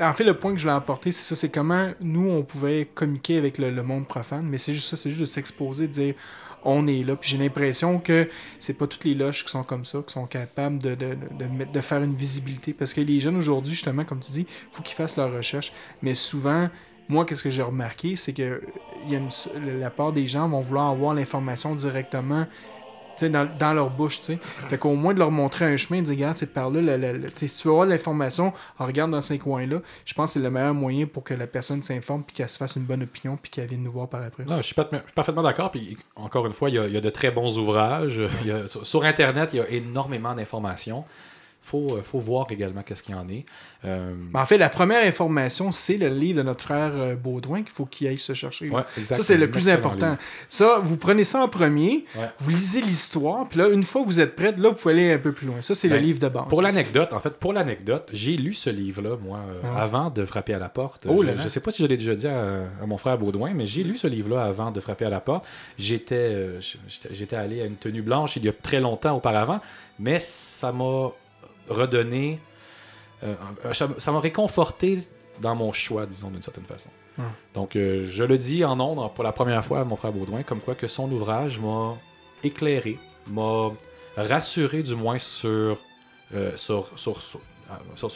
en 0.00 0.12
fait, 0.12 0.24
le 0.24 0.34
point 0.34 0.52
que 0.52 0.58
je 0.58 0.62
voulais 0.62 0.76
apporter, 0.76 1.12
c'est 1.12 1.22
ça, 1.22 1.34
c'est 1.34 1.50
comment 1.50 1.90
nous, 2.00 2.28
on 2.28 2.42
pouvait 2.42 2.88
communiquer 2.94 3.38
avec 3.38 3.58
le, 3.58 3.70
monde 3.82 4.06
profane. 4.06 4.46
Mais 4.46 4.58
c'est 4.58 4.74
juste 4.74 4.88
ça, 4.88 4.96
c'est 4.96 5.10
juste 5.10 5.20
de 5.20 5.26
s'exposer, 5.26 5.86
de 5.86 5.92
dire, 5.92 6.14
on 6.64 6.86
est 6.86 7.02
là. 7.04 7.16
Puis 7.16 7.30
j'ai 7.30 7.38
l'impression 7.38 7.98
que 7.98 8.28
c'est 8.58 8.78
pas 8.78 8.86
toutes 8.86 9.04
les 9.04 9.14
loges 9.14 9.44
qui 9.44 9.50
sont 9.50 9.64
comme 9.64 9.84
ça, 9.84 10.02
qui 10.06 10.12
sont 10.12 10.26
capables 10.26 10.78
de, 10.78 11.80
faire 11.80 12.02
une 12.02 12.14
visibilité. 12.14 12.72
Parce 12.72 12.92
que 12.94 13.00
les 13.00 13.20
jeunes 13.20 13.36
aujourd'hui, 13.36 13.72
justement, 13.72 14.04
comme 14.04 14.20
tu 14.20 14.32
dis, 14.32 14.46
faut 14.70 14.82
qu'ils 14.82 14.96
fassent 14.96 15.16
leur 15.16 15.32
recherche. 15.32 15.72
Mais 16.02 16.14
souvent, 16.14 16.68
moi, 17.08 17.26
qu'est-ce 17.26 17.42
que 17.42 17.50
j'ai 17.50 17.62
remarqué, 17.62 18.16
c'est 18.16 18.32
que 18.32 18.62
la 19.80 19.90
part 19.90 20.12
des 20.12 20.26
gens 20.26 20.48
vont 20.48 20.60
vouloir 20.60 20.90
avoir 20.90 21.14
l'information 21.14 21.74
directement 21.74 22.46
dans, 23.20 23.48
dans 23.58 23.72
leur 23.72 23.90
bouche, 23.90 24.20
tu 24.20 24.24
sais. 24.24 24.38
Fait 24.68 24.78
qu'au 24.78 24.94
moins 24.94 25.14
de 25.14 25.18
leur 25.18 25.30
montrer 25.30 25.64
un 25.64 25.76
chemin, 25.76 26.00
de 26.00 26.06
dire, 26.06 26.14
regarde, 26.14 26.36
c'est 26.36 26.52
par 26.52 26.70
là, 26.70 26.80
si 27.36 27.46
tu 27.46 27.68
veux 27.68 27.72
avoir 27.72 27.86
l'information, 27.86 28.52
regarde 28.78 29.10
dans 29.10 29.22
ces 29.22 29.38
coins-là. 29.38 29.80
Je 30.04 30.14
pense 30.14 30.30
que 30.30 30.34
c'est 30.34 30.44
le 30.44 30.50
meilleur 30.50 30.74
moyen 30.74 31.06
pour 31.06 31.24
que 31.24 31.34
la 31.34 31.46
personne 31.46 31.82
s'informe 31.82 32.22
puis 32.22 32.36
qu'elle 32.36 32.48
se 32.48 32.58
fasse 32.58 32.76
une 32.76 32.84
bonne 32.84 33.02
opinion 33.02 33.36
puis 33.40 33.50
qu'elle 33.50 33.66
vienne 33.66 33.82
nous 33.82 33.92
voir 33.92 34.08
par 34.08 34.22
après. 34.22 34.44
Non, 34.44 34.58
je 34.58 34.62
suis 34.62 34.76
parfaitement 35.14 35.42
d'accord. 35.42 35.70
Puis 35.70 35.96
encore 36.16 36.46
une 36.46 36.52
fois, 36.52 36.70
il 36.70 36.74
y 36.74 36.78
a, 36.78 36.86
y 36.86 36.96
a 36.96 37.00
de 37.00 37.10
très 37.10 37.30
bons 37.30 37.58
ouvrages. 37.58 38.20
Sur 38.66 39.04
Internet, 39.04 39.50
il 39.52 39.56
y 39.56 39.60
a 39.60 39.68
énormément 39.70 40.34
d'informations. 40.34 41.04
Il 41.64 41.68
faut, 41.68 41.96
euh, 41.96 42.02
faut 42.02 42.18
voir 42.18 42.46
également 42.50 42.82
qu'est-ce 42.82 43.02
qu'il 43.04 43.14
y 43.14 43.18
en 43.18 43.28
est. 43.28 43.44
Euh, 43.84 44.14
en 44.34 44.44
fait, 44.46 44.58
la 44.58 44.68
première 44.68 45.04
information, 45.06 45.70
c'est 45.70 45.96
le 45.96 46.08
livre 46.08 46.38
de 46.38 46.42
notre 46.42 46.62
frère 46.64 46.90
euh, 46.94 47.14
Baudouin 47.14 47.62
qu'il 47.62 47.70
faut 47.72 47.84
qu'il 47.86 48.08
aille 48.08 48.18
se 48.18 48.32
chercher. 48.34 48.68
Ouais, 48.68 48.82
ça, 49.04 49.22
c'est 49.22 49.36
le 49.36 49.48
plus 49.50 49.68
excellent 49.68 49.78
important. 49.78 50.10
livre. 50.10 50.18
Ça, 50.48 50.80
vous 50.82 50.96
prenez 50.96 51.22
ça 51.24 51.40
en 51.42 51.48
premier, 51.48 52.04
Ouais. 52.16 52.28
vous 52.40 52.50
lisez 52.50 52.80
l'histoire, 52.80 53.48
puis 53.48 53.58
là, 53.60 53.68
une 53.68 53.84
fois 53.84 54.02
que 54.02 54.06
vous 54.06 54.20
êtes 54.20 54.34
prêts, 54.34 54.52
là, 54.56 54.70
vous 54.70 54.74
pouvez 54.74 54.94
aller 54.94 55.12
un 55.12 55.18
peu 55.18 55.32
plus 55.32 55.46
loin. 55.46 55.62
Ça, 55.62 55.74
c'est 55.76 55.88
le 55.88 55.96
Ben, 55.96 56.02
livre 56.04 56.18
de 56.18 56.28
base. 56.28 56.44
Pour 56.48 56.62
l'anecdote, 56.62 57.12
en 57.12 57.20
fait, 57.20 57.36
pour 57.36 57.52
l'anecdote, 57.52 58.08
j'ai 58.12 58.36
lu 58.36 58.54
ce 58.54 58.70
livre-là, 58.70 59.16
moi, 59.22 59.38
euh, 59.48 59.62
Ouais. 59.74 59.80
avant 59.80 60.10
de 60.10 60.24
frapper 60.24 60.54
à 60.54 60.58
la 60.58 60.68
porte. 60.68 61.06
Oh 61.08 61.22
je, 61.22 61.40
je 61.42 61.48
sais 61.48 61.60
pas 61.60 61.70
si 61.70 61.82
je 61.82 61.86
l'ai 61.86 61.96
déjà 61.96 62.14
dit 62.16 62.26
à, 62.26 62.62
à 62.82 62.86
mon 62.86 62.98
frère 62.98 63.18
Baudouin, 63.18 63.52
mais 63.54 63.66
j'ai 63.66 63.84
lu 63.84 63.96
ce 63.96 64.08
livre-là 64.08 64.42
avant 64.44 64.72
de 64.72 64.80
frapper 64.80 65.04
à 65.04 65.10
la 65.10 65.20
porte. 65.20 65.44
J'étais, 65.78 66.14
euh, 66.16 66.60
j'étais, 66.60 67.14
j'étais 67.14 67.36
allé 67.36 67.62
à 67.62 67.66
une 67.66 67.76
tenue 67.76 68.02
blanche 68.02 68.36
il 68.36 68.44
y 68.44 68.48
a 68.48 68.52
très 68.52 68.80
longtemps 68.80 69.16
auparavant, 69.16 69.60
mais 69.98 70.18
ça 70.20 70.72
m'a 70.72 71.10
redonné, 71.68 72.40
euh, 73.24 73.34
ça 73.72 74.12
m'a 74.12 74.20
réconforté 74.20 75.00
dans 75.40 75.54
mon 75.54 75.72
choix, 75.72 76.06
disons, 76.06 76.30
d'une 76.30 76.42
certaine 76.42 76.64
façon. 76.64 76.90
Ouais. 77.18 77.24
Donc, 77.54 77.76
euh, 77.76 78.06
je 78.08 78.24
le 78.24 78.38
dis 78.38 78.64
en 78.64 78.78
ondes 78.80 79.12
pour 79.14 79.24
la 79.24 79.32
première 79.32 79.64
fois 79.64 79.80
à 79.80 79.84
mon 79.84 79.96
frère 79.96 80.12
Baudouin, 80.12 80.42
comme 80.42 80.60
quoi 80.60 80.74
que 80.74 80.86
son 80.88 81.10
ouvrage 81.12 81.58
m'a 81.60 81.96
éclairé, 82.42 82.98
m'a 83.28 83.70
rassuré 84.16 84.82
du 84.82 84.94
moins 84.94 85.18
sur, 85.18 85.78
euh, 86.34 86.56
sur, 86.56 86.98
sur- 86.98 87.20
sur- 87.22 87.40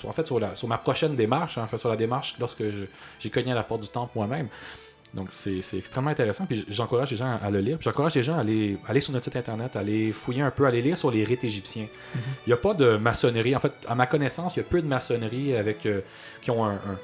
en 0.09 0.13
fait, 0.13 0.27
sur, 0.27 0.39
la- 0.41 0.55
sur 0.55 0.69
ma 0.69 0.79
prochaine 0.79 1.15
démarche, 1.15 1.57
hein, 1.59 1.67
sur 1.77 1.89
la 1.89 1.97
démarche 1.97 2.37
lorsque 2.39 2.69
je- 2.69 2.85
j'ai 3.19 3.31
cogné 3.31 3.53
à 3.53 3.55
la 3.55 3.65
porte 3.65 3.83
du 3.83 3.89
temple 3.89 4.13
moi-même. 4.15 4.49
Donc, 5.17 5.29
c'est 5.31 5.59
extrêmement 5.77 6.11
intéressant. 6.11 6.47
Puis 6.47 6.65
j'encourage 6.69 7.11
les 7.11 7.17
gens 7.17 7.39
à 7.43 7.51
le 7.51 7.59
lire. 7.61 7.79
J'encourage 7.81 8.15
les 8.15 8.23
gens 8.23 8.37
à 8.37 8.41
aller, 8.41 8.77
aller 8.87 9.01
sur 9.01 9.13
notre 9.13 9.25
site 9.25 9.37
internet, 9.37 9.75
à 9.75 9.81
aller 9.81 10.13
fouiller 10.13 10.43
un 10.43 10.51
peu, 10.53 10.65
à 10.67 10.69
aller 10.69 10.83
lire 10.83 10.97
sur 10.99 11.11
les 11.11 11.25
rites 11.25 11.43
égyptiens. 11.43 11.89
Il 12.15 12.49
n'y 12.49 12.53
a 12.53 12.57
pas 12.57 12.75
de 12.75 12.97
maçonnerie. 12.97 13.57
En 13.57 13.61
fait, 13.61 13.73
à 13.89 13.95
ma 13.95 14.07
connaissance, 14.07 14.55
il 14.55 14.59
y 14.59 14.61
a 14.61 14.65
peu 14.65 14.81
de 14.83 14.87
maçonnerie 14.87 15.57
avec, 15.57 15.87
euh, 15.87 16.03
qui 16.43 16.51
ont 16.53 16.65
un, 16.65 16.75
un- 16.75 16.99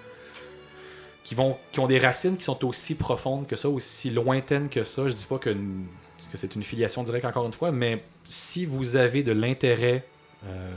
qui, 1.25 1.35
vont, 1.35 1.57
qui 1.73 1.81
ont 1.81 1.87
des 1.87 1.99
racines 1.99 2.37
qui 2.37 2.45
sont 2.45 2.65
aussi 2.67 2.95
profondes 2.97 3.47
que 3.47 3.57
ça, 3.57 3.69
aussi 3.69 4.11
lointaines 4.11 4.69
que 4.69 4.85
ça. 4.85 5.09
Je 5.09 5.15
dis 5.15 5.27
pas 5.27 5.39
que, 5.39 5.51
que 5.51 6.37
c'est 6.37 6.55
une 6.55 6.63
filiation 6.63 7.03
directe, 7.03 7.25
encore 7.27 7.47
une 7.47 7.53
fois, 7.53 7.73
mais 7.73 8.05
si 8.25 8.67
vous 8.67 8.97
avez 8.97 9.23
de 9.23 9.33
l'intérêt 9.33 10.05
euh, 10.47 10.71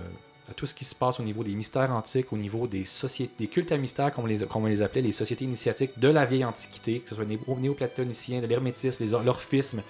à 0.49 0.53
tout 0.53 0.65
ce 0.65 0.76
qui 0.76 0.85
se 0.85 0.93
passe 0.93 1.19
au 1.19 1.23
niveau 1.23 1.43
des 1.43 1.53
mystères 1.53 1.91
antiques, 1.91 2.31
au 2.31 2.38
niveau 2.38 2.67
des 2.67 2.85
sociétés, 2.85 3.34
des 3.39 3.47
cultes 3.47 3.72
à 3.72 3.77
mystères, 3.77 4.11
comme 4.11 4.26
on 4.26 4.27
les, 4.27 4.45
comme 4.45 4.63
on 4.63 4.67
les 4.67 4.81
appelait, 4.81 5.01
les 5.01 5.11
sociétés 5.11 5.45
initiatiques 5.45 5.97
de 5.97 6.07
la 6.07 6.26
vieille 6.26 6.45
antiquité, 6.45 6.99
que 6.99 7.09
ce 7.09 7.15
soit 7.15 7.26
les 7.26 7.38
néo- 7.38 7.57
néoplatoniciens, 7.59 8.41
de 8.41 8.47
l'hermétisme, 8.47 9.05
l'orphisme, 9.23 9.81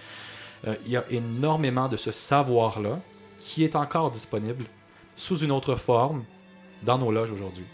euh, 0.68 0.76
il 0.86 0.92
y 0.92 0.98
a 0.98 1.04
énormément 1.10 1.88
de 1.88 1.98
ce 1.98 2.12
savoir-là 2.12 3.00
qui 3.38 3.64
est 3.64 3.76
encore 3.76 4.12
disponible 4.12 4.66
sous 5.16 5.40
une 5.40 5.52
autre 5.52 5.76
forme 5.76 6.24
dans 6.84 6.98
nos 6.98 7.12
loges 7.12 7.32
aujourd'hui. 7.32 7.66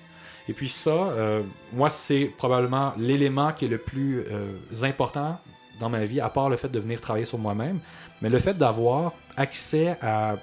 Et 0.47 0.53
puis 0.53 0.69
ça, 0.69 0.89
euh, 0.89 1.43
moi, 1.71 1.89
c'est 1.89 2.25
probablement 2.25 2.93
l'élément 2.97 3.53
qui 3.53 3.65
est 3.65 3.67
le 3.67 3.77
plus 3.77 4.25
euh, 4.31 4.55
important 4.81 5.39
dans 5.79 5.89
ma 5.89 6.03
vie, 6.05 6.19
à 6.19 6.29
part 6.29 6.49
le 6.49 6.57
fait 6.57 6.69
de 6.69 6.79
venir 6.79 6.99
travailler 6.99 7.25
sur 7.25 7.37
moi-même, 7.37 7.79
mais 8.21 8.29
le 8.29 8.39
fait 8.39 8.55
d'avoir 8.55 9.13
accès 9.37 9.97
à, 10.01 10.37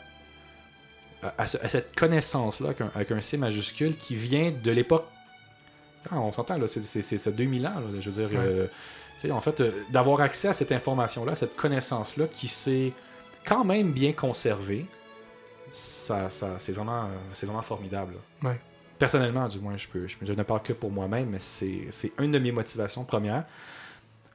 à, 1.22 1.34
à 1.38 1.46
ce- 1.46 1.58
à 1.58 1.68
cette 1.68 1.96
connaissance-là, 1.96 2.68
avec 2.68 2.80
un, 2.80 2.90
avec 2.94 3.10
un 3.10 3.20
C 3.20 3.36
majuscule, 3.36 3.96
qui 3.96 4.14
vient 4.16 4.50
de 4.52 4.70
l'époque... 4.70 5.06
Ah, 6.10 6.20
on 6.20 6.32
s'entend, 6.32 6.56
là, 6.58 6.66
c'est- 6.68 6.82
c'est 6.82 7.02
c'est- 7.02 7.18
c'est 7.18 7.32
2000 7.32 7.66
ans, 7.66 7.74
là, 7.80 8.00
je 8.00 8.10
veux 8.10 8.26
dire... 8.26 8.38
Ouais. 8.38 8.44
euh, 9.24 9.30
en 9.32 9.40
fait, 9.40 9.60
euh, 9.60 9.72
d'avoir 9.90 10.20
accès 10.20 10.46
à 10.48 10.52
cette 10.52 10.70
information-là, 10.70 11.34
cette 11.34 11.56
connaissance-là, 11.56 12.28
qui 12.28 12.46
s'est 12.46 12.92
quand 13.44 13.64
même 13.64 13.90
bien 13.92 14.12
conservée, 14.12 14.86
ça, 15.72 16.30
ça, 16.30 16.54
c'est 16.58 16.72
vraiment, 16.72 17.08
c'est 17.34 17.46
vraiment 17.46 17.62
formidable. 17.62 18.14
Ouais. 18.42 18.58
Personnellement, 18.98 19.46
du 19.48 19.58
moins, 19.60 19.76
je, 19.76 19.86
peux, 19.88 20.06
je, 20.06 20.16
je 20.22 20.32
ne 20.32 20.42
parle 20.42 20.62
que 20.62 20.72
pour 20.72 20.90
moi-même, 20.90 21.30
mais 21.30 21.40
c'est, 21.40 21.88
c'est 21.90 22.12
une 22.20 22.32
de 22.32 22.38
mes 22.38 22.52
motivations 22.52 23.04
premières. 23.04 23.44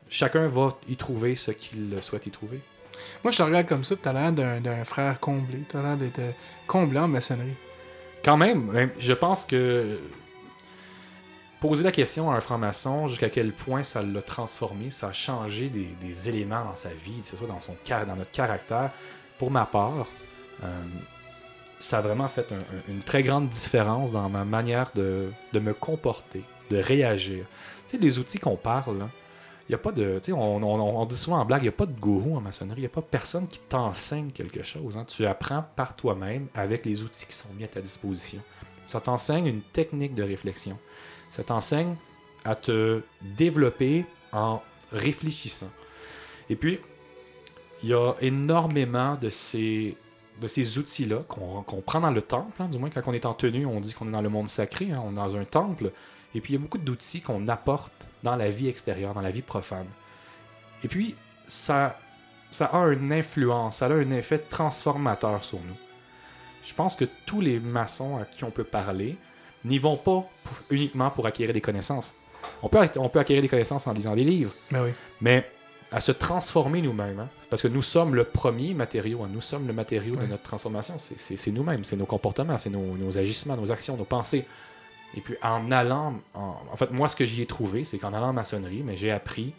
Chacun 0.09 0.47
va 0.47 0.77
y 0.87 0.95
trouver 0.95 1.35
ce 1.35 1.51
qu'il 1.51 1.95
souhaite 2.01 2.25
y 2.27 2.31
trouver. 2.31 2.59
Moi, 3.23 3.31
je 3.31 3.37
te 3.37 3.43
regarde 3.43 3.67
comme 3.67 3.83
ça, 3.83 3.95
tu 3.95 4.07
as 4.07 4.13
l'air 4.13 4.31
d'un 4.31 4.83
frère 4.83 5.19
comblé. 5.19 5.63
Tu 5.69 5.77
as 5.77 5.81
l'air 5.81 5.97
d'être 5.97 6.19
euh, 6.19 6.31
comblé 6.67 6.99
en 6.99 7.07
maçonnerie. 7.07 7.55
Quand 8.23 8.37
même, 8.37 8.89
je 8.99 9.13
pense 9.13 9.45
que 9.45 9.99
poser 11.59 11.83
la 11.83 11.91
question 11.91 12.31
à 12.31 12.35
un 12.35 12.41
franc-maçon, 12.41 13.07
jusqu'à 13.07 13.29
quel 13.29 13.53
point 13.53 13.83
ça 13.83 14.01
l'a 14.01 14.21
transformé, 14.21 14.91
ça 14.91 15.07
a 15.07 15.11
changé 15.13 15.69
des, 15.69 15.87
des 16.01 16.29
éléments 16.29 16.63
dans 16.65 16.75
sa 16.75 16.89
vie, 16.89 17.21
que 17.21 17.27
ce 17.27 17.37
soit 17.37 17.47
dans, 17.47 17.61
son, 17.61 17.75
dans 17.87 18.15
notre 18.15 18.31
caractère, 18.31 18.91
pour 19.37 19.49
ma 19.51 19.65
part, 19.65 20.07
euh, 20.63 20.67
ça 21.79 21.97
a 21.99 22.01
vraiment 22.01 22.27
fait 22.27 22.51
un- 22.51 22.55
un- 22.55 22.91
une 22.93 23.01
très 23.01 23.23
grande 23.23 23.49
différence 23.49 24.11
dans 24.11 24.29
ma 24.29 24.43
manière 24.45 24.91
de, 24.95 25.31
de 25.53 25.59
me 25.59 25.73
comporter, 25.73 26.43
de 26.69 26.77
réagir. 26.77 27.45
Tu 27.87 27.91
sais, 27.91 27.97
les 27.97 28.19
outils 28.19 28.39
qu'on 28.39 28.57
parle, 28.57 28.99
là, 28.99 29.09
y 29.69 29.73
a 29.75 29.77
pas 29.77 29.91
de. 29.91 30.19
On, 30.29 30.63
on- 30.63 31.05
dit 31.05 31.15
souvent 31.15 31.39
en 31.39 31.45
blague, 31.45 31.61
il 31.61 31.65
n'y 31.65 31.69
a 31.69 31.73
pas 31.73 31.85
de 31.85 31.97
gourou 31.99 32.35
en 32.37 32.41
maçonnerie, 32.41 32.79
il 32.79 32.81
n'y 32.83 32.87
a 32.87 32.89
pas 32.89 33.01
personne 33.01 33.47
qui 33.47 33.59
t'enseigne 33.59 34.31
quelque 34.31 34.61
chose. 34.63 34.97
hein. 34.97 35.05
Tu 35.05 35.25
apprends 35.25 35.63
par 35.75 35.95
toi-même 35.95 36.47
avec 36.53 36.85
les 36.85 37.03
outils 37.03 37.25
qui 37.25 37.33
sont 37.35 37.53
mis 37.53 37.63
à 37.63 37.67
ta 37.67 37.81
disposition. 37.81 38.41
Ça 38.85 38.99
t'enseigne 38.99 39.47
une 39.47 39.61
technique 39.61 40.15
de 40.15 40.23
réflexion. 40.23 40.77
Ça 41.31 41.43
t'enseigne 41.43 41.95
à 42.45 42.55
te 42.55 43.01
développer 43.21 44.05
en 44.33 44.61
réfléchissant. 44.91 45.69
Et 46.49 46.55
puis, 46.57 46.79
il 47.81 47.89
y 47.89 47.93
a 47.93 48.13
énormément 48.21 49.13
de 49.15 49.29
ces, 49.29 49.95
de 50.41 50.47
ces 50.47 50.77
outils-là 50.77 51.23
qu'on 51.27 51.63
qu'on 51.63 51.81
prend 51.81 52.01
dans 52.01 52.11
le 52.11 52.21
temple. 52.21 52.61
hein. 52.61 52.65
Du 52.65 52.77
moins, 52.77 52.89
quand 52.89 53.01
on 53.07 53.13
est 53.13 53.25
en 53.25 53.33
tenue, 53.33 53.65
on 53.65 53.79
dit 53.79 53.93
qu'on 53.93 54.07
est 54.09 54.11
dans 54.11 54.21
le 54.21 54.29
monde 54.29 54.49
sacré, 54.49 54.91
hein, 54.91 55.01
on 55.05 55.11
est 55.11 55.15
dans 55.15 55.35
un 55.37 55.45
temple. 55.45 55.91
Et 56.35 56.41
puis, 56.41 56.53
il 56.53 56.57
y 56.57 56.59
a 56.59 56.61
beaucoup 56.61 56.77
d'outils 56.77 57.21
qu'on 57.21 57.47
apporte 57.47 57.93
dans 58.23 58.35
la 58.35 58.49
vie 58.49 58.67
extérieure, 58.69 59.13
dans 59.13 59.21
la 59.21 59.31
vie 59.31 59.41
profane. 59.41 59.87
Et 60.83 60.87
puis, 60.87 61.15
ça, 61.47 61.99
ça 62.51 62.65
a 62.67 62.87
une 62.87 63.11
influence, 63.11 63.77
ça 63.77 63.87
a 63.87 63.93
un 63.93 64.09
effet 64.09 64.37
transformateur 64.39 65.43
sur 65.43 65.59
nous. 65.59 65.75
Je 66.63 66.73
pense 66.73 66.95
que 66.95 67.05
tous 67.25 67.41
les 67.41 67.59
maçons 67.59 68.17
à 68.17 68.25
qui 68.25 68.43
on 68.43 68.51
peut 68.51 68.63
parler 68.63 69.17
n'y 69.65 69.77
vont 69.77 69.97
pas 69.97 70.25
pour- 70.43 70.57
uniquement 70.69 71.09
pour 71.09 71.25
acquérir 71.27 71.53
des 71.53 71.61
connaissances. 71.61 72.15
On 72.61 72.69
peut, 72.69 72.79
on 72.97 73.09
peut 73.09 73.19
acquérir 73.19 73.41
des 73.41 73.47
connaissances 73.49 73.87
en 73.87 73.93
lisant 73.93 74.15
des 74.15 74.23
livres, 74.23 74.53
Ben 74.71 74.83
oui. 74.83 74.91
mais 75.21 75.49
à 75.91 75.99
se 76.01 76.11
transformer 76.11 76.81
nous-mêmes. 76.81 77.19
hein. 77.19 77.29
Parce 77.49 77.61
que 77.61 77.67
nous 77.67 77.81
sommes 77.81 78.15
le 78.15 78.23
premier 78.23 78.73
matériau, 78.73 79.23
hein. 79.23 79.29
nous 79.31 79.41
sommes 79.41 79.67
le 79.67 79.73
matériau 79.73 80.15
de 80.15 80.25
notre 80.25 80.43
transformation. 80.43 80.95
C'est- 80.97 81.51
nous-mêmes, 81.51 81.83
c'est 81.83 81.95
nos 81.97 82.05
comportements, 82.05 82.57
c'est 82.57 82.69
nos, 82.71 82.97
nos 82.97 83.17
agissements, 83.17 83.55
nos 83.55 83.71
actions, 83.71 83.95
nos 83.95 84.03
pensées. 84.05 84.45
Et 85.15 85.21
puis 85.21 85.35
en 85.43 85.71
allant, 85.71 86.15
en, 86.33 86.55
en 86.71 86.75
fait, 86.75 86.91
moi 86.91 87.07
ce 87.07 87.15
que 87.15 87.25
j'y 87.25 87.41
ai 87.41 87.45
trouvé, 87.45 87.83
c'est 87.85 87.97
qu'en 87.99 88.13
allant 88.13 88.29
en 88.29 88.33
maçonnerie, 88.33 88.81
mais 88.83 88.95
j'ai 88.97 89.11
appris 89.11 89.53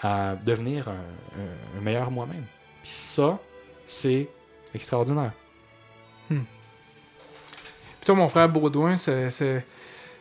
à 0.00 0.36
devenir 0.36 0.88
un, 0.88 0.92
un- 0.94 1.78
un 1.78 1.80
meilleur 1.82 2.10
moi-même. 2.10 2.44
Puis 2.82 2.90
ça, 2.92 3.38
c'est 3.86 4.28
extraordinaire. 4.74 5.32
Puis 6.28 8.06
toi, 8.06 8.14
mon 8.14 8.28
frère 8.28 8.48
Baudouin, 8.48 8.96
c'est- 8.96 9.30
c'est- 9.30 9.64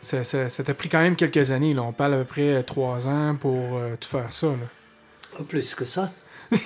c'est- 0.02 0.24
c'est- 0.26 0.50
ça 0.50 0.64
t'a 0.64 0.74
pris 0.74 0.90
quand 0.90 1.00
même 1.00 1.16
quelques 1.16 1.52
années. 1.52 1.74
Là. 1.74 1.84
On 1.84 1.94
parle 1.94 2.16
à 2.16 2.18
peu 2.18 2.26
près 2.26 2.56
euh, 2.56 2.62
trois 2.64 3.08
ans 3.08 3.36
pour 3.40 3.78
euh, 3.78 3.96
tout 3.98 4.10
faire 4.10 4.34
ça. 4.34 4.48
Là. 4.48 5.38
Pas 5.38 5.44
plus 5.46 5.74
que 5.76 5.86
ça. 5.86 6.12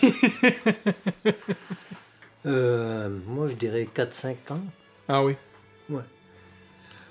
Euh, 2.45 3.09
moi, 3.25 3.47
je 3.47 3.53
dirais 3.53 3.87
4-5 3.95 4.35
ans. 4.51 4.59
Ah 5.07 5.23
oui. 5.23 5.37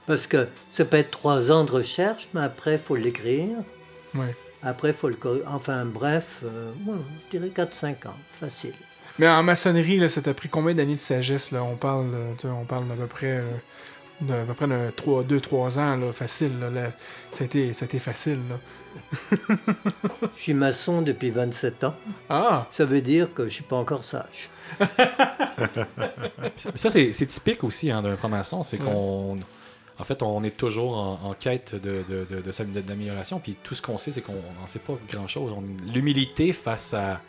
Parce 0.06 0.26
que 0.26 0.48
ça 0.70 0.84
peut 0.84 0.96
être 0.96 1.10
3 1.10 1.52
ans 1.52 1.64
de 1.64 1.70
recherche, 1.70 2.28
mais 2.34 2.40
après, 2.40 2.72
il 2.74 2.78
faut 2.78 2.96
l'écrire. 2.96 3.58
Ouais. 4.14 4.34
Après, 4.62 4.88
il 4.88 4.94
faut 4.94 5.08
le 5.08 5.14
corriger. 5.14 5.44
Enfin, 5.46 5.84
bref, 5.84 6.40
euh, 6.44 6.72
ouais, 6.86 6.98
je 7.32 7.38
dirais 7.38 7.52
4-5 7.54 8.08
ans. 8.08 8.16
Facile. 8.30 8.74
Mais 9.18 9.28
en 9.28 9.42
maçonnerie, 9.42 9.98
là, 9.98 10.08
ça 10.08 10.22
t'a 10.22 10.34
pris 10.34 10.48
combien 10.48 10.74
d'années 10.74 10.94
de 10.96 11.00
sagesse? 11.00 11.50
Là? 11.50 11.62
On 11.62 11.76
parle, 11.76 12.10
euh, 12.14 12.32
on 12.44 12.64
parle 12.64 12.88
d'à 12.88 12.94
peu 12.94 13.06
près, 13.06 13.38
euh, 13.38 13.50
de, 14.20 14.32
à 14.32 14.44
peu 14.44 14.54
près 14.54 14.66
de 14.66 14.90
2-3 15.38 15.78
ans, 15.78 15.96
là, 15.96 16.12
facile. 16.12 16.58
Là, 16.60 16.70
Là, 16.70 16.92
ça, 17.30 17.42
a 17.42 17.44
été, 17.44 17.72
ça 17.72 17.84
a 17.84 17.86
été 17.86 17.98
facile. 17.98 18.38
Là. 18.48 18.56
Je 20.36 20.42
suis 20.42 20.54
maçon 20.54 21.02
depuis 21.02 21.30
27 21.30 21.84
ans. 21.84 21.94
Ah! 22.28 22.66
Ça 22.70 22.84
veut 22.84 23.00
dire 23.00 23.32
que 23.34 23.44
je 23.44 23.54
suis 23.54 23.64
pas 23.64 23.76
encore 23.76 24.04
sage. 24.04 24.50
Ça, 26.74 26.90
c'est 26.90 27.26
typique 27.26 27.64
aussi 27.64 27.90
hein, 27.90 28.02
d'un 28.02 28.16
franc-maçon, 28.16 28.62
c'est 28.62 28.80
Ouais. 28.80 29.38
En 29.98 30.04
fait, 30.04 30.22
on 30.22 30.42
est 30.42 30.56
toujours 30.56 30.96
en, 30.96 31.20
en 31.22 31.34
quête 31.34 31.74
de, 31.74 32.02
de, 32.08 32.24
de- 32.24 32.80
d'amélioration, 32.80 33.38
puis 33.40 33.56
tout 33.62 33.74
ce 33.74 33.82
qu'on 33.82 33.98
sait, 33.98 34.10
c'est 34.12 34.22
qu'on 34.22 34.32
n'en 34.32 34.66
sait 34.66 34.78
pas 34.78 34.94
grand-chose. 35.08 35.52
L'humilité 35.92 36.52
face 36.52 36.94
à, 36.94 37.20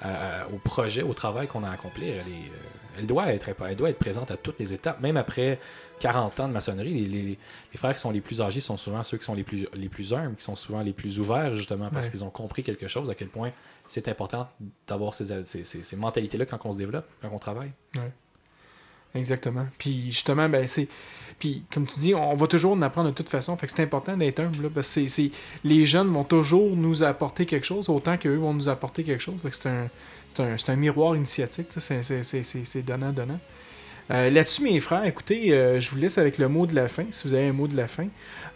à- 0.00 0.42
à- 0.42 0.46
au 0.48 0.58
projet, 0.58 1.02
au 1.02 1.12
travail 1.14 1.46
qu'on 1.48 1.64
a 1.64 1.68
à 1.68 1.72
accomplir, 1.72 2.14
elle, 2.14 2.32
est, 2.32 2.36
euh, 2.48 2.98
elle, 2.98 3.06
doit 3.06 3.32
être, 3.32 3.48
elle 3.68 3.76
doit 3.76 3.90
être 3.90 3.98
présente 3.98 4.30
à 4.30 4.36
toutes 4.36 4.58
les 4.60 4.72
étapes. 4.72 5.00
Même 5.00 5.16
après 5.16 5.58
40 6.00 6.40
ans 6.40 6.48
de 6.48 6.52
maçonnerie, 6.52 6.94
les, 6.94 7.06
les- 7.06 7.22
les 7.72 7.78
frères 7.78 7.94
qui 7.94 8.00
sont 8.00 8.10
les 8.12 8.20
plus 8.20 8.40
âgés 8.40 8.60
sont 8.60 8.76
souvent 8.76 9.02
ceux 9.02 9.18
qui 9.18 9.24
sont 9.24 9.34
les 9.34 9.44
plus, 9.44 9.66
les 9.74 9.88
plus 9.88 10.12
humbles, 10.14 10.36
qui 10.36 10.44
sont 10.44 10.56
souvent 10.56 10.80
les 10.82 10.92
plus 10.92 11.18
ouverts, 11.18 11.54
justement, 11.54 11.90
parce 11.90 12.06
Ouais. 12.06 12.12
qu'ils 12.12 12.24
ont 12.24 12.30
compris 12.30 12.62
quelque 12.62 12.86
chose, 12.88 13.10
à 13.10 13.14
quel 13.14 13.28
point 13.28 13.50
c'est 13.86 14.08
important 14.08 14.48
d'avoir 14.86 15.14
ces, 15.14 15.42
ces- 15.44 15.64
ces- 15.64 15.82
ces 15.82 15.96
mentalités-là 15.96 16.46
quand 16.46 16.58
on 16.64 16.72
se 16.72 16.78
développe, 16.78 17.06
quand 17.20 17.30
on 17.32 17.38
travaille. 17.38 17.72
Exactement. 19.14 19.66
Puis 19.78 20.06
justement, 20.10 20.48
ben 20.48 20.66
c'est. 20.66 20.88
Puis 21.38 21.62
comme 21.72 21.86
tu 21.86 21.98
dis, 22.00 22.14
on 22.14 22.34
va 22.34 22.46
toujours 22.46 22.72
en 22.72 22.82
apprendre 22.82 23.10
de 23.10 23.14
toute 23.14 23.28
façon. 23.28 23.56
Fait 23.56 23.66
que 23.66 23.72
c'est 23.72 23.82
important 23.82 24.16
d'être 24.16 24.40
humble. 24.40 24.62
Là, 24.64 24.68
parce 24.74 24.92
que 24.94 25.06
c'est- 25.08 25.30
les 25.64 25.84
jeunes 25.86 26.08
vont 26.12 26.24
toujours 26.24 26.76
nous 26.76 27.02
apporter 27.02 27.44
quelque 27.46 27.66
chose 27.66 27.88
autant 27.88 28.16
qu'eux 28.16 28.36
vont 28.36 28.54
nous 28.54 28.68
apporter 28.68 29.02
quelque 29.04 29.22
chose. 29.22 29.34
Fait 29.42 29.50
que 29.50 29.56
c'est 29.56 29.68
un, 29.68 29.88
c'est 30.34 30.42
un, 30.42 30.58
c'est 30.58 30.72
un 30.72 30.76
miroir 30.76 31.16
initiatique. 31.16 31.68
C'est- 31.78 32.02
C'est 32.02 32.82
donnant-donnant. 32.82 33.40
Euh, 34.10 34.28
Là-dessus, 34.30 34.62
mes 34.64 34.78
frères, 34.80 35.04
écoutez, 35.06 35.52
euh, 35.52 35.80
je 35.80 35.90
vous 35.90 35.96
laisse 35.96 36.18
avec 36.18 36.36
le 36.36 36.46
mot 36.46 36.66
de 36.66 36.74
la 36.74 36.88
fin, 36.88 37.04
si 37.10 37.26
vous 37.26 37.32
avez 37.34 37.48
un 37.48 37.52
mot 37.54 37.66
de 37.66 37.74
la 37.76 37.86
fin. 37.88 38.06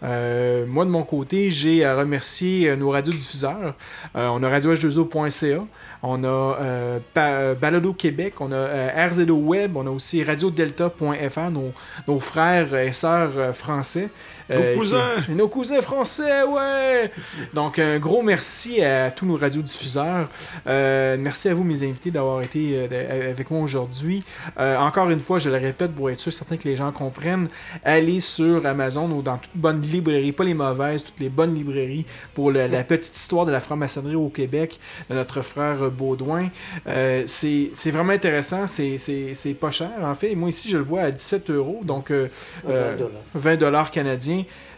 Euh, 0.03 0.65
moi, 0.67 0.85
de 0.85 0.91
mon 0.91 1.01
côté, 1.03 1.49
j'ai 1.49 1.83
à 1.83 1.95
remercier 1.97 2.75
nos 2.77 2.91
radiodiffuseurs. 2.91 3.75
On 4.13 4.43
a 4.43 4.47
radioh2o.ca, 4.49 5.65
on 6.01 6.23
a 6.23 6.27
euh, 6.27 6.99
Pa- 7.13 7.53
Balado 7.55 7.93
Québec, 7.93 8.39
on 8.39 8.51
a 8.51 8.55
euh, 8.55 9.07
RZO 9.09 9.35
Web, 9.35 9.75
on 9.75 9.85
a 9.87 9.89
aussi 9.89 10.23
radiodelta.fr, 10.23 11.49
nos, 11.51 11.73
nos 12.07 12.19
frères 12.19 12.73
et 12.75 12.93
sœurs 12.93 13.31
euh, 13.35 13.53
français. 13.53 14.09
Nos 14.49 14.77
cousins. 14.77 15.01
qui- 15.25 15.31
nos 15.31 15.47
cousins 15.47 15.81
français, 15.81 16.43
ouais! 16.43 17.11
Donc, 17.53 17.79
un 17.79 17.99
gros 17.99 18.21
merci 18.21 18.81
à 18.83 19.11
tous 19.11 19.25
nos 19.25 19.35
radiodiffuseurs. 19.35 20.27
Euh, 20.67 21.17
merci 21.19 21.49
à 21.49 21.53
vous, 21.53 21.63
mes 21.63 21.83
invités, 21.83 22.11
d'avoir 22.11 22.41
été 22.41 22.87
euh, 22.91 23.31
avec 23.31 23.51
moi 23.51 23.61
aujourd'hui. 23.61 24.23
Euh, 24.59 24.77
encore 24.77 25.09
une 25.09 25.19
fois, 25.19 25.39
je 25.39 25.49
le 25.49 25.57
répète 25.57 25.91
pour 25.91 26.09
être 26.09 26.19
sûr, 26.19 26.33
certain 26.33 26.57
que 26.57 26.67
les 26.67 26.75
gens 26.75 26.91
comprennent, 26.91 27.47
allez 27.83 28.19
sur 28.19 28.65
Amazon 28.65 29.09
ou 29.11 29.21
dans 29.21 29.37
toute 29.37 29.51
bonne 29.55 29.81
librairie, 29.81 30.31
pas 30.31 30.43
les 30.43 30.53
mauvaises, 30.53 31.03
toutes 31.03 31.19
les 31.19 31.29
bonnes 31.29 31.53
librairies 31.55 32.05
pour 32.33 32.51
le- 32.51 32.67
la 32.67 32.83
petite 32.83 33.15
histoire 33.15 33.45
de 33.45 33.51
la 33.51 33.59
franc-maçonnerie 33.59 34.15
au 34.15 34.29
Québec 34.29 34.79
de 35.09 35.15
notre 35.15 35.41
frère 35.41 35.83
euh, 35.83 35.89
Baudouin. 35.89 36.47
Euh, 36.87 37.23
c'est 37.25 37.69
c'est 37.73 37.91
vraiment 37.91 38.13
intéressant, 38.13 38.67
c'est- 38.67 38.97
c'est 38.97 39.33
c'est 39.33 39.53
pas 39.53 39.71
cher 39.71 39.91
en 40.03 40.15
fait. 40.15 40.33
Moi 40.35 40.49
ici, 40.49 40.69
je 40.69 40.77
le 40.77 40.83
vois 40.83 41.01
à 41.01 41.11
17 41.11 41.49
euros, 41.49 41.81
donc 41.83 42.11
euh, 42.11 42.27
euh, 42.67 42.93
20 42.93 42.97
dollars. 42.97 43.21
20 43.35 43.55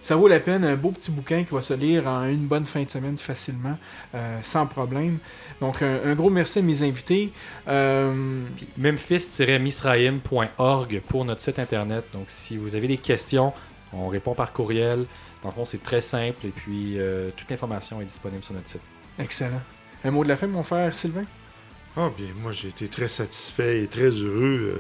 Ça 0.02 0.16
vaut 0.16 0.28
la 0.28 0.40
peine, 0.40 0.64
un 0.64 0.76
beau 0.76 0.92
petit 0.92 1.12
bouquin 1.12 1.44
qui 1.44 1.54
va 1.54 1.62
se 1.62 1.74
lire 1.74 2.08
en 2.08 2.26
une 2.26 2.48
bonne 2.48 2.66
fin 2.66 2.84
de 2.84 2.90
semaine 2.90 3.18
facilement, 3.18 3.78
euh, 4.16 4.38
sans 4.42 4.66
problème. 4.66 5.18
Donc, 5.60 5.82
un, 5.82 6.00
un 6.06 6.16
gros 6.16 6.30
merci 6.30 6.60
à 6.60 6.62
mes 6.64 6.82
invités. 6.84 7.32
Euh, 7.68 8.40
Memphis-misraïm.org 8.78 11.02
pour 11.08 11.26
notre 11.26 11.42
site 11.42 11.60
internet. 11.60 12.06
Donc, 12.14 12.24
si 12.28 12.58
vous 12.58 12.76
avez 12.76 12.88
des 12.88 12.98
questions, 12.98 13.54
on 13.94 14.08
répond 14.08 14.34
par 14.34 14.54
courriel. 14.54 15.06
Dans 15.44 15.50
le 15.50 15.54
fond, 15.56 15.66
c'est 15.66 15.84
très 15.84 16.02
simple 16.02 16.46
et 16.46 16.50
puis 16.52 17.00
euh, 17.00 17.30
toute 17.36 17.50
l'information 17.50 18.00
est 18.02 18.06
disponible 18.06 18.44
sur 18.44 18.54
notre 18.54 18.70
site. 18.70 18.82
excellent. 19.20 19.62
Un 20.04 20.12
mot 20.12 20.24
de 20.24 20.30
la 20.30 20.36
fin, 20.36 20.48
mon 20.48 20.64
frère 20.64 20.94
Sylvain? 20.96 21.26
Ah 21.98 22.10
bien, 22.18 22.28
moi 22.42 22.52
j'ai 22.52 22.70
été 22.70 22.88
très 22.88 23.08
satisfait 23.08 23.84
et 23.84 23.88
très 23.88 24.10
heureux 24.10 24.76
euh, 24.76 24.80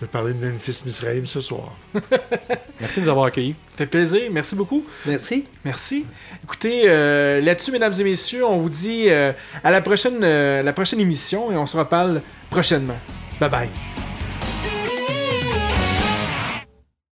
de 0.00 0.06
parler 0.06 0.32
de 0.32 0.44
Memphis 0.44 0.82
Misraïm 0.86 1.26
ce 1.26 1.40
soir. 1.40 1.72
Merci 2.80 3.00
de 3.00 3.04
nous 3.04 3.10
avoir 3.10 3.26
accueillis. 3.26 3.54
Fait 3.76 3.86
plaisir, 3.86 4.22
merci 4.30 4.54
beaucoup. 4.54 4.84
Merci. 5.06 5.46
Merci. 5.64 6.06
Écoutez, 6.42 6.82
euh, 6.86 7.40
là-dessus, 7.40 7.72
mesdames 7.72 7.94
et 7.98 8.04
messieurs, 8.04 8.44
on 8.44 8.58
vous 8.58 8.70
dit 8.70 9.06
euh, 9.08 9.32
à 9.62 9.70
la 9.70 9.80
prochaine, 9.80 10.22
euh, 10.22 10.62
la 10.62 10.72
prochaine 10.72 11.00
émission 11.00 11.52
et 11.52 11.56
on 11.56 11.66
se 11.66 11.76
reparle 11.76 12.20
prochainement. 12.50 12.98
Bye 13.40 13.50
bye. 13.50 13.99